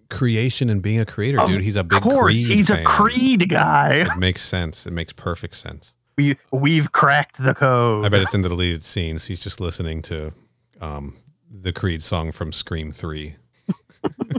creation 0.10 0.70
and 0.70 0.82
being 0.82 1.00
a 1.00 1.06
creator, 1.06 1.40
Of 1.40 1.50
dude. 1.50 1.62
He's 1.62 1.76
a 1.76 1.84
big 1.84 2.02
creed. 2.02 2.12
Of 2.12 2.18
course, 2.18 2.34
Creed 2.46 2.58
he's 2.58 2.68
fan. 2.70 2.80
a 2.82 2.84
Creed 2.84 3.50
guy. 3.50 3.94
It 4.12 4.18
makes 4.18 4.42
sense. 4.42 4.86
It 4.86 4.92
makes 4.92 5.14
perfect 5.14 5.56
sense. 5.56 5.94
We 6.18 6.38
we've 6.52 6.92
cracked 6.92 7.42
the 7.42 7.54
code. 7.56 8.04
I 8.06 8.10
bet 8.10 8.22
it's 8.22 8.34
in 8.34 8.42
the 8.42 8.50
deleted 8.50 8.84
scenes. 8.84 9.28
He's 9.28 9.40
just 9.40 9.60
listening 9.62 10.02
to 10.04 10.34
um, 10.82 11.16
the 11.50 11.72
Creed 11.72 12.04
song 12.04 12.32
from 12.32 12.52
Scream 12.52 12.92
Three. 12.92 13.36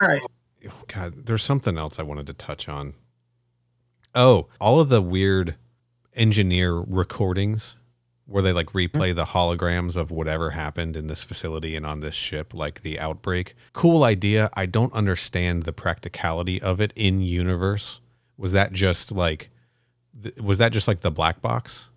Right. 0.00 0.22
Oh, 0.66 0.72
God, 0.88 1.26
there's 1.26 1.42
something 1.42 1.76
else 1.76 1.98
I 1.98 2.02
wanted 2.02 2.26
to 2.28 2.32
touch 2.32 2.68
on. 2.70 2.94
Oh, 4.14 4.48
all 4.58 4.80
of 4.80 4.88
the 4.88 5.02
weird 5.02 5.56
engineer 6.14 6.74
recordings 6.74 7.76
where 8.30 8.42
they 8.42 8.52
like 8.52 8.68
mm-hmm. 8.68 8.96
replay 8.96 9.14
the 9.14 9.26
holograms 9.26 9.96
of 9.96 10.10
whatever 10.10 10.50
happened 10.50 10.96
in 10.96 11.08
this 11.08 11.22
facility 11.22 11.74
and 11.74 11.84
on 11.84 12.00
this 12.00 12.14
ship, 12.14 12.54
like 12.54 12.82
the 12.82 12.98
outbreak. 13.00 13.54
Cool 13.72 14.04
idea. 14.04 14.48
I 14.54 14.66
don't 14.66 14.92
understand 14.92 15.64
the 15.64 15.72
practicality 15.72 16.62
of 16.62 16.80
it 16.80 16.92
in 16.94 17.20
universe. 17.20 18.00
Was 18.36 18.52
that 18.52 18.72
just 18.72 19.10
like, 19.10 19.50
was 20.40 20.58
that 20.58 20.72
just 20.72 20.86
like 20.86 21.00
the 21.00 21.10
black 21.10 21.42
box? 21.42 21.90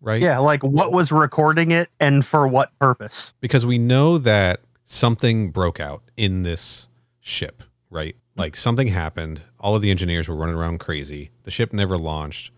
Right? 0.00 0.22
Yeah, 0.22 0.38
like 0.38 0.62
what 0.62 0.92
was 0.92 1.12
recording 1.12 1.72
it 1.72 1.90
and 1.98 2.24
for 2.24 2.46
what 2.48 2.70
purpose? 2.78 3.34
because 3.40 3.66
we 3.66 3.76
know 3.76 4.16
that 4.16 4.60
something 4.84 5.50
broke 5.50 5.78
out 5.78 6.02
in 6.16 6.42
this 6.42 6.88
ship, 7.18 7.64
right? 7.90 8.14
Mm-hmm. 8.14 8.40
Like 8.40 8.56
something 8.56 8.86
happened. 8.86 9.42
All 9.58 9.74
of 9.74 9.82
the 9.82 9.90
engineers 9.90 10.28
were 10.28 10.36
running 10.36 10.56
around 10.56 10.78
crazy. 10.78 11.30
The 11.42 11.50
ship 11.50 11.72
never 11.72 11.98
launched. 11.98 12.52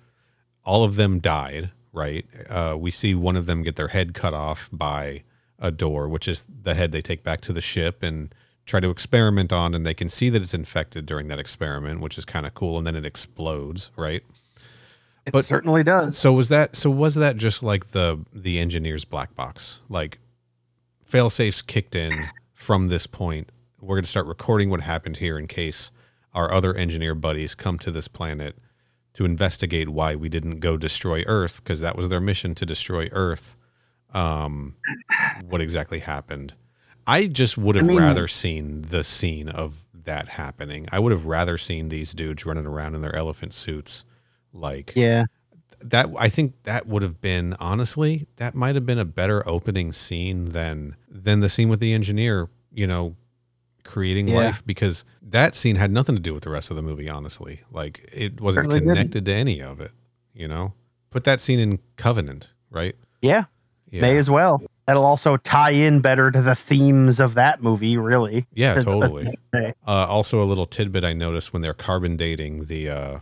All 0.64 0.84
of 0.84 0.94
them 0.96 1.18
died, 1.18 1.72
right? 1.92 2.26
Uh, 2.48 2.76
we 2.78 2.90
see 2.90 3.14
one 3.14 3.36
of 3.36 3.46
them 3.46 3.62
get 3.62 3.76
their 3.76 3.88
head 3.88 4.14
cut 4.14 4.34
off 4.34 4.68
by 4.72 5.22
a 5.58 5.70
door, 5.70 6.08
which 6.08 6.26
is 6.26 6.46
the 6.62 6.74
head 6.74 6.92
they 6.92 7.02
take 7.02 7.22
back 7.22 7.40
to 7.42 7.52
the 7.52 7.60
ship 7.60 8.02
and 8.02 8.34
try 8.66 8.80
to 8.80 8.90
experiment 8.90 9.52
on. 9.52 9.74
And 9.74 9.84
they 9.86 9.94
can 9.94 10.08
see 10.08 10.28
that 10.30 10.42
it's 10.42 10.54
infected 10.54 11.06
during 11.06 11.28
that 11.28 11.38
experiment, 11.38 12.00
which 12.00 12.16
is 12.18 12.24
kind 12.24 12.46
of 12.46 12.54
cool. 12.54 12.78
And 12.78 12.86
then 12.86 12.96
it 12.96 13.04
explodes, 13.06 13.90
right? 13.96 14.22
It 15.24 15.32
But- 15.32 15.44
certainly 15.44 15.84
does. 15.84 16.18
So 16.18 16.32
was 16.32 16.48
that 16.48 16.74
so 16.76 16.90
was 16.90 17.14
that 17.14 17.36
just 17.36 17.62
like 17.62 17.88
the 17.88 18.24
the 18.32 18.58
engineer's 18.58 19.04
black 19.04 19.34
box? 19.36 19.78
Like 19.88 20.18
fail 21.04 21.30
safes 21.30 21.62
kicked 21.62 21.94
in 21.94 22.24
from 22.54 22.88
this 22.88 23.06
point. 23.06 23.52
We're 23.80 23.96
going 23.96 24.04
to 24.04 24.10
start 24.10 24.26
recording 24.26 24.68
what 24.70 24.80
happened 24.80 25.18
here 25.18 25.38
in 25.38 25.46
case 25.46 25.90
our 26.34 26.50
other 26.52 26.74
engineer 26.74 27.14
buddies 27.14 27.54
come 27.54 27.78
to 27.80 27.90
this 27.90 28.08
planet 28.08 28.56
to 29.14 29.24
investigate 29.24 29.88
why 29.88 30.16
we 30.16 30.28
didn't 30.28 30.60
go 30.60 30.76
destroy 30.76 31.22
Earth 31.26 31.62
because 31.62 31.80
that 31.80 31.96
was 31.96 32.08
their 32.08 32.20
mission 32.20 32.54
to 32.56 32.66
destroy 32.66 33.08
Earth. 33.12 33.56
Um, 34.14 34.74
what 35.48 35.60
exactly 35.60 36.00
happened? 36.00 36.54
I 37.06 37.26
just 37.26 37.58
would 37.58 37.74
have 37.76 37.84
I 37.86 37.88
mean- 37.88 37.98
rather 37.98 38.28
seen 38.28 38.82
the 38.82 39.02
scene 39.04 39.48
of 39.48 39.86
that 40.04 40.28
happening. 40.30 40.88
I 40.92 40.98
would 40.98 41.12
have 41.12 41.26
rather 41.26 41.56
seen 41.58 41.88
these 41.88 42.12
dudes 42.12 42.44
running 42.44 42.66
around 42.66 42.94
in 42.94 43.02
their 43.02 43.14
elephant 43.14 43.54
suits, 43.54 44.04
like 44.52 44.92
Yeah. 44.96 45.26
that 45.80 46.08
I 46.18 46.28
think 46.28 46.54
that 46.64 46.86
would 46.86 47.02
have 47.02 47.20
been 47.20 47.54
honestly 47.60 48.26
that 48.36 48.54
might 48.54 48.74
have 48.74 48.84
been 48.86 48.98
a 48.98 49.04
better 49.04 49.48
opening 49.48 49.92
scene 49.92 50.46
than 50.50 50.96
than 51.08 51.40
the 51.40 51.48
scene 51.48 51.68
with 51.68 51.80
the 51.80 51.92
engineer, 51.92 52.48
you 52.72 52.86
know, 52.86 53.16
creating 53.84 54.28
Yeah. 54.28 54.36
life 54.36 54.62
because 54.66 55.04
that 55.22 55.54
scene 55.54 55.76
had 55.76 55.90
nothing 55.90 56.14
to 56.14 56.20
do 56.20 56.32
with 56.34 56.42
the 56.44 56.50
rest 56.50 56.70
of 56.70 56.76
the 56.76 56.82
movie. 56.82 57.08
Honestly, 57.08 57.60
like 57.70 58.08
it 58.12 58.40
wasn't 58.40 58.64
Certainly 58.64 58.80
didn't. 58.80 58.94
connected 58.94 59.24
to 59.26 59.32
any 59.32 59.60
of 59.62 59.80
it. 59.80 59.92
You 60.34 60.48
know, 60.48 60.74
put 61.10 61.24
that 61.24 61.40
scene 61.40 61.58
in 61.58 61.78
Covenant, 61.96 62.52
right? 62.70 62.94
Yeah, 63.20 63.44
Yeah, 63.90 64.00
may 64.00 64.16
as 64.16 64.30
well. 64.30 64.62
That'll 64.86 65.04
also 65.06 65.36
tie 65.36 65.70
in 65.70 66.00
better 66.00 66.30
to 66.32 66.42
the 66.42 66.54
themes 66.56 67.20
of 67.20 67.34
that 67.34 67.62
movie, 67.62 67.96
really. 67.96 68.46
yeah, 68.52 68.74
totally. 68.80 69.32
Uh, 69.54 69.70
also, 69.86 70.42
a 70.42 70.44
little 70.44 70.66
tidbit 70.66 71.04
I 71.04 71.12
noticed 71.12 71.52
when 71.52 71.62
they're 71.62 71.72
carbon 71.74 72.16
dating 72.16 72.64
the 72.66 72.88
uh, 72.88 73.18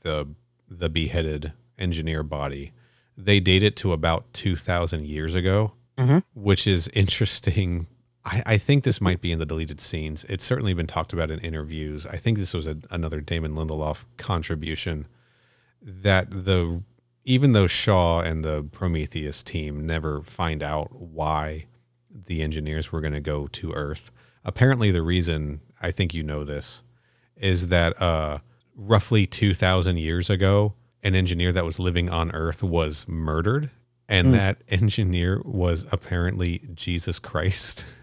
the 0.00 0.26
the 0.68 0.88
beheaded 0.88 1.52
engineer 1.78 2.22
body, 2.22 2.72
they 3.16 3.38
date 3.40 3.62
it 3.62 3.76
to 3.76 3.92
about 3.92 4.24
two 4.32 4.56
thousand 4.56 5.06
years 5.06 5.34
ago, 5.36 5.72
Mhm. 5.98 6.22
which 6.34 6.66
is 6.66 6.88
interesting. 6.88 7.86
I, 8.24 8.42
I 8.46 8.58
think 8.58 8.84
this 8.84 9.00
might 9.00 9.20
be 9.20 9.32
in 9.32 9.38
the 9.38 9.46
deleted 9.46 9.80
scenes. 9.80 10.24
It's 10.24 10.44
certainly 10.44 10.72
been 10.74 10.86
talked 10.86 11.12
about 11.12 11.30
in 11.30 11.38
interviews. 11.40 12.06
I 12.06 12.16
think 12.16 12.38
this 12.38 12.54
was 12.54 12.66
a, 12.66 12.78
another 12.90 13.20
Damon 13.20 13.52
Lindelof 13.54 14.04
contribution 14.16 15.06
that 15.82 16.30
the 16.30 16.82
even 17.26 17.52
though 17.52 17.66
Shaw 17.66 18.20
and 18.20 18.44
the 18.44 18.62
Prometheus 18.72 19.42
team 19.42 19.86
never 19.86 20.22
find 20.22 20.62
out 20.62 20.94
why 21.00 21.66
the 22.10 22.42
engineers 22.42 22.92
were 22.92 23.00
going 23.00 23.14
to 23.14 23.20
go 23.20 23.46
to 23.48 23.72
Earth, 23.72 24.10
apparently 24.44 24.90
the 24.90 25.02
reason 25.02 25.60
I 25.80 25.90
think 25.90 26.12
you 26.12 26.22
know 26.22 26.44
this 26.44 26.82
is 27.36 27.68
that 27.68 28.00
uh, 28.00 28.38
roughly 28.76 29.26
2,000 29.26 29.96
years 29.98 30.28
ago, 30.30 30.74
an 31.02 31.14
engineer 31.14 31.50
that 31.52 31.64
was 31.64 31.78
living 31.78 32.08
on 32.10 32.30
Earth 32.32 32.62
was 32.62 33.08
murdered, 33.08 33.70
and 34.08 34.28
Hmm. 34.28 34.32
that 34.34 34.58
engineer 34.68 35.40
was 35.44 35.86
apparently 35.92 36.62
Jesus 36.74 37.18
Christ. 37.18 37.84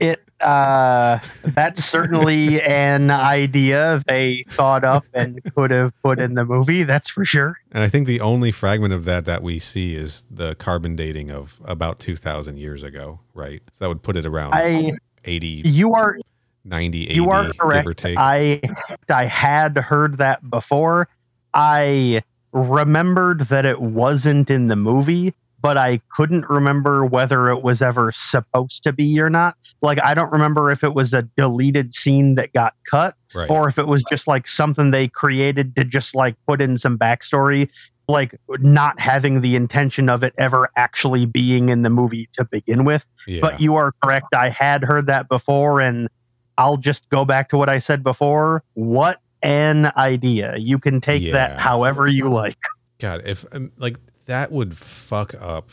It 0.00 0.22
uh, 0.40 1.18
that's 1.42 1.84
certainly 1.84 2.62
an 2.62 3.10
idea 3.10 4.02
they 4.06 4.44
thought 4.50 4.84
up 4.84 5.04
and 5.12 5.40
could 5.54 5.70
have 5.70 5.92
put 6.02 6.18
in 6.20 6.34
the 6.34 6.44
movie. 6.44 6.84
That's 6.84 7.10
for 7.10 7.24
sure. 7.24 7.58
And 7.72 7.82
I 7.82 7.88
think 7.88 8.06
the 8.06 8.20
only 8.20 8.52
fragment 8.52 8.94
of 8.94 9.04
that 9.04 9.24
that 9.24 9.42
we 9.42 9.58
see 9.58 9.96
is 9.96 10.24
the 10.30 10.54
carbon 10.54 10.94
dating 10.96 11.30
of 11.30 11.60
about 11.64 11.98
2,000 11.98 12.56
years 12.58 12.82
ago, 12.82 13.20
right? 13.34 13.62
So 13.72 13.84
that 13.84 13.88
would 13.88 14.02
put 14.02 14.16
it 14.16 14.24
around 14.24 14.54
I 14.54 14.92
80, 15.24 15.62
you 15.64 15.94
are 15.94 16.18
90 16.64 17.10
AD, 17.10 17.16
you 17.16 17.30
are 17.30 17.46
give 17.46 17.56
or 17.60 17.70
correct. 17.70 17.98
take. 17.98 18.16
I 18.18 18.60
I 19.08 19.24
had 19.24 19.76
heard 19.76 20.18
that 20.18 20.48
before. 20.48 21.08
I 21.54 22.22
remembered 22.52 23.42
that 23.42 23.64
it 23.64 23.80
wasn't 23.80 24.50
in 24.50 24.68
the 24.68 24.76
movie, 24.76 25.34
but 25.60 25.76
I 25.76 26.00
couldn't 26.10 26.48
remember 26.48 27.04
whether 27.04 27.48
it 27.48 27.62
was 27.62 27.82
ever 27.82 28.12
supposed 28.12 28.82
to 28.84 28.92
be 28.92 29.20
or 29.20 29.28
not. 29.30 29.56
Like 29.82 30.02
I 30.02 30.14
don't 30.14 30.32
remember 30.32 30.70
if 30.70 30.84
it 30.84 30.94
was 30.94 31.12
a 31.12 31.22
deleted 31.22 31.94
scene 31.94 32.34
that 32.36 32.52
got 32.52 32.74
cut 32.88 33.14
right. 33.34 33.50
or 33.50 33.68
if 33.68 33.78
it 33.78 33.86
was 33.86 34.04
just 34.04 34.26
like 34.26 34.46
something 34.46 34.90
they 34.90 35.08
created 35.08 35.74
to 35.76 35.84
just 35.84 36.14
like 36.14 36.36
put 36.46 36.60
in 36.60 36.78
some 36.78 36.96
backstory, 36.98 37.68
like 38.08 38.34
not 38.60 38.98
having 38.98 39.40
the 39.40 39.56
intention 39.56 40.08
of 40.08 40.22
it 40.22 40.32
ever 40.38 40.70
actually 40.76 41.26
being 41.26 41.68
in 41.68 41.82
the 41.82 41.90
movie 41.90 42.28
to 42.32 42.44
begin 42.44 42.84
with. 42.84 43.04
yeah. 43.26 43.40
But 43.40 43.60
you 43.60 43.74
are 43.76 43.92
correct. 44.02 44.34
I 44.34 44.48
had 44.48 44.82
heard 44.82 45.06
that 45.06 45.28
before, 45.28 45.80
and 45.80 46.08
I'll 46.56 46.78
just 46.78 47.08
go 47.10 47.24
back 47.24 47.48
to 47.50 47.58
what 47.58 47.68
I 47.68 47.78
said 47.78 48.02
before. 48.02 48.62
What 48.74 49.20
an 49.42 49.92
idea! 49.96 50.56
You 50.56 50.78
can 50.78 51.00
take 51.00 51.32
that 51.32 51.58
however 51.58 52.08
you 52.08 52.28
like. 52.28 52.58
God, 52.98 53.22
if 53.24 53.44
um, 53.52 53.70
like 53.76 53.98
that 54.28 54.52
would 54.52 54.76
fuck 54.76 55.34
up 55.34 55.70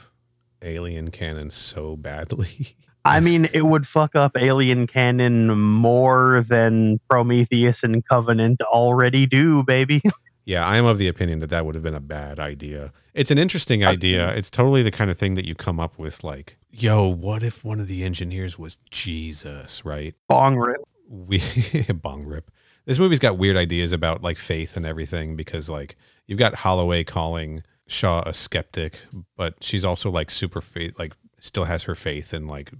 alien 0.61 1.11
canon 1.11 1.51
so 1.51 1.95
badly. 1.95 2.75
I 3.05 3.19
mean, 3.19 3.47
it 3.53 3.67
would 3.67 3.85
fuck 3.87 4.15
up 4.15 4.35
Alien 4.35 4.87
canon 4.87 5.59
more 5.59 6.43
than 6.49 6.99
Prometheus 7.07 7.83
and 7.83 8.03
Covenant 8.07 8.61
already 8.63 9.27
do, 9.27 9.61
baby. 9.61 10.01
yeah, 10.45 10.65
I 10.65 10.77
am 10.77 10.85
of 10.85 10.97
the 10.97 11.07
opinion 11.07 11.37
that 11.37 11.51
that 11.51 11.67
would 11.67 11.75
have 11.75 11.83
been 11.83 11.93
a 11.93 11.99
bad 11.99 12.39
idea. 12.39 12.91
It's 13.13 13.29
an 13.29 13.37
interesting 13.37 13.85
idea. 13.85 14.33
It's 14.33 14.49
totally 14.49 14.81
the 14.81 14.89
kind 14.89 15.11
of 15.11 15.19
thing 15.19 15.35
that 15.35 15.45
you 15.45 15.53
come 15.53 15.79
up 15.79 15.99
with 15.99 16.23
like, 16.23 16.57
yo, 16.71 17.07
what 17.07 17.43
if 17.43 17.63
one 17.63 17.79
of 17.79 17.87
the 17.87 18.03
engineers 18.03 18.57
was 18.57 18.79
Jesus, 18.89 19.85
right? 19.85 20.15
Bong 20.27 20.57
rip. 20.57 20.81
we 21.07 21.43
bong 21.93 22.25
rip. 22.25 22.49
This 22.85 22.97
movie's 22.97 23.19
got 23.19 23.37
weird 23.37 23.55
ideas 23.55 23.91
about 23.91 24.23
like 24.23 24.39
faith 24.39 24.75
and 24.75 24.85
everything 24.85 25.35
because 25.35 25.69
like 25.69 25.95
you've 26.25 26.39
got 26.39 26.55
Holloway 26.55 27.03
calling 27.03 27.61
Shaw 27.87 28.23
a 28.25 28.33
skeptic, 28.33 29.01
but 29.37 29.63
she's 29.63 29.85
also 29.85 30.09
like 30.09 30.31
super 30.31 30.61
faith, 30.61 30.97
like 30.97 31.13
still 31.39 31.65
has 31.65 31.83
her 31.83 31.95
faith 31.95 32.33
and 32.33 32.47
like 32.47 32.71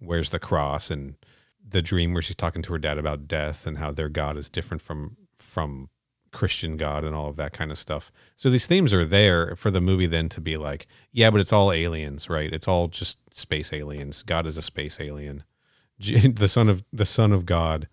wears 0.00 0.30
the 0.30 0.38
cross 0.38 0.90
and 0.90 1.16
the 1.66 1.82
dream 1.82 2.12
where 2.12 2.22
she's 2.22 2.36
talking 2.36 2.62
to 2.62 2.72
her 2.72 2.78
dad 2.78 2.98
about 2.98 3.28
death 3.28 3.66
and 3.66 3.78
how 3.78 3.92
their 3.92 4.08
God 4.08 4.36
is 4.36 4.48
different 4.48 4.82
from 4.82 5.16
from 5.36 5.90
Christian 6.32 6.76
God 6.76 7.04
and 7.04 7.14
all 7.14 7.28
of 7.28 7.36
that 7.36 7.52
kind 7.52 7.70
of 7.70 7.78
stuff. 7.78 8.12
So 8.36 8.50
these 8.50 8.66
themes 8.66 8.92
are 8.92 9.04
there 9.04 9.56
for 9.56 9.70
the 9.70 9.80
movie 9.80 10.06
then 10.06 10.28
to 10.30 10.40
be 10.40 10.56
like, 10.56 10.86
yeah, 11.12 11.30
but 11.30 11.40
it's 11.40 11.52
all 11.52 11.72
aliens, 11.72 12.28
right? 12.28 12.52
It's 12.52 12.68
all 12.68 12.88
just 12.88 13.18
space 13.34 13.72
aliens. 13.72 14.22
God 14.22 14.46
is 14.46 14.56
a 14.56 14.62
space 14.62 15.00
alien. 15.00 15.44
The 15.98 16.46
son 16.46 16.68
of 16.68 16.84
the 16.92 17.04
son 17.04 17.32
of 17.32 17.44
God 17.44 17.88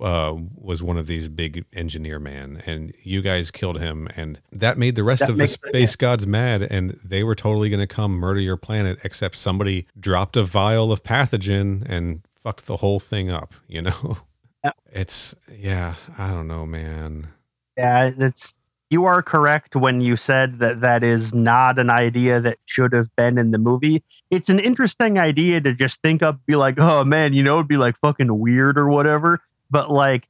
uh, 0.00 0.36
was 0.56 0.82
one 0.82 0.96
of 0.96 1.06
these 1.06 1.28
big 1.28 1.64
engineer 1.72 2.18
man, 2.18 2.62
and 2.66 2.92
you 3.02 3.22
guys 3.22 3.50
killed 3.50 3.78
him, 3.80 4.08
and 4.16 4.40
that 4.52 4.78
made 4.78 4.96
the 4.96 5.04
rest 5.04 5.20
That 5.20 5.30
of 5.30 5.36
the 5.36 5.46
space 5.46 5.96
gods 5.96 6.26
mad, 6.26 6.62
and 6.62 6.90
they 7.04 7.22
were 7.22 7.34
totally 7.34 7.70
going 7.70 7.80
to 7.80 7.86
come 7.86 8.12
murder 8.12 8.40
your 8.40 8.56
planet, 8.56 8.98
except 9.04 9.36
somebody 9.36 9.86
dropped 9.98 10.36
a 10.36 10.42
vial 10.42 10.92
of 10.92 11.02
pathogen 11.02 11.84
and 11.88 12.22
fucked 12.34 12.66
the 12.66 12.78
whole 12.78 13.00
thing 13.00 13.30
up. 13.30 13.54
You 13.68 13.82
know, 13.82 14.18
Yeah. 14.64 14.72
it's 14.92 15.34
yeah, 15.52 15.94
I 16.18 16.30
don't 16.30 16.48
know, 16.48 16.64
man. 16.64 17.28
Yeah, 17.76 18.10
it's 18.16 18.54
you 18.90 19.04
are 19.06 19.22
correct 19.22 19.74
when 19.76 20.00
you 20.00 20.14
said 20.16 20.58
that 20.60 20.80
that 20.80 21.02
is 21.02 21.34
not 21.34 21.78
an 21.78 21.90
idea 21.90 22.40
that 22.40 22.58
should 22.66 22.92
have 22.92 23.14
been 23.16 23.36
in 23.38 23.50
the 23.50 23.58
movie. 23.58 24.02
It's 24.30 24.48
an 24.48 24.58
interesting 24.60 25.18
idea 25.18 25.60
to 25.60 25.74
just 25.74 26.00
think 26.02 26.22
up, 26.22 26.38
be 26.46 26.54
like, 26.56 26.78
oh 26.78 27.04
man, 27.04 27.32
you 27.32 27.42
know, 27.42 27.54
it'd 27.56 27.68
be 27.68 27.76
like 27.76 27.98
fucking 28.00 28.38
weird 28.38 28.78
or 28.78 28.88
whatever. 28.88 29.40
But 29.74 29.90
like, 29.90 30.28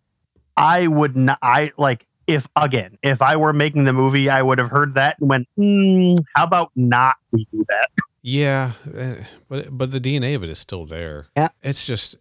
I 0.56 0.86
would 0.86 1.16
not. 1.16 1.38
I 1.42 1.72
like 1.76 2.06
if 2.26 2.48
again, 2.56 2.96
if 3.02 3.20
I 3.20 3.36
were 3.36 3.52
making 3.52 3.84
the 3.84 3.92
movie, 3.92 4.30
I 4.30 4.40
would 4.40 4.58
have 4.58 4.70
heard 4.70 4.94
that 4.94 5.18
and 5.20 5.28
went, 5.28 5.48
hmm, 5.54 6.14
how 6.34 6.44
about 6.44 6.72
not 6.74 7.16
we 7.30 7.46
do 7.52 7.64
that? 7.68 7.90
Yeah, 8.26 8.72
eh, 8.96 9.16
but 9.50 9.76
but 9.76 9.90
the 9.90 10.00
DNA 10.00 10.34
of 10.34 10.42
it 10.42 10.48
is 10.48 10.58
still 10.58 10.86
there. 10.86 11.26
Yeah. 11.36 11.48
it's 11.62 11.84
just 11.84 12.16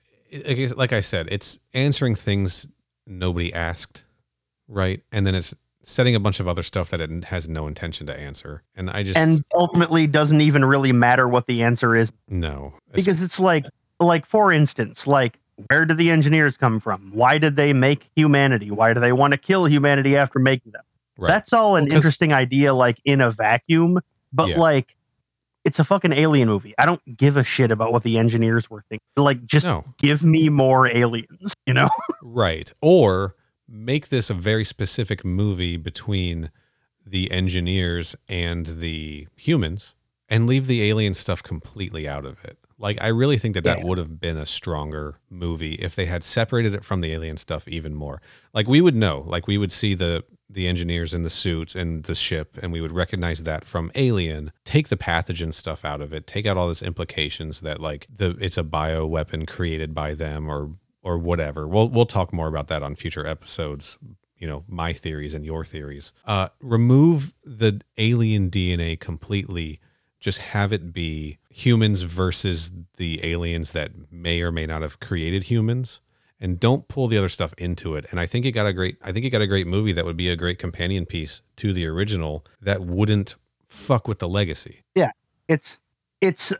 like 0.75 0.91
I 0.91 0.99
said, 0.99 1.29
it's 1.31 1.59
answering 1.73 2.15
things 2.15 2.67
nobody 3.07 3.53
asked, 3.53 4.03
right? 4.67 5.01
And 5.13 5.25
then 5.25 5.33
it's 5.33 5.55
setting 5.81 6.13
a 6.13 6.19
bunch 6.19 6.41
of 6.41 6.47
other 6.47 6.61
stuff 6.61 6.89
that 6.89 6.99
it 6.99 7.23
has 7.23 7.47
no 7.47 7.67
intention 7.67 8.05
to 8.07 8.19
answer. 8.19 8.63
And 8.75 8.89
I 8.89 9.03
just 9.03 9.17
and 9.17 9.45
ultimately, 9.55 10.05
doesn't 10.05 10.41
even 10.41 10.65
really 10.65 10.91
matter 10.91 11.29
what 11.29 11.47
the 11.47 11.63
answer 11.63 11.95
is 11.95 12.11
no 12.27 12.73
because 12.93 13.21
it's 13.21 13.39
like 13.39 13.65
like 14.01 14.25
for 14.25 14.51
instance 14.51 15.07
like 15.07 15.39
where 15.69 15.85
did 15.85 15.97
the 15.97 16.09
engineers 16.11 16.57
come 16.57 16.79
from? 16.79 17.11
Why 17.13 17.37
did 17.37 17.55
they 17.55 17.73
make 17.73 18.09
humanity? 18.15 18.71
Why 18.71 18.93
do 18.93 18.99
they 18.99 19.11
want 19.13 19.31
to 19.31 19.37
kill 19.37 19.65
humanity 19.65 20.15
after 20.17 20.39
making 20.39 20.71
them? 20.73 20.83
Right. 21.17 21.27
that's 21.27 21.53
all 21.53 21.75
an 21.75 21.83
Well, 21.83 21.89
'cause- 21.91 21.95
interesting 21.97 22.33
idea 22.33 22.73
like 22.73 22.97
in 23.05 23.21
a 23.21 23.31
vacuum 23.31 23.99
but 24.31 24.49
Yeah. 24.49 24.59
like 24.59 24.95
it's 25.63 25.77
a 25.79 25.83
fucking 25.83 26.11
alien 26.11 26.47
movie. 26.49 26.73
I 26.77 26.85
don't 26.87 27.01
give 27.17 27.37
a 27.37 27.43
shit 27.43 27.69
about 27.71 27.93
what 27.93 28.03
the 28.03 28.17
engineers 28.17 28.69
were 28.69 28.83
thinking. 28.89 29.05
Like 29.15 29.45
just 29.45 29.65
no. 29.65 29.85
give 29.99 30.23
me 30.23 30.49
more 30.49 30.87
aliens 30.87 31.53
you 31.67 31.73
know? 31.73 31.89
Right. 32.21 32.73
Or 32.81 33.35
make 33.69 34.09
this 34.09 34.29
a 34.29 34.33
very 34.33 34.65
specific 34.65 35.23
movie 35.23 35.77
between 35.77 36.49
the 37.05 37.31
engineers 37.31 38.15
and 38.27 38.65
the 38.65 39.27
humans 39.35 39.93
and 40.27 40.47
leave 40.47 40.65
the 40.67 40.81
alien 40.89 41.13
stuff 41.13 41.43
completely 41.43 42.07
out 42.07 42.25
of 42.25 42.43
it. 42.43 42.57
Like 42.83 42.97
I 43.01 43.07
really 43.07 43.37
think 43.37 43.55
that 43.55 43.63
that 43.63 43.79
Yeah. 43.79 43.85
would 43.85 43.97
have 43.97 44.19
been 44.19 44.37
a 44.37 44.45
stronger 44.45 45.15
movie 45.29 45.75
if 45.75 45.95
they 45.95 46.05
had 46.05 46.23
separated 46.23 46.75
it 46.75 46.83
from 46.83 47.01
the 47.01 47.11
alien 47.13 47.37
stuff 47.37 47.67
even 47.67 47.95
more. 47.95 48.21
Like 48.53 48.67
we 48.67 48.81
would 48.81 48.93
know, 48.95 49.23
like 49.25 49.47
we 49.47 49.57
would 49.57 49.71
see 49.71 49.93
the 49.95 50.23
the 50.49 50.67
engineers 50.67 51.13
in 51.15 51.23
the 51.23 51.29
suits 51.31 51.73
and 51.73 52.03
the 52.03 52.13
ship 52.13 52.59
and 52.61 52.71
we 52.71 52.79
would 52.81 52.91
recognize 52.91 53.43
that 53.43 53.65
from 53.65 53.89
Alien. 53.95 54.51
Take 54.65 54.89
the 54.89 54.97
pathogen 54.97 55.51
stuff 55.51 55.83
out 55.83 55.99
of 56.01 56.13
it. 56.13 56.27
Take 56.27 56.45
out 56.45 56.57
all 56.57 56.67
this 56.67 56.83
implications 56.83 57.61
that 57.61 57.79
like 57.79 58.05
the 58.13 58.37
it's 58.39 58.57
a 58.57 58.63
bio 58.63 59.07
weapon 59.07 59.45
created 59.47 59.95
by 59.95 60.13
them 60.13 60.49
or 60.49 60.71
or 61.01 61.17
whatever. 61.17 61.67
We'll 61.67 61.89
we'll 61.89 62.05
talk 62.05 62.31
more 62.33 62.47
about 62.49 62.67
that 62.67 62.83
on 62.83 62.95
future 62.95 63.25
episodes. 63.25 63.97
You 64.37 64.47
know, 64.47 64.63
my 64.67 64.91
theories 64.93 65.33
and 65.33 65.45
your 65.45 65.63
theories. 65.63 66.11
Uh, 66.25 66.49
remove 66.59 67.33
the 67.45 67.79
alien 67.97 68.49
DNA 68.51 68.99
completely. 68.99 69.79
Just 70.23 70.39
have 70.39 70.71
it 70.71 70.93
be 70.93 71.37
humans 71.49 72.03
versus 72.03 72.71
the 72.95 73.19
aliens 73.25 73.73
that 73.73 73.91
may 74.09 74.41
or 74.41 74.53
may 74.53 74.65
not 74.65 74.81
have 74.81 75.01
created 75.01 75.43
humans, 75.43 75.99
and 76.39 76.61
don't 76.61 76.87
pull 76.87 77.09
the 77.09 77.17
other 77.17 77.27
stuff 77.27 77.53
into 77.57 77.95
it. 77.95 78.05
And 78.09 78.21
I 78.21 78.25
think 78.25 78.45
it 78.45 78.53
got 78.53 78.65
a 78.65 78.71
great 78.71 78.95
I 79.03 79.11
think 79.11 79.25
it 79.25 79.31
got 79.31 79.41
a 79.41 79.47
great 79.47 79.67
movie 79.67 79.91
that 79.91 80.05
would 80.05 80.15
be 80.15 80.29
a 80.29 80.37
great 80.37 80.59
companion 80.59 81.05
piece 81.05 81.41
to 81.57 81.73
the 81.73 81.85
original 81.87 82.45
that 82.61 82.79
wouldn't 82.79 83.35
fuck 83.67 84.07
with 84.07 84.19
the 84.19 84.29
legacy. 84.29 84.83
Yeah. 84.95 85.11
It's 85.49 85.77
it's 86.21 86.53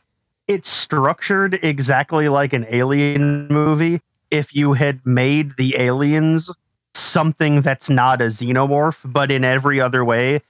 it's 0.49 0.68
structured 0.68 1.57
exactly 1.64 2.27
like 2.27 2.52
an 2.52 2.65
alien 2.69 3.48
movie 3.48 4.02
if 4.30 4.53
you 4.53 4.73
had 4.73 4.99
made 5.06 5.56
the 5.56 5.77
aliens 5.77 6.52
something 6.95 7.61
that's 7.61 7.90
not 7.90 8.22
a 8.22 8.26
xenomorph 8.26 8.99
but 9.06 9.31
in 9.31 9.45
every 9.45 9.80
other 9.80 10.03
way 10.03 10.41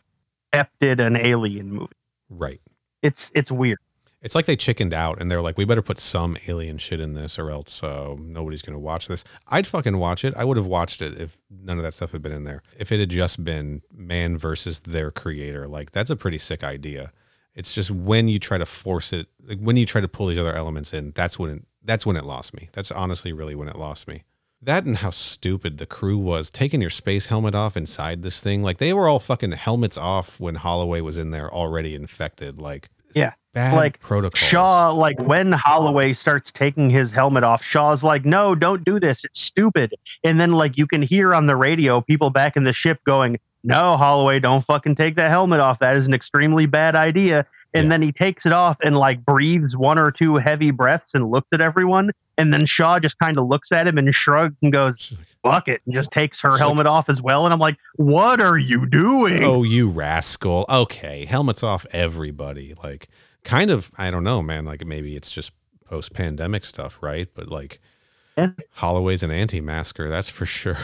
kept 0.52 0.81
it 0.81 0.99
an 0.99 1.15
alien 1.15 1.72
movie 1.72 1.94
Right. 2.30 2.61
It's 3.04 3.32
it's 3.36 3.52
weird 3.52 3.80
It's 4.22 4.36
like 4.36 4.46
they 4.46 4.56
chickened 4.56 4.94
out 4.94 5.20
and 5.22 5.30
they're 5.30 5.42
like, 5.42 5.58
we 5.58 5.66
better 5.66 5.82
put 5.82 6.00
some 6.00 6.38
alien 6.48 6.78
shit 6.78 7.02
in 7.02 7.14
this 7.14 7.38
or 7.38 7.52
else 7.52 7.84
uh, 7.84 8.16
nobody's 8.18 8.62
going 8.62 8.74
to 8.74 8.80
watch 8.80 9.08
this. 9.10 9.26
I'd 9.50 9.68
fucking 9.68 9.98
watch 9.98 10.24
it. 10.24 10.34
I 10.38 10.46
would 10.46 10.58
have 10.58 10.66
watched 10.66 11.02
it 11.02 11.20
if 11.20 11.42
none 11.52 11.78
of 11.78 11.84
that 11.84 11.94
stuff 11.94 12.14
had 12.14 12.22
been 12.22 12.32
in 12.32 12.46
there. 12.46 12.64
If 12.80 12.92
it 12.94 13.02
had 13.02 13.10
just 13.10 13.44
been 13.44 13.82
man 13.94 14.38
versus 14.38 14.80
their 14.82 15.12
creator, 15.12 15.68
like 15.68 15.92
that's 15.92 16.10
a 16.10 16.16
pretty 16.16 16.38
sick 16.38 16.64
idea. 16.64 17.12
It's 17.54 17.74
just 17.74 17.92
when 17.92 18.30
you 18.30 18.40
try 18.40 18.58
to 18.58 18.66
force 18.66 19.12
it, 19.14 19.28
like 19.46 19.60
when 19.60 19.76
you 19.78 19.86
try 19.86 20.02
to 20.02 20.08
pull 20.08 20.28
these 20.28 20.40
other 20.40 20.56
elements 20.56 20.94
in, 20.94 21.12
that's 21.14 21.38
when 21.38 21.50
it, 21.52 21.64
that's 21.84 22.06
when 22.06 22.16
it 22.16 22.24
lost 22.26 22.56
me. 22.56 22.70
That's 22.72 22.92
honestly 22.92 23.34
really 23.34 23.56
when 23.56 23.68
it 23.68 23.76
lost 23.78 24.08
me. 24.08 24.24
That 24.62 24.86
and 24.86 24.98
how 24.98 25.10
stupid 25.10 25.78
the 25.78 25.86
crew 25.86 26.18
was 26.18 26.50
taking 26.50 26.80
your 26.80 26.90
space 26.90 27.26
helmet 27.28 27.54
off 27.56 27.76
inside 27.76 28.24
this 28.24 28.40
thing. 28.42 28.64
Like 28.64 28.78
they 28.78 28.94
were 28.94 29.10
all 29.10 29.20
fucking 29.20 29.52
helmets 29.52 29.98
off 29.98 30.40
when 30.40 30.56
Holloway 30.56 31.02
was 31.02 31.18
in 31.18 31.32
there 31.32 31.54
already 31.54 31.94
infected. 31.96 32.62
Like 32.62 32.90
Yeah, 33.15 33.34
bad 33.53 33.76
like, 33.76 33.99
protocols. 34.02 34.40
shaw 34.40 34.90
like 34.91 35.19
when 35.22 35.52
holloway 35.52 36.14
starts 36.14 36.52
taking 36.52 36.90
his 36.90 37.11
helmet 37.11 37.44
off 37.44 37.64
shaw's 37.64 38.03
like 38.03 38.26
no 38.26 38.56
don't 38.56 38.84
do 38.84 38.99
this. 38.99 39.23
It's 39.23 39.40
stupid. 39.41 39.94
And 40.23 40.40
then 40.40 40.52
like 40.52 40.77
you 40.77 40.88
can 40.88 41.02
hear 41.02 41.34
on 41.34 41.48
the 41.48 41.56
radio 41.56 42.02
people 42.02 42.30
back 42.30 42.56
in 42.57 42.64
the 42.64 42.73
ship 42.73 42.99
going 43.06 43.40
no 43.64 43.95
holloway 43.95 44.40
don't 44.40 44.61
fucking 44.61 44.95
take 44.95 45.15
that 45.15 45.30
helmet 45.31 45.60
off. 45.60 45.80
That 45.80 45.95
is 45.95 46.06
an 46.07 46.14
extremely 46.14 46.65
bad 46.65 46.95
idea. 46.95 47.45
And 47.73 47.85
Yeah. 47.85 47.90
then 47.91 48.02
he 48.02 48.11
takes 48.11 48.45
it 48.45 48.52
off 48.52 48.77
and 48.84 48.98
like 48.98 49.23
breathes 49.26 49.76
one 49.77 49.98
or 49.98 50.11
two 50.11 50.35
heavy 50.35 50.72
breaths 50.72 51.14
and 51.15 51.31
looks 51.31 51.48
at 51.53 51.61
everyone 51.61 52.11
and 52.38 52.54
then 52.54 52.66
shaw 52.66 53.00
just 53.00 53.18
kind 53.20 53.38
of 53.38 53.48
looks 53.48 53.72
at 53.72 53.88
him 53.88 53.98
and 53.98 54.14
shrugs 54.14 54.56
and 54.62 54.74
goes 54.74 55.14
fuck 55.44 55.68
it 55.68 55.82
and 55.86 55.94
just 55.94 56.12
takes 56.12 56.40
her 56.42 56.58
helmet 56.58 56.86
off 56.88 57.10
as 57.10 57.22
well 57.22 57.46
and 57.46 57.54
i'm 57.54 57.60
like 57.60 57.78
what 57.98 58.40
are 58.42 58.58
you 58.58 58.86
doing 58.86 59.44
oh, 59.44 59.64
you 59.64 59.90
rascal. 59.90 60.66
Okay, 60.70 61.26
helmets 61.26 61.64
off, 61.64 61.86
everybody. 61.92 62.74
Like, 62.84 63.08
kind 63.44 63.70
of, 63.70 63.92
I 63.98 64.12
don't 64.12 64.24
know, 64.24 64.42
man. 64.42 64.66
Like, 64.66 64.86
maybe 64.86 65.16
it's 65.16 65.32
just 65.32 65.52
post 65.86 66.14
pandemic 66.14 66.66
stuff, 66.66 67.00
right? 67.02 67.28
But 67.34 67.50
like, 67.50 67.80
Yeah. 68.38 68.52
Holloway's 68.72 69.24
an 69.24 69.32
anti 69.32 69.62
masker, 69.62 70.10
that's 70.10 70.30
for 70.30 70.46
sure. 70.46 70.78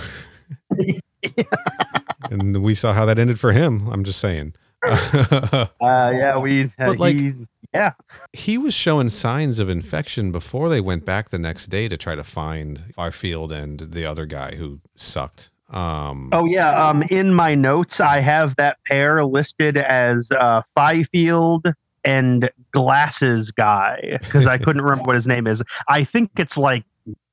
and 2.31 2.63
we 2.63 2.73
saw 2.73 2.93
how 2.93 3.05
that 3.05 3.19
ended 3.19 3.39
for 3.39 3.51
him. 3.51 3.87
I'm 3.89 4.03
just 4.03 4.19
saying. 4.19 4.53
uh 4.85 5.67
yeah 5.81 6.37
we 6.37 6.63
uh, 6.63 6.69
But, 6.77 6.99
like- 6.99 7.17
he- 7.17 7.47
yeah 7.73 7.91
he 8.33 8.57
was 8.57 8.73
showing 8.73 9.09
signs 9.09 9.59
of 9.59 9.69
infection 9.69 10.31
before 10.31 10.69
they 10.69 10.81
went 10.81 11.05
back 11.05 11.29
the 11.29 11.39
next 11.39 11.67
day 11.67 11.87
to 11.87 11.97
try 11.97 12.15
to 12.15 12.23
find 12.23 12.93
Fifield 12.95 13.51
and 13.51 13.79
the 13.79 14.05
other 14.05 14.25
guy 14.25 14.55
who 14.55 14.79
sucked. 14.95 15.49
Um, 15.69 16.29
Oh 16.31 16.45
yeah, 16.45 16.71
um, 16.89 17.03
in 17.11 17.33
my 17.33 17.53
notes 17.53 17.99
I 17.99 18.19
have 18.21 18.55
that 18.55 18.77
pair 18.87 19.23
listed 19.23 19.77
as 19.77 20.29
uh, 20.31 20.61
Fifield 20.75 21.67
and 22.03 22.49
Glasses 22.71 23.51
guy 23.51 24.17
because 24.21 24.47
I 24.47 24.57
couldn't 24.57 24.81
remember 24.81 25.03
what 25.03 25.15
his 25.15 25.27
name 25.27 25.45
is. 25.45 25.61
I 25.87 26.03
think 26.03 26.31
it's 26.37 26.57
like 26.57 26.83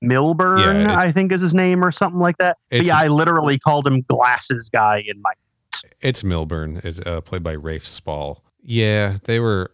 Milburn. 0.03 0.59
Yeah, 0.59 0.93
it- 0.93 0.97
I 0.99 1.13
think 1.13 1.33
is 1.33 1.41
his 1.41 1.55
name 1.55 1.85
or 1.85 1.91
something 1.91 2.21
like 2.21 2.37
that. 2.39 2.59
But 2.71 2.85
yeah, 2.85 2.99
I 2.99 3.09
literally 3.09 3.59
called 3.59 3.87
him 3.87 4.03
Glasses 4.03 4.69
guy 4.69 5.03
in 5.07 5.21
my. 5.23 5.31
It's 6.01 6.23
Milburn. 6.25 6.81
It's 6.85 7.01
uh, 7.01 7.21
played 7.23 7.43
by 7.43 7.53
Rafe 7.53 7.87
Spall. 7.87 8.43
Yeah, 8.63 9.19
they 9.25 9.39
were 9.41 9.71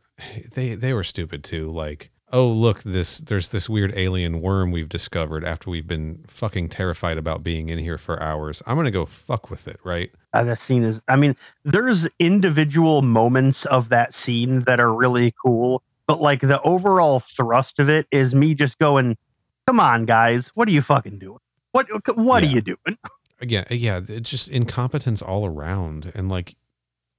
they 0.54 0.74
they 0.74 0.92
were 0.92 1.04
stupid 1.04 1.42
too. 1.44 1.70
Like, 1.70 2.10
oh 2.32 2.48
look, 2.48 2.82
this 2.82 3.18
there's 3.18 3.50
this 3.50 3.68
weird 3.68 3.92
alien 3.96 4.40
worm 4.40 4.70
we've 4.70 4.88
discovered 4.88 5.44
after 5.44 5.70
we've 5.70 5.86
been 5.86 6.24
fucking 6.28 6.68
terrified 6.68 7.18
about 7.18 7.42
being 7.42 7.68
in 7.68 7.78
here 7.78 7.98
for 7.98 8.22
hours. 8.22 8.62
I'm 8.66 8.76
gonna 8.76 8.90
go 8.90 9.04
fuck 9.06 9.50
with 9.50 9.68
it, 9.68 9.78
right? 9.84 10.10
Uh, 10.32 10.44
that 10.44 10.58
scene 10.60 10.82
is. 10.84 11.00
I 11.08 11.16
mean, 11.16 11.36
there's 11.64 12.06
individual 12.18 13.02
moments 13.02 13.64
of 13.66 13.88
that 13.90 14.14
scene 14.14 14.60
that 14.60 14.80
are 14.80 14.92
really 14.94 15.34
cool, 15.44 15.82
but 16.06 16.20
like 16.22 16.40
the 16.40 16.60
overall 16.62 17.20
thrust 17.20 17.78
of 17.78 17.88
it 17.88 18.06
is 18.10 18.34
me 18.34 18.54
just 18.54 18.78
going, 18.78 19.16
"Come 19.66 19.78
on, 19.80 20.06
guys, 20.06 20.48
what 20.54 20.68
are 20.68 20.72
you 20.72 20.82
fucking 20.82 21.18
doing? 21.18 21.38
What 21.72 21.86
what 22.16 22.42
Yeah. 22.42 22.48
are 22.48 22.52
you 22.54 22.60
doing?" 22.62 22.98
Again, 23.40 23.66
yeah, 23.70 24.00
it's 24.08 24.30
just 24.30 24.48
incompetence 24.48 25.20
all 25.20 25.44
around. 25.44 26.12
And 26.14 26.28
like, 26.28 26.54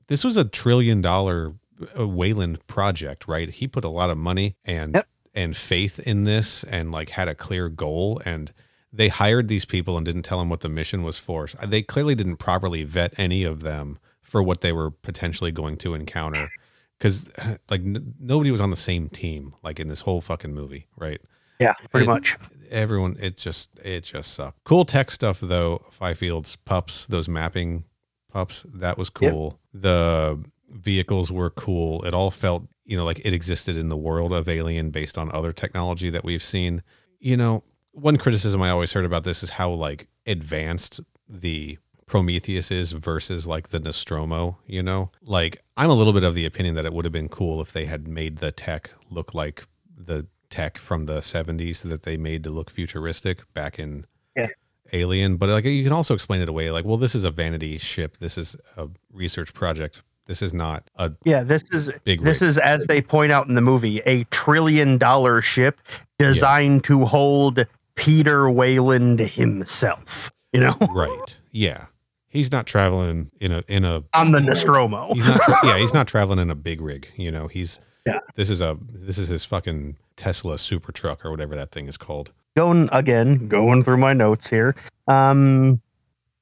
this 0.07 0.23
was 0.23 0.38
a 0.38 0.45
trillion 0.45 1.01
dollar 1.01 1.53
Weyland 1.97 2.65
project, 2.68 3.27
right? 3.27 3.49
He 3.49 3.68
put 3.68 3.84
a 3.84 3.89
lot 3.89 4.10
of 4.10 4.18
money 4.18 4.55
and 4.65 4.95
Yep. 4.95 5.07
and 5.34 5.57
faith 5.57 5.99
in 5.99 6.23
this, 6.26 6.64
and 6.64 6.91
like 6.91 7.10
had 7.11 7.27
a 7.27 7.35
clear 7.35 7.69
goal 7.69 8.22
and. 8.26 8.51
They 8.95 9.07
hired 9.07 9.47
these 9.47 9.65
people 9.65 9.97
and 9.97 10.05
didn't 10.05 10.22
tell 10.22 10.38
them 10.38 10.49
what 10.49 10.60
the 10.60 10.69
mission 10.69 11.01
was 11.01 11.18
for. 11.18 11.47
They 11.65 11.81
clearly 11.81 12.14
didn't 12.14 12.35
properly 12.38 12.84
vet 12.84 13.11
any 13.18 13.43
of 13.43 13.61
them 13.61 13.97
for 14.22 14.43
what 14.43 14.61
they 14.61 14.72
were 14.72 14.91
potentially 14.91 15.51
going 15.51 15.77
to 15.77 15.95
encounter 15.95 16.51
because 16.99 17.27
like 17.72 17.81
n- 17.81 18.14
nobody 18.19 18.51
was 18.51 18.61
on 18.61 18.69
the 18.69 18.76
same 18.76 19.10
team 19.10 19.55
like 19.64 19.80
in 19.80 19.88
this 19.88 20.01
whole 20.01 20.22
fucking 20.22 20.53
movie 20.53 20.85
right 20.95 21.19
Yeah, 21.60 21.73
pretty 21.89 22.05
It- 22.05 22.10
much. 22.10 22.38
everyone 22.69 23.18
it 23.19 23.35
just 23.35 23.72
it 23.84 24.01
just 24.01 24.31
sucked 24.31 24.64
cool 24.64 24.85
tech 24.85 25.10
stuff 25.10 25.39
though 25.41 25.81
fifields 25.99 26.55
pups 26.64 27.07
those 27.07 27.27
mapping 27.27 27.85
pups 28.31 28.64
that 28.72 28.99
was 28.99 29.10
Yep. 29.19 29.31
cool 29.31 29.60
the 29.73 30.38
vehicles 30.74 31.32
were 31.32 31.50
cool 31.50 32.04
it 32.04 32.14
all 32.14 32.32
felt 32.32 32.64
you 32.86 32.98
know 32.98 33.06
like 33.06 33.20
it 33.26 33.34
existed 33.34 33.78
in 33.78 33.90
the 33.90 33.98
world 33.98 34.34
of 34.34 34.50
alien 34.50 34.90
based 34.90 35.18
on 35.18 35.32
other 35.32 35.54
technology 35.54 36.10
that 36.10 36.24
we've 36.24 36.44
seen 36.44 36.82
you 37.20 37.38
know 37.38 37.64
one 37.91 38.18
criticism 38.18 38.62
i 38.62 38.70
always 38.70 38.94
heard 38.94 39.06
about 39.06 39.24
this 39.24 39.44
is 39.44 39.52
how 39.52 39.70
like 39.70 40.08
advanced 40.26 41.00
the 41.30 41.78
Prometheus 42.06 42.70
is 42.70 42.91
versus 42.91 43.48
like 43.48 43.70
the 43.70 43.80
Nostromo, 43.80 44.60
you 44.68 44.84
know? 44.84 45.10
Like 45.22 45.64
I'm 45.78 45.90
a 45.90 45.94
little 45.94 46.14
bit 46.14 46.24
of 46.24 46.36
the 46.36 46.45
opinion 46.45 46.76
that 46.76 46.86
it 46.86 46.94
would 46.94 47.06
have 47.06 47.12
been 47.12 47.30
cool 47.30 47.62
if 47.62 47.72
they 47.72 47.86
had 47.86 48.08
made 48.08 48.38
the 48.38 48.52
tech 48.52 48.91
look 49.10 49.34
like 49.34 49.66
the 49.95 50.28
tech 50.50 50.78
from 50.78 51.06
the 51.06 51.20
70s 51.20 51.82
that 51.90 52.04
they 52.04 52.18
made 52.18 52.44
to 52.44 52.50
look 52.50 52.70
futuristic 52.70 53.52
back 53.54 53.80
in 53.80 54.06
Yeah. 54.36 54.48
Alien, 54.91 55.38
but 55.38 55.50
like 55.50 55.66
you 55.66 55.84
can 55.84 55.94
also 55.94 56.14
explain 56.14 56.41
it 56.41 56.50
away 56.50 56.70
like 56.70 56.86
well 56.86 56.98
this 56.98 57.16
is 57.16 57.24
a 57.24 57.32
vanity 57.32 57.80
ship, 57.80 58.18
this 58.18 58.38
is 58.38 58.56
a 58.78 58.90
research 59.12 59.54
project. 59.54 60.04
This 60.26 60.41
is 60.41 60.54
not 60.54 60.90
a 60.95 61.12
Yeah, 61.26 61.44
this 61.44 61.64
is 61.72 61.91
big 62.06 62.22
this 62.24 62.41
rig. 62.41 62.50
is 62.50 62.58
as 62.58 62.86
they 62.86 63.02
point 63.02 63.32
out 63.32 63.48
in 63.48 63.56
the 63.56 63.62
movie, 63.62 64.00
a 64.06 64.24
trillion 64.26 64.98
dollar 64.98 65.41
ship 65.41 65.80
designed 66.20 66.84
to 66.86 67.04
hold 67.06 67.66
Peter 67.95 68.50
Weyland 68.50 69.20
himself. 69.20 70.32
You 70.54 70.62
know, 70.62 70.78
right. 70.91 71.40
Yeah. 71.52 71.86
He's 72.30 72.52
not 72.52 72.66
traveling 72.66 73.30
in 73.40 73.52
a 73.52 73.64
in 73.68 73.86
a 73.86 74.04
on 74.14 74.32
the 74.32 74.40
Nostromo. 74.41 75.14
he's 75.14 75.26
not 75.26 75.41
tra- 75.41 75.60
yeah 75.64 75.78
he's 75.78 75.94
not 75.94 76.08
traveling 76.14 76.40
in 76.40 76.50
a 76.50 76.56
big 76.56 76.82
rig 76.82 77.08
you 77.16 77.30
know 77.32 77.48
he's 77.48 77.80
Yeah. 78.08 78.20
this 78.36 78.50
is 78.50 78.60
a 78.62 78.76
this 78.90 79.18
is 79.20 79.28
his 79.28 79.45
fucking 79.45 79.98
tesla 80.16 80.58
super 80.58 80.91
truck 80.91 81.24
or 81.26 81.30
whatever 81.32 81.56
that 81.56 81.72
thing 81.72 81.88
is 81.88 81.98
called 81.98 82.32
Going 82.56 82.88
again, 82.91 83.48
going 83.48 83.84
through 83.84 83.98
my 83.98 84.14
notes 84.14 84.48
here. 84.48 84.76
Um, 85.08 85.82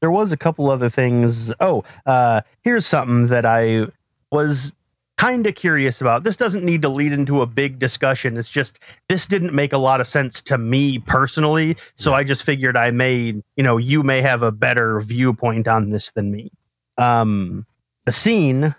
there 0.02 0.12
was 0.12 0.32
a 0.32 0.38
couple 0.38 0.70
other 0.70 0.90
things. 0.90 1.54
Oh, 1.60 1.84
uh, 2.06 2.42
here's 2.64 2.86
something 2.86 3.28
that 3.28 3.46
I 3.46 3.88
was 4.32 4.74
kind 5.18 5.46
of 5.46 5.54
curious 5.56 6.02
about. 6.02 6.24
This 6.24 6.36
doesn't 6.36 6.64
need 6.66 6.82
to 6.82 6.90
lead 6.90 7.14
into 7.14 7.42
a 7.42 7.46
big 7.46 7.78
discussion. 7.78 8.38
It's 8.38 8.50
just 8.50 8.80
this 9.08 9.28
didn't 9.28 9.54
make 9.54 9.72
a 9.72 9.78
lot 9.78 10.02
of 10.02 10.08
sense 10.08 10.42
to 10.42 10.58
me 10.58 10.98
personally. 11.00 11.78
So 11.96 12.14
I 12.14 12.24
just 12.24 12.44
figured 12.44 12.76
I 12.76 12.90
may, 12.90 13.36
you 13.56 13.64
know, 13.64 13.78
you 13.78 14.02
may 14.02 14.22
have 14.22 14.42
a 14.42 14.52
better 14.52 15.00
viewpoint 15.02 15.68
on 15.68 15.92
this 15.92 16.12
than 16.12 16.32
me. 16.32 16.52
Um, 16.98 17.66
the 18.06 18.12
scene. 18.12 18.74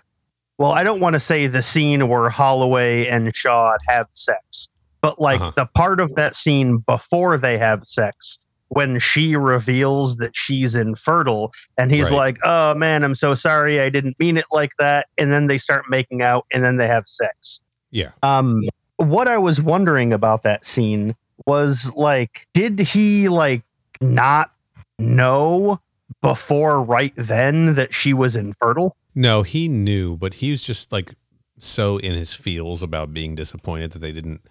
Well, 0.57 0.71
I 0.71 0.83
don't 0.83 0.99
want 0.99 1.13
to 1.13 1.19
say 1.19 1.47
the 1.47 1.63
scene 1.63 2.07
where 2.09 2.29
Holloway 2.29 3.07
and 3.07 3.35
Shaw 3.35 3.75
have 3.87 4.07
sex, 4.13 4.69
but 5.01 5.19
like 5.19 5.41
Uh-huh. 5.41 5.51
the 5.55 5.65
part 5.73 5.99
of 5.99 6.13
that 6.15 6.35
scene 6.35 6.77
before 6.79 7.37
they 7.37 7.57
have 7.57 7.87
sex 7.87 8.37
when 8.69 8.99
she 8.99 9.35
reveals 9.35 10.15
that 10.17 10.35
she's 10.35 10.73
infertile 10.75 11.51
and 11.77 11.91
he's 11.91 12.09
Right. 12.09 12.17
like 12.17 12.37
oh 12.43 12.73
man 12.75 13.03
i'm 13.03 13.13
so 13.15 13.35
sorry 13.35 13.79
i 13.79 13.89
didn't 13.89 14.17
mean 14.19 14.37
it 14.37 14.45
like 14.51 14.71
that 14.79 15.07
and 15.17 15.31
then 15.31 15.47
they 15.47 15.57
start 15.57 15.83
making 15.89 16.21
out 16.21 16.45
and 16.51 16.63
then 16.63 16.77
they 16.77 16.87
have 16.87 17.03
sex. 17.07 17.61
Yeah. 17.91 18.11
Um 18.23 18.63
what 18.97 19.27
i 19.27 19.37
was 19.37 19.61
wondering 19.61 20.13
about 20.13 20.43
that 20.43 20.65
scene 20.65 21.15
was 21.45 21.91
like 21.95 22.47
did 22.53 22.79
he 22.79 23.27
like 23.29 23.63
not 24.01 24.51
know 24.99 25.79
before 26.21 26.81
right 26.81 27.13
then 27.17 27.75
that 27.75 27.93
she 27.93 28.13
was 28.13 28.35
infertile? 28.35 28.95
No 29.13 29.43
he 29.43 29.67
knew 29.67 30.17
but 30.17 30.35
he 30.35 30.51
was 30.51 30.61
just 30.61 30.91
like 30.91 31.15
so 31.59 31.97
in 31.97 32.13
his 32.13 32.33
feels 32.33 32.81
about 32.81 33.13
being 33.13 33.35
disappointed 33.35 33.91
that 33.91 33.99
they 33.99 34.11
didn't 34.11 34.41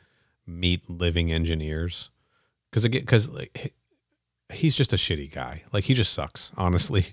meet 0.47 0.89
living 0.89 1.33
engineers. 1.33 2.11
Because 2.71 2.85
again 2.85 3.03
because 3.03 3.29
like 3.31 3.75
he's 4.53 4.77
just 4.77 4.93
a 4.93 4.97
shitty 4.97 5.33
guy. 5.33 5.63
Like 5.73 5.85
he 5.85 5.95
just 5.95 6.13
sucks, 6.13 6.51
honestly. 6.57 7.07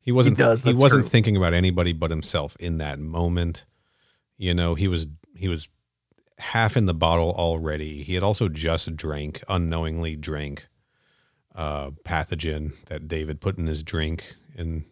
He 0.00 0.12
wasn't 0.12 0.36
does, 0.36 0.62
he 0.62 0.74
wasn't 0.74 1.04
true. 1.04 1.08
thinking 1.08 1.36
about 1.36 1.54
anybody 1.54 1.92
but 1.92 2.10
himself 2.10 2.56
in 2.60 2.78
that 2.78 2.98
moment. 2.98 3.64
You 4.36 4.52
know, 4.52 4.74
he 4.74 4.86
was 4.86 5.08
he 5.34 5.48
was 5.48 5.68
half 6.38 6.76
in 6.76 6.86
the 6.86 6.94
bottle 6.94 7.32
already. 7.32 8.02
He 8.02 8.14
had 8.14 8.22
also 8.22 8.48
just 8.48 8.96
drank, 8.96 9.42
unknowingly 9.48 10.16
drank 10.16 10.68
uh 11.54 11.90
pathogen 12.04 12.72
that 12.86 13.06
David 13.06 13.40
put 13.40 13.56
in 13.58 13.66
his 13.66 13.84
drink 13.84 14.34
in 14.56 14.84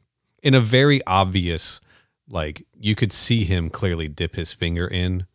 in 0.43 0.55
a 0.55 0.61
very 0.61 1.05
obvious 1.07 1.81
like 2.29 2.65
you 2.79 2.95
could 2.95 3.13
see 3.13 3.45
him 3.45 3.69
clearly 3.69 4.09
dip 4.09 4.37
his 4.37 4.53
finger 4.53 4.87
in. 4.87 5.27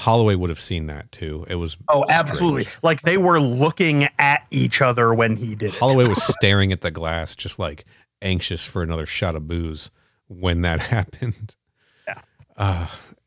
Holloway 0.00 0.34
would 0.34 0.50
have 0.50 0.60
seen 0.60 0.86
that 0.86 1.10
too. 1.12 1.44
It 1.48 1.56
was 1.56 1.76
Oh, 1.88 2.02
strange. 2.04 2.10
absolutely. 2.20 2.68
Like 2.82 3.02
they 3.02 3.16
were 3.18 3.40
looking 3.40 4.08
at 4.18 4.46
each 4.50 4.80
other 4.82 5.12
when 5.14 5.36
he 5.36 5.54
did 5.54 5.74
it. 5.74 5.78
Holloway 5.78 6.08
was 6.08 6.22
staring 6.36 6.72
at 6.72 6.80
the 6.80 6.90
glass, 6.90 7.34
just 7.36 7.58
like 7.58 7.84
anxious 8.22 8.64
for 8.66 8.82
another 8.82 9.06
shot 9.06 9.36
of 9.36 9.46
booze 9.48 9.90
when 10.28 10.62
that 10.62 10.80
happened. 10.88 11.56
Yeah. 12.08 12.20
Uh, 12.56 12.86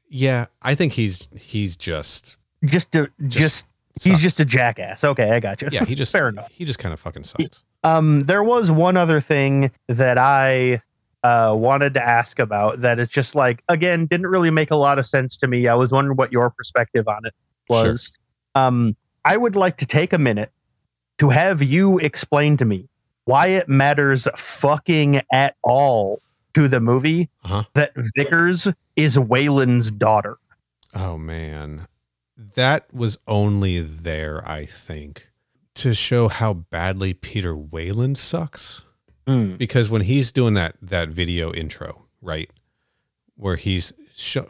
yeah, 0.09 0.45
I 0.61 0.75
think 0.75 0.93
he's 0.93 1.27
he's 1.37 1.75
just 1.77 2.37
just 2.65 2.91
to 2.93 3.09
just, 3.27 3.65
he's 4.01 4.19
just 4.19 4.39
a 4.39 4.45
jackass. 4.45 5.03
Okay, 5.03 5.31
I 5.31 5.39
got 5.39 5.61
you. 5.61 5.69
yeah 5.71 5.85
he 5.85 5.95
just 5.95 6.11
fair 6.13 6.29
enough. 6.29 6.49
he 6.51 6.65
just 6.65 6.79
kind 6.79 6.93
of 6.93 6.99
fucking 6.99 7.23
sucks. 7.23 7.63
Um, 7.83 8.21
there 8.21 8.43
was 8.43 8.71
one 8.71 8.95
other 8.95 9.19
thing 9.19 9.71
that 9.87 10.17
I 10.17 10.81
uh, 11.23 11.53
wanted 11.57 11.93
to 11.93 12.03
ask 12.05 12.39
about 12.39 12.81
that 12.81 12.99
is 12.99 13.07
just 13.07 13.33
like 13.35 13.63
again 13.69 14.05
didn't 14.07 14.27
really 14.27 14.49
make 14.51 14.71
a 14.71 14.75
lot 14.75 14.99
of 14.99 15.05
sense 15.05 15.37
to 15.37 15.47
me. 15.47 15.67
I 15.67 15.73
was 15.75 15.91
wondering 15.91 16.17
what 16.17 16.31
your 16.31 16.49
perspective 16.49 17.07
on 17.07 17.25
it 17.25 17.33
was. 17.69 18.11
Um, 18.55 18.95
I 19.25 19.37
would 19.37 19.55
like 19.55 19.77
to 19.77 19.85
take 19.85 20.11
a 20.13 20.17
minute 20.17 20.51
to 21.19 21.29
have 21.29 21.61
you 21.63 21.97
explain 21.99 22.57
to 22.57 22.65
me 22.65 22.89
why 23.25 23.47
it 23.47 23.69
matters 23.69 24.27
fucking 24.35 25.21
at 25.31 25.55
all 25.63 26.19
to 26.53 26.67
the 26.67 26.79
movie 26.79 27.29
Uh-huh. 27.45 27.63
that 27.73 27.93
Vickers 28.17 28.67
is 28.95 29.17
Weyland's 29.17 29.89
daughter. 29.91 30.37
Oh 30.93 31.17
man, 31.17 31.87
that 32.37 32.93
was 32.93 33.17
only 33.27 33.79
there, 33.79 34.43
I 34.47 34.65
think, 34.65 35.29
to 35.75 35.93
show 35.93 36.27
how 36.27 36.53
badly 36.53 37.13
Peter 37.13 37.55
Weyland 37.55 38.17
sucks. 38.17 38.83
Hmm. 39.27 39.55
because 39.55 39.89
when 39.89 40.01
he's 40.01 40.31
doing 40.31 40.53
that 40.55 40.75
that 40.81 41.09
video 41.09 41.53
intro, 41.53 42.05
right, 42.21 42.49
where 43.35 43.55
he's 43.55 43.93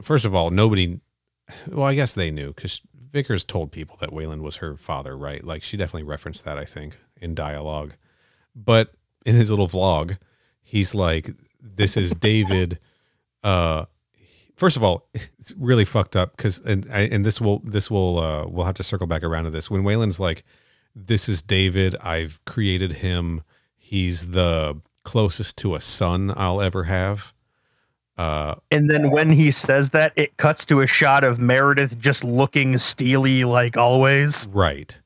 first 0.02 0.26
of 0.26 0.36
all, 0.36 0.50
nobody, 0.50 1.00
well, 1.68 1.86
I 1.86 1.96
guess 1.96 2.14
they 2.14 2.32
knew 2.32 2.54
because 2.54 2.82
Vickers 3.12 3.44
told 3.46 3.72
people 3.72 3.98
that 4.02 4.12
Weyland 4.12 4.42
was 4.42 4.58
her 4.58 4.76
father, 4.76 5.16
right? 5.16 5.44
Like 5.44 5.64
she 5.64 5.78
definitely 5.78 6.04
referenced 6.04 6.44
that, 6.46 6.58
I 6.58 6.66
think, 6.66 6.98
in 7.22 7.36
dialogue. 7.36 7.94
But 8.56 8.94
in 9.26 9.36
his 9.36 9.50
little 9.52 9.68
vlog, 9.68 10.18
he's 10.62 10.96
like, 10.96 11.32
"This 11.62 11.98
is 11.98 12.14
David." 12.14 12.80
Uh, 13.46 13.84
first 14.56 14.78
of 14.78 14.84
all, 14.86 15.10
it's 15.14 15.54
really 15.58 15.84
fucked 15.84 16.16
up 16.16 16.38
because, 16.38 16.60
and 16.60 16.86
and 16.86 17.26
this 17.26 17.42
will 17.42 17.60
this 17.60 17.92
will 17.92 18.18
uh, 18.20 18.48
we'll 18.48 18.66
have 18.66 18.76
to 18.76 18.84
circle 18.84 19.06
back 19.06 19.22
around 19.22 19.44
to 19.44 19.50
this 19.50 19.70
when 19.70 19.84
Weyland's 19.84 20.18
like, 20.18 20.46
"This 20.96 21.28
is 21.28 21.42
David. 21.42 21.98
I've 22.02 22.40
created 22.46 22.94
him." 22.94 23.44
He's 23.94 24.30
the 24.32 24.82
closest 25.04 25.56
to 25.60 25.76
a 25.76 25.82
son 25.82 26.34
I'll 26.36 26.60
ever 26.62 26.86
have. 26.86 27.32
Uh, 28.18 28.56
And 28.72 28.90
then 28.90 29.12
when 29.12 29.30
he 29.32 29.52
says 29.52 29.92
that, 29.92 30.14
it 30.16 30.36
cuts 30.38 30.66
to 30.66 30.82
a 30.82 30.88
shot 30.88 31.24
of 31.24 31.38
Meredith 31.40 32.00
just 32.00 32.24
looking 32.24 32.80
steely 32.80 33.44
like 33.44 33.78
always. 33.78 34.48
right. 34.52 35.00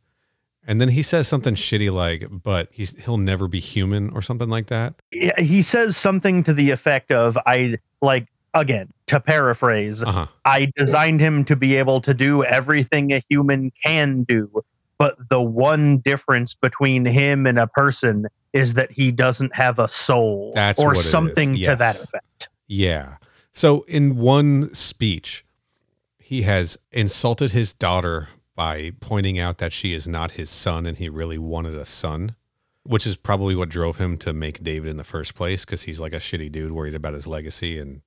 And 0.65 0.79
then 0.79 0.87
he 0.87 1.01
says 1.01 1.27
something 1.27 1.55
shitty 1.55 1.91
like, 1.91 2.27
but 2.29 2.69
he's 2.71 2.95
he'll 3.03 3.17
never 3.17 3.49
be 3.49 3.59
human 3.59 4.09
or 4.11 4.21
something 4.21 4.47
like 4.49 4.67
that. 4.67 4.95
Yeah, 5.11 5.37
He 5.39 5.61
says 5.61 5.97
something 5.97 6.43
to 6.43 6.53
the 6.53 6.71
effect 6.71 7.11
of, 7.11 7.37
I 7.45 7.77
like, 8.01 8.27
again, 8.53 8.87
to 9.07 9.19
paraphrase, 9.19 10.01
Uh 10.03 10.11
huh. 10.13 10.27
I 10.45 10.71
designed 10.77 11.19
him 11.19 11.43
to 11.45 11.57
be 11.57 11.75
able 11.75 11.99
to 12.01 12.13
do 12.13 12.43
everything 12.45 13.11
a 13.11 13.21
human 13.29 13.71
can 13.85 14.23
do. 14.23 14.49
But 14.97 15.15
the 15.29 15.41
one 15.41 15.99
difference 15.99 16.53
between 16.53 17.05
him 17.05 17.45
and 17.47 17.59
a 17.59 17.67
person 17.67 18.27
is 18.57 18.73
that 18.73 18.91
he 18.91 19.11
doesn't 19.11 19.55
have 19.55 19.79
a 19.79 19.87
soul 19.87 20.51
That's 20.55 20.79
or 20.79 20.87
what 20.87 20.97
it 20.97 20.99
is, 20.99 21.09
something 21.09 21.55
to 21.57 21.75
that 21.75 22.01
effect. 22.01 22.49
Yeah. 22.67 23.17
So 23.51 23.81
in 23.87 24.17
one 24.17 24.73
speech, 24.73 25.45
he 26.17 26.41
has 26.43 26.77
insulted 26.91 27.51
his 27.51 27.73
daughter 27.73 28.29
by 28.55 28.91
pointing 28.99 29.39
out 29.39 29.59
that 29.59 29.71
she 29.71 29.93
is 29.93 30.07
not 30.07 30.31
his 30.31 30.49
son 30.49 30.85
and 30.85 30.97
he 30.97 31.09
really 31.09 31.37
wanted 31.37 31.75
a 31.75 31.85
son, 31.85 32.35
which 32.83 33.05
is 33.05 33.15
probably 33.15 33.55
what 33.55 33.69
drove 33.69 33.97
him 33.97 34.17
to 34.17 34.33
make 34.33 34.63
David 34.63 34.89
in 34.89 34.97
the 34.97 35.03
first 35.03 35.35
place 35.35 35.63
because 35.63 35.83
he's 35.83 35.99
like 35.99 36.13
a 36.13 36.17
shitty 36.17 36.51
dude 36.51 36.71
worried 36.71 36.95
about 36.95 37.13
his 37.13 37.27
legacy 37.27 37.79
and 37.79 38.01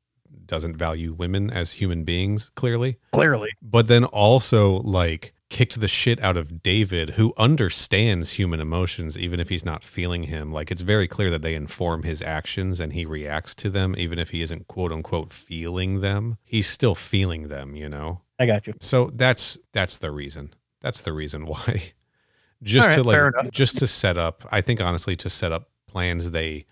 doesn't 0.46 0.76
value 0.76 1.12
women 1.12 1.50
as 1.50 1.74
human 1.74 2.04
beings, 2.04 2.50
clearly. 2.56 2.98
Clearly. 3.12 3.50
But 3.62 3.86
then 3.86 4.04
also 4.04 4.78
like 4.80 5.32
kicked 5.50 5.80
the 5.80 5.88
shit 5.88 6.22
out 6.22 6.36
of 6.36 6.62
David, 6.62 7.10
who 7.10 7.34
understands 7.36 8.34
human 8.34 8.60
emotions, 8.60 9.18
even 9.18 9.40
if 9.40 9.48
he's 9.48 9.64
not 9.64 9.84
feeling 9.84 10.24
him. 10.24 10.52
Like 10.52 10.70
it's 10.70 10.80
very 10.80 11.06
clear 11.06 11.28
that 11.30 11.42
they 11.42 11.54
inform 11.54 12.04
his 12.04 12.22
actions 12.22 12.80
and 12.80 12.92
he 12.92 13.04
reacts 13.04 13.54
to 13.56 13.68
them, 13.68 13.94
even 13.98 14.18
if 14.18 14.30
he 14.30 14.40
isn't 14.40 14.68
quote 14.68 14.92
unquote 14.92 15.32
feeling 15.32 16.00
them. 16.00 16.38
He's 16.44 16.68
still 16.68 16.94
feeling 16.94 17.48
them, 17.48 17.76
you 17.76 17.88
know? 17.88 18.22
I 18.38 18.46
got 18.46 18.66
you. 18.66 18.74
So 18.80 19.10
that's 19.12 19.58
that's 19.72 19.98
the 19.98 20.10
reason. 20.10 20.54
That's 20.80 21.02
the 21.02 21.12
reason 21.12 21.44
why. 21.44 21.92
Just 22.62 22.90
All 22.90 22.96
to 22.96 23.02
like 23.02 23.50
just 23.52 23.78
to 23.78 23.86
set 23.86 24.18
up, 24.18 24.44
I 24.52 24.60
think 24.60 24.82
honestly 24.82 25.16
to 25.16 25.30
set 25.30 25.50
up 25.50 25.70
plans 25.86 26.30
they 26.30 26.66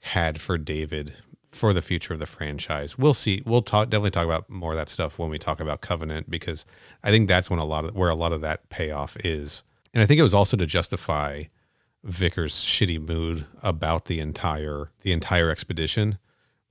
had 0.00 0.38
for 0.38 0.58
David 0.58 1.14
for 1.52 1.72
the 1.72 1.82
future 1.82 2.12
of 2.12 2.18
the 2.20 2.26
franchise. 2.26 2.96
We'll 2.96 3.14
see. 3.14 3.42
We'll 3.44 3.62
talk 3.62 3.90
definitely 3.90 4.10
talk 4.12 4.24
about 4.24 4.48
more 4.48 4.72
of 4.72 4.76
that 4.78 4.88
stuff 4.88 5.18
when 5.18 5.30
we 5.30 5.38
talk 5.38 5.60
about 5.60 5.80
Covenant 5.80 6.30
because 6.30 6.64
I 7.02 7.10
think 7.10 7.26
that's 7.28 7.50
when 7.50 7.58
a 7.58 7.64
lot 7.64 7.84
of 7.84 7.94
where 7.96 8.08
a 8.10 8.14
lot 8.14 8.32
of 8.32 8.40
that 8.42 8.68
payoff 8.70 9.16
is. 9.24 9.64
And 9.92 10.02
I 10.02 10.06
think 10.06 10.20
it 10.20 10.22
was 10.24 10.34
also 10.34 10.56
to 10.56 10.66
justify 10.66 11.44
Vickers' 12.04 12.54
shitty 12.54 13.00
mood 13.04 13.46
about 13.62 14.04
the 14.06 14.20
entire 14.20 14.90
the 15.02 15.12
entire 15.12 15.50
expedition. 15.50 16.18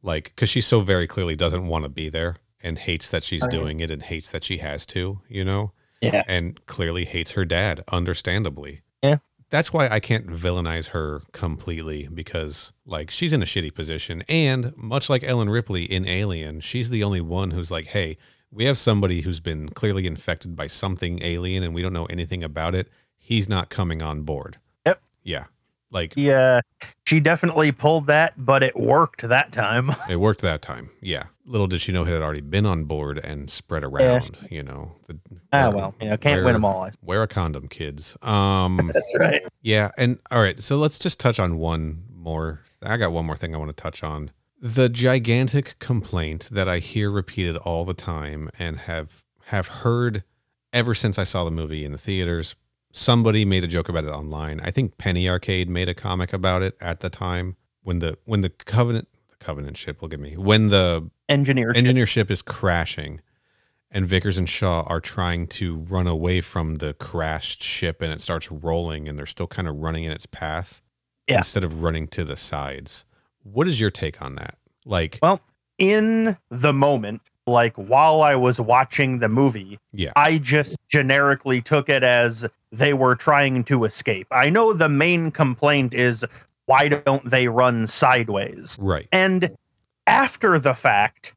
Like 0.01 0.33
cuz 0.37 0.49
she 0.49 0.61
so 0.61 0.79
very 0.79 1.07
clearly 1.07 1.35
doesn't 1.35 1.67
want 1.67 1.83
to 1.83 1.89
be 1.89 2.09
there 2.09 2.37
and 2.63 2.77
hates 2.79 3.09
that 3.09 3.23
she's 3.23 3.41
Right. 3.43 3.51
doing 3.51 3.79
it 3.81 3.91
and 3.91 4.01
hates 4.01 4.29
that 4.29 4.43
she 4.43 4.57
has 4.59 4.85
to, 4.87 5.21
you 5.27 5.43
know? 5.45 5.71
Yeah. 6.01 6.23
And 6.27 6.65
clearly 6.65 7.03
hates 7.05 7.33
her 7.33 7.43
dad, 7.45 7.83
understandably. 7.91 8.81
That's 9.49 9.73
why 9.73 9.87
I 9.89 9.99
can't 9.99 10.27
villainize 10.27 10.89
her 10.89 11.21
completely 11.31 12.07
because 12.13 12.71
like 12.85 13.09
she's 13.09 13.33
in 13.33 13.41
a 13.41 13.45
shitty 13.45 13.73
position 13.73 14.23
and 14.29 14.73
much 14.77 15.09
like 15.09 15.23
Ellen 15.23 15.49
Ripley 15.49 15.83
in 15.83 16.07
Alien, 16.07 16.59
she's 16.59 16.89
the 16.89 17.03
only 17.03 17.21
one 17.21 17.51
who's 17.51 17.71
like, 17.71 17.87
"Hey, 17.87 18.17
we 18.51 18.65
have 18.65 18.77
somebody 18.77 19.21
who's 19.21 19.39
been 19.39 19.69
clearly 19.69 20.05
infected 20.05 20.55
by 20.55 20.67
something 20.67 21.21
alien 21.23 21.63
and 21.63 21.73
we 21.73 21.81
don't 21.81 21.93
know 21.93 22.05
anything 22.05 22.43
about 22.43 22.75
it. 22.75 22.89
He's 23.17 23.49
not 23.49 23.69
coming 23.69 24.01
on 24.01 24.21
board." 24.21 24.57
Yep. 24.85 25.01
Yeah. 25.23 25.45
Like 25.91 26.13
Yeah, 26.15 26.61
she 27.05 27.19
definitely 27.19 27.71
pulled 27.71 28.07
that, 28.07 28.33
but 28.37 28.61
it 28.61 28.75
worked 28.75 29.27
that 29.27 29.51
time. 29.51 29.91
it 30.09 30.17
worked 30.17 30.41
that 30.41 30.61
time. 30.61 30.91
Yeah. 31.01 31.23
Little 31.49 31.67
did 31.67 31.81
she 31.81 31.91
know 31.91 32.03
he 32.03 32.11
had 32.11 32.21
already 32.21 32.41
been 32.41 32.65
on 32.67 32.83
board 32.85 33.17
and 33.17 33.49
spread 33.49 33.83
around, 33.83 34.37
Yeah. 34.43 34.47
you 34.51 34.63
know. 34.63 34.97
The, 35.07 35.17
Ah, 35.51 35.69
wear- 35.69 35.75
well, 35.75 35.95
you 35.99 36.09
know, 36.09 36.17
can't 36.17 36.35
wear- 36.37 36.43
win 36.45 36.53
them 36.53 36.63
all. 36.65 36.89
Wear 37.01 37.23
a 37.23 37.27
condom, 37.27 37.67
kids. 37.67 38.15
Um 38.21 38.91
That's 38.93 39.11
right. 39.17 39.41
Yeah, 39.61 39.89
and 39.97 40.19
all 40.31 40.41
right, 40.41 40.59
so 40.61 40.77
let's 40.77 40.99
just 40.99 41.19
touch 41.19 41.39
on 41.39 41.57
one 41.57 42.03
more. 42.13 42.61
I 42.83 42.97
got 42.97 43.11
one 43.11 43.25
more 43.25 43.35
thing 43.35 43.55
I 43.55 43.57
want 43.57 43.75
to 43.75 43.81
touch 43.81 44.03
on. 44.03 44.31
The 44.61 44.89
gigantic 44.89 45.79
complaint 45.79 46.49
that 46.51 46.67
I 46.69 46.79
hear 46.79 47.09
repeated 47.09 47.57
all 47.57 47.83
the 47.85 47.93
time 47.93 48.49
and 48.59 48.77
have 48.79 49.23
have 49.45 49.67
heard 49.67 50.23
ever 50.71 50.93
since 50.93 51.17
I 51.17 51.23
saw 51.23 51.43
the 51.45 51.51
movie 51.51 51.83
in 51.83 51.91
the 51.93 51.97
theaters. 51.97 52.55
Somebody 52.91 53.43
made 53.45 53.63
a 53.63 53.67
joke 53.67 53.89
about 53.89 54.03
it 54.03 54.09
online. 54.11 54.59
I 54.61 54.69
think 54.71 54.97
Penny 54.97 55.27
Arcade 55.29 55.67
made 55.69 55.89
a 55.89 55.93
comic 55.95 56.31
about 56.33 56.61
it 56.61 56.75
at 56.81 56.99
the 56.99 57.09
time 57.09 57.55
when 57.81 57.99
the 57.99 58.17
when 58.25 58.41
the 58.41 58.49
Covenant 58.49 59.07
the 59.29 59.35
Covenant 59.37 59.77
ship, 59.77 60.01
look 60.03 60.13
at 60.13 60.19
me. 60.19 60.35
When 60.37 60.69
the 60.69 61.09
Engineer. 61.29 61.71
engineer 61.75 62.05
ship 62.05 62.29
is 62.31 62.41
crashing 62.41 63.21
and 63.91 64.07
Vickers 64.07 64.37
and 64.37 64.47
Shaw 64.49 64.83
are 64.87 64.99
trying 64.99 65.47
to 65.47 65.77
run 65.77 66.05
away 66.07 66.41
from 66.41 66.75
the 66.75 66.93
crashed 66.95 67.63
ship 67.63 68.01
and 68.01 68.11
it 68.11 68.21
starts 68.21 68.51
rolling 68.51 69.07
and 69.07 69.17
they're 69.17 69.25
still 69.25 69.47
kind 69.47 69.67
of 69.67 69.77
running 69.77 70.03
in 70.03 70.11
its 70.11 70.25
path 70.25 70.81
Yeah. 71.27 71.37
instead 71.37 71.63
of 71.63 71.81
running 71.83 72.07
to 72.09 72.23
the 72.25 72.35
sides. 72.37 73.05
What 73.43 73.67
is 73.67 73.79
your 73.79 73.89
take 73.89 74.21
on 74.21 74.35
that? 74.35 74.57
Like, 74.85 75.19
Well, 75.21 75.39
in 75.77 76.37
the 76.49 76.73
moment, 76.73 77.21
like 77.47 77.75
while 77.77 78.21
I 78.21 78.35
was 78.35 78.59
watching 78.59 79.19
the 79.19 79.29
movie, 79.29 79.79
yeah, 79.91 80.11
I 80.15 80.37
just 80.37 80.75
generically 80.89 81.61
took 81.61 81.89
it 81.89 82.03
as 82.03 82.45
they 82.71 82.93
were 82.93 83.15
trying 83.15 83.63
to 83.65 83.85
escape. 83.85 84.27
I 84.29 84.49
know 84.49 84.73
the 84.73 84.89
main 84.89 85.31
complaint 85.31 85.93
is 85.95 86.23
why 86.65 86.89
don't 86.89 87.27
they 87.27 87.47
run 87.47 87.87
sideways? 87.87 88.77
right. 88.79 89.07
And 89.11 89.55
after 90.09 90.57
the 90.57 90.73
fact, 90.73 91.35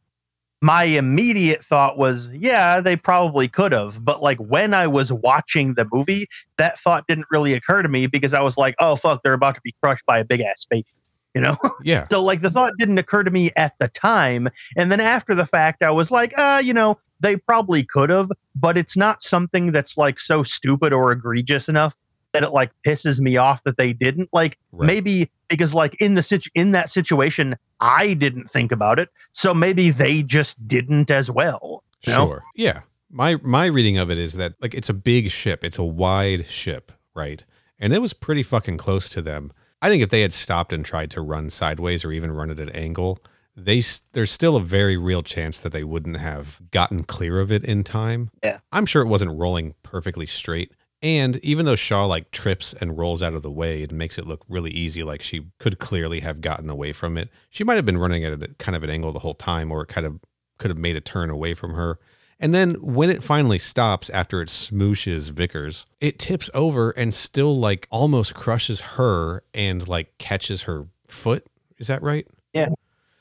my 0.63 0.85
immediate 0.85 1.65
thought 1.65 1.99
was, 1.99 2.33
yeah, 2.33 2.81
they 2.81 2.97
probably 2.97 3.49
could 3.49 3.73
have. 3.73 4.03
But 4.03 4.23
like 4.23 4.39
when 4.39 4.73
I 4.73 4.87
was 4.87 5.13
watching 5.13 5.75
the 5.75 5.87
movie, 5.93 6.27
that 6.57 6.81
thought 6.81 7.05
didn't 7.07 7.27
really 7.31 7.53
occur 7.53 7.83
to 7.83 7.89
me 7.89 8.07
because 8.07 8.33
I 8.33 8.41
was 8.41 8.57
like, 8.57 8.75
oh, 8.79 8.97
fuck, 8.97 9.23
they're 9.23 9.35
about 9.35 9.57
to 9.57 9.61
be 9.63 9.75
crushed 9.83 10.07
by 10.07 10.19
a 10.19 10.25
big 10.25 10.41
ass 10.41 10.63
spaceship. 10.63 10.87
You 11.35 11.43
know? 11.43 11.59
Yeah. 11.85 12.05
so 12.11 12.23
like 12.23 12.43
the 12.43 12.51
thought 12.51 12.73
didn't 12.79 12.99
occur 12.99 13.25
to 13.25 13.31
me 13.31 13.51
at 13.57 13.75
the 13.79 13.89
time. 13.89 14.49
And 14.77 14.91
then 14.91 15.01
after 15.01 15.35
the 15.35 15.47
fact, 15.47 15.83
I 15.83 15.91
was 15.91 16.11
like, 16.11 16.37
uh, 16.39 16.63
you 16.65 16.73
know, 16.73 16.99
they 17.21 17.37
probably 17.37 17.85
could 17.85 18.11
have, 18.11 18.31
but 18.55 18.79
it's 18.79 18.97
not 18.97 19.23
something 19.23 19.73
that's 19.73 19.99
like 19.99 20.19
so 20.21 20.43
stupid 20.43 20.93
or 20.93 21.13
egregious 21.13 21.69
enough 21.69 21.97
that 22.33 22.43
it 22.43 22.51
like 22.51 22.71
pisses 22.87 23.21
me 23.21 23.37
off 23.37 23.63
that 23.65 23.77
they 23.77 23.93
didn't. 23.93 24.29
Like 24.33 24.59
Right. 24.73 24.87
maybe 24.87 25.31
because 25.49 25.75
like 25.75 25.95
in 26.01 26.15
the 26.15 26.23
situ- 26.23 26.51
in 26.55 26.73
that 26.73 26.89
situation, 26.91 27.57
I 27.81 28.15
didn't 28.15 28.51
think 28.51 28.73
about 28.73 28.99
it, 28.99 29.09
so 29.33 29.53
maybe 29.53 29.91
they 29.91 30.23
just 30.23 30.67
didn't 30.67 31.11
as 31.11 31.31
well. 31.31 31.85
you 32.07 32.13
know? 32.15 32.27
Sure. 32.27 32.45
Yeah. 32.57 32.81
My 33.11 33.37
my 33.43 33.67
reading 33.67 33.99
of 33.99 34.11
it 34.11 34.19
is 34.19 34.33
that 34.35 34.55
like 34.61 34.75
it's 34.75 34.89
a 34.89 34.95
big 34.95 35.31
ship. 35.31 35.63
It's 35.63 35.79
a 35.79 35.85
wide 35.85 36.47
ship, 36.49 36.91
right? 37.15 37.45
And 37.79 37.93
it 37.93 38.01
was 38.01 38.13
pretty 38.15 38.43
fucking 38.43 38.79
close 38.79 39.09
to 39.11 39.21
them. 39.23 39.53
I 39.83 39.89
think 39.89 40.03
if 40.03 40.09
they 40.11 40.23
had 40.23 40.33
stopped 40.33 40.73
and 40.73 40.85
tried 40.85 41.11
to 41.11 41.21
run 41.21 41.51
sideways 41.51 42.05
or 42.05 42.13
even 42.13 42.31
run 42.33 42.51
at 42.51 42.59
an 42.61 42.71
angle, 42.71 43.19
they 43.55 43.83
there's 44.13 44.31
still 44.31 44.57
a 44.57 44.61
very 44.61 44.97
real 44.97 45.23
chance 45.23 45.61
that 45.61 45.73
they 45.73 45.85
wouldn't 45.85 46.17
have 46.17 46.61
gotten 46.71 47.05
clear 47.05 47.41
of 47.41 47.53
it 47.53 47.65
in 47.65 47.85
time. 47.85 48.31
Yeah. 48.43 48.59
I'm 48.73 48.87
sure 48.87 49.03
it 49.03 49.09
wasn't 49.09 49.39
rolling 49.39 49.75
perfectly 49.83 50.25
straight. 50.27 50.73
And 51.03 51.39
even 51.45 51.67
though 51.67 51.75
Shaw 51.75 52.07
like 52.07 52.31
trips 52.31 52.73
and 52.75 52.97
rolls 52.97 53.23
out 53.23 53.35
of 53.35 53.43
the 53.43 53.51
way, 53.51 53.83
it 53.83 53.91
makes 53.91 54.19
it 54.19 54.27
look 54.27 54.45
really 54.49 54.71
easy. 54.71 55.03
Like 55.03 55.21
she 55.21 55.47
could 55.59 55.79
clearly 55.79 56.21
have 56.21 56.41
gotten 56.41 56.71
away 56.71 56.93
from 56.93 57.19
it. 57.19 57.29
She 57.51 57.65
might 57.65 57.75
have 57.75 57.85
been 57.85 57.99
running 57.99 58.25
at 58.25 58.41
a 58.41 58.49
kind 58.59 58.77
of 58.77 58.85
an 58.85 58.91
angle 58.91 59.11
the 59.13 59.19
whole 59.19 59.35
time, 59.35 59.73
or 59.73 59.85
kind 59.85 60.07
of 60.07 60.21
could 60.59 60.71
have 60.71 60.79
made 60.79 60.97
a 60.97 61.01
turn 61.01 61.29
away 61.29 61.55
from 61.55 61.75
her. 61.75 61.99
And 62.39 62.55
then 62.55 62.75
when 62.75 63.11
it 63.11 63.23
finally 63.23 63.59
stops 63.59 64.11
after 64.11 64.43
it 64.43 64.49
smooshes 64.49 65.31
Vickers, 65.31 65.87
it 66.01 66.19
tips 66.19 66.51
over 66.55 66.91
and 66.91 67.13
still 67.13 67.57
like 67.59 67.87
almost 67.91 68.35
crushes 68.35 68.81
her 68.81 69.43
and 69.55 69.87
like 69.87 70.19
catches 70.19 70.63
her 70.63 70.87
foot. 71.07 71.47
Is 71.79 71.87
that 71.89 72.03
right? 72.03 72.27
Yeah. 72.53 72.71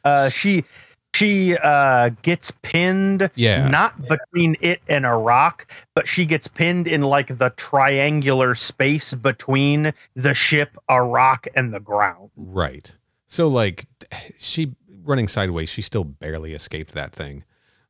Uh, 0.03 0.29
she 0.29 0.65
she 1.15 1.57
uh 1.57 2.09
gets 2.21 2.51
pinned 2.61 3.29
Yeah. 3.35 3.67
not 3.69 4.07
between 4.07 4.55
it 4.61 4.81
and 4.87 5.05
a 5.05 5.13
rock, 5.13 5.67
but 5.93 6.07
she 6.07 6.25
gets 6.25 6.47
pinned 6.47 6.87
in 6.87 7.01
like 7.01 7.37
the 7.37 7.51
triangular 7.57 8.55
space 8.55 9.13
between 9.13 9.93
the 10.15 10.33
ship, 10.33 10.77
a 10.89 11.03
rock, 11.03 11.47
and 11.55 11.73
the 11.73 11.79
ground. 11.79 12.31
Right. 12.35 12.95
So 13.27 13.47
like 13.47 13.85
she 14.39 14.73
running 15.03 15.27
sideways, 15.27 15.69
she 15.69 15.81
still 15.81 16.03
barely 16.03 16.53
escaped 16.53 16.93
that 16.93 17.11
thing. 17.13 17.43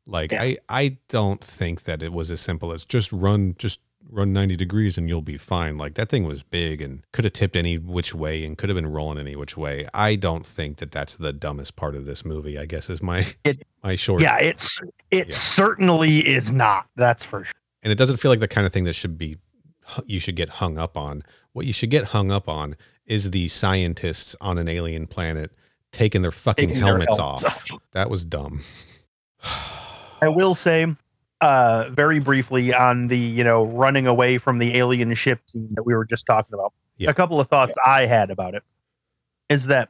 Like 0.06 0.32
Yeah. 0.32 0.42
I 0.44 0.58
I 0.70 0.98
don't 1.08 1.44
think 1.44 1.84
that 1.84 2.02
it 2.02 2.12
was 2.12 2.32
as 2.32 2.42
simple 2.42 2.72
as 2.72 2.86
just 2.86 3.12
run 3.12 3.56
just 3.58 3.80
run 4.10 4.34
90 4.34 4.56
degrees 4.58 4.98
and 4.98 5.08
you'll 5.08 5.22
be 5.22 5.38
fine. 5.38 5.78
Like 5.78 5.94
that 5.96 6.10
thing 6.10 6.26
was 6.26 6.44
big 6.44 6.82
and 6.82 7.02
could 7.14 7.24
have 7.26 7.34
tipped 7.34 7.56
any 7.56 7.78
which 7.78 8.14
way 8.14 8.44
and 8.46 8.58
could 8.58 8.70
have 8.70 8.76
been 8.76 8.92
rolling 8.92 9.18
any 9.20 9.36
which 9.36 9.56
way. 9.56 9.88
I 9.94 10.16
don't 10.16 10.46
think 10.46 10.78
that 10.78 10.92
that's 10.92 11.16
the 11.16 11.32
dumbest 11.34 11.76
part 11.76 11.96
of 11.96 12.06
this 12.06 12.26
movie, 12.26 12.58
I 12.60 12.66
guess 12.66 12.90
is 12.90 13.02
my 13.02 13.26
It- 13.44 13.64
my 13.84 13.96
short. 13.96 14.22
Yeah, 14.22 14.38
it's 14.40 14.80
it 15.12 15.28
Yeah. 15.28 15.34
certainly 15.34 16.20
is 16.28 16.52
not. 16.52 16.88
That's 16.96 17.24
for 17.24 17.44
sure. 17.46 17.54
And 17.84 17.92
it 17.92 17.96
doesn't 17.96 18.18
feel 18.18 18.32
like 18.32 18.40
the 18.42 18.48
kind 18.48 18.68
of 18.68 18.74
thing 18.74 18.84
that 18.84 18.94
should 18.94 19.18
be 19.18 19.38
you 20.06 20.20
should 20.20 20.36
get 20.36 20.50
hung 20.50 20.78
up 20.78 20.96
on. 20.98 21.24
What 21.54 21.66
you 21.66 21.74
should 21.74 21.90
get 21.90 22.06
hung 22.06 22.32
up 22.32 22.48
on 22.48 22.76
is 23.06 23.32
the 23.32 23.48
scientists 23.50 24.36
on 24.40 24.58
an 24.58 24.68
alien 24.70 25.08
planet 25.08 25.52
taking 25.92 26.22
their 26.22 26.32
fucking 26.32 26.70
Taking 26.70 26.82
their 26.84 26.92
helmets, 26.98 27.18
helmets 27.18 27.44
off. 27.46 27.66
That 27.92 28.10
was 28.10 28.24
dumb. 28.24 28.62
I 30.22 30.28
will 30.30 30.54
say, 30.54 30.86
uh, 31.42 31.90
very 31.92 32.20
briefly 32.20 32.74
on 32.74 33.08
the 33.08 33.18
you 33.18 33.44
know 33.44 33.66
running 33.66 34.08
away 34.08 34.38
from 34.38 34.60
the 34.60 34.78
alien 34.78 35.14
ship 35.16 35.42
scene 35.48 35.70
that 35.74 35.84
we 35.84 35.94
were 35.94 36.06
just 36.06 36.26
talking 36.26 36.54
about. 36.54 36.74
Yeah. 36.98 37.10
A 37.10 37.14
couple 37.14 37.40
of 37.40 37.48
thoughts 37.48 37.76
I 37.86 38.06
had 38.06 38.30
about 38.30 38.54
it 38.54 38.64
is 39.50 39.66
that 39.66 39.90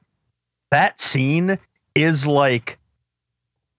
that 0.72 1.02
scene 1.02 1.60
is 1.94 2.26
like 2.26 2.80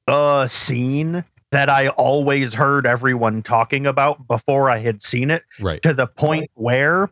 a 0.07 0.47
scene 0.51 1.24
that 1.51 1.69
I 1.69 1.89
always 1.89 2.55
heard 2.55 2.86
everyone 2.86 3.43
talking 3.43 3.86
about 3.86 4.27
before 4.27 4.70
I 4.70 4.78
had 4.78 5.03
seen 5.03 5.31
it 5.31 5.43
right. 5.61 5.81
to 5.82 5.93
the 5.94 6.07
point 6.07 6.51
where 6.55 7.11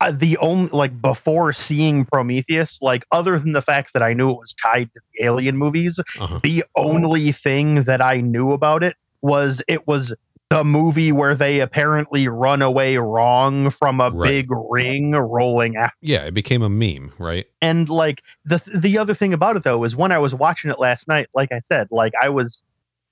uh, 0.00 0.12
the 0.12 0.36
only 0.38 0.70
like 0.70 1.00
before 1.00 1.52
seeing 1.52 2.06
Prometheus, 2.06 2.80
like 2.80 3.04
other 3.12 3.38
than 3.38 3.52
the 3.52 3.62
fact 3.62 3.92
that 3.92 4.02
I 4.02 4.14
knew 4.14 4.30
it 4.30 4.38
was 4.38 4.54
tied 4.54 4.90
to 4.94 5.00
the 5.12 5.24
Alien 5.24 5.56
movies, 5.56 6.00
Uh-huh. 6.18 6.40
the 6.42 6.64
only 6.76 7.32
thing 7.32 7.82
that 7.84 8.00
I 8.00 8.20
knew 8.20 8.52
about 8.52 8.82
it 8.82 8.96
was 9.22 9.62
it 9.68 9.86
was 9.86 10.14
the 10.48 10.64
movie 10.64 11.12
where 11.12 11.34
they 11.36 11.60
apparently 11.60 12.26
run 12.26 12.60
away 12.60 12.96
wrong 12.96 13.70
from 13.70 14.00
a 14.00 14.10
Right. 14.10 14.28
big 14.28 14.48
ring 14.50 15.12
rolling 15.12 15.76
after. 15.76 15.96
Yeah, 16.00 16.24
it 16.24 16.34
became 16.34 16.62
a 16.62 16.68
meme, 16.68 17.12
right? 17.18 17.46
And 17.62 17.88
like 17.88 18.22
the 18.44 18.60
the 18.74 18.98
other 18.98 19.14
thing 19.14 19.32
about 19.32 19.56
it 19.56 19.62
though 19.62 19.84
is 19.84 19.94
when 19.94 20.10
I 20.10 20.18
was 20.18 20.34
watching 20.34 20.70
it 20.70 20.78
last 20.80 21.06
night, 21.06 21.28
like 21.34 21.52
I 21.52 21.60
said, 21.66 21.86
like 21.92 22.12
I 22.20 22.28
was 22.30 22.62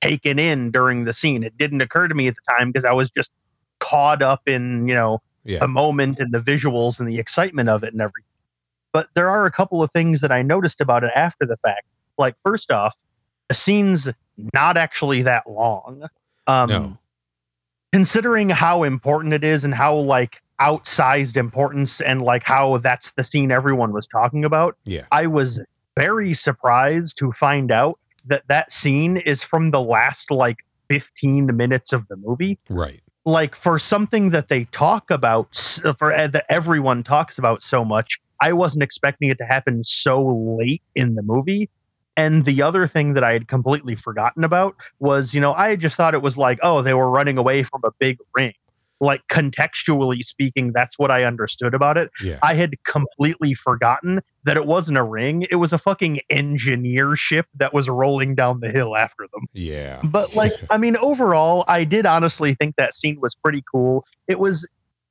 taken 0.00 0.38
in 0.38 0.70
during 0.70 1.04
the 1.04 1.14
scene. 1.14 1.42
It 1.44 1.56
didn't 1.56 1.80
occur 1.80 2.08
to 2.08 2.14
me 2.14 2.26
at 2.28 2.34
the 2.34 2.52
time 2.58 2.70
because 2.72 2.84
I 2.84 2.92
was 2.92 3.10
just 3.10 3.30
caught 3.78 4.20
up 4.22 4.48
in 4.48 4.88
you 4.88 4.94
know 4.94 5.20
Yeah. 5.44 5.60
the 5.60 5.68
moment 5.68 6.18
and 6.18 6.32
the 6.34 6.40
visuals 6.40 6.98
and 6.98 7.08
the 7.08 7.18
excitement 7.20 7.68
of 7.68 7.84
it 7.84 7.92
and 7.92 8.02
everything. 8.02 8.24
But 8.92 9.08
there 9.14 9.30
are 9.30 9.46
a 9.46 9.50
couple 9.52 9.80
of 9.82 9.92
things 9.92 10.22
that 10.22 10.32
I 10.32 10.42
noticed 10.42 10.80
about 10.80 11.04
it 11.04 11.12
after 11.14 11.46
the 11.46 11.56
fact. 11.58 11.86
Like 12.16 12.34
first 12.44 12.72
off, 12.72 12.96
the 13.48 13.54
scene's 13.54 14.08
not 14.54 14.76
actually 14.76 15.22
that 15.22 15.48
long. 15.50 16.04
Um, 16.46 16.68
No. 16.68 16.98
Considering 17.92 18.50
how 18.50 18.82
important 18.82 19.32
it 19.32 19.42
is 19.42 19.64
and 19.64 19.74
how 19.74 19.96
like 19.96 20.42
outsized 20.60 21.36
importance 21.36 22.00
and 22.02 22.20
like 22.22 22.42
how 22.44 22.76
that's 22.78 23.12
the 23.12 23.24
scene 23.24 23.50
everyone 23.50 23.92
was 23.92 24.06
talking 24.06 24.44
about, 24.44 24.76
Yeah. 24.84 25.06
I 25.10 25.26
was 25.26 25.60
very 25.98 26.34
surprised 26.34 27.16
to 27.18 27.32
find 27.32 27.72
out 27.72 27.98
that 28.26 28.42
that 28.48 28.72
scene 28.72 29.16
is 29.16 29.42
from 29.42 29.70
the 29.70 29.80
last 29.80 30.30
like 30.30 30.58
15 30.90 31.56
minutes 31.56 31.92
of 31.94 32.06
the 32.08 32.16
movie 32.16 32.58
Right. 32.68 33.00
like 33.24 33.54
for 33.54 33.78
something 33.78 34.30
that 34.30 34.48
they 34.48 34.64
talk 34.64 35.10
about 35.10 35.54
for 35.98 36.12
uh, 36.12 36.26
that 36.28 36.44
everyone 36.48 37.02
talks 37.02 37.38
about 37.38 37.62
so 37.62 37.84
much 37.84 38.18
i 38.40 38.52
wasn't 38.52 38.82
expecting 38.82 39.28
it 39.28 39.36
to 39.38 39.44
happen 39.44 39.82
so 39.84 40.24
late 40.58 40.82
in 40.94 41.14
the 41.14 41.22
movie 41.22 41.68
and 42.18 42.44
the 42.44 42.60
other 42.60 42.86
thing 42.86 43.14
that 43.14 43.24
i 43.24 43.32
had 43.32 43.48
completely 43.48 43.94
forgotten 43.94 44.44
about 44.44 44.74
was 44.98 45.32
you 45.32 45.40
know 45.40 45.54
i 45.54 45.76
just 45.76 45.96
thought 45.96 46.12
it 46.12 46.20
was 46.22 46.36
like 46.36 46.58
oh 46.62 46.82
they 46.82 46.92
were 46.92 47.08
running 47.08 47.38
away 47.38 47.62
from 47.62 47.80
a 47.84 47.90
big 47.98 48.18
ring. 48.34 48.52
Like 49.00 49.22
contextually 49.30 50.24
speaking 50.24 50.72
that's 50.72 50.98
what 50.98 51.12
i 51.12 51.22
understood 51.22 51.72
about 51.72 51.96
it. 51.96 52.10
Yeah. 52.20 52.40
i 52.42 52.54
had 52.54 52.74
completely 52.82 53.54
forgotten 53.54 54.20
that 54.42 54.56
it 54.56 54.66
wasn't 54.66 54.98
a 54.98 55.04
ring. 55.04 55.46
It 55.50 55.56
was 55.56 55.72
a 55.72 55.78
fucking 55.78 56.20
engineer 56.30 57.14
ship 57.14 57.46
that 57.54 57.72
was 57.72 57.88
rolling 57.88 58.34
down 58.34 58.60
the 58.60 58.70
hill 58.70 58.96
after 58.96 59.28
them. 59.32 59.46
Yeah. 59.52 60.00
but 60.02 60.34
like 60.34 60.52
i 60.70 60.78
mean 60.78 60.96
overall 60.96 61.64
i 61.68 61.84
did 61.84 62.06
honestly 62.06 62.54
think 62.54 62.74
that 62.76 62.92
scene 62.92 63.20
was 63.20 63.36
pretty 63.36 63.62
cool. 63.70 64.04
It 64.26 64.40
was 64.40 64.66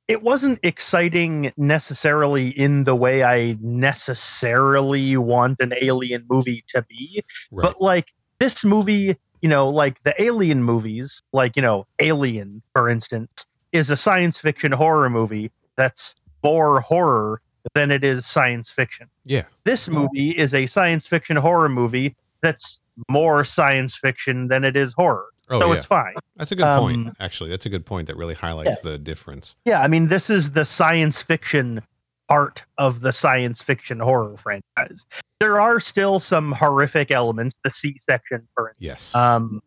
it 0.08 0.22
wasn't 0.22 0.58
exciting 0.62 1.52
necessarily 1.56 2.48
in 2.48 2.84
the 2.84 2.94
way 2.94 3.22
i 3.22 3.56
necessarily 3.60 5.16
want 5.16 5.58
an 5.60 5.72
alien 5.80 6.24
movie 6.28 6.64
to 6.68 6.82
be 6.88 7.22
Right. 7.50 7.62
but 7.62 7.80
like 7.80 8.06
this 8.40 8.64
movie 8.64 9.16
you 9.42 9.48
know 9.48 9.68
like 9.68 10.02
the 10.02 10.20
alien 10.20 10.62
movies 10.64 11.22
like 11.32 11.56
you 11.56 11.62
know 11.62 11.86
alien 12.00 12.62
for 12.74 12.88
instance 12.88 13.46
is 13.72 13.90
a 13.90 13.96
science 13.96 14.38
fiction 14.38 14.72
horror 14.72 15.10
movie 15.10 15.50
that's 15.76 16.14
more 16.42 16.80
horror 16.80 17.40
than 17.74 17.90
it 17.90 18.02
is 18.02 18.24
science 18.24 18.70
fiction 18.70 19.08
yeah. 19.24 19.44
this 19.64 19.88
movie 19.88 20.30
is 20.30 20.54
a 20.54 20.66
science 20.66 21.06
fiction 21.06 21.36
horror 21.36 21.68
movie 21.68 22.16
that's 22.42 22.80
more 23.08 23.44
science 23.44 23.96
fiction 23.96 24.48
than 24.48 24.64
it 24.64 24.76
is 24.76 24.92
horror. 24.92 25.26
Oh, 25.50 25.60
so 25.60 25.68
yeah. 25.68 25.76
it's 25.76 25.84
fine. 25.86 26.14
That's 26.36 26.52
a 26.52 26.56
good 26.56 26.78
point. 26.78 27.08
um, 27.08 27.16
Actually, 27.20 27.50
that's 27.50 27.66
a 27.66 27.70
good 27.70 27.86
point 27.86 28.06
that 28.06 28.16
really 28.16 28.34
highlights 28.34 28.78
the 28.80 28.98
difference. 28.98 29.54
Yeah, 29.64 29.82
I 29.82 29.88
mean, 29.88 30.08
this 30.08 30.30
is 30.30 30.52
the 30.52 30.64
science 30.64 31.22
fiction 31.22 31.82
part 32.28 32.64
of 32.76 33.00
the 33.00 33.12
science 33.12 33.62
fiction 33.62 34.00
horror 34.00 34.36
franchise. 34.36 35.06
There 35.40 35.60
are 35.60 35.80
still 35.80 36.18
some 36.18 36.52
horrific 36.52 37.10
elements, 37.10 37.56
the 37.64 37.70
C 37.70 37.96
section, 37.98 38.46
for 38.54 38.74
Yes. 38.78 39.14
Um, 39.14 39.62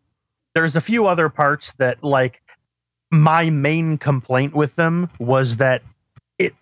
there's 0.54 0.76
a 0.76 0.80
few 0.80 1.06
other 1.06 1.28
parts 1.28 1.72
that, 1.78 2.04
like, 2.04 2.42
my 3.10 3.50
main 3.50 3.98
complaint 3.98 4.54
with 4.54 4.76
them 4.76 5.08
was 5.18 5.56
that 5.56 5.82
it 6.38 6.54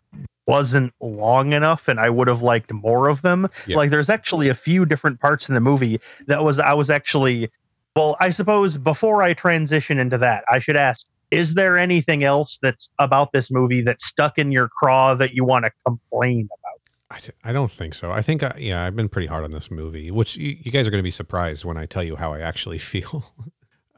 wasn't 0.46 0.94
long 1.00 1.52
enough, 1.52 1.88
and 1.88 2.00
I 2.00 2.08
would 2.08 2.28
have 2.28 2.40
liked 2.40 2.72
more 2.72 3.08
of 3.08 3.22
them. 3.22 3.48
Yeah. 3.66 3.76
Like, 3.76 3.90
there's 3.90 4.08
actually 4.08 4.48
a 4.48 4.54
few 4.54 4.86
different 4.86 5.20
parts 5.20 5.48
in 5.48 5.54
the 5.54 5.60
movie 5.60 6.00
that 6.26 6.42
was 6.42 6.58
I 6.58 6.72
was 6.72 6.88
actually, 6.88 7.50
well, 7.96 8.16
I 8.20 8.30
suppose 8.30 8.76
before 8.76 9.22
I 9.22 9.34
transition 9.34 9.98
into 9.98 10.18
that, 10.18 10.44
I 10.50 10.58
should 10.58 10.76
ask. 10.76 11.06
Is 11.30 11.54
there 11.54 11.78
anything 11.78 12.24
else 12.24 12.58
that's 12.60 12.90
about 12.98 13.32
this 13.32 13.52
movie 13.52 13.82
that's 13.82 14.04
stuck 14.04 14.36
in 14.36 14.50
your 14.50 14.68
craw 14.68 15.14
that 15.14 15.32
you 15.32 15.44
want 15.44 15.64
to 15.64 15.70
complain 15.86 16.48
about? 16.58 16.80
I, 17.08 17.18
th- 17.18 17.36
I 17.44 17.52
don't 17.52 17.70
think 17.70 17.94
so. 17.94 18.10
I 18.10 18.20
think, 18.22 18.42
I, 18.42 18.54
yeah, 18.58 18.84
I've 18.84 18.96
been 18.96 19.08
pretty 19.08 19.28
hard 19.28 19.44
on 19.44 19.52
this 19.52 19.70
movie, 19.70 20.10
which 20.10 20.36
you, 20.36 20.56
you 20.60 20.72
guys 20.72 20.86
are 20.88 20.90
going 20.90 21.00
to 21.00 21.04
be 21.04 21.10
surprised 21.10 21.64
when 21.64 21.76
I 21.76 21.86
tell 21.86 22.02
you 22.02 22.16
how 22.16 22.32
I 22.32 22.40
actually 22.40 22.78
feel. 22.92 23.32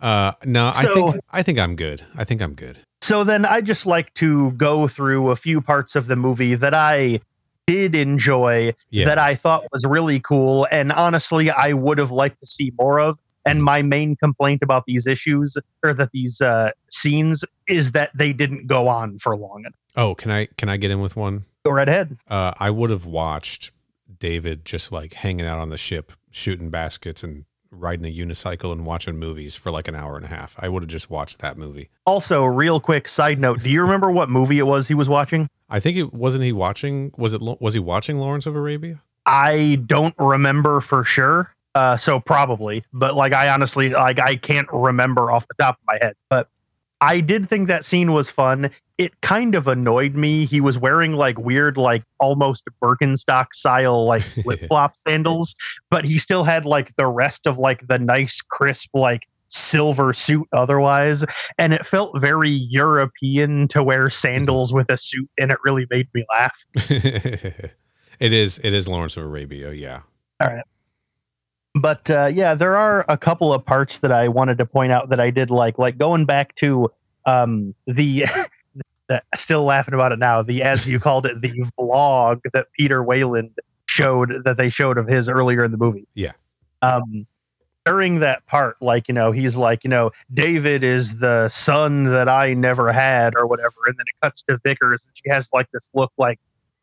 uh, 0.01 0.33
no, 0.45 0.69
I 0.75 0.85
think 0.85 1.17
I 1.31 1.43
think 1.43 1.59
I'm 1.59 1.75
good. 1.77 2.05
I 2.17 2.25
think 2.25 2.43
I'm 2.43 2.55
good. 2.55 2.79
So 3.01 3.25
then 3.25 3.45
I 3.47 3.61
just 3.63 3.87
like 3.87 4.13
to 4.15 4.53
go 4.53 4.87
through 4.89 5.31
a 5.31 5.37
few 5.37 5.61
parts 5.61 5.97
of 5.97 6.07
the 6.07 6.17
movie 6.17 6.55
that 6.55 6.75
I 6.75 7.21
did 7.67 7.95
enjoy 7.95 8.75
Yeah, 8.91 9.07
that 9.07 9.19
I 9.19 9.35
thought 9.37 9.65
was 9.73 9.85
really 9.85 10.21
cool 10.21 10.67
and 10.71 10.93
honestly 10.93 11.51
I 11.51 11.73
would 11.73 11.99
have 11.99 12.11
liked 12.11 12.41
to 12.41 12.47
see 12.47 12.73
more 12.79 13.01
of. 13.01 13.19
And 13.45 13.63
my 13.63 13.83
main 13.83 14.17
complaint 14.17 14.63
about 14.63 14.85
these 14.87 15.07
issues 15.07 15.57
or 15.83 15.95
that 15.95 16.11
these 16.13 16.41
uh, 16.41 16.71
scenes 16.91 17.45
is 17.69 17.93
that 17.93 18.11
they 18.15 18.33
didn't 18.33 18.67
go 18.67 18.89
on 18.89 19.19
for 19.19 19.37
long 19.37 19.61
enough. 19.61 19.75
Oh, 19.97 20.15
can 20.15 20.31
I 20.31 20.47
can 20.57 20.69
I 20.69 20.77
get 20.77 20.91
in 20.91 21.01
with 21.01 21.17
one? 21.17 21.45
Go 21.65 21.73
right 21.73 21.89
ahead. 21.89 22.17
Uh, 22.29 22.53
I 22.59 22.71
would 22.71 22.91
have 22.91 23.07
watched 23.07 23.71
David 24.19 24.65
just 24.65 24.93
like 24.93 25.15
hanging 25.15 25.47
out 25.47 25.59
on 25.59 25.71
the 25.71 25.77
ship, 25.77 26.13
shooting 26.31 26.71
baskets 26.71 27.23
and 27.23 27.45
riding 27.73 28.05
a 28.05 28.15
unicycle 28.15 28.71
and 28.71 28.85
watching 28.85 29.19
movies 29.19 29.57
for 29.57 29.71
like 29.71 29.89
an 29.89 29.95
hour 29.95 30.17
and 30.17 30.25
a 30.25 30.29
half. 30.29 30.55
I 30.59 30.69
would 30.69 30.83
have 30.83 30.91
just 30.91 31.11
watched 31.11 31.39
that 31.41 31.57
movie. 31.57 31.89
Also, 32.05 32.45
real 32.45 32.81
quick 32.81 33.09
side 33.09 33.39
note: 33.39 33.63
Do 33.63 33.71
you 33.71 33.83
remember 33.83 34.11
what 34.11 34.29
movie 34.29 34.59
it 34.59 34.67
was 34.67 34.87
he 34.89 34.95
was 34.95 35.09
watching? 35.09 35.49
I 35.69 35.81
think 35.81 35.97
it 35.97 36.13
wasn't 36.13 36.45
he 36.45 36.53
watching. 36.53 37.13
Was 37.17 37.33
it? 37.33 37.41
Was 37.43 37.75
he 37.75 37.81
watching 37.81 38.19
Lawrence 38.19 38.47
of 38.47 38.55
Arabia? 38.55 39.03
I 39.27 39.81
don't 39.87 40.15
remember 40.19 40.81
for 40.81 41.05
sure. 41.05 41.53
Uh, 41.75 41.97
so 41.97 42.21
probably, 42.21 42.85
but 42.93 43.15
like 43.15 43.33
I 43.33 43.49
honestly 43.49 43.91
like 43.91 44.19
I 44.19 44.37
can't 44.37 44.69
remember 44.73 45.31
off 45.31 45.47
the 45.49 45.55
top 45.59 45.77
of 45.77 45.81
my 45.87 45.99
head. 46.01 46.15
But 46.29 46.49
I 47.01 47.21
did 47.21 47.49
think 47.49 47.67
that 47.69 47.85
scene 47.85 48.13
was 48.13 48.31
fun. 48.31 48.71
It 48.99 49.21
kind 49.23 49.55
of 49.55 49.67
annoyed 49.67 50.15
me. 50.15 50.45
He 50.45 50.61
was 50.61 50.79
wearing 50.79 51.15
like 51.15 51.39
weird, 51.39 51.77
like 51.77 52.05
almost 52.21 52.69
Birkenstock 52.81 53.55
style, 53.55 54.07
like 54.07 54.23
flip 54.43 54.61
flop 54.69 54.95
sandals, 55.07 55.57
but 55.91 56.05
he 56.05 56.19
still 56.19 56.45
had 56.45 56.65
like 56.65 56.95
the 56.97 57.07
rest 57.07 57.47
of 57.47 57.59
like 57.59 57.87
the 57.89 57.99
nice, 57.99 58.41
crisp, 58.41 58.91
like 58.95 59.23
silver 59.49 60.13
suit 60.13 60.47
otherwise. 60.53 61.25
And 61.59 61.73
it 61.73 61.87
felt 61.87 62.21
very 62.21 62.51
European 62.51 63.67
to 63.69 63.83
wear 63.83 64.11
sandals 64.11 64.73
with 64.73 64.91
a 64.91 64.99
suit, 64.99 65.29
and 65.39 65.51
it 65.51 65.59
really 65.65 65.87
made 65.91 66.07
me 66.15 66.25
laugh. 66.31 66.65
it 66.75 67.73
is. 68.21 68.61
It 68.63 68.75
is 68.75 68.87
Lawrence 68.87 69.17
of 69.17 69.25
Arabia. 69.25 69.73
Yeah. 69.73 70.03
But 71.75 72.11
uh, 72.11 72.31
yeah, 72.33 72.55
there 72.55 72.77
are 72.77 73.05
a 73.09 73.17
couple 73.17 73.53
of 73.53 73.65
parts 73.65 74.01
that 74.01 74.13
I 74.13 74.29
wanted 74.29 74.59
to 74.59 74.67
point 74.67 74.93
out 74.93 75.09
that 75.09 75.21
I 75.21 75.31
did 75.31 75.51
like, 75.51 75.79
like 75.79 75.99
going 75.99 76.25
back 76.25 76.55
to 76.57 76.91
um, 77.27 77.75
the. 77.87 78.27
the 79.09 79.23
still 79.35 79.65
laughing 79.65 79.95
about 79.95 80.13
it 80.13 80.19
now. 80.19 80.43
The 80.43 80.63
as 80.63 80.87
you 80.87 81.01
called 81.01 81.27
it, 81.27 81.41
the 81.41 81.65
vlog 81.79 82.41
that 82.53 82.69
Peter 82.73 83.03
Weyland 83.03 83.51
showed 83.87 84.45
that 84.45 84.57
they 84.57 84.69
showed 84.69 84.97
of 84.97 85.07
his 85.07 85.29
earlier 85.29 85.65
in 85.65 85.71
the 85.71 85.77
movie. 85.77 86.07
Yeah. 86.15 86.33
Um, 86.83 87.27
during 87.85 88.21
that 88.21 88.47
part, 88.47 88.81
like 88.81 89.09
you 89.09 89.15
know, 89.15 89.33
he's 89.33 89.57
like, 89.57 89.85
you 89.85 89.91
know, 89.91 90.13
David 90.33 90.85
is 90.85 91.19
the 91.19 91.49
son 91.49 92.05
that 92.05 92.29
I 92.29 92.55
never 92.55 92.93
had, 92.93 93.35
or 93.37 93.47
whatever, 93.47 93.75
and 93.87 93.97
then 93.97 94.05
it 94.07 94.25
cuts 94.25 94.43
to 94.43 94.59
Vickers, 94.65 95.01
and 95.05 95.13
she 95.15 95.29
has 95.31 95.49
like 95.53 95.71
this 95.73 95.89
look 95.95 96.13
like 96.17 96.39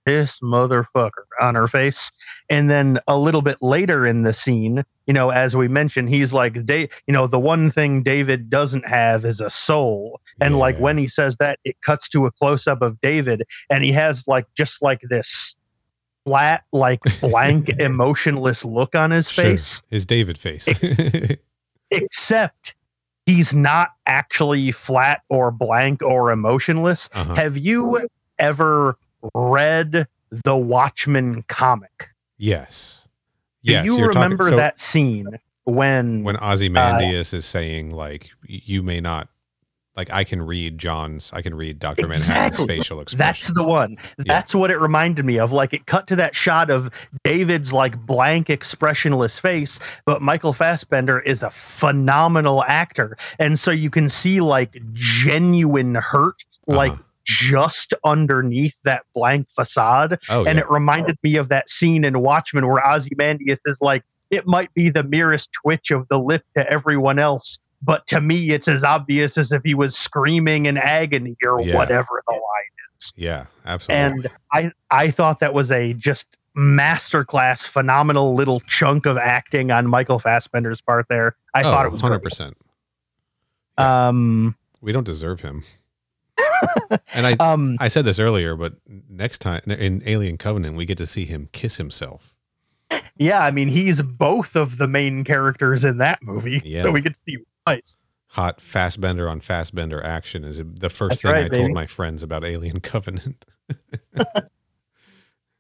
this 0.10 0.40
motherfucker 0.40 1.26
on 1.40 1.54
her 1.56 1.68
face. 1.68 2.12
And 2.50 2.70
then 2.70 3.00
a 3.08 3.18
little 3.18 3.42
bit 3.44 3.58
later 3.62 4.06
in 4.08 4.24
the 4.24 4.34
scene, 4.34 4.84
you 5.06 5.14
know, 5.14 5.30
as 5.30 5.56
we 5.56 5.68
mentioned, 5.68 6.10
he's 6.10 6.34
like, 6.34 6.66
"Da- 6.66 6.90
you 7.08 7.14
know, 7.14 7.28
the 7.28 7.40
one 7.40 7.70
thing 7.70 8.02
David 8.02 8.50
doesn't 8.50 8.88
have 8.88 9.24
is 9.26 9.40
a 9.40 9.50
soul. 9.50 10.20
And 10.42 10.58
like 10.58 10.78
when 10.78 10.98
he 10.98 11.08
says 11.08 11.38
that, 11.38 11.60
it 11.64 11.76
cuts 11.82 12.10
to 12.10 12.26
a 12.26 12.32
close 12.32 12.66
up 12.68 12.82
of 12.82 13.00
David, 13.02 13.44
and 13.70 13.84
he 13.84 13.92
has 13.92 14.28
like 14.28 14.46
just 14.58 14.82
like 14.82 15.02
this 15.10 15.56
flat, 16.26 16.64
like 16.72 17.02
blank, 17.22 17.70
emotionless 17.80 18.66
look 18.66 18.96
on 18.96 19.12
his 19.12 19.30
Sure. 19.30 19.44
face, 19.44 19.82
His 19.90 20.06
David 20.06 20.38
face. 20.38 20.68
except 21.92 22.76
he's 23.26 23.54
not 23.54 23.90
actually 24.06 24.72
flat 24.72 25.22
or 25.30 25.52
blank 25.52 26.02
or 26.02 26.32
emotionless. 26.32 27.10
uh-huh. 27.14 27.36
Have 27.36 27.58
you 27.58 28.08
ever 28.38 28.98
read 29.34 30.08
the 30.32 30.56
Watchmen 30.56 31.44
comic? 31.48 32.10
Yes. 32.38 33.08
Do 33.64 33.72
Yes. 33.74 33.86
you 33.86 33.98
you're 33.98 34.08
talking- 34.12 34.22
remember 34.24 34.50
so 34.50 34.56
that 34.58 34.80
scene 34.80 35.40
when, 35.66 36.24
when 36.24 36.38
Ozymandias 36.38 37.34
is 37.34 37.46
saying 37.46 37.92
like 37.92 38.30
you 38.48 38.82
may 38.82 39.00
not 39.02 39.28
like 39.96 40.10
I 40.14 40.24
can 40.24 40.42
read 40.42 40.78
John's 40.78 41.30
I 41.34 41.42
can 41.42 41.54
read 41.54 41.78
Dr. 41.78 42.08
Manhattan's 42.08 42.58
facial 42.66 43.02
expression. 43.02 43.18
that's 43.18 43.48
the 43.54 43.64
one? 43.66 43.98
That's 44.18 44.56
what 44.56 44.72
it 44.72 44.78
reminded 44.80 45.26
me 45.26 45.38
of. 45.38 45.52
Like 45.52 45.74
it 45.74 45.86
cut 45.88 46.08
to 46.08 46.16
that 46.16 46.36
shot 46.36 46.70
of 46.70 46.90
David's 47.26 47.74
like 47.74 47.98
blank 48.06 48.50
expressionless 48.50 49.38
face, 49.38 49.80
but 50.06 50.22
Michael 50.22 50.54
Fassbender 50.54 51.20
is 51.20 51.44
a 51.44 51.50
phenomenal 51.50 52.64
actor. 52.64 53.18
And 53.40 53.60
so 53.60 53.72
you 53.72 53.90
can 53.90 54.08
see 54.08 54.40
like 54.40 54.82
genuine 54.94 55.96
hurt 55.96 56.46
like 56.68 56.94
Uh-huh. 56.94 57.04
Just 57.30 57.94
underneath 58.04 58.76
that 58.84 59.04
blank 59.14 59.48
facade. 59.50 60.18
Oh 60.30 60.46
and 60.46 60.58
yeah. 60.58 60.64
it 60.64 60.72
reminded 60.72 61.18
me 61.24 61.36
of 61.36 61.50
that 61.50 61.70
scene 61.70 62.04
in 62.04 62.20
Watchmen 62.22 62.68
where 62.68 62.86
Ozymandias 62.86 63.62
is 63.66 63.78
like, 63.82 64.04
it 64.32 64.48
might 64.48 64.74
be 64.74 64.90
the 64.90 65.04
merest 65.04 65.50
twitch 65.64 65.92
of 65.92 66.08
the 66.10 66.18
lip 66.20 66.44
to 66.56 66.68
everyone 66.72 67.20
else, 67.20 67.60
but 67.82 68.06
to 68.08 68.20
me, 68.22 68.50
it's 68.52 68.68
as 68.68 68.84
obvious 68.84 69.38
as 69.38 69.52
if 69.52 69.62
he 69.64 69.74
was 69.76 69.96
screaming 69.98 70.66
in 70.66 70.78
agony 70.78 71.36
or 71.46 71.62
Yeah. 71.62 71.76
whatever 71.76 72.22
the 72.28 72.34
line. 72.34 72.42
Is. 73.00 73.14
Yeah, 73.16 73.46
absolutely. 73.66 74.06
And 74.26 74.28
I, 74.52 74.72
I 74.92 75.12
thought 75.12 75.40
that 75.40 75.54
was 75.54 75.72
a 75.72 75.94
just 75.94 76.36
masterclass, 76.58 77.66
phenomenal 77.66 78.36
little 78.36 78.60
chunk 78.62 79.06
of 79.06 79.18
acting 79.18 79.72
on 79.72 79.88
Michael 79.88 80.20
Fassbender's 80.20 80.82
part 80.82 81.06
there. 81.08 81.36
I 81.54 81.62
thought 81.64 81.86
it 81.86 81.92
was 81.92 82.02
Oh, 82.02 82.06
hundred 82.08 82.20
great. 82.20 82.32
percent. 82.32 82.58
Um, 83.78 84.56
We 84.82 84.92
don't 84.92 85.06
deserve 85.06 85.42
him. 85.42 85.64
And 87.14 87.26
I 87.28 87.34
um, 87.34 87.78
I 87.80 87.88
said 87.88 88.06
this 88.06 88.20
earlier, 88.20 88.56
but 88.56 88.74
next 89.10 89.40
time 89.40 89.62
in 89.68 90.02
Alien 90.06 90.38
Covenant, 90.38 90.76
we 90.76 90.86
get 90.86 90.98
to 91.00 91.08
see 91.08 91.26
him 91.26 91.50
kiss 91.52 91.78
himself. 91.78 92.36
yeah, 93.18 93.44
I 93.46 93.52
mean, 93.52 93.68
he's 93.68 94.02
both 94.02 94.56
of 94.56 94.78
the 94.78 94.88
main 94.88 95.24
characters 95.24 95.86
in 95.86 95.98
that 95.98 96.22
movie, 96.24 96.62
Yeah. 96.66 96.82
so 96.84 96.92
we 96.92 97.02
get 97.02 97.14
to 97.14 97.20
see 97.20 97.38
twice. 97.66 97.98
Hot 98.34 98.62
Fassbender 98.62 99.28
on 99.28 99.40
Fassbender 99.40 100.04
action 100.04 100.44
is 100.44 100.62
the 100.64 100.90
first 100.90 101.10
That's 101.10 101.22
thing 101.22 101.32
right, 101.32 101.46
I 101.46 101.50
baby. 101.50 101.58
told 101.64 101.72
my 101.74 101.86
friends 101.88 102.22
about 102.24 102.44
Alien 102.46 102.80
Covenant. 102.82 103.46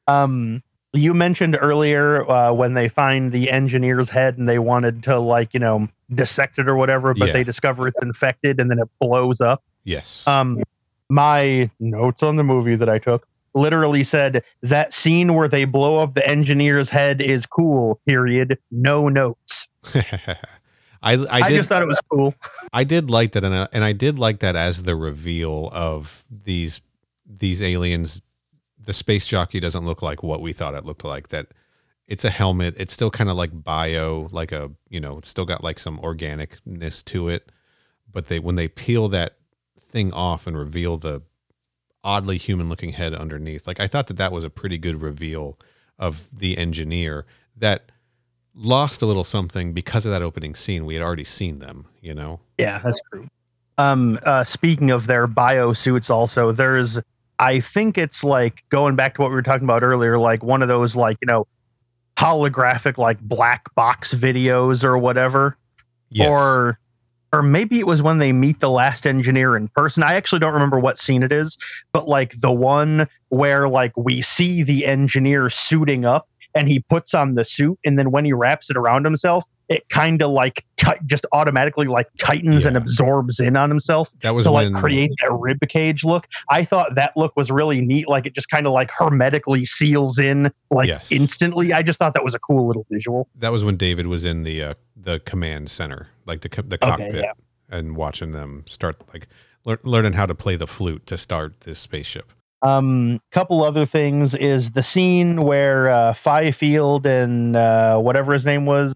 Um, 0.07 0.64
you 0.93 1.14
mentioned 1.14 1.56
earlier 1.60 2.27
uh, 2.30 2.51
when 2.51 2.73
they 2.73 2.88
find 2.89 3.31
the 3.31 3.51
engineer's 3.51 4.10
head 4.10 4.38
and 4.39 4.49
they 4.49 4.57
wanted 4.60 5.03
to 5.03 5.19
like 5.19 5.53
you 5.53 5.60
know 5.60 5.88
dissect 6.15 6.57
it 6.57 6.68
or 6.68 6.76
whatever, 6.76 7.14
but 7.14 7.27
Yeah. 7.27 7.34
they 7.34 7.43
discover 7.43 7.88
it's 7.88 8.01
infected 8.01 8.60
and 8.60 8.72
then 8.72 8.80
it 8.80 8.89
blows 8.99 9.39
up. 9.39 9.64
Yes. 9.89 10.27
Um, 10.27 10.61
my 11.09 11.69
notes 11.79 12.23
on 12.23 12.35
the 12.35 12.43
movie 12.43 12.75
that 12.75 12.89
I 12.89 12.99
took 12.99 13.27
literally 13.53 14.03
said 14.03 14.43
that 14.61 14.93
scene 14.93 15.33
where 15.33 15.47
they 15.47 15.65
blow 15.65 15.97
up 15.97 16.13
the 16.13 16.27
engineer's 16.27 16.89
head 16.89 17.21
is 17.21 17.45
cool. 17.45 17.99
Period. 18.07 18.57
No 18.71 19.09
notes. 19.09 19.67
I 21.01 21.13
I 21.13 21.27
I, 21.31 21.49
just 21.49 21.69
thought 21.69 21.81
it 21.81 21.87
was 21.87 21.99
cool. 22.11 22.35
I 22.73 22.83
did 22.83 23.09
like 23.09 23.31
that, 23.31 23.43
and 23.43 23.55
I, 23.55 23.67
and 23.71 23.83
I 23.83 23.93
did 23.93 24.19
like 24.19 24.39
that 24.39 24.55
as 24.55 24.83
the 24.83 24.95
reveal 24.95 25.69
of 25.73 26.23
these 26.29 26.81
these 27.25 27.61
aliens. 27.61 28.21
The 28.81 28.93
space 28.93 29.27
jockey 29.27 29.59
doesn't 29.59 29.85
look 29.85 30.01
like 30.01 30.23
what 30.23 30.41
we 30.41 30.51
thought 30.51 30.73
it 30.73 30.85
looked 30.85 31.03
like. 31.03 31.29
That 31.29 31.47
it's 32.07 32.25
a 32.25 32.29
helmet. 32.29 32.75
It's 32.77 32.91
still 32.91 33.11
kind 33.11 33.29
of 33.29 33.37
like 33.37 33.63
bio, 33.63 34.27
like 34.31 34.51
a 34.51 34.71
you 34.89 34.99
know, 34.99 35.19
it's 35.19 35.29
still 35.29 35.45
got 35.45 35.63
like 35.63 35.79
some 35.79 35.99
organicness 35.99 37.05
to 37.05 37.29
it. 37.29 37.51
But 38.11 38.27
they 38.27 38.39
when 38.39 38.55
they 38.55 38.67
peel 38.67 39.07
that 39.09 39.37
thing 39.89 40.13
off 40.13 40.47
and 40.47 40.57
reveal 40.57 40.97
the 40.97 41.21
oddly 42.03 42.37
human 42.37 42.69
looking 42.69 42.91
head 42.93 43.13
underneath, 43.13 43.67
like 43.67 43.79
I 43.79 43.87
thought 43.87 44.07
that 44.07 44.17
that 44.17 44.31
was 44.31 44.43
a 44.43 44.49
pretty 44.49 44.77
good 44.77 45.01
reveal 45.01 45.57
of 45.97 46.27
the 46.31 46.57
engineer 46.57 47.25
that 47.57 47.91
lost 48.55 49.01
a 49.01 49.05
little 49.05 49.23
something 49.23 49.73
because 49.73 50.05
of 50.05 50.11
that 50.11 50.21
opening 50.21 50.55
scene. 50.55 50.85
We 50.85 50.93
had 50.95 51.03
already 51.03 51.23
seen 51.25 51.59
them, 51.59 51.85
you 52.01 52.13
know. 52.13 52.39
Yeah, 52.57 52.79
that's 52.79 53.01
true. 53.11 53.27
Um, 53.77 54.19
uh, 54.25 54.43
speaking 54.43 54.91
of 54.91 55.07
their 55.07 55.27
bio 55.27 55.73
suits, 55.73 56.09
also 56.09 56.51
there's, 56.51 56.99
I 57.39 57.59
think 57.61 57.97
it's 57.97 58.23
like 58.23 58.63
going 58.69 58.95
back 58.95 59.15
to 59.15 59.21
what 59.21 59.29
we 59.29 59.35
were 59.35 59.41
talking 59.41 59.63
about 59.63 59.83
earlier, 59.83 60.17
like 60.17 60.43
one 60.43 60.61
of 60.61 60.67
those 60.67 60.95
like 60.95 61.17
you 61.21 61.27
know 61.27 61.47
holographic 62.17 62.97
like 62.97 63.19
black 63.21 63.73
box 63.75 64.13
videos 64.13 64.83
or 64.83 64.97
whatever, 64.97 65.57
Yes. 66.09 66.27
or 66.29 66.79
or 67.31 67.43
maybe 67.43 67.80
it 67.80 67.88
was 67.88 68.01
when 68.01 68.18
they 68.18 68.31
meet 68.34 68.60
the 68.60 68.69
last 68.69 69.06
engineer 69.06 69.56
in 69.56 69.68
person. 69.69 70.03
I 70.03 70.14
actually 70.14 70.39
don't 70.39 70.53
remember 70.53 70.80
what 70.80 70.99
scene 70.99 71.23
it 71.23 71.31
is, 71.31 71.57
but 71.91 72.07
like 72.07 72.39
the 72.41 72.51
one 72.51 73.07
where 73.30 73.68
like 73.68 73.95
we 73.95 74.22
see 74.22 74.64
the 74.64 74.85
engineer 74.85 75.49
suiting 75.49 76.06
up 76.06 76.27
and 76.56 76.68
he 76.68 76.80
puts 76.80 77.14
on 77.14 77.35
the 77.35 77.45
suit, 77.45 77.77
and 77.85 77.99
then 77.99 78.10
when 78.10 78.26
he 78.26 78.34
wraps 78.34 78.72
it 78.72 78.76
around 78.77 79.06
himself, 79.06 79.45
it 79.68 79.88
kind 79.89 80.23
of 80.23 80.31
like 80.31 80.65
ti- 80.77 80.93
just 81.06 81.27
automatically 81.31 81.85
like 81.85 82.07
tightens 82.18 82.65
and 82.65 82.76
absorbs 82.76 83.39
in 83.39 83.56
on 83.56 83.69
himself 83.69 84.10
That 84.23 84.34
was 84.34 84.45
to 84.47 84.51
when 84.53 84.73
like 84.73 84.81
create 84.81 85.11
that 85.22 85.31
rib 85.31 85.60
cage 85.69 86.03
look. 86.03 86.26
I 86.49 86.64
thought 86.64 86.95
that 86.95 87.15
look 87.15 87.34
was 87.38 87.51
really 87.51 87.81
neat. 87.81 88.07
Like 88.10 88.26
it 88.26 88.34
just 88.34 88.49
kind 88.49 88.65
of 88.65 88.73
like 88.73 88.89
hermetically 88.89 89.65
seals 89.65 90.18
in 90.18 90.51
like 90.72 90.88
Yes. 90.88 91.11
instantly. 91.11 91.72
I 91.72 91.84
just 91.84 91.99
thought 91.99 92.15
that 92.15 92.23
was 92.23 92.34
a 92.34 92.39
cool 92.39 92.65
little 92.65 92.88
visual. 92.89 93.30
that 93.35 93.51
was 93.51 93.64
when 93.64 93.77
David 93.77 94.07
was 94.07 94.26
in 94.26 94.41
the 94.41 94.64
uh, 94.64 94.73
the 94.97 95.19
command 95.19 95.69
center, 95.69 96.07
like 96.30 96.41
the 96.41 96.49
the 96.64 96.76
Okay, 96.76 96.89
cockpit, 96.89 97.15
yeah. 97.15 97.34
and 97.69 97.95
watching 97.97 98.31
them 98.31 98.64
start 98.65 98.95
like 99.14 99.27
lear- 99.65 99.80
learning 99.84 100.14
how 100.14 100.26
to 100.26 100.35
play 100.35 100.56
the 100.56 100.68
flute 100.68 101.06
to 101.07 101.18
start 101.18 101.61
this 101.61 101.80
spaceship. 101.80 102.31
Um, 102.61 103.22
couple 103.31 103.64
other 103.64 103.85
things 103.85 104.35
is 104.35 104.72
the 104.72 104.84
scene 104.84 105.41
where 105.43 105.89
uh, 105.89 106.14
Fifield 106.14 107.06
and 107.06 107.56
uh, 107.56 107.99
whatever 107.99 108.34
his 108.34 108.45
name 108.45 108.65
was, 108.65 108.93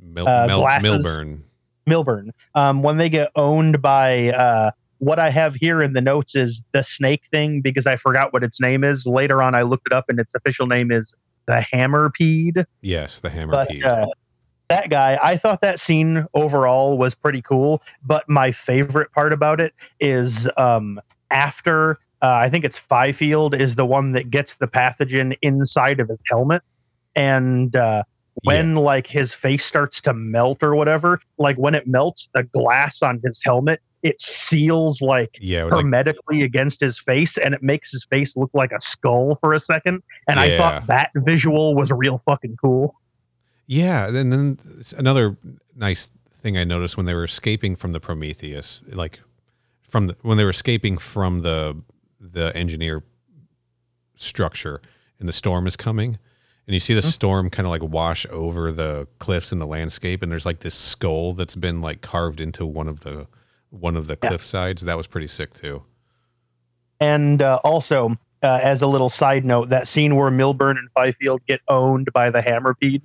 Mil- 0.00 0.28
Uh, 0.28 0.46
Mel- 0.46 0.60
glasses. 0.60 1.04
Milburn. 1.04 1.44
Milburn, 1.86 2.30
um, 2.54 2.82
when 2.82 2.98
they 2.98 3.08
get 3.08 3.32
owned 3.34 3.82
by 3.82 4.28
uh, 4.30 4.70
what 4.98 5.18
I 5.18 5.30
have 5.30 5.56
here 5.56 5.82
in 5.82 5.92
the 5.92 6.00
notes 6.00 6.36
is 6.36 6.62
the 6.72 6.82
snake 6.84 7.26
thing 7.32 7.62
because 7.62 7.84
I 7.86 7.96
forgot 7.96 8.32
what 8.32 8.44
its 8.44 8.60
name 8.60 8.84
is. 8.84 9.06
Later 9.06 9.42
on, 9.42 9.54
I 9.56 9.62
looked 9.62 9.86
it 9.86 9.92
up 9.92 10.04
and 10.08 10.20
its 10.20 10.32
official 10.34 10.66
name 10.68 10.92
is 10.92 11.12
the 11.46 11.66
Hammerpede. 11.72 12.64
Yes, 12.80 13.18
the 13.18 13.30
hammer 13.30 13.50
But 13.52 13.84
uh, 13.84 14.06
that 14.70 14.88
guy, 14.88 15.18
I 15.22 15.36
thought 15.36 15.60
that 15.60 15.78
scene 15.78 16.26
overall 16.32 16.96
was 16.96 17.14
pretty 17.14 17.42
cool. 17.42 17.82
But 18.02 18.28
my 18.28 18.52
favorite 18.52 19.12
part 19.12 19.32
about 19.32 19.60
it 19.60 19.74
is 19.98 20.48
um, 20.56 21.00
after 21.30 21.98
uh, 22.22 22.32
I 22.34 22.48
think 22.48 22.64
it's 22.64 22.78
Fifield 22.78 23.54
is 23.54 23.74
the 23.74 23.84
one 23.84 24.12
that 24.12 24.30
gets 24.30 24.54
the 24.54 24.66
pathogen 24.66 25.36
inside 25.42 26.00
of 26.00 26.08
his 26.08 26.22
helmet, 26.30 26.62
and 27.14 27.74
uh, 27.74 28.04
when 28.44 28.76
like 28.76 29.06
his 29.06 29.34
face 29.34 29.64
starts 29.64 30.00
to 30.02 30.14
melt 30.14 30.62
or 30.62 30.74
whatever, 30.74 31.20
like 31.38 31.56
when 31.56 31.74
it 31.74 31.86
melts, 31.86 32.28
the 32.34 32.44
glass 32.44 33.02
on 33.02 33.20
his 33.24 33.40
helmet 33.44 33.80
it 34.02 34.20
seals 34.20 35.02
like 35.02 35.38
yeah, 35.40 35.64
like, 35.64 35.72
hermetically 35.72 36.42
against 36.42 36.80
his 36.80 36.98
face 36.98 37.36
and 37.36 37.54
it 37.54 37.62
makes 37.62 37.92
his 37.92 38.04
face 38.06 38.36
look 38.36 38.50
like 38.54 38.72
a 38.72 38.80
skull 38.80 39.36
for 39.40 39.52
a 39.52 39.60
second. 39.60 40.02
And 40.26 40.40
I 40.40 40.56
thought 40.56 40.86
that 40.86 41.10
visual 41.16 41.74
was 41.74 41.90
real 41.90 42.22
fucking 42.24 42.56
cool. 42.62 42.94
Yeah. 43.70 44.08
And 44.08 44.32
then 44.32 44.58
another 44.98 45.36
nice 45.76 46.10
thing 46.34 46.58
I 46.58 46.64
noticed 46.64 46.96
when 46.96 47.06
they 47.06 47.14
were 47.14 47.24
escaping 47.24 47.76
from 47.76 47.92
the 47.92 48.00
Prometheus, 48.00 48.82
like 48.88 49.20
from 49.88 50.08
the, 50.08 50.16
when 50.22 50.36
they 50.36 50.44
were 50.44 50.50
escaping 50.50 50.98
from 50.98 51.42
the 51.42 51.80
the 52.20 52.54
engineer 52.56 53.04
structure, 54.16 54.82
and 55.20 55.28
the 55.28 55.32
storm 55.32 55.66
is 55.68 55.76
coming, 55.76 56.18
and 56.66 56.74
you 56.74 56.80
see 56.80 56.94
the 56.94 57.02
storm 57.02 57.48
kind 57.48 57.64
of 57.66 57.70
like 57.70 57.82
wash 57.82 58.26
over 58.30 58.72
the 58.72 59.06
cliffs 59.18 59.52
and 59.52 59.60
the 59.60 59.66
landscape, 59.66 60.22
and 60.22 60.30
there's 60.32 60.44
like 60.46 60.60
this 60.60 60.74
skull 60.74 61.32
that's 61.32 61.54
been 61.54 61.80
like 61.80 62.00
carved 62.00 62.40
into 62.40 62.66
one 62.66 62.88
of 62.88 63.00
the 63.00 63.26
one 63.70 63.96
of 63.96 64.08
the 64.08 64.18
Yeah. 64.20 64.30
cliff 64.30 64.42
sides. 64.42 64.82
That 64.82 64.96
was 64.96 65.06
pretty 65.06 65.28
sick 65.28 65.54
too. 65.54 65.84
And 66.98 67.40
uh, 67.40 67.60
also, 67.64 68.16
uh, 68.42 68.58
as 68.62 68.82
a 68.82 68.86
little 68.86 69.08
side 69.08 69.44
note, 69.44 69.68
that 69.70 69.88
scene 69.88 70.16
where 70.16 70.30
Milburn 70.30 70.76
and 70.76 70.88
Fifield 70.96 71.40
get 71.46 71.60
owned 71.68 72.08
by 72.12 72.28
the 72.30 72.42
Hammerpede, 72.42 73.00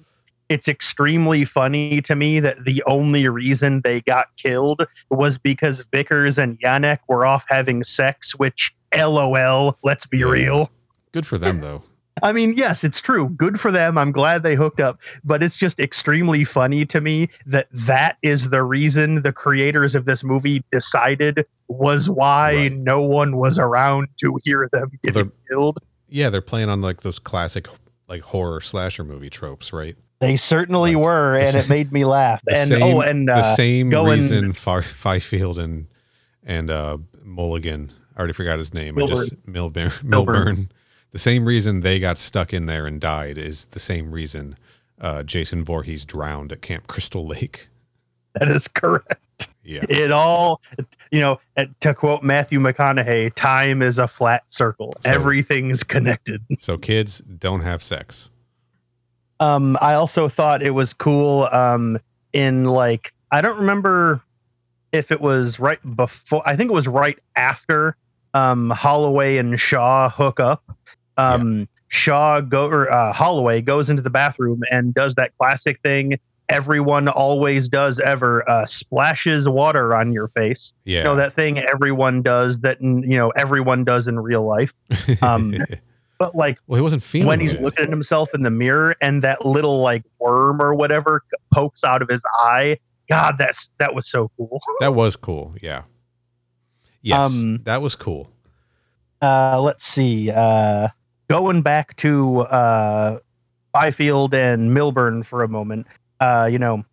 it's 0.50 0.68
extremely 0.68 1.44
funny 1.46 2.02
to 2.02 2.16
me 2.16 2.40
that 2.40 2.66
the 2.66 2.84
only 2.86 3.28
reason 3.28 3.82
they 3.84 4.02
got 4.02 4.28
killed 4.38 4.86
was 5.10 5.38
because 5.38 5.88
Vickers 5.92 6.38
and 6.38 6.60
Janek 6.60 7.00
were 7.08 7.26
off 7.26 7.44
having 7.48 7.84
sex, 7.84 8.36
which, 8.36 8.76
lol, 8.96 9.78
let's 9.84 10.06
be 10.06 10.20
Yeah. 10.20 10.26
real. 10.28 10.72
Good 11.12 11.26
for 11.26 11.38
them 11.38 11.62
though. 11.62 11.84
I 12.24 12.32
mean, 12.32 12.54
yes, 12.56 12.86
it's 12.86 13.02
true. 13.02 13.28
Good 13.30 13.60
for 13.60 13.72
them. 13.72 13.98
I'm 13.98 14.14
glad 14.14 14.42
they 14.44 14.56
hooked 14.56 14.80
up, 14.80 15.00
but 15.26 15.44
it's 15.44 15.58
just 15.58 15.82
extremely 15.82 16.46
funny 16.46 16.86
to 16.86 17.02
me 17.02 17.28
that 17.46 17.68
that 17.74 18.16
is 18.22 18.52
the 18.52 18.64
reason 18.64 19.22
the 19.22 19.34
creators 19.34 19.96
of 19.96 20.06
this 20.06 20.24
movie 20.24 20.64
decided 20.72 21.46
was 21.68 22.10
why 22.10 22.54
Right. 22.56 22.72
no 22.78 23.02
one 23.02 23.36
was 23.36 23.60
around 23.60 24.08
to 24.22 24.38
hear 24.46 24.66
them 24.72 24.92
getting 25.04 25.32
killed. 25.50 25.80
Yeah, 26.08 26.30
they're 26.30 26.40
playing 26.40 26.70
on 26.70 26.82
like 26.82 27.02
those 27.02 27.20
classic 27.20 27.68
like 28.08 28.22
horror 28.22 28.62
slasher 28.62 29.04
movie 29.04 29.30
tropes, 29.30 29.74
right? 29.74 29.98
They 30.20 30.38
certainly 30.38 30.96
were, 30.96 31.38
the 31.40 31.46
and 31.48 31.56
it 31.58 31.70
made 31.70 31.92
me 31.92 32.06
laugh. 32.06 32.42
The 32.46 32.56
And 32.58 32.70
same, 32.70 32.82
oh, 32.84 33.02
and 33.02 33.28
the 33.28 33.34
uh, 33.34 33.42
same 33.44 33.90
going- 33.90 34.20
reason 34.20 34.54
Far, 34.54 34.82
Fifield 34.82 35.58
and 35.60 35.88
and 36.44 36.70
uh, 36.70 36.98
Mulligan. 37.24 37.92
I 38.16 38.20
already 38.20 38.34
forgot 38.34 38.58
his 38.60 38.74
name. 38.74 38.98
I 38.98 39.06
just 39.06 39.34
Milburn. 39.46 39.92
Milburn. 40.04 40.72
The 41.12 41.20
same 41.20 41.46
reason 41.46 41.82
they 41.82 42.00
got 42.00 42.18
stuck 42.18 42.54
in 42.54 42.66
there 42.66 42.86
and 42.88 43.00
died 43.02 43.38
is 43.38 43.66
the 43.66 43.80
same 43.80 44.12
reason 44.12 44.56
uh, 45.02 45.24
Jason 45.24 45.64
Voorhees 45.66 46.06
drowned 46.06 46.52
at 46.52 46.62
Camp 46.62 46.88
Crystal 46.88 47.26
Lake. 47.26 47.68
that 48.34 48.48
is 48.50 48.68
correct. 48.70 49.50
Yeah, 49.64 49.84
It 49.90 50.12
all, 50.12 50.62
you 51.12 51.20
know, 51.20 51.40
to 51.82 51.94
quote 51.94 52.22
Matthew 52.24 52.60
McConaughey, 52.60 53.34
time 53.34 53.82
is 53.82 53.98
a 53.98 54.08
flat 54.08 54.44
circle. 54.50 54.94
So- 55.02 55.10
Everything's 55.12 55.84
connected. 55.84 56.42
so 56.60 56.78
kids 56.78 57.20
don't 57.20 57.62
have 57.62 57.82
sex. 57.82 58.30
Um 59.40 59.78
i 59.82 59.94
also 59.94 60.28
thought 60.28 60.64
it 60.64 60.72
was 60.72 60.94
cool 60.94 61.44
um 61.52 62.00
in 62.34 62.66
like 62.66 63.14
i 63.32 63.42
don't 63.42 63.58
remember 63.58 64.22
if 64.92 65.12
it 65.12 65.22
was 65.22 65.60
right 65.60 65.80
before 65.96 66.42
i 66.48 66.56
think 66.56 66.70
it 66.70 66.74
was 66.74 66.88
right 66.88 67.20
after 67.36 67.96
um 68.34 68.70
holloway 68.70 69.38
and 69.38 69.60
shaw 69.60 70.10
hook 70.10 70.40
up. 70.40 70.64
Um 71.18 71.68
shaw 71.88 72.42
go 72.42 72.68
or 72.68 72.92
uh, 72.92 73.14
holloway 73.14 73.62
goes 73.62 73.90
into 73.90 74.02
the 74.02 74.10
bathroom 74.10 74.62
and 74.70 74.94
does 74.94 75.16
that 75.16 75.32
classic 75.38 75.80
thing 75.82 76.20
everyone 76.50 77.08
always 77.08 77.70
does 77.70 78.00
ever 78.00 78.48
uh 78.50 78.66
splashes 78.66 79.48
water 79.48 79.96
on 79.96 80.12
your 80.12 80.28
face. 80.30 80.74
Yeah, 80.84 81.00
you 81.00 81.04
know 81.06 81.16
that 81.16 81.36
thing 81.36 81.58
everyone 81.58 82.22
does 82.22 82.60
that 82.60 82.82
you 82.82 83.18
know 83.18 83.30
everyone 83.32 83.84
does 83.86 84.08
in 84.08 84.20
real 84.20 84.46
life? 84.46 84.74
Um, 85.22 85.56
but 86.18 86.36
like 86.36 86.58
well, 86.68 86.76
he 86.78 86.82
wasn't 86.82 87.04
feeling 87.04 87.28
when 87.28 87.40
he's 87.40 87.56
good. 87.56 87.64
looking 87.64 87.84
at 87.86 87.90
himself 87.90 88.30
in 88.34 88.42
the 88.44 88.50
mirror 88.50 88.96
and 89.02 89.24
that 89.24 89.46
little 89.46 89.82
like 89.82 90.04
worm 90.20 90.62
or 90.62 90.74
whatever 90.74 91.24
pokes 91.54 91.84
out 91.84 92.02
of 92.02 92.10
his 92.10 92.24
eye 92.40 92.78
god 93.10 93.36
that's 93.38 93.70
that 93.80 93.94
was 93.94 94.08
so 94.10 94.30
cool 94.38 94.62
That 94.80 94.94
was 94.96 95.16
cool. 95.16 95.56
Yeah. 95.62 95.84
Yes, 97.02 97.34
Um, 97.34 97.60
that 97.66 97.82
was 97.82 97.96
cool. 97.96 98.30
uh 99.22 99.60
let's 99.62 99.86
see 99.86 100.32
uh 100.32 100.88
going 101.30 101.62
back 101.62 101.96
to 101.98 102.42
uh 102.42 103.20
fifield 103.80 104.34
and 104.34 104.74
milburn 104.74 105.22
for 105.24 105.44
a 105.44 105.48
moment 105.48 105.86
uh 106.20 106.48
you 106.52 106.58
know 106.60 106.84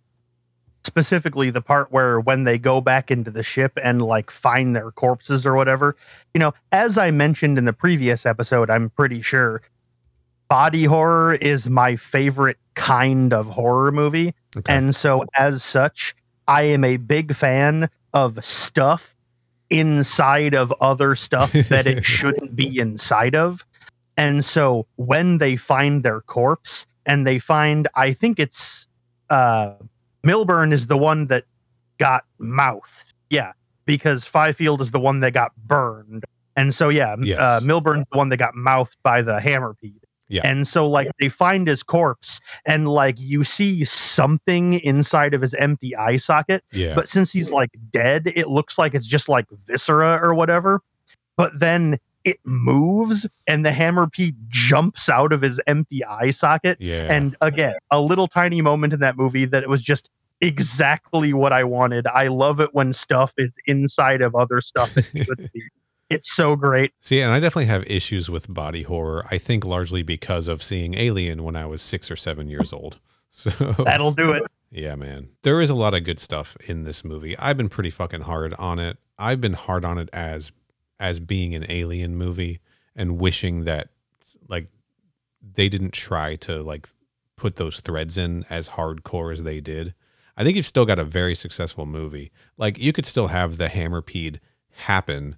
specifically 0.92 1.50
the 1.50 1.62
part 1.62 1.90
where 1.90 2.20
when 2.20 2.44
they 2.44 2.58
go 2.58 2.80
back 2.80 3.10
into 3.10 3.30
the 3.30 3.42
ship 3.42 3.72
and 3.82 4.02
like 4.02 4.30
find 4.30 4.76
their 4.76 4.90
corpses 4.90 5.46
or 5.46 5.54
whatever 5.54 5.96
you 6.34 6.38
know 6.38 6.52
as 6.70 6.98
i 6.98 7.10
mentioned 7.10 7.56
in 7.56 7.64
the 7.64 7.72
previous 7.72 8.26
episode 8.26 8.68
i'm 8.68 8.90
pretty 8.90 9.22
sure 9.22 9.62
body 10.50 10.84
horror 10.84 11.34
is 11.36 11.68
my 11.70 11.96
favorite 11.96 12.58
kind 12.74 13.32
of 13.32 13.46
horror 13.46 13.90
movie 13.90 14.34
Okay. 14.54 14.74
and 14.76 14.94
so, 14.94 15.24
as 15.34 15.62
such, 15.64 16.14
I 16.46 16.64
am 16.64 16.84
a 16.84 16.98
big 16.98 17.34
fan 17.34 17.88
of 18.12 18.44
stuff 18.44 19.16
inside 19.70 20.52
of 20.54 20.74
other 20.78 21.14
stuff 21.14 21.52
that 21.52 21.86
it 21.86 22.04
shouldn't 22.16 22.54
be 22.54 22.78
inside 22.78 23.34
of. 23.34 23.64
And 24.18 24.44
so, 24.44 24.86
when 24.96 25.38
they 25.38 25.56
find 25.56 26.02
their 26.02 26.20
corpse 26.20 26.86
and 27.06 27.26
they 27.26 27.38
find, 27.38 27.88
I 27.94 28.12
think 28.12 28.38
it's 28.38 28.86
uh, 29.30 29.72
Milburn 30.24 30.72
is 30.72 30.86
the 30.86 30.96
one 30.98 31.26
that 31.28 31.44
got 31.98 32.24
mouthed. 32.38 33.12
Yeah, 33.30 33.52
because 33.86 34.24
Fifield 34.24 34.80
is 34.80 34.90
the 34.90 35.00
one 35.00 35.20
that 35.20 35.32
got 35.32 35.54
burned. 35.56 36.24
And 36.56 36.74
so, 36.74 36.88
yeah, 36.90 37.16
Yes. 37.22 37.38
uh, 37.38 37.60
Milburn's 37.62 38.06
the 38.12 38.18
one 38.18 38.28
that 38.28 38.36
got 38.36 38.54
mouthed 38.54 38.96
by 39.02 39.22
the 39.22 39.38
hammerpede. 39.38 40.02
Yeah. 40.28 40.42
And 40.44 40.66
so, 40.66 40.86
like, 40.88 41.08
they 41.20 41.28
find 41.28 41.66
his 41.66 41.82
corpse, 41.82 42.40
and 42.64 42.88
like, 42.88 43.16
you 43.20 43.44
see 43.44 43.84
something 43.84 44.74
inside 44.80 45.34
of 45.34 45.42
his 45.42 45.52
empty 45.54 45.94
eye 45.96 46.16
socket. 46.16 46.64
yeah. 46.72 46.94
But 46.94 47.08
since 47.08 47.32
he's 47.32 47.50
like 47.50 47.70
dead, 47.90 48.32
it 48.34 48.48
looks 48.48 48.78
like 48.78 48.94
it's 48.94 49.06
just 49.06 49.28
like 49.28 49.46
viscera 49.66 50.18
or 50.22 50.34
whatever. 50.34 50.80
But 51.36 51.58
then 51.58 51.98
it 52.24 52.38
moves, 52.44 53.26
and 53.46 53.64
the 53.64 53.72
hammer 53.72 54.06
hammerpede 54.06 54.36
jumps 54.48 55.08
out 55.08 55.32
of 55.32 55.42
his 55.42 55.60
empty 55.66 56.04
eye 56.04 56.30
socket. 56.30 56.78
yeah. 56.80 57.12
And 57.12 57.36
again, 57.40 57.74
a 57.90 58.00
little 58.00 58.28
tiny 58.28 58.60
moment 58.60 58.92
in 58.92 59.00
that 59.00 59.16
movie 59.16 59.44
that 59.46 59.62
it 59.62 59.68
was 59.68 59.82
just 59.82 60.10
exactly 60.40 61.32
what 61.32 61.52
I 61.52 61.64
wanted. 61.64 62.06
I 62.06 62.28
love 62.28 62.60
it 62.60 62.74
when 62.74 62.92
stuff 62.92 63.32
is 63.38 63.54
inside 63.66 64.20
of 64.22 64.34
other 64.34 64.60
stuff. 64.60 64.92
that 64.94 65.10
it 65.14 65.24
should 65.26 65.50
be. 65.52 65.62
It's 66.10 66.30
so 66.30 66.56
great. 66.56 66.92
See, 67.00 67.20
and 67.20 67.32
I 67.32 67.40
definitely 67.40 67.66
have 67.66 67.84
issues 67.86 68.28
with 68.28 68.52
body 68.52 68.82
horror. 68.82 69.24
I 69.30 69.38
think 69.38 69.64
largely 69.64 70.02
because 70.02 70.46
of 70.46 70.62
seeing 70.62 70.92
Alien 70.94 71.42
when 71.42 71.56
I 71.56 71.64
was 71.64 71.80
six 71.80 72.10
or 72.10 72.16
seven 72.16 72.48
years 72.48 72.72
old. 72.72 72.98
So 73.34 73.48
That'll 73.82 74.12
do 74.12 74.32
it. 74.32 74.42
yeah, 74.70 74.94
man, 74.94 75.30
there 75.42 75.62
is 75.62 75.70
a 75.70 75.74
lot 75.74 75.94
of 75.94 76.04
good 76.04 76.20
stuff 76.20 76.54
in 76.66 76.84
this 76.84 77.02
movie. 77.02 77.34
I've 77.38 77.56
been 77.56 77.70
pretty 77.70 77.88
fucking 77.88 78.20
hard 78.20 78.52
on 78.58 78.78
it. 78.78 78.98
I've 79.18 79.40
been 79.40 79.54
hard 79.54 79.86
on 79.86 79.96
it 79.96 80.10
as 80.12 80.52
as 81.02 81.18
being 81.20 81.52
an 81.54 81.66
Alien 81.68 82.14
movie 82.16 82.60
and 82.94 83.18
wishing 83.20 83.64
that 83.64 83.88
like 84.48 84.68
they 85.42 85.68
didn't 85.68 85.92
try 85.92 86.36
to 86.36 86.62
like 86.62 86.86
put 87.36 87.56
those 87.56 87.80
threads 87.80 88.16
in 88.16 88.46
as 88.48 88.70
hardcore 88.70 89.32
as 89.32 89.42
they 89.42 89.60
did, 89.60 89.94
I 90.36 90.44
think 90.44 90.54
you've 90.56 90.64
still 90.64 90.86
got 90.86 91.00
a 91.00 91.04
very 91.04 91.34
successful 91.34 91.86
movie. 91.86 92.30
Like 92.56 92.78
you 92.78 92.92
could 92.92 93.04
still 93.04 93.26
have 93.28 93.58
the 93.58 93.66
hammerpede 93.68 94.38
happen. 94.86 95.36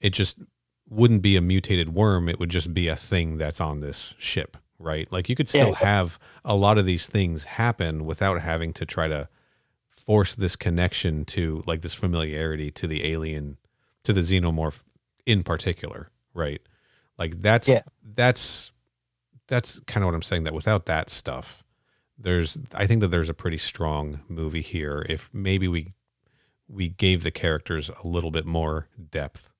It 0.00 0.10
just 0.14 0.40
wouldn't 0.88 1.22
be 1.22 1.36
a 1.36 1.40
mutated 1.42 1.94
worm. 1.94 2.28
It 2.28 2.40
would 2.40 2.50
just 2.50 2.72
be 2.72 2.88
a 2.88 2.96
thing 2.96 3.36
that's 3.36 3.60
on 3.60 3.80
this 3.80 4.14
ship, 4.18 4.56
right? 4.78 5.10
Like 5.12 5.28
you 5.28 5.36
could 5.36 5.48
still 5.50 5.68
Yeah. 5.80 5.86
have 5.86 6.18
a 6.44 6.56
lot 6.56 6.78
of 6.78 6.86
these 6.86 7.06
things 7.06 7.44
happen 7.44 8.06
without 8.06 8.40
having 8.40 8.72
to 8.74 8.86
try 8.86 9.06
to 9.08 9.28
force 9.90 10.34
this 10.34 10.56
connection 10.56 11.24
to 11.26 11.62
like 11.66 11.82
this 11.82 11.94
familiarity 11.94 12.70
to 12.72 12.86
the 12.86 13.04
alien, 13.12 13.58
to 14.04 14.12
the 14.12 14.20
xenomorph 14.20 14.82
in 15.26 15.42
particular, 15.42 16.10
right? 16.34 16.60
Like 17.18 17.40
that's 17.42 17.68
Yeah. 17.68 17.82
that's 18.02 18.72
that's 19.48 19.80
kind 19.80 20.02
of 20.04 20.08
what 20.08 20.14
I'm 20.14 20.22
saying. 20.22 20.44
That 20.44 20.54
without 20.54 20.86
that 20.86 21.10
stuff, 21.10 21.62
there's 22.18 22.58
I 22.74 22.86
think 22.86 23.00
that 23.00 23.08
there's 23.08 23.28
a 23.28 23.34
pretty 23.34 23.58
strong 23.58 24.20
movie 24.28 24.62
here. 24.62 25.04
If 25.08 25.30
maybe 25.32 25.68
we 25.68 25.92
we 26.68 26.88
gave 26.88 27.22
the 27.22 27.30
characters 27.30 27.90
a 28.02 28.06
little 28.06 28.30
bit 28.30 28.46
more 28.46 28.88
depth. 29.10 29.50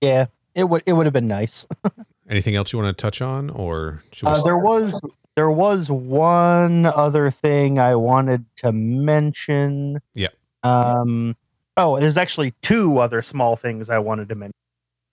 Yeah, 0.00 0.26
it 0.54 0.64
would 0.64 0.82
it 0.86 0.92
would 0.92 1.06
have 1.06 1.12
been 1.12 1.28
nice. 1.28 1.66
Anything 2.28 2.54
else 2.56 2.72
you 2.72 2.78
want 2.78 2.94
to 2.96 3.00
touch 3.00 3.22
on, 3.22 3.48
or? 3.48 4.02
Uh, 4.22 4.42
there 4.42 4.58
was 4.58 5.00
there 5.34 5.50
was 5.50 5.90
one 5.90 6.84
other 6.84 7.30
thing 7.30 7.78
I 7.78 7.94
wanted 7.94 8.44
to 8.56 8.70
mention. 8.72 10.00
Yeah. 10.14 10.28
Um. 10.62 11.36
Oh, 11.78 11.98
there's 12.00 12.16
actually 12.16 12.52
two 12.60 12.98
other 12.98 13.22
small 13.22 13.54
things 13.54 13.88
I 13.88 14.00
wanted 14.00 14.28
to 14.30 14.34
mention. 14.34 14.52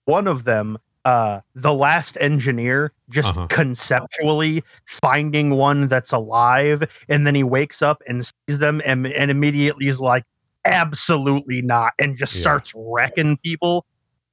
One 0.06 0.26
of 0.26 0.42
them, 0.44 0.78
uh, 1.04 1.40
the 1.54 1.72
last 1.72 2.18
engineer, 2.20 2.92
just 3.08 3.28
Uh-huh. 3.30 3.46
conceptually 3.48 4.64
finding 4.86 5.50
one 5.50 5.86
that's 5.86 6.10
alive, 6.12 6.82
and 7.08 7.24
then 7.24 7.36
he 7.36 7.44
wakes 7.44 7.82
up 7.82 8.02
and 8.08 8.26
sees 8.48 8.58
them, 8.58 8.82
and, 8.84 9.06
and 9.06 9.30
immediately 9.30 9.86
is 9.86 10.00
like, 10.00 10.24
absolutely 10.64 11.62
not, 11.62 11.92
and 12.00 12.16
just 12.18 12.34
Yeah. 12.34 12.40
starts 12.40 12.72
wrecking 12.74 13.36
people. 13.44 13.86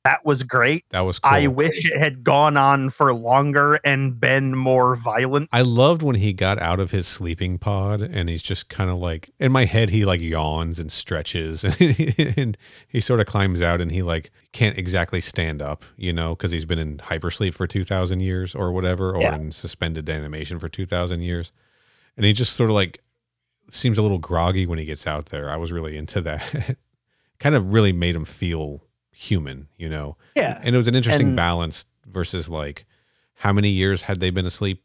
That 0.03 0.25
was 0.25 0.43
great. 0.43 0.83
that 0.89 1.01
was 1.01 1.17
cool. 1.19 1.31
I 1.33 1.47
wish 1.47 1.85
it 1.89 1.97
had 1.97 2.25
gone 2.25 2.57
on 2.57 2.89
for 2.89 3.13
longer 3.13 3.75
and 3.85 4.19
been 4.19 4.53
more 4.53 4.95
violent. 4.97 5.47
I 5.53 5.61
loved 5.61 6.01
when 6.01 6.17
he 6.17 6.33
got 6.33 6.59
out 6.61 6.81
of 6.81 6.91
his 6.91 7.07
sleeping 7.07 7.57
pod 7.57 8.01
and 8.01 8.27
he's 8.27 8.43
just 8.43 8.67
kind 8.67 8.89
of 8.89 8.97
like 8.97 9.29
in 9.39 9.53
my 9.53 9.63
head 9.63 9.91
he 9.91 10.03
like 10.03 10.19
yawns 10.19 10.77
and 10.77 10.91
stretches 10.91 11.63
and 11.79 12.57
he 12.87 12.99
sort 12.99 13.21
of 13.21 13.27
climbs 13.27 13.61
out 13.61 13.79
and 13.79 13.91
he 13.93 14.01
like 14.01 14.29
can't 14.51 14.77
exactly 14.77 15.21
stand 15.21 15.61
up, 15.61 15.83
you 15.95 16.11
know, 16.11 16.35
cuz 16.35 16.51
he's 16.51 16.65
been 16.65 16.79
in 16.79 16.97
hypersleep 16.97 17.53
for 17.53 17.65
2000 17.65 18.19
years 18.19 18.53
or 18.53 18.73
whatever 18.73 19.15
or 19.15 19.21
Yeah. 19.21 19.35
in 19.35 19.51
suspended 19.53 20.09
animation 20.09 20.59
for 20.59 20.67
2000 20.67 21.21
years. 21.21 21.53
And 22.17 22.25
he 22.25 22.33
just 22.33 22.53
sort 22.57 22.69
of 22.69 22.73
like 22.75 23.01
seems 23.71 23.97
a 23.97 24.01
little 24.01 24.19
groggy 24.19 24.65
when 24.65 24.79
he 24.79 24.85
gets 24.85 25.07
out 25.07 25.27
there. 25.27 25.49
I 25.49 25.55
was 25.55 25.71
really 25.71 25.95
into 25.95 26.19
that. 26.21 26.75
kind 27.39 27.55
of 27.55 27.71
really 27.71 27.93
made 27.93 28.15
him 28.15 28.25
feel 28.25 28.83
human, 29.13 29.67
you 29.77 29.87
know. 29.87 30.17
Yeah. 30.35 30.59
And 30.63 30.73
it 30.75 30.77
was 30.77 30.87
an 30.87 30.95
interesting 30.95 31.27
And- 31.29 31.35
balance 31.37 31.85
versus 32.05 32.49
like 32.49 32.85
how 33.35 33.53
many 33.53 33.69
years 33.69 34.03
had 34.03 34.19
they 34.19 34.29
been 34.29 34.45
asleep 34.45 34.83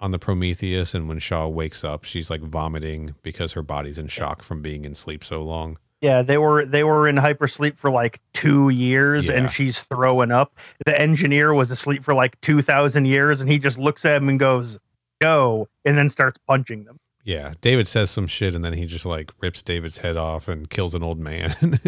on 0.00 0.10
the 0.12 0.18
Prometheus 0.18 0.94
and 0.94 1.08
when 1.08 1.18
Shaw 1.18 1.46
wakes 1.48 1.84
up, 1.84 2.04
she's 2.04 2.30
like 2.30 2.40
vomiting 2.40 3.14
because 3.22 3.52
her 3.52 3.62
body's 3.62 3.98
in 3.98 4.08
shock 4.08 4.42
from 4.42 4.62
being 4.62 4.84
in 4.84 4.94
sleep 4.94 5.22
so 5.22 5.42
long. 5.42 5.78
Yeah, 6.00 6.22
they 6.22 6.38
were 6.38 6.64
they 6.64 6.82
were 6.82 7.06
in 7.06 7.16
hypersleep 7.16 7.76
for 7.76 7.90
like 7.90 8.20
two 8.32 8.70
years, 8.70 9.28
Yeah. 9.28 9.34
and 9.34 9.50
she's 9.50 9.80
throwing 9.80 10.32
up. 10.32 10.56
The 10.86 10.98
engineer 10.98 11.52
was 11.52 11.70
asleep 11.70 12.02
for 12.04 12.14
like 12.14 12.40
two 12.40 12.62
thousand 12.62 13.04
years, 13.04 13.42
and 13.42 13.50
he 13.50 13.58
just 13.58 13.76
looks 13.76 14.06
at 14.06 14.22
him 14.22 14.30
and 14.30 14.40
goes, 14.40 14.78
"Go," 15.20 15.68
and 15.84 15.98
then 15.98 16.08
starts 16.08 16.38
punching 16.48 16.84
them. 16.84 16.98
Yeah, 17.22 17.52
David 17.60 17.86
says 17.86 18.08
some 18.10 18.26
shit 18.26 18.54
and 18.54 18.64
then 18.64 18.72
he 18.72 18.86
just 18.86 19.04
like 19.04 19.30
rips 19.42 19.60
David's 19.60 19.98
head 19.98 20.16
off 20.16 20.48
and 20.48 20.70
kills 20.70 20.94
an 20.94 21.02
old 21.02 21.18
man. 21.20 21.54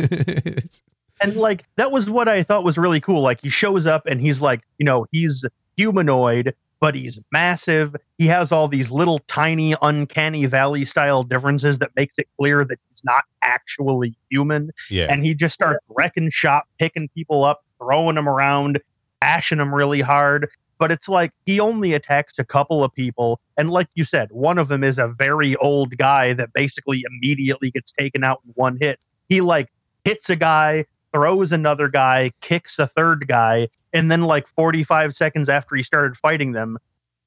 And 1.23 1.37
like 1.37 1.65
that 1.77 1.93
was 1.93 2.09
what 2.11 2.29
I 2.29 2.43
thought 2.43 2.65
was 2.65 2.77
really 2.79 3.01
cool. 3.01 3.23
Like 3.23 3.41
he 3.41 3.51
shows 3.51 3.87
up 3.87 4.07
and 4.07 4.21
he's 4.21 4.41
like, 4.41 4.63
you 4.79 4.85
know, 4.85 5.07
he's 5.13 5.45
humanoid, 5.77 6.55
but 6.81 6.95
he's 6.95 7.19
massive. 7.31 7.95
He 8.19 8.27
has 8.27 8.51
all 8.51 8.67
these 8.67 8.91
little 8.91 9.21
tiny 9.21 9.75
uncanny 9.83 10.47
valley 10.47 10.85
style 10.85 11.23
differences 11.23 11.79
that 11.79 11.91
makes 11.95 12.19
it 12.19 12.27
clear 12.39 12.65
that 12.65 12.79
he's 12.89 13.03
not 13.05 13.25
actually 13.43 14.17
human. 14.31 14.71
yeah. 14.91 15.07
and 15.09 15.25
he 15.25 15.35
just 15.35 15.55
starts 15.55 15.85
wrecking 15.89 16.31
shop, 16.31 16.65
picking 16.79 17.09
people 17.15 17.45
up, 17.45 17.63
throwing 17.79 18.17
them 18.17 18.29
around, 18.29 18.81
bashing 19.21 19.59
them 19.59 19.75
really 19.75 20.01
hard. 20.01 20.49
But 20.79 20.91
it's 20.91 21.09
like 21.09 21.31
he 21.47 21.61
only 21.61 21.93
attacks 21.93 22.41
a 22.41 22.45
couple 22.45 22.83
of 22.83 22.93
people, 22.93 23.41
and 23.57 23.71
like 23.71 23.87
you 23.95 24.03
said, 24.03 24.33
one 24.33 24.59
of 24.59 24.67
them 24.67 24.83
is 24.83 24.99
a 24.99 25.07
very 25.07 25.55
old 25.57 25.97
guy 25.97 26.33
that 26.33 26.53
basically 26.53 27.05
immediately 27.09 27.71
gets 27.71 27.93
taken 27.93 28.25
out 28.25 28.41
in 28.45 28.51
one 28.57 28.79
hit. 28.81 28.99
He 29.29 29.41
like 29.41 29.69
hits 30.05 30.29
a 30.29 30.35
guy, 30.35 30.87
throws 31.13 31.53
another 31.53 31.89
guy, 31.89 32.33
kicks 32.41 32.79
a 32.79 32.87
third 32.87 33.29
guy, 33.29 33.69
and 33.93 34.11
then 34.11 34.23
like 34.23 34.47
45 34.47 35.15
seconds 35.15 35.49
after 35.49 35.77
he 35.77 35.83
started 35.83 36.17
fighting 36.17 36.53
them, 36.53 36.79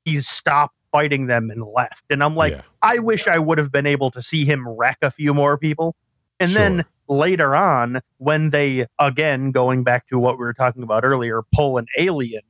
he's 0.03 0.27
stopped 0.27 0.75
fighting 0.91 1.27
them 1.27 1.49
and 1.49 1.63
left. 1.63 2.05
And 2.09 2.23
I'm 2.23 2.35
like, 2.35 2.53
yeah. 2.53 2.61
I 2.81 2.99
wish 2.99 3.27
I 3.27 3.37
would 3.37 3.57
have 3.57 3.71
been 3.71 3.85
able 3.85 4.11
to 4.11 4.21
see 4.21 4.45
him 4.45 4.67
wreck 4.67 4.97
a 5.01 5.11
few 5.11 5.33
more 5.33 5.57
people. 5.57 5.95
And 6.39 6.51
then 6.51 6.85
later 7.07 7.55
on, 7.55 8.01
when 8.17 8.49
they, 8.49 8.87
again, 8.99 9.51
going 9.51 9.83
back 9.83 10.07
to 10.07 10.19
what 10.19 10.37
we 10.37 10.45
were 10.45 10.53
talking 10.53 10.83
about 10.83 11.03
earlier, 11.03 11.43
pull 11.53 11.77
an 11.77 11.85
alien 11.97 12.41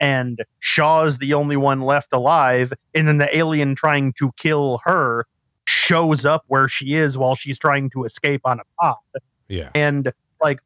and 0.00 0.42
Shaw's 0.60 1.18
the 1.18 1.34
only 1.34 1.56
one 1.56 1.82
left 1.82 2.08
alive, 2.12 2.72
and 2.94 3.06
then 3.06 3.18
the 3.18 3.36
alien 3.36 3.74
trying 3.74 4.14
to 4.14 4.32
kill 4.38 4.80
her 4.84 5.26
shows 5.66 6.24
up 6.24 6.44
where 6.48 6.68
she 6.68 6.94
is 6.94 7.18
while 7.18 7.34
she's 7.34 7.58
trying 7.58 7.90
to 7.90 8.04
escape 8.04 8.40
on 8.44 8.60
a 8.60 8.62
pod. 8.80 8.96
Yeah. 9.48 9.70
And 9.74 10.10
like, 10.42 10.60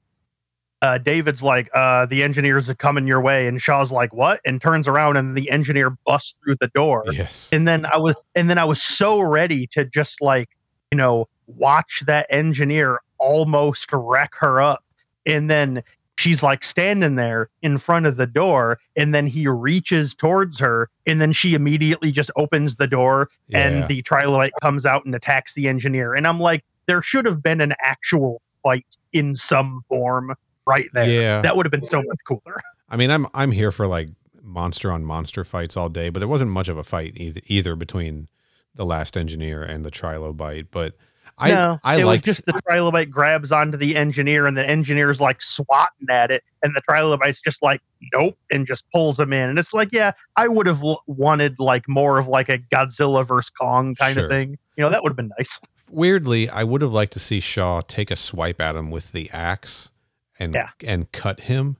uh, 0.84 0.98
David's 0.98 1.42
like, 1.42 1.70
uh, 1.74 2.04
the 2.06 2.22
engineers 2.22 2.68
are 2.68 2.74
coming 2.74 3.06
your 3.06 3.20
way, 3.20 3.46
and 3.48 3.60
Shaw's 3.60 3.90
like, 3.90 4.12
what? 4.12 4.40
And 4.44 4.60
turns 4.60 4.86
around, 4.86 5.16
and 5.16 5.34
the 5.36 5.50
engineer 5.50 5.96
busts 6.04 6.34
through 6.44 6.56
the 6.60 6.68
door. 6.68 7.04
Yes. 7.10 7.48
and 7.52 7.66
then 7.66 7.86
I 7.86 7.96
was 7.96 8.14
and 8.34 8.50
then 8.50 8.58
I 8.58 8.64
was 8.64 8.82
so 8.82 9.20
ready 9.20 9.66
to 9.68 9.84
just 9.86 10.20
like 10.20 10.50
you 10.90 10.98
know 10.98 11.26
watch 11.46 12.02
that 12.06 12.26
engineer 12.28 13.00
almost 13.18 13.88
wreck 13.92 14.34
her 14.36 14.60
up. 14.60 14.84
And 15.26 15.48
then 15.50 15.82
she's 16.18 16.42
like 16.42 16.62
standing 16.64 17.14
there 17.14 17.48
in 17.62 17.78
front 17.78 18.04
of 18.06 18.16
the 18.16 18.26
door. 18.26 18.78
And 18.96 19.14
then 19.14 19.26
he 19.26 19.48
reaches 19.48 20.14
towards 20.14 20.58
her. 20.58 20.90
And 21.06 21.20
then 21.20 21.32
she 21.32 21.54
immediately 21.54 22.12
just 22.12 22.30
opens 22.36 22.76
the 22.76 22.86
door 22.86 23.30
Yeah. 23.48 23.66
and 23.66 23.88
the 23.88 24.02
trilobite 24.02 24.50
comes 24.60 24.84
out 24.84 25.04
and 25.06 25.14
attacks 25.14 25.54
the 25.54 25.68
engineer. 25.68 26.12
And 26.14 26.26
I'm 26.26 26.38
like 26.40 26.62
there 26.86 27.00
should 27.00 27.24
have 27.24 27.42
been 27.42 27.62
an 27.62 27.72
actual 27.82 28.42
fight 28.62 28.86
in 29.14 29.34
some 29.34 29.82
form 29.88 30.34
right 30.66 30.88
there 30.92 31.08
Yeah. 31.08 31.40
that 31.42 31.56
would 31.56 31.66
have 31.66 31.70
been 31.70 31.84
so 31.84 31.98
much 32.02 32.18
cooler 32.26 32.60
I 32.88 32.96
mean, 32.96 33.10
I'm 33.10 33.26
I'm 33.34 33.50
here 33.50 33.72
for 33.72 33.86
like 33.86 34.10
monster 34.42 34.92
on 34.92 35.04
monster 35.04 35.42
fights 35.42 35.76
all 35.76 35.88
day, 35.88 36.10
but 36.10 36.18
there 36.20 36.28
wasn't 36.28 36.50
much 36.50 36.68
of 36.68 36.76
a 36.76 36.84
fight 36.84 37.14
either, 37.16 37.40
either 37.46 37.74
between 37.76 38.28
the 38.74 38.84
last 38.84 39.16
engineer 39.16 39.62
and 39.62 39.84
the 39.84 39.90
trilobite. 39.90 40.66
But 40.70 40.94
I 41.38 41.48
no, 41.50 41.78
I 41.82 42.00
it 42.00 42.04
liked 42.04 42.26
was 42.26 42.36
just 42.36 42.46
the 42.46 42.52
trilobite 42.52 43.10
grabs 43.10 43.50
onto 43.52 43.78
the 43.78 43.96
engineer, 43.96 44.46
and 44.46 44.54
the 44.56 44.68
engineer's 44.68 45.18
like 45.20 45.40
swatting 45.40 46.08
at 46.10 46.30
it, 46.30 46.44
and 46.62 46.76
the 46.76 46.82
trilobite's 46.88 47.40
just 47.40 47.62
like 47.62 47.80
nope, 48.12 48.36
and 48.50 48.66
just 48.66 48.84
pulls 48.92 49.18
him 49.18 49.32
in. 49.32 49.48
And 49.48 49.58
it's 49.58 49.72
like, 49.72 49.88
yeah, 49.90 50.12
I 50.36 50.46
would 50.46 50.66
have 50.66 50.82
l- 50.84 51.02
wanted 51.06 51.58
like 51.58 51.88
more 51.88 52.18
of 52.18 52.28
like 52.28 52.50
a 52.50 52.58
Godzilla 52.58 53.26
versus 53.26 53.50
Kong 53.50 53.94
kind 53.96 54.14
Sure. 54.14 54.24
of 54.24 54.30
thing. 54.30 54.58
You 54.76 54.84
know, 54.84 54.90
that 54.90 55.02
would 55.02 55.10
have 55.10 55.16
been 55.16 55.32
nice. 55.38 55.58
weirdly, 55.90 56.48
I 56.50 56.62
would 56.64 56.82
have 56.82 56.92
liked 56.92 57.14
to 57.14 57.18
see 57.20 57.40
Shaw 57.40 57.80
take 57.80 58.10
a 58.10 58.16
swipe 58.16 58.60
at 58.60 58.76
him 58.76 58.90
with 58.90 59.12
the 59.12 59.30
axe 59.32 59.90
and 60.38 60.54
Yeah. 60.54 60.70
and 60.84 61.10
cut 61.12 61.40
him. 61.40 61.76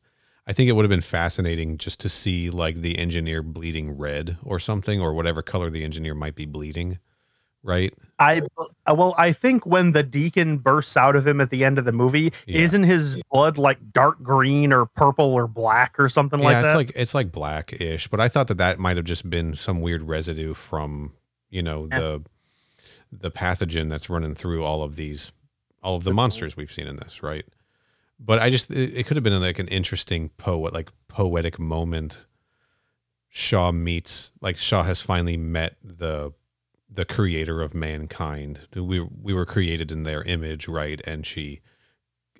I 0.47 0.52
think 0.52 0.68
it 0.68 0.72
would 0.72 0.85
have 0.85 0.90
been 0.90 1.01
fascinating 1.01 1.78
just 1.78 2.01
to 2.01 2.09
see 2.09 2.51
like 2.51 2.76
the 2.76 2.98
engineer 2.98 3.43
bleeding 3.43 3.97
red 3.97 4.36
or 4.43 4.59
something 4.59 5.01
or 5.01 5.14
whatever 5.14 5.40
color 5.43 5.70
the 5.70 5.82
engineer 5.85 6.14
might 6.14 6.35
be 6.35 6.44
bleeding, 6.44 6.98
right? 7.62 7.94
I 8.18 8.43
well, 8.86 9.14
I 9.16 9.32
think 9.32 9.64
when 9.64 9.93
the 9.93 10.02
deacon 10.02 10.59
bursts 10.59 10.97
out 10.98 11.16
of 11.16 11.26
him 11.26 11.40
at 11.40 11.48
the 11.51 11.64
end 11.64 11.78
of 11.78 11.85
the 11.86 11.93
movie, 11.93 12.31
Yeah. 12.47 12.60
isn't 12.60 12.82
his 12.85 13.16
blood 13.32 13.56
like 13.59 13.78
dark 13.93 14.22
green 14.22 14.72
or 14.72 14.85
purple 14.86 15.32
or 15.32 15.47
black 15.48 15.98
or 15.98 16.09
something 16.10 16.40
like 16.40 16.55
that. 16.62 16.66
yeah, 16.66 16.74
like 16.74 16.89
it's 16.90 16.93
that? 16.93 16.97
like 16.97 17.02
it's 17.02 17.14
like 17.14 17.32
blackish, 17.32 18.09
but 18.09 18.20
I 18.20 18.28
thought 18.28 18.48
that 18.48 18.59
that 18.59 18.78
might 18.78 18.97
have 18.98 19.06
just 19.06 19.28
been 19.31 19.55
some 19.55 19.81
weird 19.81 20.02
residue 20.02 20.52
from 20.55 21.14
you 21.48 21.62
know 21.62 21.86
the 21.86 22.22
the 23.10 23.31
pathogen 23.31 23.89
that's 23.89 24.10
running 24.10 24.35
through 24.35 24.62
all 24.62 24.82
of 24.82 24.97
these 24.97 25.32
all 25.82 25.97
of 25.97 26.05
the 26.05 26.12
monsters 26.12 26.56
we've 26.56 26.70
seen 26.72 26.86
in 26.86 26.97
this, 26.97 27.22
right? 27.22 27.47
But 28.19 28.39
I 28.39 28.51
just 28.51 28.70
it, 28.70 28.97
it 28.97 29.07
could 29.07 29.16
have 29.16 29.24
been 29.24 29.41
like 29.41 29.59
an 29.59 29.69
interesting 29.69 30.28
poet 30.31 30.73
like 30.73 30.91
poetic 31.09 31.59
moment. 31.59 32.24
Shaw 33.28 33.73
meets 33.73 34.31
like 34.41 34.57
Shaw 34.57 34.85
has 34.85 35.03
finally 35.03 35.36
met 35.36 35.77
the 35.82 36.32
the 36.89 37.05
creator 37.05 37.61
of 37.61 37.74
mankind. 37.74 38.61
We 38.77 39.01
we 39.01 39.32
were 39.35 39.47
created 39.47 39.91
in 39.91 40.05
their 40.05 40.23
image, 40.23 40.69
right? 40.69 41.01
And 41.07 41.27
she 41.27 41.61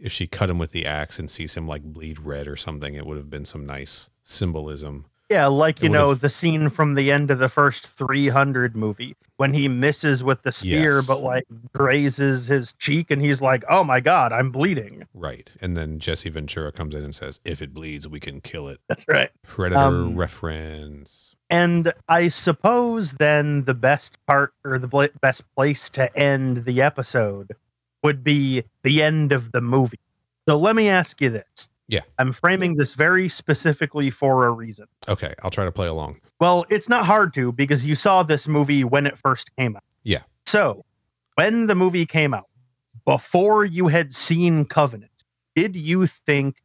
if 0.01 0.13
she 0.13 0.27
cut 0.27 0.51
him 0.51 0.59
with 0.59 0.71
the 0.73 0.87
axe 0.87 1.19
and 1.19 1.31
sees 1.31 1.55
him 1.55 1.67
like 1.67 1.83
bleed 1.83 2.19
red 2.21 2.47
or 2.47 2.57
something, 2.57 2.95
it 2.95 3.07
would 3.07 3.17
have 3.17 3.31
been 3.31 3.45
some 3.45 3.67
nice 3.67 4.11
symbolism. 4.23 5.07
Yeah, 5.31 5.47
like 5.47 5.79
It 5.79 5.85
you 5.85 5.89
know 5.89 6.09
would've- 6.09 6.21
the 6.21 6.29
scene 6.31 6.69
from 6.69 6.95
the 6.95 7.11
end 7.11 7.31
of 7.31 7.39
the 7.41 7.49
first 7.49 7.87
300 7.87 8.77
movie 8.77 9.17
when 9.37 9.53
he 9.53 9.67
misses 9.69 10.23
with 10.23 10.43
the 10.43 10.53
spear, 10.53 10.97
Yes. 10.97 11.07
but 11.07 11.21
like 11.21 11.45
grazes 11.73 12.47
his 12.47 12.73
cheek, 12.75 13.11
and 13.11 13.21
he's 13.21 13.41
like, 13.41 13.65
"Oh 13.69 13.83
my 13.85 14.01
god, 14.01 14.33
I'm 14.33 14.51
bleeding." 14.51 15.07
Right. 15.13 15.53
And 15.61 15.77
then 15.77 15.99
Jesse 15.99 16.31
Ventura 16.31 16.71
comes 16.73 16.95
in 16.95 17.03
and 17.05 17.15
says, 17.15 17.41
if 17.45 17.61
it 17.63 17.75
bleeds, 17.75 18.07
we 18.09 18.21
can 18.21 18.41
kill 18.41 18.69
it. 18.69 18.81
That's 18.89 19.05
right. 19.09 19.31
Predator 19.43 19.81
Um, 19.81 20.15
reference. 20.17 21.35
And 21.51 21.93
I 22.09 22.29
suppose 22.29 23.13
then 23.13 23.65
the 23.65 23.75
best 23.75 24.17
part 24.27 24.55
or 24.65 24.79
the 24.79 24.89
bla- 24.89 25.11
best 25.21 25.43
place 25.55 25.89
to 25.91 26.15
end 26.17 26.65
the 26.65 26.81
episode 26.83 27.55
would 28.03 28.25
be 28.25 28.65
the 28.83 29.03
end 29.03 29.33
of 29.33 29.53
the 29.53 29.61
movie. 29.61 29.99
So 30.49 30.59
let 30.59 30.75
me 30.77 30.89
ask 30.89 31.21
you 31.21 31.31
this. 31.31 31.69
Yeah. 31.89 32.01
I'm 32.19 32.33
framing 32.33 32.77
this 32.77 32.95
very 32.95 33.29
specifically 33.29 34.11
for 34.11 34.47
a 34.47 34.51
reason. 34.51 34.87
Okay, 35.09 35.35
I'll 35.43 35.51
try 35.51 35.65
to 35.65 35.73
play 35.73 35.87
along. 35.87 36.21
Well, 36.45 36.67
it's 36.69 36.91
not 36.91 37.07
hard 37.07 37.33
to 37.37 37.53
because 37.53 37.87
you 37.87 37.95
saw 37.95 38.23
this 38.23 38.47
movie 38.47 38.85
when 38.85 39.07
it 39.07 39.17
first 39.17 39.57
came 39.57 39.77
out. 39.77 39.83
Yeah. 40.03 40.25
So, 40.45 40.85
when 41.37 41.69
the 41.69 41.75
movie 41.75 42.05
came 42.05 42.35
out, 42.35 42.51
before 43.07 43.65
you 43.65 43.89
had 43.89 44.15
seen 44.15 44.67
Covenant, 44.67 45.11
did 45.57 45.75
you 45.75 46.07
think 46.07 46.57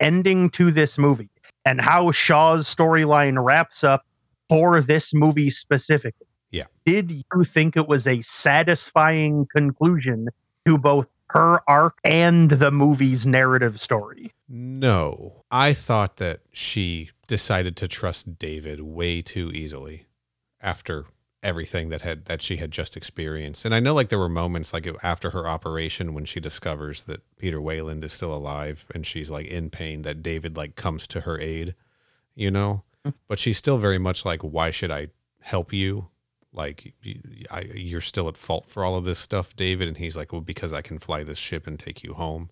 ending 0.00 0.50
to 0.50 0.72
this 0.72 0.98
movie 0.98 1.30
and 1.64 1.80
how 1.80 2.10
Shaw's 2.10 2.66
storyline 2.66 3.40
wraps 3.40 3.84
up 3.84 4.04
for 4.48 4.80
this 4.80 5.14
movie 5.14 5.50
specifically? 5.50 6.26
Yeah. 6.50 6.64
Did 6.84 7.12
you 7.12 7.44
think 7.44 7.76
it 7.76 7.86
was 7.86 8.08
a 8.08 8.22
satisfying 8.22 9.46
conclusion 9.54 10.30
to 10.66 10.78
both 10.78 11.08
her 11.30 11.60
arc 11.68 11.96
and 12.02 12.50
the 12.50 12.72
movie's 12.72 13.24
narrative 13.24 13.80
story? 13.80 14.32
No, 14.54 15.44
I 15.50 15.72
thought 15.72 16.18
that 16.18 16.40
she 16.52 17.08
decided 17.26 17.74
to 17.78 17.88
trust 17.88 18.38
David 18.38 18.82
way 18.82 19.22
too 19.22 19.50
easily 19.54 20.04
after 20.60 21.06
everything 21.42 21.88
that 21.88 22.02
had 22.02 22.26
that 22.26 22.42
she 22.42 22.58
had 22.58 22.70
just 22.70 22.94
experienced. 22.94 23.64
And 23.64 23.74
I 23.74 23.80
know 23.80 23.94
like 23.94 24.10
there 24.10 24.18
were 24.18 24.28
moments 24.28 24.74
like 24.74 24.86
after 25.02 25.30
her 25.30 25.48
operation 25.48 26.12
when 26.12 26.26
she 26.26 26.38
discovers 26.38 27.04
that 27.04 27.22
Peter 27.38 27.62
Weyland 27.62 28.04
is 28.04 28.12
still 28.12 28.34
alive 28.34 28.86
and 28.94 29.06
she's 29.06 29.30
like 29.30 29.46
in 29.46 29.70
pain 29.70 30.02
that 30.02 30.22
David 30.22 30.54
like 30.54 30.76
comes 30.76 31.06
to 31.06 31.22
her 31.22 31.40
aid, 31.40 31.74
you 32.34 32.50
know? 32.50 32.82
Mm. 33.06 33.14
But 33.28 33.38
she's 33.38 33.56
still 33.56 33.78
very 33.78 33.98
much 33.98 34.26
like 34.26 34.42
why 34.42 34.70
should 34.70 34.90
I 34.90 35.08
help 35.40 35.72
you? 35.72 36.08
Like 36.52 36.92
I, 37.50 37.62
you're 37.74 38.02
still 38.02 38.28
at 38.28 38.36
fault 38.36 38.68
for 38.68 38.84
all 38.84 38.96
of 38.96 39.06
this 39.06 39.18
stuff, 39.18 39.56
David, 39.56 39.88
and 39.88 39.96
he's 39.96 40.18
like, 40.18 40.30
"Well, 40.30 40.42
because 40.42 40.74
I 40.74 40.82
can 40.82 40.98
fly 40.98 41.24
this 41.24 41.38
ship 41.38 41.66
and 41.66 41.78
take 41.78 42.04
you 42.04 42.12
home." 42.12 42.50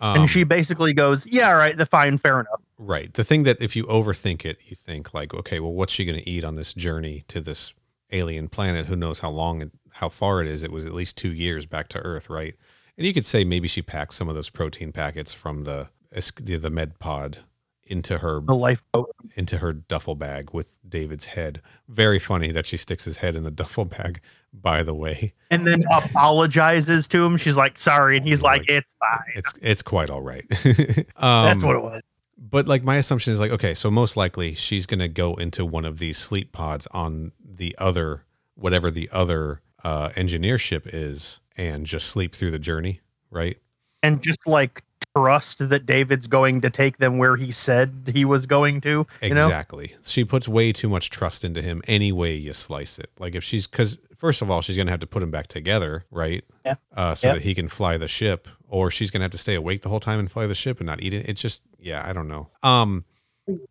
Um, 0.00 0.20
and 0.20 0.30
she 0.30 0.44
basically 0.44 0.92
goes, 0.92 1.26
"Yeah, 1.26 1.50
all 1.50 1.56
right, 1.56 1.76
the 1.76 1.86
fine, 1.86 2.18
fair 2.18 2.40
enough." 2.40 2.60
Right. 2.78 3.12
The 3.12 3.24
thing 3.24 3.42
that 3.42 3.60
if 3.60 3.74
you 3.74 3.84
overthink 3.84 4.44
it, 4.44 4.58
you 4.66 4.76
think 4.76 5.12
like, 5.12 5.34
okay, 5.34 5.58
well, 5.60 5.72
what's 5.72 5.92
she 5.92 6.04
going 6.04 6.18
to 6.18 6.28
eat 6.28 6.44
on 6.44 6.54
this 6.54 6.72
journey 6.72 7.24
to 7.28 7.40
this 7.40 7.74
alien 8.12 8.48
planet? 8.48 8.86
Who 8.86 8.94
knows 8.96 9.18
how 9.20 9.30
long 9.30 9.60
and 9.62 9.70
how 9.94 10.08
far 10.08 10.40
it 10.40 10.46
is? 10.46 10.62
It 10.62 10.70
was 10.70 10.86
at 10.86 10.92
least 10.94 11.16
two 11.16 11.32
years 11.32 11.66
back 11.66 11.88
to 11.88 11.98
Earth, 12.00 12.30
right? 12.30 12.54
And 12.96 13.06
you 13.06 13.12
could 13.12 13.26
say 13.26 13.42
maybe 13.44 13.66
she 13.68 13.82
packed 13.82 14.14
some 14.14 14.28
of 14.28 14.34
those 14.36 14.50
protein 14.50 14.92
packets 14.92 15.32
from 15.32 15.64
the 15.64 15.88
the, 16.12 16.56
the 16.56 16.70
med 16.70 16.98
pod 17.00 17.38
into 17.84 18.18
her 18.18 18.40
The 18.40 18.54
lifeboat. 18.54 19.10
into 19.34 19.58
her 19.58 19.72
duffel 19.72 20.14
bag 20.14 20.50
with 20.52 20.78
David's 20.88 21.26
head. 21.26 21.60
Very 21.88 22.18
funny 22.18 22.52
that 22.52 22.66
she 22.66 22.76
sticks 22.76 23.04
his 23.04 23.18
head 23.18 23.34
in 23.34 23.42
the 23.44 23.50
duffel 23.62 23.84
bag. 23.86 24.20
By 24.52 24.82
the 24.82 24.94
way, 24.94 25.34
and 25.50 25.66
then 25.66 25.84
apologizes 25.92 27.06
to 27.08 27.24
him. 27.24 27.36
She's 27.36 27.56
like, 27.56 27.78
"Sorry," 27.78 28.16
and 28.16 28.26
he's 28.26 28.42
like, 28.42 28.62
Like, 28.62 28.70
"It's 28.70 28.88
fine." 28.98 29.32
it's 29.36 29.52
it's 29.62 29.82
quite 29.82 30.10
all 30.10 30.22
right. 30.22 30.44
um, 31.16 31.44
That's 31.44 31.62
what 31.62 31.76
it 31.76 31.82
was. 31.82 32.02
but 32.36 32.66
like 32.66 32.82
my 32.82 32.96
assumption 32.96 33.32
is 33.32 33.40
like 33.40 33.50
okay 33.50 33.74
so 33.74 33.90
most 33.90 34.16
likely 34.16 34.54
she's 34.54 34.86
going 34.86 35.00
to 35.00 35.08
go 35.08 35.34
into 35.34 35.64
one 35.64 35.84
of 35.84 35.98
these 35.98 36.16
sleep 36.16 36.52
pods 36.52 36.86
on 36.92 37.32
the 37.44 37.74
other 37.78 38.24
whatever 38.54 38.90
the 38.90 39.08
other 39.12 39.60
uh 39.84 40.10
engineer 40.16 40.56
ship 40.56 40.86
is 40.92 41.40
and 41.56 41.84
just 41.86 42.06
sleep 42.08 42.34
through 42.34 42.50
the 42.50 42.58
journey 42.58 43.00
right 43.30 43.58
And 44.02 44.22
just 44.22 44.38
like 44.46 44.82
trust 45.16 45.68
that 45.68 45.84
David's 45.86 46.26
going 46.28 46.60
to 46.60 46.70
take 46.70 46.98
them 46.98 47.18
where 47.18 47.34
he 47.36 47.50
said 47.50 48.10
he 48.14 48.24
was 48.24 48.46
going 48.46 48.80
to. 48.82 49.04
You 49.22 49.34
know, 49.34 49.46
exactly 49.46 49.96
she 50.04 50.24
puts 50.24 50.46
way 50.48 50.72
too 50.72 50.88
much 50.88 51.10
trust 51.10 51.44
into 51.44 51.60
him 51.60 51.82
any 51.88 52.12
way 52.12 52.34
you 52.36 52.52
slice 52.52 52.98
it 52.98 53.10
like 53.18 53.34
if 53.34 53.42
she's 53.42 53.66
because 53.66 53.98
first 54.18 54.42
of 54.42 54.50
all 54.50 54.60
she's 54.60 54.76
going 54.76 54.86
to 54.86 54.90
have 54.90 55.00
to 55.00 55.06
put 55.06 55.22
him 55.22 55.30
back 55.30 55.46
together 55.46 56.04
right? 56.10 56.44
Yeah. 56.66 56.74
uh 56.96 57.14
so 57.14 57.28
Yeah. 57.28 57.34
that 57.34 57.42
he 57.42 57.54
can 57.54 57.68
fly 57.68 57.96
the 57.96 58.08
ship 58.08 58.46
or 58.68 58.90
she's 58.90 59.10
going 59.10 59.20
to 59.20 59.24
have 59.24 59.30
to 59.30 59.38
stay 59.38 59.54
awake 59.54 59.80
the 59.82 59.88
whole 59.88 60.00
time 60.00 60.18
and 60.18 60.30
fly 60.30 60.46
the 60.46 60.54
ship 60.54 60.78
and 60.80 60.86
not 60.86 61.00
eat 61.02 61.14
it. 61.14 61.26
It's 61.28 61.40
just 61.40 61.62
yeah 61.78 62.02
i 62.06 62.12
don't 62.12 62.28
know. 62.28 62.48
Um 62.62 63.04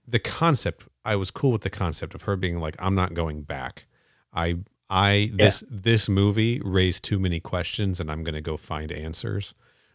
the 0.07 0.19
concept 0.19 0.87
i 1.05 1.15
was 1.15 1.29
cool 1.29 1.51
with 1.51 1.61
the 1.61 1.69
concept 1.69 2.15
of 2.15 2.23
her 2.23 2.35
being 2.35 2.59
like 2.59 2.75
i'm 2.79 2.95
not 2.95 3.13
going 3.13 3.43
back. 3.43 3.85
I 4.33 4.57
i 4.89 5.31
this 5.33 5.63
this 5.69 6.07
movie 6.09 6.61
raised 6.63 7.03
too 7.03 7.19
many 7.19 7.39
questions 7.39 7.99
and 7.99 8.09
i'm 8.09 8.23
going 8.23 8.35
to 8.35 8.41
go 8.41 8.57
find 8.57 8.91
answers. 8.91 9.53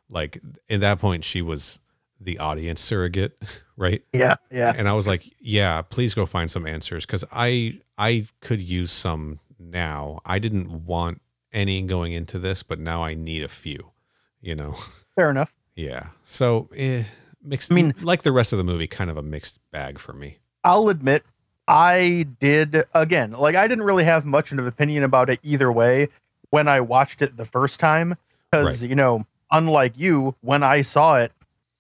Like 0.09 0.39
at 0.71 0.81
that 0.81 0.99
point 1.01 1.25
she 1.25 1.43
was 1.43 1.81
the 2.21 2.39
audience 2.39 2.81
surrogate 2.81 3.37
right? 3.77 4.03
Yeah, 4.13 4.37
yeah. 4.51 4.73
and 4.77 4.89
I 4.89 4.93
was 4.93 5.09
like, 5.09 5.25
"Yeah, 5.41 5.83
please 5.83 6.15
go 6.15 6.25
find 6.27 6.49
some 6.49 6.67
answers. 6.67 7.05
Because 7.05 7.25
I 7.33 7.81
I 7.99 8.27
could 8.41 8.63
use 8.63 8.93
some 8.93 9.41
now. 9.71 10.21
I 10.25 10.39
didn't 10.39 10.85
want 10.87 11.21
any 11.53 11.83
going 11.83 12.13
into 12.13 12.39
this, 12.39 12.63
but 12.63 12.79
now 12.79 13.03
I 13.03 13.15
need 13.15 13.43
a 13.43 13.49
few. 13.49 13.93
You 14.41 14.55
know, 14.57 14.75
Fair 15.15 15.31
enough. 15.31 15.53
yeah. 15.77 16.09
So 16.25 16.69
eh, 16.77 17.05
mixed. 17.43 17.71
I 17.71 17.75
mean- 17.75 17.95
like 18.01 18.23
the 18.23 18.33
rest 18.33 18.53
of 18.53 18.59
the 18.59 18.65
movie, 18.65 18.87
kind 18.87 19.11
of 19.11 19.17
a 19.17 19.23
mixed 19.23 19.59
bag 19.71 19.99
for 19.99 20.13
me. 20.13 20.39
I'll 20.65 20.89
admit, 20.89 21.25
I 21.69 22.27
did 22.41 22.85
again. 22.95 23.33
Like, 23.33 23.55
I 23.55 23.67
didn't 23.69 23.85
really 23.85 24.05
have 24.05 24.25
much 24.25 24.51
of 24.53 24.59
an 24.59 24.67
opinion 24.67 25.05
about 25.05 25.31
it 25.31 25.39
either 25.43 25.71
way 25.73 26.09
when 26.51 26.69
I 26.69 26.81
watched 26.81 27.23
it 27.23 27.37
the 27.37 27.45
first 27.45 27.79
time, 27.81 28.17
because 28.51 28.83
Right. 28.83 28.89
you 28.91 28.95
know, 28.97 29.25
unlike 29.51 29.97
you, 29.97 30.35
when 30.41 30.63
I 30.63 30.83
saw 30.83 31.17
it, 31.19 31.33